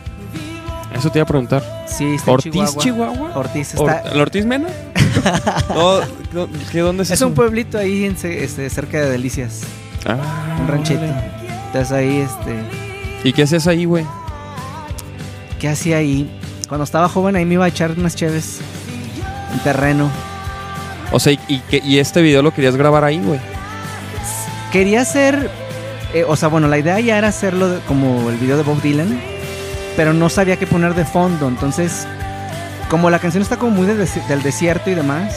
Eso 0.95 1.09
te 1.11 1.19
iba 1.19 1.23
a 1.23 1.27
preguntar. 1.27 1.63
Sí, 1.87 2.05
está 2.15 2.31
en 2.31 2.35
¿Ortiz, 2.35 2.51
Chihuahua. 2.53 2.83
Chihuahua? 2.83 3.31
Ortiz 3.35 3.75
Or- 3.75 3.89
está. 3.91 4.09
¿El 4.11 4.21
Ortiz 4.21 4.45
Mena? 4.45 4.67
no, 5.69 5.99
no, 6.33 6.47
¿qué, 6.71 6.79
¿Dónde 6.79 7.03
es 7.03 7.09
es 7.11 7.15
eso? 7.15 7.27
un 7.27 7.33
pueblito 7.33 7.77
ahí 7.77 8.05
en 8.05 8.15
este, 8.23 8.69
cerca 8.69 8.99
de 9.01 9.09
Delicias. 9.09 9.61
Ah, 10.05 10.57
Un 10.61 10.67
ranchito. 10.67 10.99
órale. 10.99 11.21
Entonces 11.67 11.91
ahí, 11.91 12.17
este. 12.19 13.27
¿Y 13.27 13.33
qué 13.33 13.43
haces 13.43 13.67
ahí, 13.67 13.85
güey? 13.85 14.05
¿Qué 15.59 15.69
hacía 15.69 15.97
ahí? 15.97 16.29
Cuando 16.67 16.83
estaba 16.83 17.09
joven 17.09 17.35
ahí 17.35 17.45
me 17.45 17.55
iba 17.55 17.65
a 17.65 17.67
echar 17.67 17.91
unas 17.97 18.15
cheves 18.15 18.59
en 19.53 19.59
terreno. 19.59 20.09
O 21.11 21.19
sea, 21.19 21.33
y, 21.33 21.39
y, 21.47 21.59
que- 21.61 21.81
y 21.83 21.97
este 21.99 22.21
video 22.21 22.41
lo 22.43 22.53
querías 22.53 22.75
grabar 22.75 23.03
ahí, 23.03 23.19
güey. 23.19 23.39
Quería 24.71 25.01
hacer, 25.01 25.49
eh, 26.13 26.25
o 26.27 26.35
sea, 26.35 26.47
bueno, 26.49 26.67
la 26.67 26.77
idea 26.77 26.99
ya 26.99 27.17
era 27.17 27.27
hacerlo 27.29 27.69
de- 27.69 27.79
como 27.81 28.29
el 28.29 28.37
video 28.37 28.57
de 28.57 28.63
Bob 28.63 28.81
Dylan, 28.81 29.19
pero 29.95 30.13
no 30.13 30.29
sabía 30.29 30.57
qué 30.57 30.65
poner 30.67 30.93
de 30.95 31.05
fondo. 31.05 31.47
Entonces, 31.47 32.07
como 32.89 33.09
la 33.09 33.19
canción 33.19 33.43
está 33.43 33.57
como 33.57 33.71
muy 33.71 33.85
de 33.85 33.95
del 33.95 34.41
desierto 34.43 34.89
y 34.89 34.95
demás, 34.95 35.33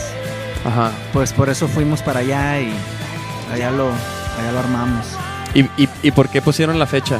Ajá. 0.64 0.90
pues 1.12 1.32
por 1.32 1.48
eso 1.50 1.68
fuimos 1.68 2.00
para 2.02 2.20
allá 2.20 2.60
y 2.60 2.72
allá 3.52 3.70
lo, 3.70 3.88
allá 3.90 4.52
lo 4.52 4.58
armamos. 4.60 5.06
¿Y, 5.54 5.62
y, 5.82 5.88
y 6.02 6.10
por 6.12 6.28
qué 6.30 6.40
pusieron 6.40 6.78
la 6.78 6.86
fecha? 6.86 7.18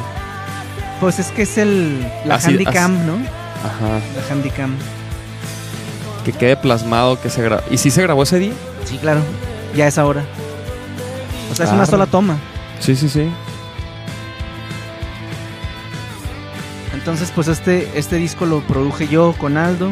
Pues 0.99 1.19
es 1.19 1.27
que 1.27 1.43
es 1.43 1.57
el 1.57 1.99
la 2.25 2.35
Así- 2.35 2.47
handicam, 2.51 3.05
¿no? 3.05 3.13
Ajá. 3.15 3.99
La 4.15 4.33
handicam. 4.33 4.75
Que 6.25 6.31
quede 6.31 6.55
plasmado 6.55 7.19
que 7.21 7.29
se 7.29 7.41
grabó. 7.43 7.61
¿Y 7.69 7.77
sí 7.77 7.91
se 7.91 8.01
grabó 8.01 8.23
ese 8.23 8.39
día? 8.39 8.53
Sí, 8.85 8.97
claro. 8.97 9.19
Ya 9.75 9.87
es 9.87 9.97
ahora. 9.97 10.23
O 11.51 11.55
sea, 11.55 11.65
es 11.65 11.71
una 11.73 11.85
sola 11.85 12.05
toma. 12.05 12.37
Sí, 12.83 12.95
sí, 12.95 13.07
sí. 13.07 13.29
Entonces, 16.93 17.31
pues 17.33 17.47
este, 17.47 17.89
este 17.97 18.17
disco 18.17 18.45
lo 18.45 18.61
produje 18.61 19.07
yo 19.07 19.33
con 19.37 19.57
Aldo. 19.57 19.91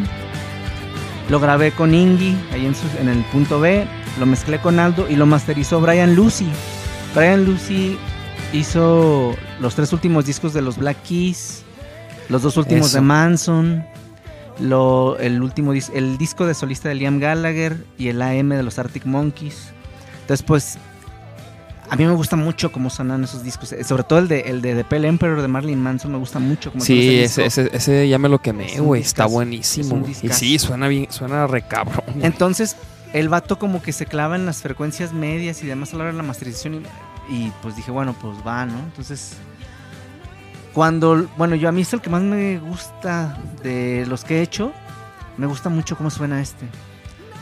Lo 1.29 1.39
grabé 1.39 1.71
con 1.71 1.93
Ingi, 1.93 2.35
ahí 2.51 2.65
en, 2.65 2.75
su- 2.75 2.97
en 2.99 3.09
el 3.09 3.23
punto 3.25 3.59
B. 3.59 3.85
Lo 4.19 4.25
mezclé 4.25 4.59
con 4.59 4.79
Aldo 4.79 5.09
y 5.09 5.15
lo 5.15 5.25
masterizó 5.25 5.79
Brian 5.81 6.15
Lucy. 6.15 6.47
Brian 7.15 7.45
Lucy 7.45 7.97
hizo 8.53 9.35
los 9.59 9.75
tres 9.75 9.93
últimos 9.93 10.25
discos 10.25 10.53
de 10.53 10.61
los 10.61 10.77
Black 10.77 11.01
Keys, 11.03 11.63
los 12.29 12.41
dos 12.41 12.57
últimos 12.57 12.87
Eso. 12.87 12.97
de 12.97 13.01
Manson, 13.01 13.85
lo, 14.59 15.17
el, 15.19 15.41
último 15.41 15.71
el 15.73 16.17
disco 16.17 16.45
de 16.45 16.53
solista 16.53 16.89
de 16.89 16.95
Liam 16.95 17.19
Gallagher 17.19 17.85
y 17.97 18.09
el 18.09 18.21
AM 18.21 18.49
de 18.49 18.63
los 18.63 18.77
Arctic 18.79 19.05
Monkeys. 19.05 19.69
Entonces, 20.21 20.45
pues, 20.45 20.77
a 21.91 21.95
mí 21.97 22.05
me 22.05 22.13
gusta 22.13 22.35
mucho 22.37 22.71
cómo 22.71 22.89
sonan 22.89 23.23
esos 23.25 23.43
discos. 23.43 23.73
eh, 23.73 23.83
Sobre 23.83 24.03
todo 24.03 24.19
el 24.19 24.27
de, 24.29 24.39
el 24.41 24.61
de 24.61 24.75
The 24.75 24.83
Pale 24.85 25.07
Emperor 25.09 25.41
de 25.41 25.47
Marilyn 25.49 25.79
Manson, 25.81 26.11
me 26.13 26.17
gusta 26.17 26.39
mucho. 26.39 26.71
Cómo 26.71 26.83
Sí, 26.83 27.19
ese 27.19 27.45
ese, 27.45 27.69
ese, 27.73 28.07
ya 28.07 28.17
me 28.17 28.29
lo 28.29 28.39
quemé, 28.39 28.73
Es 28.75 28.79
güey. 28.81 29.01
Está 29.01 29.25
buenísimo. 29.25 30.03
Es 30.07 30.23
y 30.23 30.29
sí, 30.29 30.57
suena 30.57 30.87
bien, 30.87 31.07
suena 31.11 31.45
re 31.47 31.61
cabrón. 31.63 32.03
güey. 32.13 32.25
Entonces, 32.25 32.77
el 33.13 33.27
vato 33.27 33.59
como 33.59 33.81
que 33.81 33.91
se 33.91 34.05
clava 34.05 34.37
en 34.37 34.45
las 34.45 34.61
frecuencias 34.61 35.11
medias 35.11 35.61
y 35.63 35.67
demás 35.67 35.93
a 35.93 35.97
la 35.97 36.03
hora 36.03 36.11
de 36.13 36.17
la 36.17 36.23
masterización. 36.23 36.75
Y, 37.29 37.33
y, 37.35 37.51
pues 37.61 37.75
dije, 37.75 37.91
bueno, 37.91 38.15
pues 38.21 38.37
va, 38.47 38.65
¿no? 38.65 38.79
Entonces, 38.79 39.33
cuando, 40.73 41.27
bueno, 41.37 41.55
yo 41.55 41.67
a 41.67 41.71
mí 41.73 41.81
es 41.81 41.91
el 41.91 41.99
que 41.99 42.09
más 42.09 42.21
me 42.21 42.57
gusta 42.59 43.37
de 43.63 44.05
los 44.07 44.23
que 44.23 44.39
he 44.39 44.41
hecho. 44.41 44.71
Me 45.37 45.45
gusta 45.45 45.67
mucho 45.69 45.97
cómo 45.97 46.09
suena 46.09 46.39
este. 46.41 46.65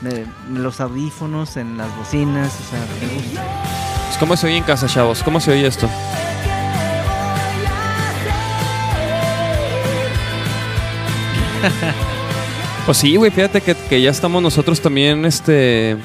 Me- 0.02 0.26
los 0.60 0.80
audífonos 0.82 1.56
en 1.58 1.78
las 1.78 1.96
bocinas, 1.98 2.52
o 2.60 2.70
sea, 2.72 2.80
me 3.08 3.14
gusta. 3.14 3.79
¿Cómo 4.20 4.36
se 4.36 4.48
oye 4.48 4.58
en 4.58 4.64
casa, 4.64 4.88
chavos? 4.88 5.24
¿Cómo 5.24 5.40
se 5.40 5.52
oye 5.52 5.66
esto? 5.68 5.88
Pues 12.86 12.98
sí, 12.98 13.16
güey, 13.18 13.30
fíjate 13.30 13.62
que, 13.62 13.76
que 13.76 14.02
ya 14.02 14.10
estamos 14.10 14.42
nosotros 14.42 14.82
también 14.82 15.24
este 15.26 15.96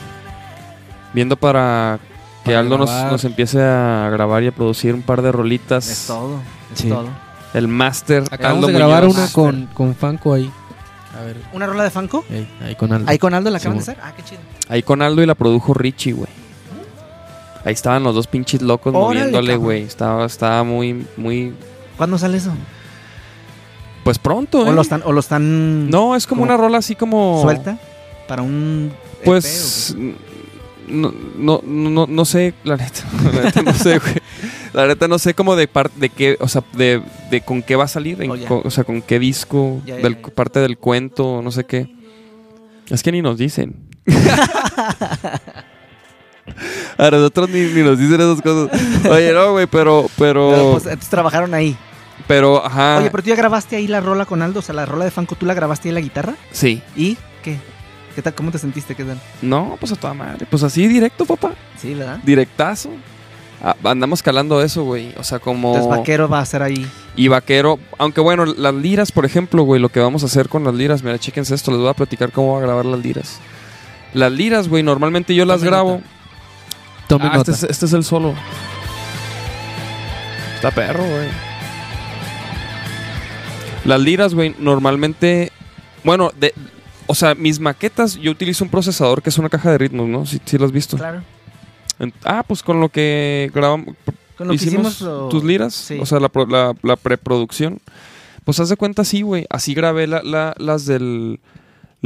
viendo 1.15 1.35
para 1.35 1.99
que 2.45 2.51
Para 2.51 2.61
Aldo 2.61 2.77
nos, 2.77 3.25
empiece 3.25 3.63
a 3.63 4.11
grabar 4.13 4.43
y 4.43 4.49
a 4.49 4.53
producir 4.53 4.93
un 4.93 5.01
par 5.01 5.23
de 5.23 5.33
rolitas. 5.33 5.89
Es 5.89 6.07
todo, 6.09 6.41
es 6.75 6.81
Sí. 6.81 6.91
todo. 6.91 7.09
El 7.55 7.69
máster. 7.69 8.25
Acabamos 8.31 8.57
Aldo 8.65 8.67
de 8.67 8.73
grabar 8.75 9.05
Muñoz. 9.05 9.17
una 9.17 9.33
con, 9.33 9.67
con 9.73 9.95
Fanco 9.95 10.35
ahí. 10.35 10.51
A 11.19 11.23
ver, 11.25 11.37
¿Una 11.55 11.67
rola 11.67 11.85
de 11.85 11.91
Fanco? 11.91 12.23
ahí, 12.29 12.47
ahí 12.63 12.75
con 12.75 12.93
Aldo. 12.93 13.11
¿Ahí 13.11 13.19
con 13.19 13.33
Aldo 13.33 13.49
la 13.49 13.57
acaban 13.59 13.79
de 13.79 13.83
hacer? 13.83 13.97
Ah, 14.03 14.13
qué 14.15 14.23
chido. 14.23 14.41
Ahí 14.69 14.83
con 14.83 15.01
Aldo 15.01 15.23
y 15.23 15.27
la 15.27 15.37
produjo 15.37 15.73
Richie, 15.73 16.13
güey. 16.13 16.29
Ahí 17.65 17.73
estaban 17.73 18.03
los 18.03 18.15
dos 18.15 18.27
pinches 18.27 18.61
locos 18.61 18.95
Órale, 18.95 19.21
moviéndole, 19.21 19.57
güey. 19.57 19.83
Estaba, 19.83 20.27
estaba 20.27 20.65
muy, 20.65 21.07
muy. 21.17 21.55
¿Cuándo 21.97 22.19
sale 22.19 22.37
eso? 22.37 22.53
Pues 24.05 24.19
pronto, 24.19 24.61
¿O 24.61 24.69
¿eh? 24.69 24.73
lo 24.73 24.83
están, 24.83 25.03
o 25.05 25.13
lo 25.13 25.21
están 25.21 25.89
No, 25.89 26.15
es 26.15 26.27
como 26.27 26.43
como 26.43 26.53
una 26.53 26.57
rola 26.59 26.79
así 26.79 26.95
como. 26.95 27.41
suelta? 27.43 27.79
¿Para 28.29 28.43
un 28.43 28.93
EP 29.21 29.25
Pues. 29.25 29.97
No, 30.87 31.15
no, 31.39 31.63
no, 31.65 32.07
no 32.07 32.25
sé, 32.27 32.53
la 32.63 32.77
neta. 32.77 33.01
La 33.33 33.45
neta 33.45 33.63
no 33.63 33.73
sé, 33.73 33.99
güey. 33.99 34.17
La 34.75 34.87
neta 34.87 35.09
no 35.09 35.19
sé 35.19 35.33
como 35.33 35.57
de 35.57 35.67
parte 35.67 35.99
de 35.99 36.11
qué, 36.11 36.37
o 36.41 36.49
sea, 36.49 36.63
de, 36.75 37.01
de 37.31 37.41
con 37.41 37.63
qué 37.63 37.75
va 37.75 37.85
a 37.85 37.89
salir, 37.89 38.21
en 38.21 38.31
Oh, 38.31 38.61
o 38.63 38.71
sea, 38.71 38.85
con 38.85 39.01
qué 39.01 39.19
disco, 39.19 39.81
del, 39.87 40.19
parte 40.19 40.61
del 40.61 40.77
cuento, 40.77 41.41
no 41.43 41.51
sé 41.53 41.65
qué. 41.65 41.89
Es 42.91 43.03
que 43.03 43.13
ni 43.13 43.23
nos 43.23 43.39
dicen. 43.39 43.77
A 46.99 47.11
nosotros 47.11 47.51
ni, 47.51 47.61
ni 47.61 47.83
nos 47.83 47.99
dicen 47.99 48.21
esas 48.21 48.41
cosas. 48.43 48.81
Oye, 49.11 49.33
no, 49.33 49.53
güey, 49.53 49.67
pero, 49.67 50.07
pero, 50.19 50.51
Pero, 50.51 50.71
pues, 50.73 50.85
entonces 50.87 51.09
trabajaron 51.11 51.55
ahí. 51.55 51.77
pero, 52.29 52.65
ajá, 52.65 52.99
Oye, 52.99 53.11
pero 53.11 53.23
tú 53.23 53.29
ya 53.31 53.37
grabaste 53.37 53.77
ahí 53.77 53.87
la 53.89 54.01
rola 54.01 54.25
con 54.27 54.43
Aldo, 54.43 54.61
o 54.61 54.63
sea, 54.63 54.75
la 54.75 54.87
rola 54.87 55.05
de 55.05 55.11
Fanco, 55.11 55.35
¿tú 55.35 55.47
la 55.47 55.55
grabaste 55.55 55.89
ahí 55.89 55.91
en 55.91 55.95
la 55.97 56.01
guitarra? 56.01 56.35
sí. 56.53 56.83
¿Y 56.97 57.17
qué? 57.43 57.59
¿Qué 58.15 58.23
tal? 58.23 58.33
¿Cómo 58.35 58.53
te 58.53 58.59
sentiste? 58.59 58.95
¿Qué 58.95 59.03
tal? 59.03 59.21
No, 59.43 59.77
pues 59.81 59.91
a 59.91 59.97
toda 59.97 60.15
madre. 60.15 60.47
Pues 60.49 60.63
así 60.63 60.87
directo, 60.87 61.25
papá. 61.25 61.53
Sí, 61.77 61.95
¿verdad? 61.95 62.21
Directazo. 62.23 62.91
Ah, 63.61 63.75
andamos 63.83 64.23
calando 64.23 64.63
eso, 64.63 64.85
güey. 64.85 65.13
O 65.19 65.25
sea, 65.25 65.41
como... 65.41 65.75
Entonces 65.75 65.99
Vaquero 65.99 66.29
va 66.29 66.39
a 66.39 66.45
ser 66.47 66.63
ahí. 66.63 66.87
Y 67.17 67.27
vaquero. 67.27 67.81
Aunque 67.99 68.21
bueno, 68.21 68.45
las 68.45 68.73
liras, 68.75 69.11
por 69.11 69.25
ejemplo, 69.25 69.65
güey, 69.65 69.81
lo 69.81 69.89
que 69.89 69.99
vamos 69.99 70.23
a 70.23 70.27
hacer 70.27 70.49
con 70.49 70.63
las 70.63 70.75
liras, 70.75 71.03
mira, 71.03 71.19
chéquense 71.19 71.57
esto, 71.57 71.73
les 71.73 71.81
voy 71.81 71.89
a 71.89 71.95
platicar 71.95 72.31
cómo 72.31 72.53
voy 72.53 72.59
a 72.63 72.67
grabar 72.67 72.85
las 72.85 73.01
liras. 73.01 73.41
Las 74.13 74.31
liras, 74.31 74.69
güey, 74.69 74.85
normalmente 74.85 75.35
yo 75.35 75.45
las 75.45 75.65
grabo. 75.65 75.93
nota. 75.95 76.05
Tomen 77.09 77.29
Ah, 77.33 77.37
este, 77.39 77.53
es, 77.53 77.63
este 77.65 77.87
es 77.87 77.93
el 77.93 78.05
solo. 78.05 78.35
Está 80.57 80.71
perro, 80.71 81.05
güey. 81.05 81.29
Las 83.85 84.01
liras, 84.01 84.35
güey, 84.35 84.55
normalmente. 84.59 85.53
Bueno, 86.05 86.33
de, 86.39 86.55
o 87.07 87.15
sea, 87.15 87.35
mis 87.35 87.61
maquetas, 87.61 88.17
yo 88.17 88.31
utilizo 88.31 88.65
un 88.65 88.71
procesador 88.71 89.23
que 89.23 89.29
es 89.31 89.39
una 89.39 89.49
caja 89.51 89.71
de 89.71 89.79
ritmos, 89.79 90.09
¿no? 90.09 90.25
Si, 90.27 90.41
si 90.45 90.57
lo 90.59 90.65
has 90.65 90.73
visto. 90.73 90.97
Claro. 90.97 91.23
Ah, 92.25 92.43
pues 92.47 92.63
con 92.63 92.81
lo 92.81 92.89
que 92.89 93.51
grabamos. 93.55 93.95
Con 94.37 94.49
lo 94.49 94.53
que 94.53 94.57
hicimos 94.57 95.01
lo- 95.01 95.29
tus 95.29 95.45
liras, 95.45 95.75
sí. 95.75 95.99
o 96.01 96.07
sea, 96.07 96.19
la, 96.19 96.29
pro- 96.29 96.47
la, 96.47 96.75
la 96.83 96.97
preproducción. 96.97 97.79
Pues 98.45 98.59
haz 98.61 98.69
de 98.69 98.77
cuenta 98.77 99.03
así, 99.03 99.23
güey. 99.23 99.47
Así 99.51 99.75
grabé 99.75 100.07
la, 100.07 100.23
la- 100.23 100.55
las 100.59 100.87
del... 100.87 101.41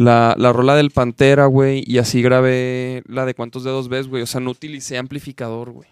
La, 0.00 0.34
la 0.38 0.52
rola 0.52 0.76
del 0.76 0.90
Pantera, 0.92 1.46
güey. 1.46 1.82
Y 1.86 1.98
así 1.98 2.22
grabé 2.22 3.02
la 3.06 3.26
de 3.26 3.34
cuántos 3.34 3.64
dedos 3.64 3.88
ves, 3.88 4.06
güey. 4.06 4.22
O 4.22 4.26
sea, 4.26 4.40
no 4.40 4.50
utilicé 4.50 4.96
amplificador, 4.96 5.70
güey. 5.72 5.88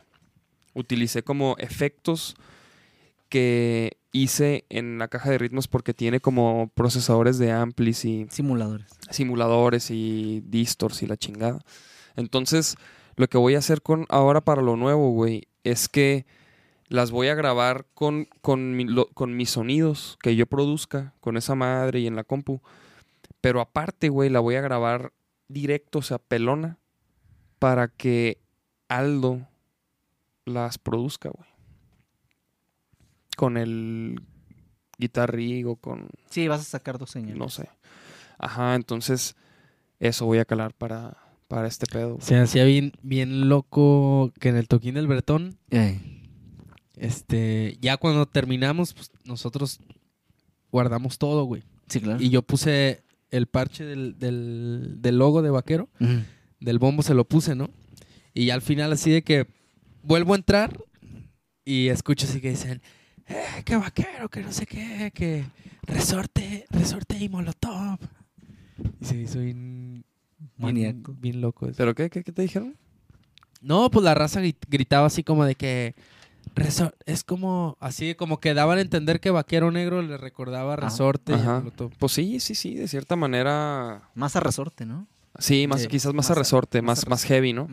Utilicé 0.75 1.23
como 1.23 1.57
efectos 1.59 2.37
que 3.29 3.97
hice 4.13 4.65
en 4.69 4.99
la 4.99 5.09
caja 5.09 5.31
de 5.31 5.39
ritmos 5.39 5.67
porque 5.69 5.93
tiene 5.93 6.21
como 6.21 6.71
procesadores 6.75 7.39
de 7.39 7.51
amplis 7.51 8.05
y 8.05 8.27
Simuladores. 8.31 8.87
simuladores 9.11 9.91
y 9.91 10.41
distors 10.47 11.03
y 11.03 11.07
la 11.07 11.17
chingada. 11.17 11.59
Entonces, 12.15 12.77
lo 13.17 13.27
que 13.29 13.39
voy 13.39 13.57
a 13.57 13.59
hacer 13.59 13.83
con 13.83 14.07
ahora 14.09 14.41
para 14.41 14.63
lo 14.63 14.77
nuevo, 14.77 15.11
güey, 15.11 15.49
es 15.65 15.89
que 15.89 16.25
las 16.89 17.11
voy 17.11 17.27
a 17.29 17.35
grabar 17.35 17.87
con, 17.95 18.29
con, 18.41 18.77
mi- 18.77 18.85
lo- 18.85 19.09
con 19.09 19.37
mis 19.37 19.51
sonidos 19.51 20.17
que 20.23 20.37
yo 20.37 20.47
produzca, 20.47 21.13
con 21.21 21.37
esa 21.37 21.57
madre 21.57 21.99
y 22.01 22.07
en 22.07 22.15
la 22.15 22.23
compu. 22.23 22.61
Pero 23.41 23.61
aparte, 23.61 24.09
güey, 24.09 24.31
la 24.31 24.41
voy 24.41 24.55
a 24.57 24.61
grabar 24.61 25.13
directo, 25.49 26.01
o 26.01 26.03
sea, 26.03 26.19
pelona, 26.19 26.79
para 27.59 27.89
que 27.89 28.39
Aldo 28.89 29.47
las 30.45 30.79
produzca, 30.79 31.29
güey. 31.31 31.49
Con 33.37 33.57
el 33.57 34.21
Guitar 34.99 35.35
Rig 35.35 35.67
o 35.67 35.77
con 35.77 36.09
Sí, 36.31 36.49
vas 36.49 36.61
a 36.61 36.65
sacar 36.65 36.99
dos 36.99 37.11
señales. 37.11 37.37
no 37.37 37.49
sé. 37.49 37.69
Ajá, 38.39 38.75
entonces 38.75 39.37
eso 40.01 40.27
voy 40.27 40.39
a 40.39 40.45
calar 40.45 40.73
para, 40.75 41.17
para 41.49 41.67
este 41.69 41.87
pedo. 41.87 42.19
Se 42.21 42.37
hacía 42.39 42.65
bien, 42.65 42.93
bien 43.03 43.49
loco 43.49 44.33
que 44.41 44.49
en 44.49 44.57
el 44.57 44.69
toquín 44.69 44.95
del 44.95 45.07
Bretón, 45.07 45.59
Eh, 45.71 46.01
este, 46.97 47.77
ya 47.81 47.97
cuando 47.99 48.27
terminamos, 48.27 48.95
pues 48.95 49.11
nosotros 49.25 49.81
guardamos 50.71 51.19
todo, 51.19 51.45
güey. 51.45 51.63
sí, 51.89 52.01
claro. 52.01 52.23
Y 52.23 52.31
yo 52.31 52.43
puse 52.43 53.03
el 53.31 53.47
parche 53.47 53.85
del, 53.85 54.19
del, 54.19 54.97
del 54.99 55.19
logo 55.19 55.43
de 55.43 55.51
vaquero, 55.51 55.89
del 56.61 56.79
bombo 56.79 57.03
se 57.03 57.15
lo 57.15 57.25
puse, 57.27 57.55
¿no? 57.55 57.71
Y 58.35 58.51
al 58.51 58.63
final 58.63 58.93
así 58.93 59.11
de 59.11 59.23
que 59.23 59.47
vuelvo 60.03 60.35
a 60.35 60.37
entrar 60.37 60.79
y 61.65 61.89
escucho 61.89 62.27
así 62.27 62.41
que 62.41 62.51
dicen, 62.51 62.81
eh, 63.27 63.63
qué 63.65 63.77
vaquero, 63.77 64.29
que 64.29 64.43
no 64.43 64.53
sé 64.53 64.67
qué, 64.67 65.11
que 65.15 65.45
resorte, 65.83 66.67
resorte 66.71 67.17
y 67.19 67.29
molotov. 67.29 67.99
Y 69.01 69.05
se 69.05 69.17
hizo 69.17 69.41
bien, 69.41 70.05
Maníaco. 70.59 71.15
bien 71.19 71.41
loco 71.41 71.67
eso. 71.67 71.77
¿Pero 71.77 71.95
qué, 71.95 72.11
qué, 72.11 72.23
qué 72.23 72.33
te 72.33 72.43
dijeron? 72.43 72.77
No, 73.61 73.91
pues 73.91 74.05
la 74.05 74.15
raza 74.15 74.41
gri- 74.43 74.55
gritaba 74.69 75.07
así 75.07 75.25
como 75.25 75.45
de 75.45 75.55
que 75.55 75.95
resor- 76.65 76.95
es 77.07 77.23
como 77.25 77.77
así 77.81 78.15
como 78.15 78.41
que 78.41 78.55
daban 78.55 78.79
a 78.79 78.81
entender 78.81 79.21
que 79.21 79.31
Vaquero 79.31 79.71
Negro 79.71 80.03
le 80.03 80.17
recordaba 80.17 80.73
a 80.75 80.77
Resorte 80.77 81.33
y 81.33 81.35
a 81.35 81.39
Ajá. 81.39 81.59
Molotov. 81.59 81.93
Pues 81.99 82.13
sí, 82.13 82.41
sí, 82.41 82.55
sí, 82.55 82.75
de 82.75 82.89
cierta 82.89 83.15
manera. 83.17 84.11
Más 84.15 84.37
a 84.37 84.41
resorte, 84.41 84.85
¿no? 84.87 85.07
Sí, 85.39 85.67
más, 85.67 85.83
Sí, 85.83 85.89
quizás 85.89 86.15
más, 86.15 86.17
más 86.27 86.31
a 86.31 86.33
a- 86.33 86.37
resorte, 86.37 86.83
más 86.83 86.99
más, 87.01 87.07
a 87.07 87.11
más 87.11 87.25
heavy, 87.25 87.53
¿no? 87.53 87.69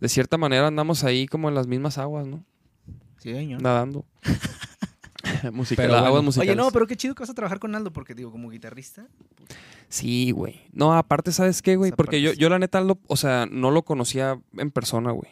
De 0.00 0.08
cierta 0.08 0.38
manera 0.38 0.66
andamos 0.66 1.04
ahí 1.04 1.26
como 1.26 1.48
en 1.50 1.54
las 1.54 1.66
mismas 1.66 1.98
aguas, 1.98 2.26
¿no? 2.26 2.44
Sí, 3.18 3.32
señor. 3.34 3.60
Nadando. 3.60 4.06
Musical, 5.52 5.84
Pero 5.84 5.92
bueno. 5.94 6.06
aguas 6.06 6.24
musicales. 6.24 6.50
Oye, 6.50 6.56
no, 6.56 6.70
pero 6.70 6.86
qué 6.86 6.96
chido 6.96 7.14
que 7.14 7.22
vas 7.22 7.30
a 7.30 7.34
trabajar 7.34 7.58
con 7.60 7.74
Aldo, 7.74 7.92
porque 7.92 8.14
digo, 8.14 8.30
como 8.30 8.48
guitarrista. 8.50 9.06
Sí, 9.88 10.30
güey. 10.30 10.62
No, 10.72 10.94
aparte, 10.96 11.30
¿sabes 11.32 11.60
qué, 11.62 11.76
güey? 11.76 11.92
Porque 11.92 12.22
yo, 12.22 12.32
yo 12.32 12.48
la 12.48 12.58
neta, 12.58 12.80
lo, 12.80 12.98
o 13.06 13.16
sea, 13.16 13.46
no 13.50 13.70
lo 13.70 13.82
conocía 13.84 14.40
en 14.56 14.70
persona, 14.70 15.10
güey. 15.12 15.30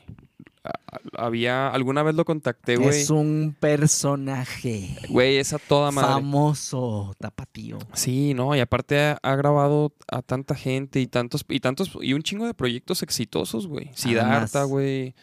A- 0.65 0.69
a- 0.71 1.25
Había, 1.27 1.69
alguna 1.69 2.03
vez 2.03 2.15
lo 2.15 2.25
contacté, 2.25 2.77
güey. 2.77 3.01
Es 3.01 3.11
un 3.11 3.57
personaje 3.59 4.97
Güey, 5.09 5.37
esa 5.39 5.59
toda 5.59 5.91
madre. 5.91 6.09
famoso, 6.15 7.15
tapatío. 7.19 7.79
Sí, 7.93 8.35
no, 8.35 8.55
y 8.57 8.61
aparte 8.61 8.99
ha, 9.01 9.19
ha 9.23 9.37
grabado 9.37 9.93
a 10.11 10.23
tanta 10.23 10.55
gente 10.55 11.01
y 11.01 11.07
tantos, 11.07 11.45
y 11.49 11.61
tantos, 11.61 11.97
y 12.01 12.13
un 12.15 12.23
chingo 12.23 12.47
de 12.47 12.55
proyectos 12.55 13.03
exitosos, 13.03 13.67
güey. 13.67 13.91
Siddhartha, 13.95 14.65
güey. 14.65 15.15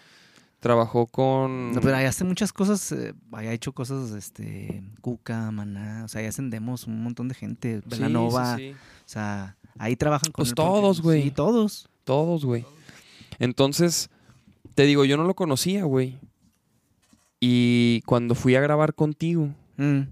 Trabajó 0.59 1.05
con. 1.07 1.73
No, 1.73 1.81
pero 1.81 1.95
ahí 1.95 2.05
hace 2.05 2.23
muchas 2.23 2.51
cosas, 2.51 2.91
eh, 2.91 3.13
ahí 3.33 3.47
ha 3.47 3.53
hecho 3.53 3.71
cosas, 3.73 4.11
este, 4.11 4.83
Cuca, 5.01 5.51
Maná, 5.51 6.03
o 6.05 6.07
sea, 6.07 6.21
ahí 6.21 6.27
hacen 6.27 6.49
demos 6.49 6.87
un 6.87 7.03
montón 7.03 7.27
de 7.27 7.35
gente, 7.35 7.81
Velanova, 7.85 8.55
sí, 8.57 8.69
sí. 8.69 8.71
o 8.73 9.07
sea, 9.09 9.57
ahí 9.77 9.95
trabajan 9.95 10.31
con 10.31 10.43
Pues 10.43 10.55
todos, 10.55 11.01
güey. 11.01 11.23
Sí, 11.23 11.31
todos. 11.31 11.87
Todos, 12.03 12.45
güey. 12.45 12.65
Entonces, 13.37 14.09
te 14.75 14.83
digo, 14.83 15.05
yo 15.05 15.17
no 15.17 15.23
lo 15.23 15.33
conocía, 15.33 15.83
güey. 15.85 16.17
Y 17.39 18.01
cuando 18.05 18.35
fui 18.35 18.55
a 18.55 18.61
grabar 18.61 18.93
contigo, 18.93 19.49
Mm, 19.77 20.03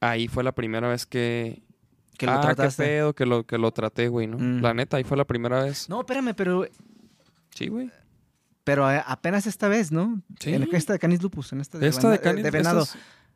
ahí 0.00 0.28
fue 0.28 0.42
la 0.44 0.52
primera 0.52 0.88
vez 0.88 1.04
que. 1.04 1.62
que 2.16 2.24
lo 2.26 2.32
ah, 2.32 2.40
trataste. 2.40 2.82
qué 2.82 2.88
pedo, 2.88 3.12
que 3.14 3.26
lo, 3.26 3.44
que 3.44 3.58
lo 3.58 3.70
traté, 3.72 4.08
güey, 4.08 4.26
¿no? 4.26 4.38
Mm. 4.38 4.62
La 4.62 4.72
neta, 4.72 4.96
ahí 4.96 5.04
fue 5.04 5.16
la 5.16 5.24
primera 5.26 5.62
vez. 5.64 5.88
No, 5.90 6.00
espérame, 6.00 6.32
pero, 6.34 6.66
Sí, 7.54 7.66
güey. 7.68 7.90
pero 8.64 8.86
a- 8.86 9.00
apenas 9.00 9.46
esta 9.46 9.68
vez, 9.68 9.92
¿no? 9.92 10.22
Sí. 10.40 10.54
En 10.54 10.66
esta 10.72 10.92
de 10.94 10.98
Canis 10.98 11.22
Lupus, 11.22 11.52
en 11.52 11.60
esta 11.60 11.78
de, 11.78 11.86
Esta 11.88 12.08
de 12.10 12.18
Canis. 12.20 12.42
de 12.44 12.50
Venado. 12.50 12.86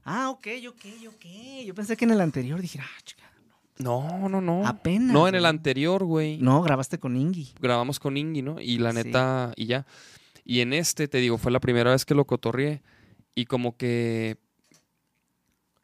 Ah, 0.05 0.31
ok, 0.31 0.47
ok, 0.69 0.85
ok. 1.09 1.25
Yo 1.67 1.75
pensé 1.75 1.97
que 1.99 2.07
en 2.07 2.13
el 2.13 2.21
anterior 2.23 2.61
dije, 2.63 2.79
ah, 2.81 3.01
chica, 3.05 3.25
No, 3.79 4.29
no, 4.31 4.41
no. 4.41 4.67
apenas. 4.67 5.13
No, 5.13 5.29
en 5.29 5.35
el 5.35 5.45
anterior, 5.45 6.03
güey. 6.05 6.39
No, 6.39 6.63
grabaste 6.63 6.99
con 6.99 7.15
Ingi. 7.17 7.53
grabamos 7.61 8.01
con 8.01 8.17
Ingi, 8.17 8.41
¿no? 8.43 8.59
Y 8.61 8.79
la 8.79 8.93
Sí. 8.93 8.97
neta, 8.97 9.53
y 9.55 9.67
ya. 9.67 9.85
Y 10.49 10.63
en 10.63 10.73
este, 10.73 11.09
te 11.09 11.19
digo, 11.19 11.37
fue 11.37 11.53
la 11.53 11.61
primera 11.61 11.91
vez 11.93 12.07
que 12.07 12.15
lo 12.15 12.25
cotorreé. 12.25 12.81
Y 13.35 13.45
como 13.45 13.77
que. 13.77 14.39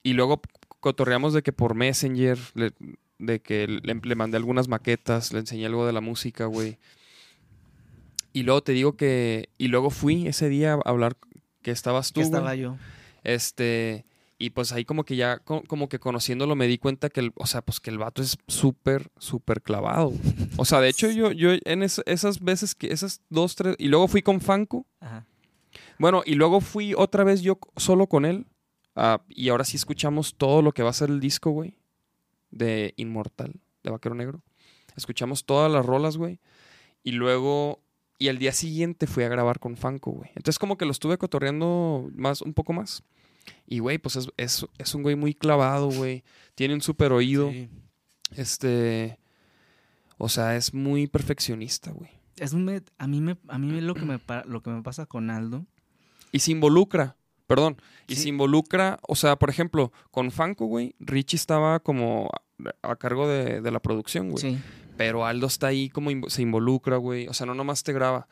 Y 0.03 0.15
luego 0.15 0.41
cotorreamos 0.81 1.35
de 1.35 1.43
que 1.43 1.53
por 1.53 1.75
Messenger, 1.75 2.39
le- 2.55 2.73
de 3.19 3.41
que 3.41 3.69
le, 3.69 3.95
le 3.95 4.15
mandé 4.15 4.39
algunas 4.39 4.67
maquetas, 4.69 5.33
le 5.35 5.41
enseñé 5.41 5.67
algo 5.67 5.87
de 5.87 5.93
la 5.93 6.01
música, 6.01 6.47
güey. 6.47 6.79
Y 8.33 8.43
luego 8.45 8.63
te 8.63 8.73
digo 8.73 8.97
que. 8.97 9.51
Y 9.59 9.69
luego 9.69 9.91
fui 9.91 10.27
ese 10.27 10.49
día 10.49 10.73
a 10.73 10.81
hablar 10.91 11.17
que 11.63 11.71
estabas 11.71 12.13
tú. 12.13 12.21
Que 12.21 12.25
estaba 12.25 12.55
yo. 12.55 12.77
Este, 13.23 14.07
y 14.45 14.51
pues 14.51 14.73
ahí 14.73 14.85
como 14.85 15.05
que 15.05 15.17
ya, 15.17 15.39
co- 15.39 15.63
como 15.67 15.89
que 15.89 15.99
conociéndolo 15.99 16.55
me 16.57 16.67
di 16.67 16.79
cuenta 16.79 17.09
que 17.11 17.21
el, 17.21 17.33
o 17.37 17.47
sea, 17.47 17.63
pues 17.63 17.81
que 17.81 17.91
el 17.91 17.99
vato 17.99 18.21
es 18.23 18.37
súper, 18.47 19.11
súper 19.19 19.63
clavado. 19.63 20.13
O 20.57 20.65
sea, 20.65 20.81
de 20.81 20.89
hecho 20.89 21.11
yo, 21.11 21.33
yo 21.33 21.51
en 21.65 21.83
es- 21.83 22.03
esas 22.07 22.41
veces 22.41 22.75
que, 22.75 22.93
esas 22.93 23.21
dos, 23.31 23.57
tres, 23.57 23.77
y 23.79 23.89
luego 23.89 24.09
fui 24.09 24.23
con 24.23 24.41
Fanco, 24.41 24.87
Ajá. 25.01 25.27
bueno, 25.99 26.23
y 26.27 26.35
luego 26.35 26.61
fui 26.61 26.95
otra 26.97 27.25
vez 27.25 27.43
yo 27.43 27.59
solo 27.77 28.07
con 28.07 28.25
él, 28.25 28.47
ah, 28.97 29.23
y 29.29 29.49
ahora 29.49 29.65
sí 29.65 29.77
escuchamos 29.77 30.35
todo 30.37 30.63
lo 30.63 30.73
que 30.73 30.83
va 30.83 30.91
a 30.91 30.95
ser 30.95 31.11
el 31.11 31.21
disco, 31.21 31.51
güey, 31.51 31.77
de 32.51 32.95
Inmortal, 32.97 33.55
de 33.83 33.91
Vaquero 33.91 34.15
Negro. 34.15 34.43
Escuchamos 34.97 35.45
todas 35.45 35.71
las 35.73 35.85
rolas, 35.85 36.17
güey, 36.17 36.39
y 37.03 37.13
luego, 37.13 37.81
y 38.19 38.29
al 38.29 38.39
día 38.39 38.53
siguiente 38.53 39.07
fui 39.09 39.25
a 39.25 39.29
grabar 39.29 39.59
con 39.59 39.77
Fanco, 39.77 40.13
güey. 40.13 40.31
Entonces 40.37 40.59
como 40.59 40.77
que 40.77 40.85
lo 40.85 40.93
estuve 40.93 41.19
cotorreando 41.19 42.09
más, 42.15 42.43
un 42.43 42.55
poco 42.55 42.73
más. 42.73 43.03
Y, 43.67 43.79
güey, 43.81 43.99
pues 43.99 44.17
es, 44.17 44.29
es, 44.37 44.67
es 44.79 44.95
un 44.95 45.03
güey 45.03 45.17
muy 45.17 45.35
clavado, 45.35 45.89
güey. 45.91 46.23
Tiene 46.55 46.75
un 46.75 46.81
súper 46.83 47.13
oído. 47.13 47.51
Sí. 47.51 47.69
Este. 48.37 49.19
O 50.19 50.29
sea, 50.29 50.57
es 50.57 50.73
muy 50.75 51.07
perfeccionista, 51.07 51.91
güey. 51.91 52.11
Es 52.37 52.53
un 52.53 52.65
me- 52.65 52.83
a 52.99 53.07
mí 53.07 53.21
me 53.21 53.37
a 53.49 53.59
mí 53.59 53.81
lo 53.81 53.95
que 53.95 54.03
me 54.05 54.19
lo 54.47 54.63
que 54.63 54.71
me 54.71 54.83
pasa 54.83 55.07
con 55.07 55.31
Aldo. 55.31 55.67
Y 56.33 56.41
se 56.41 56.53
involucra. 56.53 57.17
Perdón. 57.47 57.77
Y 58.09 58.17
Sí. 58.17 58.23
se 58.23 58.29
involucra. 58.31 58.99
O 59.07 59.17
sea, 59.17 59.37
por 59.37 59.51
ejemplo, 59.51 59.93
con 60.11 60.31
Fanco, 60.31 60.67
güey, 60.67 60.95
Richie 60.99 61.37
estaba 61.37 61.81
como 61.81 62.31
a, 62.83 62.91
a 62.91 62.97
cargo 62.97 63.29
de, 63.29 63.61
de 63.61 63.71
la 63.71 63.81
producción, 63.81 64.31
güey. 64.31 64.41
Sí. 64.55 64.59
Pero 64.97 65.27
Aldo 65.27 65.47
está 65.47 65.67
ahí 65.69 65.89
como 65.91 66.11
se 66.29 66.43
involucra, 66.43 66.97
güey. 66.97 67.29
O 67.29 67.35
sea, 67.35 67.47
no 67.47 67.55
nomás 67.55 67.83
te 67.83 67.93
graba. 67.93 68.29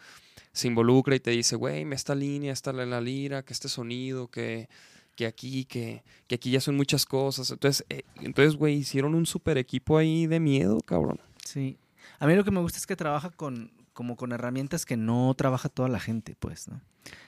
Se 0.53 0.69
involucra 0.69 1.15
y 1.17 1.21
te 1.21 1.31
dice, 1.33 1.57
güey, 1.57 1.85
me 1.85 1.95
esta 1.97 2.15
línea, 2.15 2.53
esta 2.53 2.73
la, 2.73 2.85
la 2.87 3.01
lira, 3.01 3.43
que 3.43 3.53
este 3.53 3.69
sonido, 3.69 4.29
que, 4.29 4.69
que 5.17 5.27
aquí, 5.27 5.65
que, 5.65 6.03
que 6.27 6.35
aquí 6.37 6.51
ya 6.51 6.61
son 6.61 6.77
muchas 6.77 7.05
cosas. 7.07 7.51
Entonces, 7.51 7.85
eh, 7.91 8.03
entonces, 8.17 8.57
güey, 8.57 8.77
hicieron 8.77 9.15
un 9.15 9.27
super 9.27 9.59
equipo 9.59 9.99
ahí 9.99 10.27
de 10.27 10.41
miedo, 10.41 10.79
cabrón. 10.81 11.21
Sí. 11.45 11.77
A 12.19 12.27
mí 12.27 12.35
lo 12.35 12.45
que 12.45 12.51
me 12.51 12.61
gusta 12.61 12.79
es 12.79 12.87
que 12.87 12.97
trabaja 12.97 13.31
con 13.31 13.71
como 13.93 14.17
con 14.17 14.33
herramientas 14.33 14.87
que 14.87 14.97
no 14.97 15.35
trabaja 15.37 15.69
toda 15.69 15.89
la 15.91 16.01
gente, 16.01 16.35
pues, 16.39 16.67
¿no? 16.67 16.81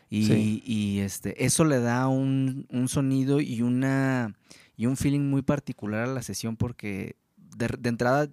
Y, 0.08 0.26
Sí. 0.26 0.62
y, 0.64 1.00
este 1.00 1.44
eso 1.44 1.64
le 1.64 1.78
da 1.80 2.08
un, 2.08 2.66
un 2.70 2.88
sonido 2.88 3.40
y 3.40 3.60
una 3.60 4.34
y 4.76 4.86
un 4.86 4.96
feeling 4.96 5.28
muy 5.28 5.42
particular 5.42 6.04
a 6.08 6.12
la 6.12 6.22
sesión 6.22 6.56
porque 6.56 7.16
de, 7.56 7.68
de 7.78 7.88
entrada 7.90 8.28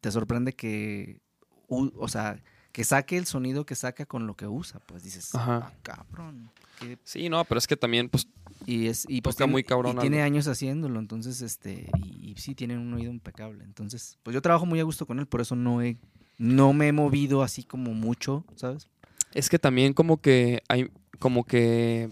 te 0.00 0.10
sorprende 0.10 0.54
que 0.54 1.20
u- 1.68 1.92
o 1.98 2.08
sea, 2.08 2.42
que 2.72 2.84
saque 2.84 3.18
el 3.18 3.26
sonido 3.26 3.66
que 3.66 3.74
saca 3.74 4.06
con 4.06 4.26
lo 4.26 4.36
que 4.36 4.46
usa, 4.46 4.80
pues 4.86 5.02
dices. 5.02 5.30
"Ah, 5.34 5.70
cabrón. 5.82 6.50
Qué 6.80 6.98
Sí, 7.04 7.28
no, 7.28 7.44
pero 7.44 7.58
es 7.58 7.66
que 7.66 7.76
también, 7.76 8.08
pues, 8.08 8.26
Y 8.66 8.86
es 8.88 9.06
y 9.08 9.20
pues 9.22 9.36
tiene- 9.36 9.52
muy 9.52 9.62
cabrón 9.62 9.96
y 9.96 10.00
tiene 10.00 10.22
años 10.22 10.46
haciéndolo, 10.48 10.98
entonces 11.00 11.40
este 11.42 11.86
y, 11.98 12.30
y 12.30 12.34
sí 12.36 12.54
tiene 12.54 12.76
un 12.76 12.92
oído 12.94 13.10
impecable. 13.10 13.64
Entonces, 13.64 14.18
pues 14.22 14.34
yo 14.34 14.42
trabajo 14.42 14.66
muy 14.66 14.80
a 14.80 14.82
gusto 14.84 15.06
con 15.06 15.18
él, 15.18 15.26
por 15.26 15.40
eso 15.40 15.54
no 15.56 15.80
he 15.82 15.96
no 16.38 16.72
me 16.72 16.88
he 16.88 16.92
movido 16.92 17.42
así 17.42 17.62
como 17.64 17.92
mucho, 17.94 18.44
¿sabes? 18.56 18.88
es 19.32 19.48
que 19.48 19.58
también 19.60 19.92
como 19.92 20.20
que 20.20 20.62
hay, 20.68 20.90
como 21.20 21.44
que 21.44 22.10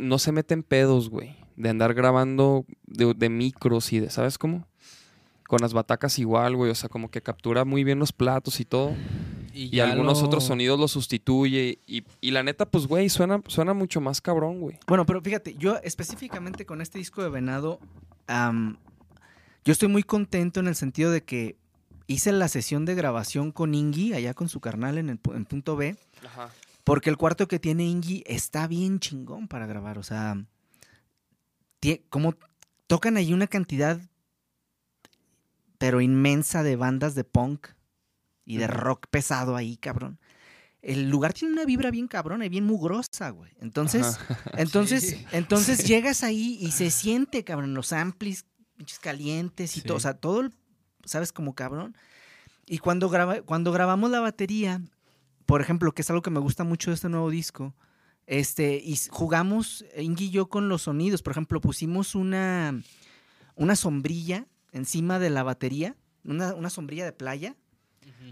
no 0.00 0.18
se 0.18 0.32
meten 0.32 0.62
pedos, 0.62 1.08
güey. 1.10 1.36
De 1.56 1.68
andar 1.68 1.94
grabando 1.94 2.64
de, 2.86 3.12
de 3.14 3.28
micros 3.28 3.92
y 3.92 3.98
de, 4.00 4.10
¿sabes 4.10 4.38
cómo? 4.38 4.66
Con 5.48 5.60
las 5.60 5.72
batacas 5.72 6.18
igual, 6.18 6.54
güey. 6.54 6.70
O 6.70 6.74
sea, 6.74 6.88
como 6.88 7.10
que 7.10 7.20
captura 7.22 7.64
muy 7.64 7.82
bien 7.82 7.98
los 7.98 8.12
platos 8.12 8.60
y 8.60 8.64
todo. 8.64 8.94
Y, 9.52 9.80
algunos 9.80 10.20
lo- 10.20 10.26
otros 10.26 10.44
sonidos 10.44 10.78
los 10.78 10.92
sustituye. 10.92 11.78
Y, 11.86 12.04
y 12.20 12.30
la 12.30 12.42
neta, 12.42 12.66
pues, 12.70 12.86
güey, 12.86 13.08
suena, 13.08 13.42
suena 13.48 13.74
mucho 13.74 14.00
más 14.00 14.20
cabrón, 14.20 14.60
güey. 14.60 14.78
Bueno, 14.86 15.04
pero 15.06 15.20
fíjate, 15.20 15.54
yo 15.54 15.76
específicamente 15.82 16.66
con 16.66 16.80
este 16.80 16.98
disco 16.98 17.22
de 17.22 17.28
Venado, 17.28 17.80
yo 19.64 19.72
estoy 19.72 19.88
muy 19.88 20.02
contento 20.02 20.60
en 20.60 20.66
el 20.68 20.74
sentido 20.74 21.10
de 21.10 21.22
que 21.24 21.56
hice 22.06 22.32
la 22.32 22.48
sesión 22.48 22.84
de 22.84 22.94
grabación 22.94 23.52
con 23.52 23.74
Ingi, 23.74 24.14
allá 24.14 24.34
con 24.34 24.48
su 24.48 24.60
carnal 24.60 24.98
en 24.98 25.10
el 25.10 25.20
en 25.34 25.44
punto 25.44 25.76
B, 25.76 25.96
Ajá. 26.26 26.50
porque 26.84 27.10
el 27.10 27.16
cuarto 27.16 27.48
que 27.48 27.58
tiene 27.58 27.84
Ingi 27.84 28.22
está 28.26 28.66
bien 28.66 28.98
chingón 28.98 29.46
para 29.48 29.66
grabar, 29.66 29.98
o 29.98 30.02
sea, 30.02 30.42
como 32.08 32.34
tocan 32.86 33.16
ahí 33.18 33.32
una 33.34 33.46
cantidad, 33.46 34.00
pero 35.78 36.00
inmensa 36.00 36.62
de 36.62 36.76
bandas 36.76 37.14
de 37.14 37.24
punk 37.24 37.68
y 38.48 38.56
de 38.56 38.66
rock 38.66 39.06
pesado 39.10 39.56
ahí, 39.56 39.76
cabrón. 39.76 40.18
El 40.80 41.10
lugar 41.10 41.32
tiene 41.34 41.52
una 41.54 41.64
vibra 41.64 41.90
bien 41.90 42.06
cabrona 42.08 42.46
y 42.46 42.48
bien 42.48 42.64
mugrosa, 42.64 43.30
güey. 43.30 43.50
Entonces, 43.60 44.02
Ajá. 44.06 44.38
entonces, 44.58 45.02
Sí. 45.10 45.26
entonces 45.32 45.78
Sí. 45.78 45.88
llegas 45.88 46.22
ahí 46.24 46.56
y 46.60 46.70
se 46.70 46.90
siente, 46.90 47.44
cabrón, 47.44 47.74
los 47.74 47.92
amplis 47.92 48.46
pinches 48.76 48.98
calientes 49.00 49.76
y 49.76 49.80
Sí. 49.80 49.86
todo, 49.86 49.96
o 49.96 50.00
sea, 50.00 50.14
todo, 50.14 50.40
el- 50.40 50.52
¿sabes? 51.04 51.32
Como 51.32 51.54
cabrón. 51.54 51.96
Y 52.64 52.78
cuando, 52.78 53.08
graba, 53.08 53.42
cuando 53.42 53.72
grabamos 53.72 54.10
la 54.10 54.20
batería, 54.20 54.80
por 55.46 55.60
ejemplo, 55.60 55.92
que 55.92 56.02
es 56.02 56.10
algo 56.10 56.22
que 56.22 56.30
me 56.30 56.38
gusta 56.40 56.64
mucho 56.64 56.90
de 56.90 56.94
este 56.94 57.08
nuevo 57.08 57.28
disco, 57.30 57.74
este, 58.26 58.76
y 58.84 58.96
jugamos, 59.10 59.84
Ingi 59.96 60.26
y 60.26 60.30
yo, 60.30 60.48
con 60.48 60.68
los 60.68 60.82
sonidos. 60.82 61.22
Por 61.22 61.30
ejemplo, 61.32 61.60
pusimos 61.60 62.14
una, 62.14 62.80
una 63.56 63.74
sombrilla 63.74 64.46
encima 64.72 65.18
de 65.18 65.30
la 65.30 65.42
batería, 65.42 65.96
una, 66.24 66.54
una 66.54 66.68
sombrilla 66.70 67.04
de 67.06 67.12
playa, 67.12 67.56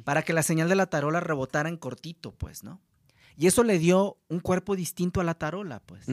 para 0.05 0.23
que 0.23 0.33
la 0.33 0.43
señal 0.43 0.69
de 0.69 0.75
la 0.77 0.87
tarola 0.87 1.21
rebotara 1.21 1.69
en 1.69 1.77
cortito, 1.77 2.33
pues, 2.33 2.63
¿no? 2.65 2.81
Y 3.39 3.47
eso 3.49 3.63
le 3.65 3.79
dio 3.79 4.17
un 4.29 4.41
cuerpo 4.41 4.77
distinto 4.77 5.21
a 5.21 5.25
la 5.25 5.35
tarola, 5.35 5.81
pues. 5.81 6.07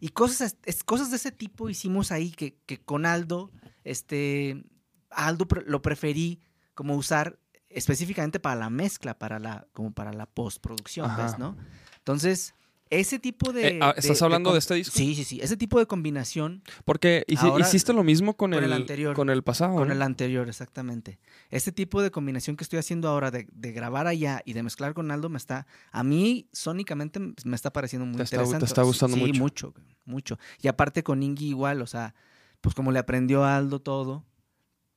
Y 0.00 0.08
cosas, 0.10 0.56
es- 0.64 0.82
cosas 0.82 1.10
de 1.10 1.16
ese 1.16 1.30
tipo 1.32 1.68
hicimos 1.68 2.10
ahí 2.10 2.30
que, 2.30 2.56
que 2.66 2.78
con 2.80 3.04
Aldo, 3.04 3.50
este, 3.84 4.64
Aldo 5.10 5.46
pre- 5.46 5.64
lo 5.66 5.82
preferí 5.82 6.40
como 6.74 6.94
usar 6.96 7.38
específicamente 7.68 8.40
para 8.40 8.56
la 8.56 8.70
mezcla, 8.70 9.18
para 9.18 9.38
la, 9.38 9.66
como 9.72 9.92
para 9.92 10.12
la 10.12 10.26
postproducción, 10.26 11.10
Ajá. 11.10 11.22
¿ves, 11.24 11.38
no? 11.38 11.56
Entonces, 11.98 12.54
ese 12.90 13.18
tipo 13.18 13.52
de... 13.52 13.68
Eh, 13.68 13.78
ah, 13.80 13.94
¿estás 13.96 14.20
hablando 14.22 14.52
de 14.52 14.58
este 14.58 14.74
disco? 14.74 14.94
Sí, 14.96 15.14
sí, 15.14 15.24
sí. 15.24 15.40
Ese 15.40 15.56
tipo 15.56 15.78
de 15.78 15.86
combinación 15.86 16.62
Porque 16.84 17.24
hiciste 17.26 17.92
lo 17.92 18.02
mismo 18.02 18.34
con, 18.36 18.50
con 18.50 18.58
el, 18.58 18.64
el 18.64 18.72
anterior. 18.72 19.14
Con 19.14 19.30
el 19.30 19.42
pasado. 19.42 19.76
con 19.76 19.88
¿no? 19.88 19.94
el 19.94 20.02
anterior, 20.02 20.48
exactamente. 20.48 21.18
Este 21.50 21.70
tipo 21.72 22.02
de 22.02 22.10
combinación 22.10 22.56
que 22.56 22.64
estoy 22.64 22.78
haciendo 22.80 23.08
ahora 23.08 23.30
de, 23.30 23.46
de 23.52 23.72
grabar 23.72 24.06
allá 24.06 24.42
y 24.44 24.52
de 24.52 24.62
mezclar 24.62 24.92
con 24.92 25.10
Aldo 25.10 25.28
me 25.28 25.38
está, 25.38 25.66
a 25.92 26.02
mí 26.02 26.48
sónicamente 26.52 27.20
me 27.20 27.54
está 27.56 27.72
pareciendo 27.72 28.06
muy 28.06 28.16
Te 28.16 28.24
está- 28.24 28.36
te 28.38 28.42
interesante. 28.42 28.64
está 28.66 28.82
gustando 28.82 29.16
sí, 29.16 29.22
mucho. 29.22 29.40
mucho, 29.40 29.74
mucho. 30.04 30.38
Y 30.60 30.68
aparte 30.68 31.02
con 31.02 31.22
Ingi 31.22 31.48
igual, 31.48 31.82
o 31.82 31.86
sea, 31.86 32.14
pues 32.60 32.74
como 32.74 32.90
le 32.92 32.98
aprendió 32.98 33.44
a 33.44 33.56
Aldo 33.56 33.80
todo, 33.80 34.24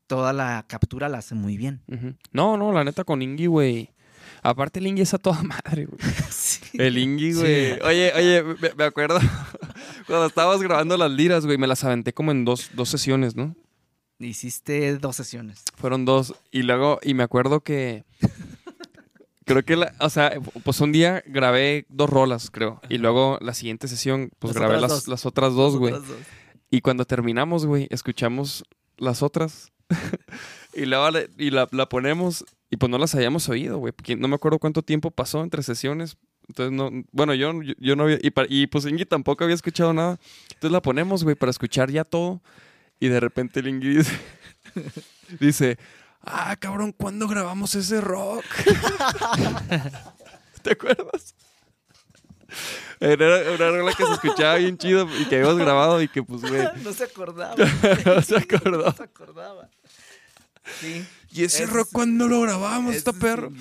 toda 0.07 0.33
la 0.33 0.65
captura 0.67 1.09
la 1.09 1.19
hace 1.19 1.35
muy 1.35 1.57
bien. 1.57 1.81
No, 2.31 2.57
no, 2.57 2.71
la 2.73 2.83
neta 2.83 3.03
con 3.03 3.21
Ingi, 3.21 3.45
güey. 3.45 3.92
Aparte 4.43 4.79
el 4.79 4.87
Ingi 4.87 5.01
es 5.03 5.13
a 5.13 5.17
toda 5.17 5.41
madre, 5.41 5.85
güey. 5.85 5.99
El 6.73 6.97
Ingi, 6.97 7.33
güey. 7.33 7.79
Oye, 7.81 8.11
oye, 8.13 8.43
me, 8.43 8.73
me 8.75 8.83
acuerdo 8.83 9.19
cuando 10.07 10.25
estábamos 10.25 10.61
grabando 10.61 10.97
las 10.97 11.11
liras, 11.11 11.45
güey, 11.45 11.57
me 11.57 11.67
las 11.67 11.83
aventé 11.83 12.13
como 12.13 12.31
en 12.31 12.43
dos, 12.43 12.71
dos 12.73 12.89
sesiones, 12.89 13.35
¿no? 13.35 13.55
Hiciste 14.19 14.97
dos 14.97 15.15
sesiones. 15.15 15.63
Fueron 15.75 16.05
dos. 16.05 16.35
Y 16.51 16.63
luego, 16.63 16.99
y 17.03 17.13
me 17.13 17.23
acuerdo 17.23 17.61
que. 17.61 18.03
Creo 19.45 19.63
que, 19.63 19.75
la, 19.75 19.93
o 19.99 20.09
sea, 20.09 20.39
pues 20.63 20.79
un 20.79 20.93
día 20.93 21.21
grabé 21.27 21.85
dos 21.89 22.09
rolas, 22.09 22.49
creo. 22.49 22.79
Y 22.87 22.97
luego 22.97 23.37
la 23.41 23.53
siguiente 23.53 23.89
sesión, 23.89 24.31
pues 24.39 24.53
Las 24.53 24.61
grabé 24.61 24.77
otras 24.77 24.91
las, 24.91 25.07
las 25.09 25.25
otras 25.25 25.53
dos, 25.53 25.75
güey. 25.75 25.93
Y 26.71 26.79
cuando 26.79 27.03
terminamos, 27.03 27.65
güey, 27.65 27.87
escuchamos 27.91 28.63
las 28.95 29.21
otras. 29.21 29.73
y 30.73 30.85
luego 30.85 31.11
la, 31.11 31.23
y 31.37 31.49
la, 31.49 31.67
la 31.71 31.89
ponemos 31.89 32.45
y 32.73 32.75
pues 32.75 32.89
no 32.89 32.97
las 32.97 33.13
hayamos 33.13 33.47
oído, 33.49 33.77
güey. 33.77 33.93
No 34.17 34.27
me 34.27 34.33
acuerdo 34.33 34.57
cuánto 34.57 34.81
tiempo 34.81 35.11
pasó 35.11 35.43
entre 35.43 35.61
sesiones. 35.61 36.17
Entonces, 36.47 36.75
no, 36.75 36.89
bueno, 37.11 37.35
yo, 37.35 37.61
yo, 37.61 37.75
yo 37.77 37.95
no 37.95 38.05
había, 38.05 38.17
y, 38.49 38.65
pues 38.65 38.87
Ingi 38.87 39.05
tampoco 39.05 39.43
había 39.43 39.53
escuchado 39.53 39.93
nada. 39.93 40.19
Entonces 40.45 40.71
la 40.71 40.81
ponemos, 40.81 41.23
güey, 41.23 41.35
para 41.35 41.51
escuchar 41.51 41.91
ya 41.91 42.03
todo. 42.03 42.41
Y 42.99 43.09
de 43.09 43.19
repente 43.19 43.59
el 43.59 43.67
Ingi 43.67 43.97
dice, 43.97 44.19
dice, 45.39 45.77
ah, 46.23 46.55
cabrón, 46.55 46.93
¿cuándo 46.93 47.27
grabamos 47.27 47.75
ese 47.75 48.01
rock? 48.01 48.43
¿Te 50.63 50.71
acuerdas? 50.71 51.35
Era 52.99 53.51
una 53.51 53.69
rola 53.69 53.93
que 53.93 54.03
se 54.03 54.13
escuchaba 54.13 54.55
bien 54.55 54.79
chido 54.79 55.07
y 55.19 55.25
que 55.25 55.35
habíamos 55.35 55.59
grabado 55.59 56.01
y 56.01 56.07
que 56.07 56.23
pues, 56.23 56.41
güey, 56.41 56.67
no 56.83 56.91
se 56.91 57.03
acordaba. 57.03 57.53
no 58.03 58.21
se 58.23 58.35
acordó. 58.35 58.85
No 58.85 58.93
se 58.93 59.03
acordaba. 59.03 59.69
Sí. 60.79 61.05
¿Y 61.33 61.43
ese 61.43 61.63
Ese 61.63 61.73
rock 61.73 61.89
cuándo 61.91 62.27
lo 62.27 62.41
grabamos, 62.41 62.95
Ese 62.95 63.11
perro? 63.13 63.51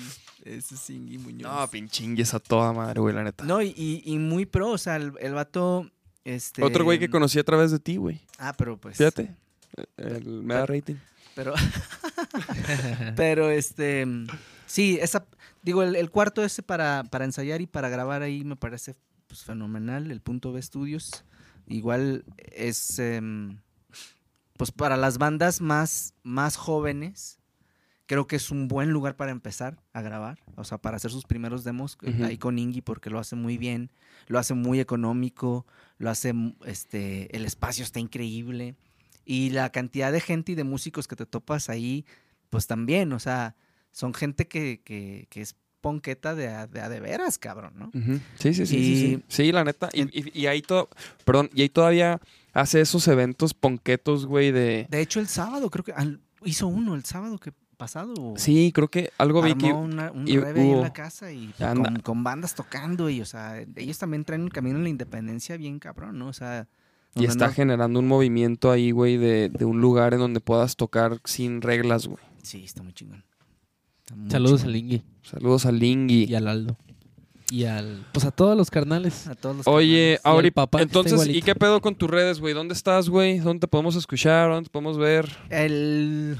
Ese 0.43 0.75
es 0.75 0.89
Ingi 0.89 1.17
Muñoz. 1.17 1.51
No, 1.51 1.67
pinchingues 1.69 2.33
a 2.33 2.39
toda 2.39 2.73
madre, 2.73 2.99
güey, 2.99 3.15
la 3.15 3.23
neta. 3.23 3.43
No, 3.45 3.61
y, 3.61 3.73
y- 3.77 4.01
y 4.05 4.17
muy 4.19 4.45
pro, 4.45 4.71
o 4.71 4.77
sea, 4.77 4.97
el, 4.97 5.13
el 5.19 5.33
vato. 5.33 5.89
Este, 6.25 6.63
Otro 6.63 6.83
güey 6.83 6.99
que 6.99 7.09
conocí 7.09 7.39
a 7.39 7.43
través 7.43 7.71
de 7.71 7.79
ti, 7.79 7.95
güey. 7.97 8.19
Ah, 8.37 8.53
pero 8.57 8.77
pues. 8.77 8.97
Fíjate. 8.97 9.35
El, 9.97 10.25
me 10.43 10.53
da 10.53 10.65
rating. 10.65 10.95
Pero. 11.35 11.53
pero 13.15 13.49
este. 13.49 14.05
Sí, 14.65 14.97
esa. 15.01 15.25
Digo, 15.61 15.81
el, 15.83 15.95
el 15.95 16.09
cuarto 16.11 16.43
ese 16.43 16.61
para, 16.61 17.03
para 17.09 17.25
ensayar 17.25 17.61
y 17.61 17.67
para 17.67 17.89
grabar 17.89 18.21
ahí 18.21 18.43
me 18.43 18.55
parece 18.55 18.95
pues, 19.27 19.43
fenomenal. 19.43 20.11
El 20.11 20.21
punto 20.21 20.51
B 20.51 20.61
Studios. 20.61 21.23
Igual 21.67 22.25
es. 22.37 22.99
em, 22.99 23.57
pues 24.57 24.71
para 24.71 24.97
las 24.97 25.17
bandas 25.17 25.61
más, 25.61 26.13
más 26.23 26.57
jóvenes. 26.57 27.39
Creo 28.05 28.27
que 28.27 28.35
es 28.35 28.51
un 28.51 28.67
buen 28.67 28.89
lugar 28.91 29.15
para 29.15 29.31
empezar 29.31 29.81
a 29.93 30.01
grabar, 30.01 30.39
o 30.55 30.63
sea, 30.65 30.77
para 30.77 30.97
hacer 30.97 31.09
sus 31.09 31.23
primeros 31.25 31.63
demos 31.63 31.97
eh, 32.03 32.11
ahí 32.25 32.37
con 32.37 32.59
Ingi 32.59 32.81
porque 32.81 33.09
lo 33.09 33.17
hace 33.17 33.35
muy 33.37 33.57
bien, 33.57 33.91
lo 34.27 34.39
hace 34.39 34.53
muy 34.53 34.79
económico, 34.81 35.65
lo 35.99 36.09
hace, 36.09 36.33
mm, 36.33 36.55
este, 36.65 37.35
el 37.35 37.45
espacio 37.45 37.83
está 37.85 37.99
increíble 38.01 38.75
y 39.25 39.51
la 39.51 39.69
cantidad 39.71 40.11
de 40.11 40.19
gente 40.19 40.51
y 40.51 40.55
de 40.55 40.65
músicos 40.65 41.07
que 41.07 41.15
te 41.15 41.25
topas 41.25 41.69
ahí, 41.69 42.05
pues 42.49 42.67
también, 42.67 43.13
o 43.13 43.19
sea, 43.19 43.55
son 43.91 44.13
gente 44.13 44.47
que, 44.49 44.81
que, 44.83 45.27
que 45.29 45.39
es 45.41 45.55
ponqueta 45.79 46.35
de 46.35 46.49
a, 46.49 46.67
de 46.67 46.81
a 46.81 46.89
de 46.89 46.99
veras, 46.99 47.37
cabrón, 47.37 47.73
¿no? 47.77 47.89
Sí, 48.37 48.53
sí, 48.53 48.65
sí, 48.65 48.83
sí, 48.83 48.95
sí. 49.17 49.23
Sí, 49.27 49.51
la 49.53 49.63
neta. 49.63 49.89
Y, 49.93 50.01
y- 50.17 50.41
y 50.41 50.47
ahí 50.47 50.61
todo, 50.61 50.89
perdón, 51.25 51.49
y 51.53 51.61
ahí 51.61 51.69
todavía 51.69 52.19
hace 52.53 52.81
esos 52.81 53.07
eventos 53.07 53.53
ponquetos, 53.53 54.25
güey, 54.25 54.51
de... 54.51 54.87
De 54.89 55.01
hecho, 55.01 55.19
el 55.21 55.27
sábado, 55.27 55.69
creo 55.69 55.83
que 55.85 55.91
al- 55.93 56.21
hizo 56.45 56.67
uno 56.67 56.95
el 56.95 57.03
sábado 57.05 57.37
que 57.37 57.53
pasado. 57.73 58.13
Sí, 58.37 58.71
creo 58.73 58.87
que 58.89 59.11
algo 59.17 59.41
vi 59.41 59.55
que... 59.55 59.71
Una, 59.73 60.11
un 60.11 60.27
y 60.27 60.37
reve 60.37 60.61
ahí 60.61 60.71
en 60.71 60.81
la 60.81 60.93
casa 60.93 61.31
y 61.31 61.53
con, 61.57 61.95
con 62.01 62.23
bandas 62.23 62.55
tocando 62.55 63.09
y, 63.09 63.21
o 63.21 63.25
sea, 63.25 63.59
ellos 63.75 63.97
también 63.97 64.23
traen 64.25 64.41
un 64.43 64.49
camino 64.49 64.77
en 64.77 64.83
la 64.83 64.89
independencia 64.89 65.57
bien 65.57 65.79
cabrón, 65.79 66.17
¿no? 66.19 66.27
O 66.27 66.33
sea, 66.33 66.67
Y 67.15 67.25
está 67.25 67.47
no- 67.47 67.53
generando 67.53 67.99
un 67.99 68.07
movimiento 68.07 68.71
ahí, 68.71 68.91
güey, 68.91 69.17
de, 69.17 69.49
de 69.49 69.65
un 69.65 69.81
lugar 69.81 70.13
en 70.13 70.19
donde 70.19 70.39
puedas 70.39 70.75
tocar 70.75 71.19
sin 71.25 71.61
reglas, 71.61 72.07
güey. 72.07 72.23
Sí, 72.41 72.63
está 72.63 72.83
muy 72.83 72.93
chingón. 72.93 73.23
Está 73.99 74.15
muy 74.15 74.29
Saludos 74.29 74.61
chingón. 74.61 74.73
al 74.75 74.79
Ingui 74.81 75.03
Saludos 75.23 75.65
al 75.65 75.79
Lingui. 75.79 76.23
y 76.25 76.35
al 76.35 76.47
Aldo. 76.47 76.77
Y 77.51 77.65
al. 77.65 78.03
Pues 78.13 78.25
a 78.25 78.31
todos 78.31 78.57
los 78.57 78.71
carnales. 78.71 79.27
A 79.27 79.35
todos 79.35 79.57
los 79.57 79.67
Oye, 79.67 80.19
Auri, 80.23 80.49
papá 80.49 80.81
entonces, 80.81 81.27
¿y 81.27 81.41
qué 81.43 81.53
pedo 81.53 81.81
con 81.81 81.93
tus 81.93 82.09
redes, 82.09 82.39
güey? 82.39 82.53
¿Dónde 82.55 82.73
estás, 82.73 83.09
güey? 83.09 83.37
¿Dónde 83.39 83.59
te 83.61 83.67
podemos 83.67 83.95
escuchar? 83.95 84.49
¿Dónde 84.49 84.69
te 84.69 84.71
podemos 84.71 84.97
ver? 84.97 85.29
El, 85.51 86.35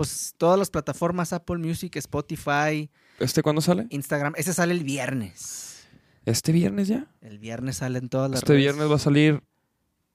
pues 0.00 0.34
todas 0.38 0.58
las 0.58 0.70
plataformas, 0.70 1.32
Apple 1.34 1.58
Music, 1.58 1.94
Spotify, 1.96 2.90
¿Este 3.18 3.42
cuándo 3.42 3.60
sale? 3.60 3.86
Instagram. 3.90 4.32
Ese 4.36 4.54
sale 4.54 4.72
el 4.72 4.82
viernes. 4.82 5.86
¿Este 6.24 6.52
viernes 6.52 6.88
ya? 6.88 7.06
El 7.20 7.38
viernes 7.38 7.76
salen 7.76 8.08
todas 8.08 8.30
las 8.30 8.38
Este 8.40 8.54
redes. 8.54 8.62
viernes 8.64 8.90
va 8.90 8.94
a 8.94 8.98
salir... 8.98 9.42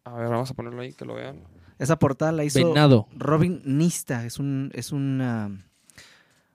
A 0.06 0.14
ver, 0.14 0.30
vamos 0.30 0.50
a 0.50 0.54
ponerlo 0.56 0.82
ahí, 0.82 0.94
que 0.94 1.06
lo 1.06 1.14
vean. 1.14 1.44
Esa 1.78 2.00
portada 2.00 2.32
la 2.32 2.44
hizo 2.44 2.68
Venado. 2.68 3.08
Robin 3.16 3.62
Nista. 3.64 4.26
Es 4.26 4.40
un, 4.40 4.72
es 4.74 4.92
un, 4.92 5.22
ah, 5.22 5.50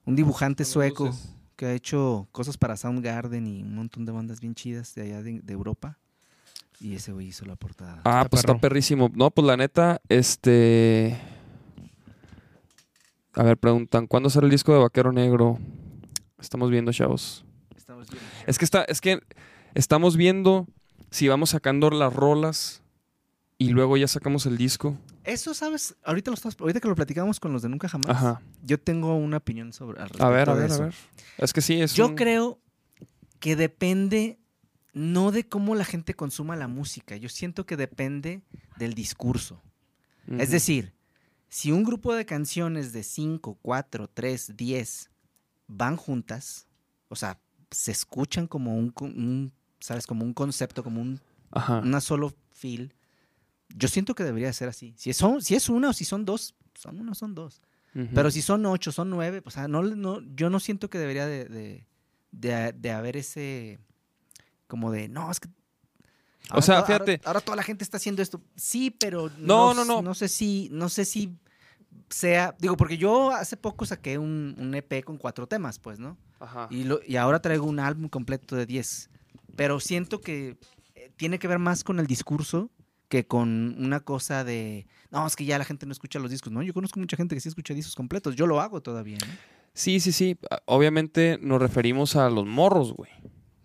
un 0.04 0.16
dibujante 0.16 0.64
sueco 0.64 1.10
que 1.54 1.66
ha 1.66 1.72
hecho 1.72 2.26
cosas 2.32 2.56
para 2.58 2.76
Soundgarden 2.76 3.46
y 3.46 3.62
un 3.62 3.74
montón 3.76 4.04
de 4.06 4.12
bandas 4.12 4.40
bien 4.40 4.54
chidas 4.56 4.94
de 4.96 5.02
allá 5.02 5.22
de, 5.22 5.40
de 5.40 5.52
Europa. 5.52 5.98
Y 6.80 6.94
ese 6.94 7.12
güey 7.12 7.28
hizo 7.28 7.44
la 7.44 7.54
portada. 7.56 8.00
Ah, 8.04 8.22
Está 8.22 8.28
pues 8.30 8.40
está 8.40 8.58
perrísimo. 8.58 9.08
No, 9.14 9.30
pues 9.30 9.46
la 9.46 9.56
neta, 9.56 10.00
este... 10.08 11.16
A 13.34 13.42
ver, 13.42 13.56
preguntan, 13.56 14.06
¿cuándo 14.06 14.28
sale 14.30 14.46
el 14.46 14.50
disco 14.50 14.72
de 14.72 14.80
Vaquero 14.80 15.12
Negro? 15.12 15.58
Estamos 16.40 16.70
viendo, 16.70 16.92
chavos. 16.92 17.44
Estamos 17.76 18.10
bien. 18.10 18.22
Es 18.46 18.58
que 18.58 18.64
está, 18.64 18.82
es 18.84 19.00
que 19.00 19.20
estamos 19.74 20.16
viendo 20.16 20.66
si 21.10 21.28
vamos 21.28 21.50
sacando 21.50 21.90
las 21.90 22.12
rolas 22.12 22.82
y 23.58 23.68
luego 23.70 23.96
ya 23.96 24.08
sacamos 24.08 24.46
el 24.46 24.56
disco. 24.56 24.98
Eso, 25.22 25.54
¿sabes? 25.54 25.94
Ahorita, 26.02 26.30
lo 26.30 26.34
estás- 26.34 26.56
ahorita 26.58 26.80
que 26.80 26.88
lo 26.88 26.94
platicamos 26.96 27.38
con 27.40 27.52
los 27.52 27.62
de 27.62 27.68
Nunca 27.68 27.88
Jamás, 27.88 28.10
Ajá. 28.10 28.40
yo 28.64 28.80
tengo 28.80 29.14
una 29.16 29.36
opinión 29.36 29.72
sobre 29.72 30.00
al 30.02 30.10
A 30.18 30.28
ver, 30.28 30.48
respecto 30.48 30.50
a 30.50 30.54
ver, 30.54 30.72
a 30.72 30.78
ver. 30.86 30.94
Es 31.38 31.52
que 31.52 31.60
sí, 31.60 31.80
es 31.80 31.94
Yo 31.94 32.08
un- 32.08 32.14
creo 32.16 32.58
que 33.38 33.54
depende 33.54 34.38
no 34.92 35.30
de 35.30 35.46
cómo 35.46 35.74
la 35.76 35.84
gente 35.84 36.14
consuma 36.14 36.56
la 36.56 36.66
música, 36.68 37.16
yo 37.16 37.28
siento 37.28 37.64
que 37.64 37.76
depende 37.76 38.42
del 38.76 38.94
discurso. 38.94 39.62
Es 40.38 40.50
decir, 40.50 40.94
si 41.50 41.70
un 41.72 41.84
grupo 41.84 42.14
de 42.14 42.24
canciones 42.24 42.92
de 42.94 43.02
5, 43.02 43.58
4, 43.60 44.08
3, 44.08 44.56
10 44.56 45.10
van 45.66 45.96
juntas, 45.96 46.66
o 47.08 47.16
sea, 47.16 47.38
se 47.70 47.92
escuchan 47.92 48.46
como 48.46 48.74
un, 48.76 48.92
un, 49.00 49.52
¿sabes? 49.80 50.06
Como 50.06 50.24
un 50.24 50.32
concepto, 50.32 50.82
como 50.82 51.00
un, 51.02 51.20
Ajá. 51.50 51.80
una 51.80 52.00
solo 52.00 52.32
feel, 52.52 52.94
yo 53.76 53.86
siento 53.88 54.14
que 54.14 54.24
debería 54.24 54.52
ser 54.52 54.68
así. 54.68 54.94
Si, 54.96 55.12
son, 55.12 55.42
si 55.42 55.54
es 55.54 55.68
una 55.68 55.90
o 55.90 55.92
si 55.92 56.04
son 56.04 56.24
dos, 56.24 56.54
son 56.74 56.98
una 57.00 57.12
o 57.12 57.14
son 57.14 57.34
dos. 57.34 57.60
Pero 58.14 58.30
si 58.30 58.40
son 58.40 58.64
ocho, 58.66 58.92
son 58.92 59.10
nueve, 59.10 59.42
pues, 59.42 59.56
o 59.56 59.58
sea, 59.58 59.66
no, 59.68 59.82
no, 59.82 60.20
yo 60.36 60.48
no 60.48 60.60
siento 60.60 60.88
que 60.88 60.98
debería 60.98 61.26
de, 61.26 61.44
de, 61.46 61.86
de- 62.30 62.72
de 62.72 62.90
haber 62.92 63.16
ese, 63.16 63.80
como 64.68 64.92
de, 64.92 65.08
no, 65.08 65.28
es 65.30 65.40
que... 65.40 65.48
ahora 66.52 66.62
sea, 66.62 66.74
to- 66.84 66.92
ahora- 66.92 67.04
fíjate. 67.04 67.20
Ahora, 67.26 67.40
toda 67.40 67.56
la 67.56 67.62
gente 67.62 67.84
está 67.84 67.96
haciendo 67.96 68.22
esto. 68.22 68.40
Sí, 68.56 68.90
pero 68.90 69.30
No, 69.38 69.74
no, 69.74 69.84
no. 69.84 70.02
No 70.02 70.14
sé 70.14 70.28
si, 70.28 70.68
no 70.72 70.88
sé 70.88 71.04
si 71.04 71.36
sea, 72.08 72.54
digo, 72.58 72.76
porque 72.76 72.96
yo 72.98 73.30
hace 73.30 73.56
poco 73.56 73.86
saqué 73.86 74.18
un, 74.18 74.54
un 74.58 74.74
EP 74.74 75.02
con 75.04 75.16
cuatro 75.16 75.46
temas, 75.46 75.78
pues, 75.78 75.98
¿no? 75.98 76.16
Ajá. 76.40 76.66
Y, 76.70 76.84
lo- 76.84 77.00
y 77.06 77.16
ahora 77.16 77.40
traigo 77.40 77.66
un 77.66 77.78
álbum 77.78 78.08
completo 78.08 78.56
de 78.56 78.66
10. 78.66 79.10
Pero 79.56 79.78
siento 79.80 80.20
que 80.20 80.56
eh, 80.94 81.10
tiene 81.16 81.38
que 81.38 81.48
ver 81.48 81.58
más 81.58 81.84
con 81.84 82.00
el 82.00 82.06
discurso 82.06 82.70
que 83.08 83.26
con 83.26 83.74
una 83.84 84.00
cosa 84.00 84.44
de, 84.44 84.86
no, 85.10 85.26
es 85.26 85.34
que 85.34 85.44
ya 85.44 85.58
la 85.58 85.64
gente 85.64 85.84
no 85.84 85.92
escucha 85.92 86.18
los 86.20 86.30
discos, 86.30 86.52
¿no? 86.52 86.62
Yo 86.62 86.72
conozco 86.72 87.00
mucha 87.00 87.16
gente 87.16 87.34
que 87.34 87.40
sí 87.40 87.48
escucha 87.48 87.74
discos 87.74 87.96
completos, 87.96 88.36
yo 88.36 88.46
lo 88.46 88.60
hago 88.60 88.80
todavía, 88.80 89.18
¿no? 89.18 89.32
Sí, 89.74 89.98
sí, 90.00 90.12
sí. 90.12 90.36
Obviamente 90.66 91.38
nos 91.42 91.60
referimos 91.60 92.14
a 92.16 92.30
los 92.30 92.46
morros, 92.46 92.92
güey. 92.92 93.10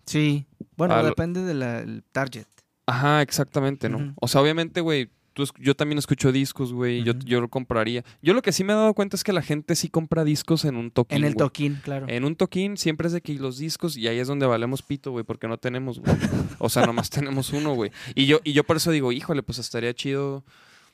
Sí. 0.06 0.46
Bueno, 0.76 0.94
depende 1.04 1.42
del 1.42 2.02
target. 2.12 2.46
Ajá, 2.86 3.22
exactamente, 3.22 3.88
¿no? 3.88 4.14
O 4.20 4.28
sea, 4.28 4.40
obviamente, 4.40 4.80
güey, 4.80 5.10
yo 5.58 5.74
también 5.76 5.98
escucho 5.98 6.32
discos, 6.32 6.72
güey, 6.72 7.02
yo, 7.02 7.12
yo 7.24 7.40
lo 7.42 7.48
compraría. 7.48 8.04
Yo 8.22 8.32
lo 8.32 8.40
que 8.40 8.52
sí 8.52 8.64
me 8.64 8.72
he 8.72 8.76
dado 8.76 8.94
cuenta 8.94 9.16
es 9.16 9.24
que 9.24 9.34
la 9.34 9.42
gente 9.42 9.74
sí 9.76 9.88
compra 9.90 10.24
discos 10.24 10.64
en 10.64 10.76
un 10.76 10.90
toquín, 10.90 11.18
En 11.18 11.24
el 11.24 11.34
toquín, 11.36 11.78
claro. 11.84 12.06
En 12.08 12.24
un 12.24 12.36
toquín 12.36 12.78
siempre 12.78 13.08
es 13.08 13.12
de 13.12 13.20
que 13.20 13.34
los 13.34 13.58
discos, 13.58 13.96
y 13.98 14.08
ahí 14.08 14.18
es 14.18 14.28
donde 14.28 14.46
valemos 14.46 14.80
pito, 14.82 15.10
güey, 15.10 15.24
porque 15.24 15.46
no 15.46 15.58
tenemos, 15.58 15.98
güey. 16.00 16.14
O 16.58 16.68
sea, 16.70 16.86
nomás 16.86 17.10
tenemos 17.10 17.52
uno, 17.52 17.74
güey. 17.74 17.90
Y 18.14 18.24
yo, 18.26 18.40
y 18.44 18.52
yo 18.54 18.64
por 18.64 18.76
eso 18.78 18.90
digo, 18.92 19.12
híjole, 19.12 19.42
pues 19.42 19.58
estaría 19.58 19.92
chido 19.92 20.42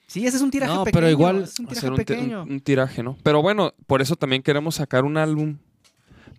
Sí, 0.09 0.27
ese 0.27 0.37
es 0.39 0.43
un 0.43 0.51
tiraje 0.51 0.75
No, 0.75 0.85
pequeño. 0.85 1.01
pero 1.01 1.11
igual 1.11 1.43
es 1.45 1.59
un 1.59 1.67
tiraje 1.67 1.79
hacer 1.79 1.91
un, 1.93 1.97
ti- 1.99 2.05
pequeño. 2.05 2.43
un- 2.43 2.53
un 2.53 2.61
tiraje, 2.61 3.03
¿no? 3.03 3.17
Pero 3.23 3.41
bueno, 3.41 3.73
por 3.87 4.03
eso 4.03 4.17
también 4.17 4.43
queremos 4.43 4.75
sacar 4.75 5.05
un 5.05 5.17
álbum. 5.17 5.57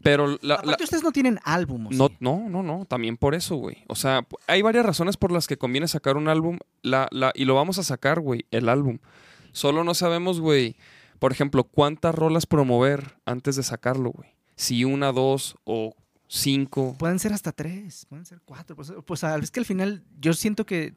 Pero 0.04 0.28
la, 0.28 0.38
la- 0.42 0.56
Aparte, 0.56 0.84
ustedes 0.84 1.04
no 1.04 1.12
tienen 1.12 1.40
álbum, 1.44 1.88
¿o 1.88 1.90
no, 1.92 2.08
sí? 2.10 2.18
no, 2.20 2.50
no, 2.50 2.62
no, 2.62 2.86
también 2.86 3.18
por 3.18 3.34
eso, 3.36 3.56
güey. 3.56 3.84
O 3.88 3.96
sea, 3.96 4.28
hay 4.48 4.62
varias 4.62 4.86
razones 4.86 5.18
por 5.18 5.32
las 5.32 5.48
que 5.48 5.58
conviene 5.58 5.88
sacar 5.88 6.18
un 6.18 6.28
álbum 6.28 6.60
la, 6.82 7.08
la, 7.12 7.32
y 7.34 7.46
lo 7.46 7.56
vamos 7.56 7.80
a 7.80 7.84
sacar, 7.84 8.20
güey, 8.20 8.46
el 8.52 8.68
álbum. 8.70 9.00
Solo 9.54 9.84
no 9.84 9.94
sabemos, 9.94 10.40
güey, 10.42 10.76
por 11.20 11.32
ejemplo, 11.32 11.64
cuántas 11.64 12.14
rolas 12.14 12.46
promover 12.46 13.16
antes 13.26 13.56
de 13.56 13.64
sacarlo, 13.64 14.12
güey. 14.12 14.30
Si 14.56 14.84
una, 14.84 15.12
dos 15.12 15.56
o 15.64 15.96
cinco. 16.28 16.96
Pueden 17.00 17.20
ser 17.20 17.32
hasta 17.34 17.52
tres, 17.52 18.06
pueden 18.10 18.26
ser 18.26 18.42
cuatro. 18.44 18.76
Pues, 18.76 18.92
pues 19.06 19.24
ah, 19.24 19.38
es 19.42 19.52
que 19.52 19.60
al 19.60 19.66
final 19.66 20.04
yo 20.20 20.34
siento 20.34 20.66
que 20.66 20.94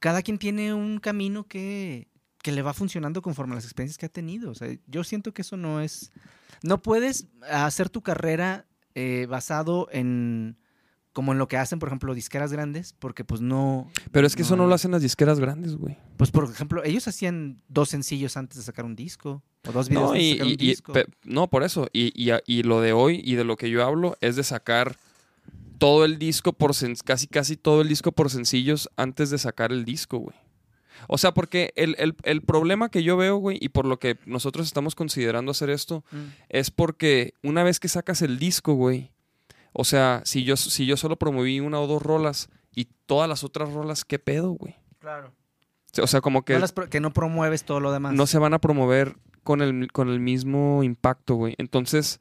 cada 0.00 0.22
quien 0.22 0.38
tiene 0.38 0.74
un 0.74 0.98
camino 0.98 1.44
que, 1.44 2.08
que 2.44 2.52
le 2.52 2.60
va 2.60 2.74
funcionando 2.74 3.22
conforme 3.22 3.52
a 3.52 3.56
las 3.56 3.64
experiencias 3.64 3.96
que 3.96 4.04
ha 4.04 4.10
tenido. 4.10 4.50
O 4.50 4.54
sea, 4.54 4.68
yo 4.86 5.02
siento 5.02 5.32
que 5.32 5.40
eso 5.40 5.56
no 5.56 5.80
es... 5.80 6.12
No 6.62 6.82
puedes 6.82 7.26
hacer 7.50 7.88
tu 7.88 8.02
carrera 8.02 8.66
eh, 8.94 9.26
basado 9.28 9.88
en... 9.90 10.58
Como 11.14 11.32
en 11.32 11.38
lo 11.38 11.46
que 11.48 11.56
hacen, 11.56 11.78
por 11.78 11.88
ejemplo, 11.88 12.12
disqueras 12.12 12.52
grandes, 12.52 12.92
porque 12.92 13.24
pues 13.24 13.40
no... 13.40 13.88
Pero 14.12 14.26
es 14.26 14.36
que 14.36 14.42
eso 14.42 14.56
no 14.56 14.66
lo 14.66 14.74
hacen 14.74 14.90
las 14.90 15.00
disqueras 15.00 15.38
grandes, 15.40 15.76
güey. 15.76 15.96
Pues 16.18 16.30
por 16.32 16.44
ejemplo, 16.50 16.82
ellos 16.84 17.08
hacían 17.08 17.62
dos 17.68 17.88
sencillos 17.88 18.36
antes 18.36 18.58
de 18.58 18.62
sacar 18.64 18.84
un 18.84 18.94
disco, 18.96 19.40
o 19.66 19.72
dos 19.72 19.88
videos 19.88 20.04
No, 20.06 20.10
antes 20.10 20.22
de 20.22 20.28
y, 20.28 20.32
sacar 20.32 20.46
un 20.46 20.50
y- 20.50 20.54
y- 20.54 20.56
disco. 20.56 20.92
pe- 20.92 21.06
no, 21.24 21.48
por 21.48 21.62
eso. 21.62 21.86
Y, 21.92 22.12
y, 22.20 22.34
y 22.46 22.62
lo 22.64 22.80
de 22.82 22.92
hoy 22.92 23.22
y 23.24 23.36
de 23.36 23.44
lo 23.44 23.56
que 23.56 23.70
yo 23.70 23.84
hablo 23.86 24.16
es 24.20 24.34
de 24.36 24.42
sacar 24.42 24.96
todo 25.78 26.04
el 26.04 26.18
disco 26.18 26.52
por 26.52 26.72
casi 27.04 27.26
casi 27.28 27.56
todo 27.56 27.80
el 27.80 27.88
disco 27.88 28.10
por 28.12 28.28
sencillos 28.28 28.90
antes 28.96 29.30
de 29.30 29.38
sacar 29.38 29.70
el 29.72 29.84
disco, 29.84 30.18
güey. 30.18 30.36
O 31.08 31.18
sea, 31.18 31.32
porque 31.34 31.72
el, 31.76 31.96
el- 31.98 32.14
el 32.22 32.42
problema 32.42 32.88
que 32.90 33.02
yo 33.02 33.16
veo, 33.16 33.36
güey, 33.36 33.58
y 33.60 33.68
por 33.70 33.84
lo 33.86 33.98
que 33.98 34.18
nosotros 34.26 34.66
estamos 34.66 34.94
considerando 34.94 35.50
hacer 35.50 35.70
esto, 35.70 36.04
Mm. 36.12 36.18
es 36.48 36.70
porque 36.70 37.34
una 37.42 37.62
vez 37.62 37.80
que 37.80 37.88
sacas 37.88 38.22
el 38.22 38.38
disco, 38.38 38.74
güey, 38.74 39.10
o 39.72 39.84
sea, 39.84 40.22
si 40.24 40.44
yo, 40.44 40.56
si 40.56 40.86
yo 40.86 40.96
solo 40.96 41.16
promoví 41.18 41.60
una 41.60 41.80
o 41.80 41.86
dos 41.86 42.02
rolas 42.02 42.48
y 42.74 42.86
todas 43.06 43.28
las 43.28 43.42
otras 43.44 43.72
rolas, 43.72 44.04
¿qué 44.04 44.18
pedo, 44.18 44.50
güey? 44.52 44.76
Claro. 45.00 45.32
O 46.00 46.06
sea, 46.06 46.20
como 46.20 46.44
que 46.44 46.58
No 46.58 46.66
pro- 46.68 46.88
que 46.90 47.00
no 47.00 47.12
promueves 47.12 47.64
todo 47.64 47.80
lo 47.80 47.92
demás. 47.92 48.14
no 48.14 48.26
se 48.26 48.38
van 48.38 48.54
a 48.54 48.58
promover 48.60 49.16
con 49.44 49.62
el, 49.62 49.90
con 49.92 50.08
el 50.08 50.18
mismo 50.20 50.82
impacto, 50.82 51.34
güey. 51.36 51.54
Entonces, 51.58 52.20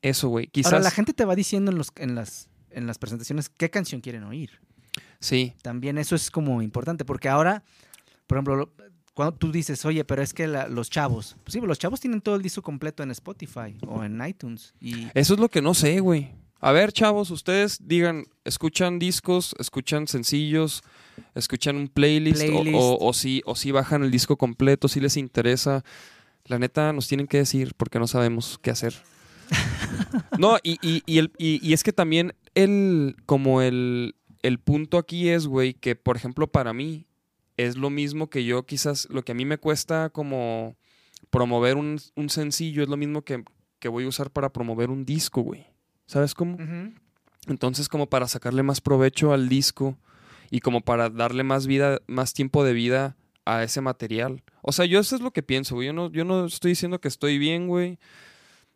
eso, 0.00 0.28
güey. 0.28 0.46
Quizás. 0.48 0.72
Ahora, 0.72 0.82
la 0.84 0.90
gente 0.90 1.12
te 1.12 1.24
va 1.24 1.34
diciendo 1.36 1.70
en, 1.70 1.78
los, 1.78 1.92
en, 1.96 2.14
las, 2.16 2.48
en 2.70 2.86
las 2.86 2.98
presentaciones 2.98 3.48
qué 3.48 3.70
canción 3.70 4.00
quieren 4.00 4.24
oír. 4.24 4.60
Sí. 5.20 5.54
También 5.62 5.98
eso 5.98 6.16
es 6.16 6.30
como 6.32 6.62
importante, 6.62 7.04
porque 7.04 7.28
ahora, 7.28 7.62
por 8.32 8.38
ejemplo, 8.38 8.56
lo- 8.56 8.72
cuando 9.12 9.36
tú 9.36 9.52
dices, 9.52 9.84
oye, 9.84 10.04
pero 10.06 10.22
es 10.22 10.32
que 10.32 10.46
la- 10.46 10.68
los 10.68 10.88
chavos, 10.88 11.36
pues 11.44 11.52
sí, 11.52 11.60
los 11.60 11.78
chavos 11.78 12.00
tienen 12.00 12.22
todo 12.22 12.34
el 12.36 12.40
disco 12.40 12.62
completo 12.62 13.02
en 13.02 13.10
Spotify 13.10 13.76
o 13.86 14.02
en 14.04 14.26
iTunes. 14.26 14.72
Y 14.80 15.08
Eso 15.12 15.34
es 15.34 15.40
lo 15.40 15.50
que 15.50 15.60
no 15.60 15.74
sé, 15.74 16.00
güey. 16.00 16.30
A 16.60 16.72
ver, 16.72 16.92
chavos, 16.92 17.30
ustedes 17.30 17.78
digan, 17.86 18.24
¿escuchan 18.44 18.98
discos? 18.98 19.54
¿Escuchan 19.58 20.06
sencillos? 20.08 20.82
¿Escuchan 21.34 21.76
un 21.76 21.88
playlist? 21.88 22.40
O- 22.42 22.46
Playlist. 22.46 22.74
O, 22.80 22.96
o 23.00 23.12
si, 23.12 23.42
o 23.44 23.54
si 23.54 23.70
bajan 23.70 24.02
el 24.02 24.10
disco 24.10 24.38
completo, 24.38 24.88
si 24.88 24.98
les 25.00 25.16
interesa. 25.18 25.84
La 26.46 26.58
neta, 26.58 26.92
nos 26.94 27.06
tienen 27.06 27.26
que 27.26 27.36
decir 27.38 27.74
porque 27.76 27.98
no 27.98 28.06
sabemos 28.06 28.58
qué 28.62 28.70
hacer. 28.70 28.94
no, 30.38 30.56
y, 30.62 30.78
y- 30.82 31.02
y 31.04 31.18
el, 31.18 31.32
y, 31.36 31.60
y 31.68 31.72
es 31.74 31.82
que 31.82 31.92
también 31.92 32.32
el, 32.54 33.16
como 33.26 33.60
el, 33.60 34.14
el 34.42 34.58
punto 34.58 34.98
aquí 34.98 35.28
es, 35.28 35.46
güey, 35.46 35.74
que 35.74 35.96
por 35.96 36.16
ejemplo 36.16 36.46
para 36.50 36.72
mí 36.72 37.06
es 37.56 37.76
lo 37.76 37.90
mismo 37.90 38.28
que 38.30 38.44
yo 38.44 38.64
quizás, 38.64 39.08
lo 39.10 39.24
que 39.24 39.32
a 39.32 39.34
mí 39.34 39.44
me 39.44 39.58
cuesta 39.58 40.10
como 40.10 40.76
promover 41.30 41.76
un, 41.76 41.98
un 42.16 42.30
sencillo 42.30 42.82
es 42.82 42.88
lo 42.88 42.96
mismo 42.96 43.22
que, 43.22 43.44
que 43.78 43.88
voy 43.88 44.04
a 44.04 44.08
usar 44.08 44.30
para 44.30 44.52
promover 44.52 44.90
un 44.90 45.04
disco, 45.04 45.42
güey. 45.42 45.66
¿Sabes 46.06 46.34
cómo? 46.34 46.58
Entonces, 47.46 47.88
como 47.88 48.08
para 48.08 48.28
sacarle 48.28 48.62
más 48.62 48.80
provecho 48.80 49.32
al 49.32 49.48
disco 49.48 49.98
y 50.50 50.60
como 50.60 50.82
para 50.82 51.10
darle 51.10 51.42
más 51.42 51.66
vida, 51.66 52.00
más 52.06 52.34
tiempo 52.34 52.64
de 52.64 52.72
vida 52.72 53.16
a 53.44 53.62
ese 53.62 53.80
material. 53.80 54.42
O 54.62 54.72
sea, 54.72 54.84
yo 54.84 55.00
eso 55.00 55.16
es 55.16 55.22
lo 55.22 55.32
que 55.32 55.42
pienso, 55.42 55.74
güey. 55.74 55.86
Yo 55.86 55.92
no, 55.92 56.10
yo 56.10 56.24
no 56.24 56.46
estoy 56.46 56.72
diciendo 56.72 57.00
que 57.00 57.08
estoy 57.08 57.38
bien, 57.38 57.66
güey, 57.66 57.98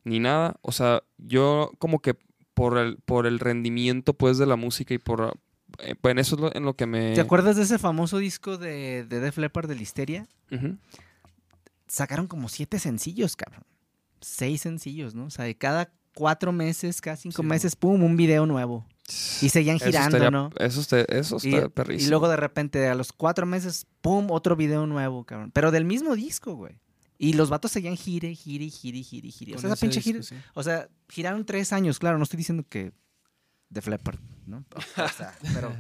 ni 0.05 0.19
nada. 0.19 0.57
O 0.63 0.73
sea, 0.73 1.03
yo 1.19 1.71
como 1.79 2.01
que 2.01 2.17
por 2.55 2.79
el, 2.79 2.97
por 2.99 3.27
el 3.27 3.39
rendimiento, 3.39 4.15
pues, 4.15 4.39
de 4.39 4.47
la 4.47 4.57
música 4.57 4.95
y 4.95 4.99
por... 4.99 5.39
eh, 5.79 5.95
pues 6.01 6.13
en 6.13 6.19
eso 6.19 6.35
es 6.37 6.41
lo, 6.41 6.55
en 6.55 6.65
lo 6.65 6.75
que 6.75 6.87
me... 6.87 7.15
¿Te 7.15 7.21
acuerdas 7.21 7.57
de 7.57 7.63
ese 7.63 7.79
famoso 7.79 8.19
disco 8.19 8.57
de, 8.59 9.05
de 9.05 9.21
Def 9.21 9.39
Leppard 9.39 9.69
de 9.69 9.75
Listeria? 9.75 10.27
Sacaron 11.87 12.27
como 12.27 12.49
siete 12.49 12.79
sencillos, 12.79 13.37
cabrón. 13.37 13.65
Seis 14.21 14.63
sencillos, 14.63 15.15
¿no? 15.15 15.27
O 15.27 15.31
sea, 15.31 15.45
de 15.45 15.57
cada 15.57 15.93
cuatro 16.15 16.51
meses, 16.53 17.01
cada 17.01 17.17
cinco 17.17 17.43
Sí, 17.43 17.49
meses, 17.49 17.77
pum, 17.77 18.03
un 18.03 18.17
video 18.17 18.47
nuevo. 18.47 18.87
Y 19.41 19.51
seguían 19.51 19.77
Eso 19.77 19.87
girando, 19.87 20.17
estaría- 20.17 20.31
¿no? 20.33 20.51
Eso, 20.59 20.81
este- 20.81 21.17
eso 21.17 21.37
Y, 21.43 21.55
está 21.55 21.67
y 21.67 21.69
perrísimo. 21.69 22.11
luego 22.11 22.29
de 22.29 22.37
repente, 22.37 22.89
a 22.89 22.95
los 22.97 23.13
cuatro 23.13 23.47
meses, 23.47 23.87
¡pum! 24.01 24.31
Otro 24.31 24.57
video 24.57 24.85
nuevo, 24.87 25.25
cabrón. 25.25 25.53
Pero 25.53 25.71
del 25.71 25.85
mismo 25.85 26.17
disco, 26.17 26.55
güey. 26.55 26.81
Y 27.19 27.35
los 27.35 27.49
vatos 27.49 27.71
seguían 27.71 27.97
gire, 27.97 28.35
gire, 28.35 28.69
gire, 28.69 29.03
gire, 29.03 29.31
gire. 29.31 29.55
O 29.55 29.59
sea, 29.59 29.71
esa 29.73 29.81
pinche 29.81 30.01
gira. 30.01 30.19
disco, 30.19 30.35
sí. 30.35 30.41
O 30.55 30.63
sea, 30.63 30.89
giraron 31.09 31.47
tres 31.47 31.73
años, 31.73 31.99
claro. 32.01 32.19
No 32.19 32.25
estoy 32.25 32.37
diciendo 32.39 32.65
que 32.69 32.93
de 33.69 33.83
Leppard, 33.91 34.19
¿no? 34.47 34.65
O 34.97 35.09
sea, 35.09 35.35
pero, 35.55 35.73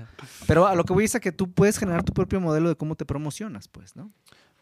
pero 0.47 0.67
a 0.67 0.75
lo 0.75 0.85
que 0.85 0.93
voy 0.93 1.05
es 1.05 1.15
a 1.15 1.21
que 1.21 1.33
tú 1.33 1.51
puedes 1.51 1.79
generar 1.79 2.03
tu 2.05 2.13
propio 2.13 2.41
modelo 2.41 2.69
de 2.69 2.77
cómo 2.77 2.97
te 2.97 3.05
promocionas, 3.05 3.69
pues, 3.69 3.97
¿no? 3.97 4.13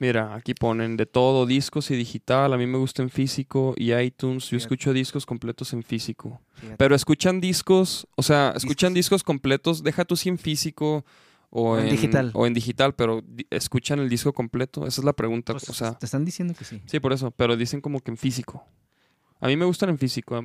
Mira, 0.00 0.34
aquí 0.34 0.54
ponen 0.54 0.96
de 0.96 1.06
todo, 1.06 1.46
discos 1.46 1.90
y 1.90 1.96
digital. 1.96 2.52
A 2.52 2.56
mí 2.56 2.66
me 2.66 2.78
gusta 2.78 3.02
en 3.02 3.10
físico 3.10 3.74
y 3.76 3.94
iTunes. 3.94 4.44
Yo 4.44 4.48
Fíjate. 4.48 4.64
escucho 4.64 4.92
discos 4.92 5.24
completos 5.24 5.72
en 5.72 5.84
físico. 5.84 6.40
Fíjate. 6.54 6.76
Pero 6.76 6.96
escuchan 6.96 7.40
discos, 7.40 8.08
o 8.16 8.22
sea, 8.22 8.52
escuchan 8.56 8.92
discos 8.92 9.22
completos. 9.22 9.84
Deja 9.84 10.04
tú 10.04 10.16
si 10.16 10.28
en 10.28 10.38
físico 10.38 11.04
o, 11.50 11.78
en 11.78 11.84
en, 11.84 11.90
digital. 11.90 12.30
O 12.34 12.46
en 12.46 12.54
digital, 12.54 12.94
pero 12.96 13.22
escuchan 13.50 14.00
el 14.00 14.08
disco 14.08 14.32
completo. 14.32 14.84
Esa 14.84 15.00
es 15.00 15.04
la 15.04 15.12
pregunta. 15.12 15.52
Pues, 15.52 15.68
o 15.70 15.72
sea, 15.72 15.96
te 15.96 16.06
están 16.06 16.24
diciendo 16.24 16.54
que 16.54 16.64
sí. 16.64 16.82
sí, 16.86 16.98
por 16.98 17.12
eso. 17.12 17.30
Pero 17.30 17.56
dicen 17.56 17.80
como 17.80 18.00
que 18.00 18.10
en 18.10 18.16
físico. 18.16 18.66
A 19.40 19.46
mí 19.46 19.56
me 19.56 19.64
gustan 19.64 19.90
en 19.90 19.98
físico. 19.98 20.44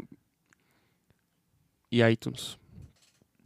Y 1.89 2.03
iTunes. 2.03 2.59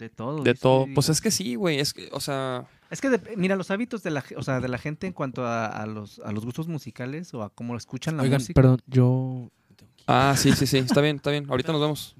De 0.04 0.10
todo. 0.10 0.44
De 0.44 0.54
todo. 0.54 0.86
Pues 0.94 1.08
es 1.08 1.22
que 1.22 1.32
sí, 1.32 1.56
güey. 1.56 1.80
Es 1.80 1.94
que, 1.94 2.10
o 2.12 2.20
sea, 2.20 2.66
Es 2.90 3.00
que, 3.00 3.10
dep- 3.10 3.38
mira, 3.38 3.56
los 3.56 3.72
hábitos 3.72 4.04
de 4.04 4.12
la, 4.12 4.24
o 4.36 4.44
sea, 4.44 4.60
de 4.60 4.68
la 4.68 4.78
gente 4.78 5.08
en 5.08 5.14
cuanto 5.14 5.46
a, 5.46 5.66
a 5.68 5.86
los, 5.86 6.20
a 6.20 6.32
los 6.34 6.44
gustos 6.44 6.68
musicales 6.68 7.34
o 7.34 7.42
a 7.42 7.50
cómo 7.50 7.76
escuchan 7.78 8.18
la 8.18 8.24
Oigan, 8.24 8.42
música. 8.42 8.54
perdón, 8.62 8.82
yo... 8.86 9.50
ah, 10.08 10.36
sí, 10.38 10.52
sí, 10.54 10.68
sí. 10.68 10.80
Está 10.80 11.00
bien, 11.00 11.16
está 11.16 11.32
bien. 11.32 11.46
Ahorita 11.50 11.72
nos 11.72 11.80
vemos. 11.82 12.16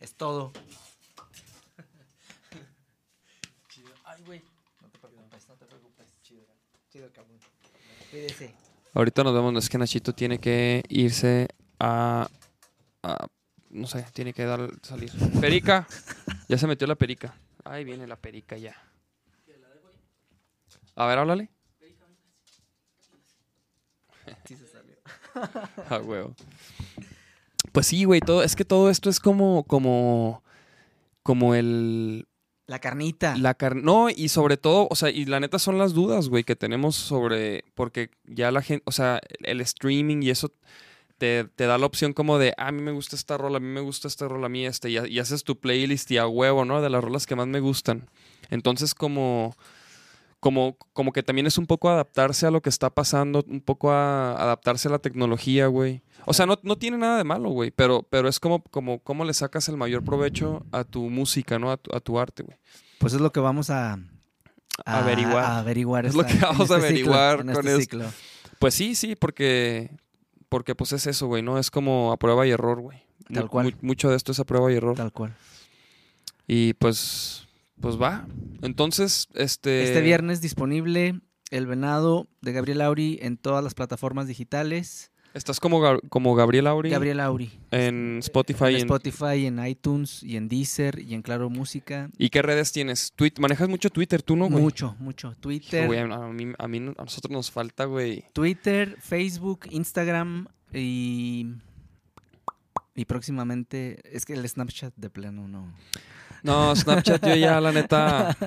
Es 0.00 0.14
todo. 0.14 0.52
Ay, 4.04 4.22
güey. 4.26 4.42
No 4.82 4.88
te 4.88 4.98
preocupes, 4.98 5.48
no 5.48 5.54
te 5.54 5.64
preocupes. 5.66 6.06
Chido, 6.22 6.42
chido, 6.90 7.08
cabrón. 7.12 7.38
Cuídese. 8.10 8.54
Ahorita 8.94 9.22
nos 9.22 9.34
vemos. 9.34 9.54
Es 9.62 9.68
que 9.68 9.78
Nachito 9.78 10.12
tiene 10.12 10.38
que 10.38 10.82
irse 10.88 11.48
a. 11.78 12.28
a- 13.02 13.26
no 13.70 13.86
sé, 13.86 14.04
tiene 14.12 14.32
que 14.32 14.44
dar, 14.44 14.70
salir. 14.82 15.12
Perica. 15.40 15.86
Ya 16.48 16.56
se 16.56 16.66
metió 16.66 16.86
la 16.86 16.94
perica. 16.94 17.34
Ahí 17.62 17.84
viene 17.84 18.06
la 18.06 18.16
perica 18.16 18.56
ya. 18.56 18.74
A 20.96 21.06
ver, 21.06 21.18
háblale. 21.18 21.50
Sí 24.46 24.56
se 24.56 24.66
salió. 24.66 24.96
Ah, 25.90 25.98
huevo. 25.98 26.34
Pues 27.72 27.86
sí, 27.86 28.04
güey. 28.04 28.20
Todo, 28.20 28.42
es 28.42 28.56
que 28.56 28.64
todo 28.64 28.90
esto 28.90 29.10
es 29.10 29.20
como. 29.20 29.64
como. 29.64 30.42
como 31.22 31.54
el. 31.54 32.26
La 32.66 32.80
carnita. 32.80 33.36
La 33.36 33.54
carne. 33.54 33.82
No, 33.82 34.10
y 34.10 34.28
sobre 34.28 34.56
todo, 34.56 34.88
o 34.90 34.96
sea, 34.96 35.10
y 35.10 35.24
la 35.24 35.38
neta 35.38 35.58
son 35.58 35.78
las 35.78 35.94
dudas, 35.94 36.28
güey, 36.28 36.44
que 36.44 36.56
tenemos 36.56 36.96
sobre. 36.96 37.64
Porque 37.74 38.10
ya 38.24 38.50
la 38.50 38.62
gente. 38.62 38.82
O 38.86 38.92
sea, 38.92 39.20
el 39.40 39.60
streaming 39.60 40.22
y 40.22 40.30
eso 40.30 40.52
te, 41.18 41.44
te 41.44 41.66
da 41.66 41.76
la 41.78 41.86
opción 41.86 42.12
como 42.14 42.38
de. 42.38 42.54
"Ah, 42.56 42.68
a 42.68 42.72
mí 42.72 42.80
me 42.80 42.92
gusta 42.92 43.16
esta 43.16 43.36
rola, 43.36 43.58
a 43.58 43.60
mí 43.60 43.66
me 43.66 43.80
gusta 43.80 44.08
esta 44.08 44.26
rola, 44.28 44.46
a 44.46 44.48
mí 44.48 44.64
este. 44.64 44.88
Y, 44.90 44.96
ha- 44.98 45.06
y 45.08 45.18
haces 45.18 45.44
tu 45.44 45.58
playlist 45.58 46.10
y 46.10 46.18
a 46.18 46.26
huevo, 46.26 46.64
¿no? 46.64 46.80
De 46.80 46.88
las 46.90 47.02
rolas 47.04 47.26
que 47.26 47.36
más 47.36 47.46
me 47.46 47.60
gustan. 47.60 48.08
Entonces, 48.50 48.94
como. 48.94 49.54
Como, 50.40 50.76
como 50.92 51.10
que 51.12 51.24
también 51.24 51.48
es 51.48 51.58
un 51.58 51.66
poco 51.66 51.90
adaptarse 51.90 52.46
a 52.46 52.52
lo 52.52 52.62
que 52.62 52.68
está 52.68 52.90
pasando, 52.90 53.44
un 53.48 53.60
poco 53.60 53.90
a 53.90 54.40
adaptarse 54.40 54.86
a 54.86 54.92
la 54.92 55.00
tecnología, 55.00 55.66
güey. 55.66 56.00
O 56.26 56.32
sea, 56.32 56.46
no, 56.46 56.56
no 56.62 56.78
tiene 56.78 56.96
nada 56.96 57.18
de 57.18 57.24
malo, 57.24 57.48
güey, 57.50 57.72
pero, 57.72 58.04
pero 58.08 58.28
es 58.28 58.38
como, 58.38 58.62
como 58.62 59.00
cómo 59.00 59.24
le 59.24 59.34
sacas 59.34 59.68
el 59.68 59.76
mayor 59.76 60.04
provecho 60.04 60.64
a 60.70 60.84
tu 60.84 61.10
música, 61.10 61.58
¿no? 61.58 61.72
A 61.72 61.76
tu, 61.76 61.92
a 61.92 61.98
tu 61.98 62.20
arte, 62.20 62.44
güey. 62.44 62.56
Pues 62.98 63.14
es 63.14 63.20
lo 63.20 63.32
que 63.32 63.40
vamos 63.40 63.68
a, 63.70 63.94
a- 64.84 64.98
Averiguar. 65.00 65.42
a 65.44 65.58
averiguar 65.58 66.06
Es 66.06 66.14
lo 66.14 66.20
esta- 66.22 66.32
que 66.32 66.38
vamos 66.44 66.70
a 66.70 66.76
este 66.76 66.86
averiguar 66.86 67.38
con 67.38 67.50
este 67.50 67.80
ciclo. 67.80 68.04
Pues 68.60 68.74
sí, 68.74 68.94
sí, 68.94 69.16
porque, 69.16 69.90
porque 70.48 70.74
pues 70.74 70.92
es 70.92 71.06
eso, 71.06 71.26
güey, 71.26 71.42
¿no? 71.42 71.58
Es 71.58 71.70
como 71.70 72.12
a 72.12 72.16
prueba 72.16 72.46
y 72.46 72.50
error, 72.50 72.80
güey. 72.80 73.02
Tal 73.32 73.44
Mu- 73.44 73.50
cual. 73.50 73.64
mu- 73.66 73.88
mucho 73.88 74.08
de 74.10 74.16
esto 74.16 74.32
es 74.32 74.40
a 74.40 74.44
prueba 74.44 74.72
y 74.72 74.76
error. 74.76 74.96
Tal 74.96 75.12
cual. 75.12 75.34
Y 76.46 76.74
pues, 76.74 77.46
pues 77.80 78.00
va. 78.00 78.26
Entonces, 78.62 79.28
este... 79.34 79.82
Este 79.84 80.00
viernes 80.00 80.40
disponible 80.40 81.20
El 81.50 81.66
Venado 81.66 82.26
de 82.40 82.52
Gabriel 82.52 82.80
Auri 82.80 83.18
en 83.22 83.36
todas 83.36 83.62
las 83.62 83.74
plataformas 83.74 84.26
digitales. 84.26 85.10
Estás 85.34 85.60
como, 85.60 85.80
Gab- 85.80 86.00
como 86.08 86.34
Gabriel 86.34 86.66
Auri 86.66 86.90
Gabriel 86.90 87.20
Auri. 87.20 87.52
en 87.70 88.18
Spotify. 88.20 88.66
En 88.70 88.76
Spotify, 88.76 89.46
en 89.46 89.64
iTunes 89.64 90.22
y 90.22 90.36
en 90.36 90.48
Deezer 90.48 90.98
y 90.98 91.14
en 91.14 91.22
Claro 91.22 91.48
Música. 91.50 92.10
¿Y 92.18 92.30
qué 92.30 92.42
redes 92.42 92.72
tienes? 92.72 93.12
¿Manejas 93.38 93.68
mucho 93.68 93.90
Twitter 93.90 94.22
tú, 94.22 94.36
no, 94.36 94.48
güey? 94.48 94.62
Mucho, 94.62 94.96
mucho. 94.98 95.34
Twitter, 95.38 95.86
güey, 95.86 96.00
a, 96.00 96.06
mí, 96.28 96.52
a, 96.58 96.66
mí 96.68 96.80
no- 96.80 96.94
a 96.98 97.02
nosotros 97.04 97.30
nos 97.30 97.50
falta, 97.50 97.84
güey. 97.84 98.24
Twitter, 98.32 98.96
Facebook, 99.00 99.66
Instagram 99.70 100.48
y 100.72 101.46
y 102.94 103.04
próximamente 103.04 104.00
es 104.16 104.24
que 104.24 104.32
el 104.32 104.48
Snapchat 104.48 104.92
de 104.96 105.08
plano 105.10 105.46
no. 105.46 105.72
No, 106.42 106.74
Snapchat 106.74 107.24
yo 107.26 107.34
ya, 107.36 107.60
la 107.60 107.70
neta... 107.72 108.36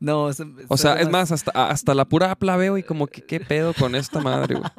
No, 0.00 0.24
O 0.68 0.76
sea, 0.76 0.94
se- 0.96 1.02
es 1.02 1.10
más, 1.10 1.32
hasta, 1.32 1.50
hasta 1.50 1.92
la 1.92 2.04
pura 2.04 2.30
apla 2.30 2.56
veo 2.56 2.78
y 2.78 2.84
como 2.84 3.06
que 3.08 3.22
qué 3.22 3.40
pedo 3.40 3.74
con 3.74 3.96
esta 3.96 4.20
madre, 4.20 4.54
güey. 4.54 4.70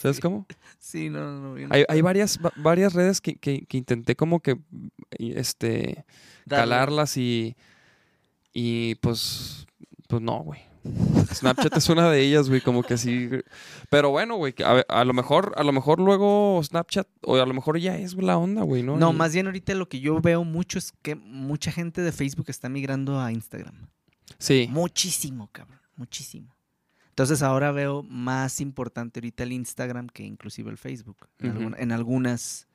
¿Sabes 0.00 0.18
cómo? 0.20 0.46
Sí, 0.78 1.10
no, 1.10 1.20
no. 1.40 1.56
no 1.56 1.66
Hay, 1.74 1.84
hay 1.88 2.00
varias, 2.00 2.38
va- 2.44 2.52
varias 2.56 2.94
redes 2.94 3.20
que, 3.20 3.34
que- 3.36 3.66
que 3.66 3.76
intenté 3.76 4.16
como 4.16 4.40
que 4.40 4.58
este 5.18 6.04
calarlas 6.48 7.16
y 7.16 7.56
y 8.52 8.94
pues 8.96 9.66
pues 10.08 10.22
no, 10.22 10.38
güey. 10.40 10.60
Snapchat 11.34 11.76
es 11.76 11.88
una 11.90 12.10
de 12.10 12.20
ellas, 12.22 12.48
güey, 12.48 12.62
como 12.62 12.82
que 12.82 12.96
sí. 12.96 13.28
Pero 13.90 14.10
bueno, 14.10 14.36
güey, 14.36 14.54
a, 14.88 15.04
lo 15.04 15.12
mejor 15.12 15.52
a 15.56 15.62
lo 15.62 15.72
mejor 15.72 16.00
luego 16.00 16.60
Snapchat 16.64 17.06
o 17.22 17.36
a 17.36 17.44
lo 17.46 17.52
mejor 17.52 17.78
ya 17.78 17.96
es 17.98 18.14
la 18.14 18.38
onda, 18.38 18.62
güey, 18.62 18.82
¿no? 18.82 18.96
No, 18.96 19.12
más 19.12 19.34
bien 19.34 19.46
ahorita 19.46 19.74
lo 19.74 19.88
que 19.90 20.00
yo 20.00 20.20
veo 20.22 20.42
mucho 20.42 20.78
es 20.78 20.92
que 21.02 21.14
mucha 21.14 21.70
gente 21.70 22.00
de 22.00 22.10
Facebook 22.12 22.46
está 22.48 22.68
migrando 22.70 23.20
a 23.20 23.30
Instagram. 23.30 23.88
Sí. 24.38 24.68
Muchísimo, 24.70 25.50
cabrón. 25.52 25.80
Muchísimo. 25.96 26.56
Entonces 27.20 27.42
ahora 27.42 27.70
veo 27.70 28.02
más 28.02 28.62
importante 28.62 29.20
ahorita 29.20 29.42
el 29.42 29.52
Instagram 29.52 30.06
que 30.06 30.22
inclusive 30.22 30.70
el 30.70 30.78
Facebook. 30.78 31.18
En, 31.38 31.92
algunas, 31.92 32.66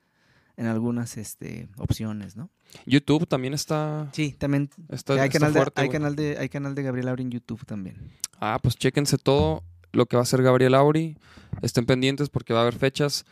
en 0.56 0.66
algunas 0.66 1.16
este, 1.16 1.68
opciones, 1.78 2.36
¿no? 2.36 2.48
YouTube 2.86 3.26
también 3.26 3.54
está 3.54 4.08
Sí, 4.12 4.36
también. 4.38 4.70
está, 4.88 5.14
hay, 5.14 5.26
está 5.26 5.30
canal 5.30 5.52
de, 5.52 5.58
fuerte, 5.58 5.80
hay, 5.80 5.88
güey. 5.88 5.98
canal 5.98 6.14
de, 6.14 6.38
hay 6.38 6.48
canal 6.48 6.76
de 6.76 6.82
Gabriel 6.84 7.08
Auri 7.08 7.24
en 7.24 7.32
YouTube 7.32 7.66
también. 7.66 8.12
Ah, 8.38 8.60
pues 8.62 8.76
chéquense 8.76 9.18
todo 9.18 9.64
lo 9.90 10.06
que 10.06 10.14
va 10.14 10.20
a 10.20 10.22
hacer 10.22 10.44
Gabriel 10.44 10.76
Auri. 10.76 11.18
Estén 11.60 11.84
pendientes 11.84 12.28
porque 12.28 12.54
va 12.54 12.60
a 12.60 12.62
haber 12.62 12.76
fechas. 12.76 13.24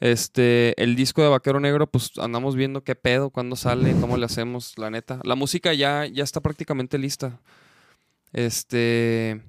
Este, 0.00 0.78
el 0.82 0.96
disco 0.96 1.22
de 1.22 1.28
Vaquero 1.28 1.60
Negro, 1.60 1.86
pues 1.86 2.10
andamos 2.18 2.56
viendo 2.56 2.84
qué 2.84 2.94
pedo, 2.94 3.30
cuándo 3.30 3.56
sale, 3.56 3.94
cómo 4.02 4.18
le 4.18 4.26
hacemos, 4.26 4.76
la 4.76 4.90
neta. 4.90 5.18
La 5.24 5.34
música 5.34 5.72
ya, 5.72 6.04
ya 6.04 6.24
está 6.24 6.42
prácticamente 6.42 6.98
lista. 6.98 7.40
Este, 8.34 9.40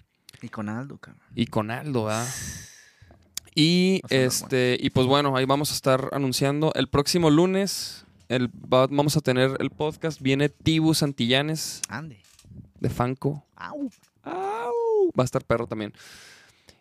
Y 0.44 0.50
con 0.50 0.70
Aldo, 0.70 0.98
cabrón. 1.00 1.24
y 1.34 1.48
con 1.48 1.72
Aldo, 1.72 2.04
¿verdad? 2.06 2.28
Y 3.56 4.02
este, 4.10 4.78
y 4.80 4.90
pues 4.90 5.06
bueno, 5.06 5.36
ahí 5.38 5.46
vamos 5.46 5.72
a 5.72 5.76
estar 5.76 6.10
anunciando. 6.12 6.72
El 6.74 6.88
próximo 6.88 7.30
lunes 7.30 8.04
el, 8.28 8.48
va- 8.50 8.88
vamos 8.88 9.16
a 9.16 9.22
tener 9.22 9.56
el 9.60 9.70
podcast. 9.70 10.20
Viene 10.22 10.50
Tibu 10.50 10.96
Santillanes 10.96 11.82
Ande. 11.88 12.20
de 12.80 12.90
Fanco. 12.90 13.46
Au. 13.56 13.92
¡Au! 14.24 15.12
Va 15.18 15.24
a 15.24 15.26
estar 15.26 15.44
perro 15.46 15.68
también. 15.68 15.94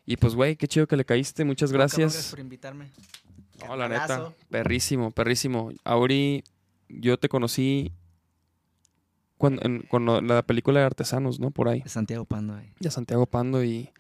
Y 0.07 0.17
pues, 0.17 0.35
güey, 0.35 0.57
qué 0.57 0.67
chido 0.67 0.87
que 0.87 0.97
le 0.97 1.05
caíste. 1.05 1.45
Muchas 1.45 1.71
No, 1.71 1.79
cabrón, 1.79 1.99
gracias. 1.99 2.31
por 2.31 2.41
invitarme. 2.41 2.89
No, 3.67 3.77
la 3.77 3.89
neta. 3.91 4.33
Perrísimo, 4.49 5.11
perrísimo. 5.11 5.73
Auri, 5.85 6.43
yo 6.89 7.19
te 7.19 7.29
conocí 7.29 7.93
cuando, 9.43 9.63
en, 9.65 9.81
cuando 9.89 10.21
la 10.23 10.43
película 10.43 10.81
de 10.81 10.87
Artesanos, 10.87 11.39
¿no? 11.41 11.51
Por 11.51 11.69
ahí. 11.69 11.81
De 11.83 11.89
Santiago 11.91 12.25
Pando 12.25 12.55
ahí. 12.55 12.73
De 12.81 12.91
Santiago 12.91 13.27
Pando 13.27 13.63
y, 13.63 13.91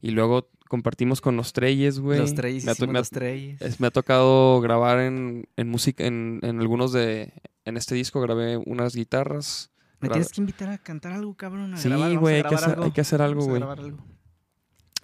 y 0.00 0.10
luego 0.10 0.48
compartimos 0.68 1.20
con 1.20 1.36
los 1.36 1.52
Treyes, 1.52 1.98
güey. 1.98 2.18
Los 2.18 2.34
Treyes, 2.34 2.64
Me 2.64 2.86
me 2.86 2.98
ha- 2.98 3.00
los 3.00 3.10
Treyes. 3.10 3.60
es- 3.60 3.80
me 3.80 3.88
ha 3.88 3.90
tocado 3.90 4.60
grabar 4.60 5.00
en, 5.00 5.46
en 5.56 5.68
música, 5.68 6.04
en, 6.06 6.38
en 6.42 6.60
algunos 6.60 6.92
de... 6.92 7.32
En 7.64 7.76
este 7.76 7.94
disco 7.94 8.20
grabé 8.20 8.56
unas 8.56 8.94
guitarras. 8.94 9.70
Me 10.00 10.08
tienes 10.08 10.30
que 10.32 10.40
invitar 10.40 10.68
a 10.68 10.78
cantar 10.78 11.12
algo, 11.12 11.34
cabrón. 11.34 11.74
a 11.74 11.76
Sí, 11.76 11.88
güey, 11.88 12.02
hay 12.36 12.42
que 12.42 12.48
grabar 12.48 12.70
hacer- 12.70 12.84
hay 12.84 12.90
que 12.90 13.00
hacer 13.00 13.22
algo, 13.22 13.44
güey. 13.44 13.62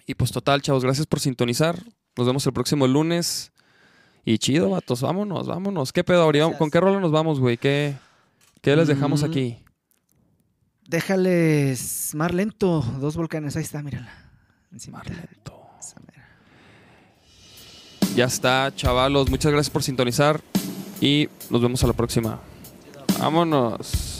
Y 0.05 0.15
pues 0.15 0.31
total, 0.31 0.61
chavos, 0.61 0.83
gracias 0.83 1.07
por 1.07 1.19
sintonizar. 1.19 1.77
Nos 2.17 2.27
vemos 2.27 2.45
el 2.45 2.53
próximo 2.53 2.87
lunes. 2.87 3.51
Y 4.25 4.37
chido, 4.39 4.71
vatos, 4.71 5.01
vámonos, 5.01 5.47
vámonos. 5.47 5.93
¿Qué 5.93 6.03
pedo? 6.03 6.27
Gracias. 6.27 6.57
¿Con 6.57 6.69
qué 6.69 6.79
rola 6.81 6.99
nos 6.99 7.11
vamos, 7.11 7.39
güey? 7.39 7.57
¿Qué, 7.57 7.95
¿Qué 8.61 8.75
les 8.75 8.87
dejamos 8.87 9.21
Mm. 9.23 9.25
aquí? 9.25 9.57
Déjales 10.87 12.11
mar 12.15 12.33
lento. 12.33 12.81
Dos 12.99 13.15
volcanes. 13.15 13.55
Ahí 13.55 13.63
está, 13.63 13.81
mírala. 13.83 14.11
Encima. 14.71 14.97
Marlento. 14.99 15.61
Esa 15.79 15.99
mera. 15.99 16.27
Ya 18.15 18.25
está, 18.25 18.73
chavalos. 18.75 19.29
Muchas 19.29 19.51
gracias 19.51 19.69
por 19.71 19.83
sintonizar. 19.83 20.41
Y 20.99 21.29
nos 21.49 21.61
vemos 21.61 21.83
a 21.83 21.87
la 21.87 21.93
próxima. 21.93 22.39
Vámonos. 23.19 24.18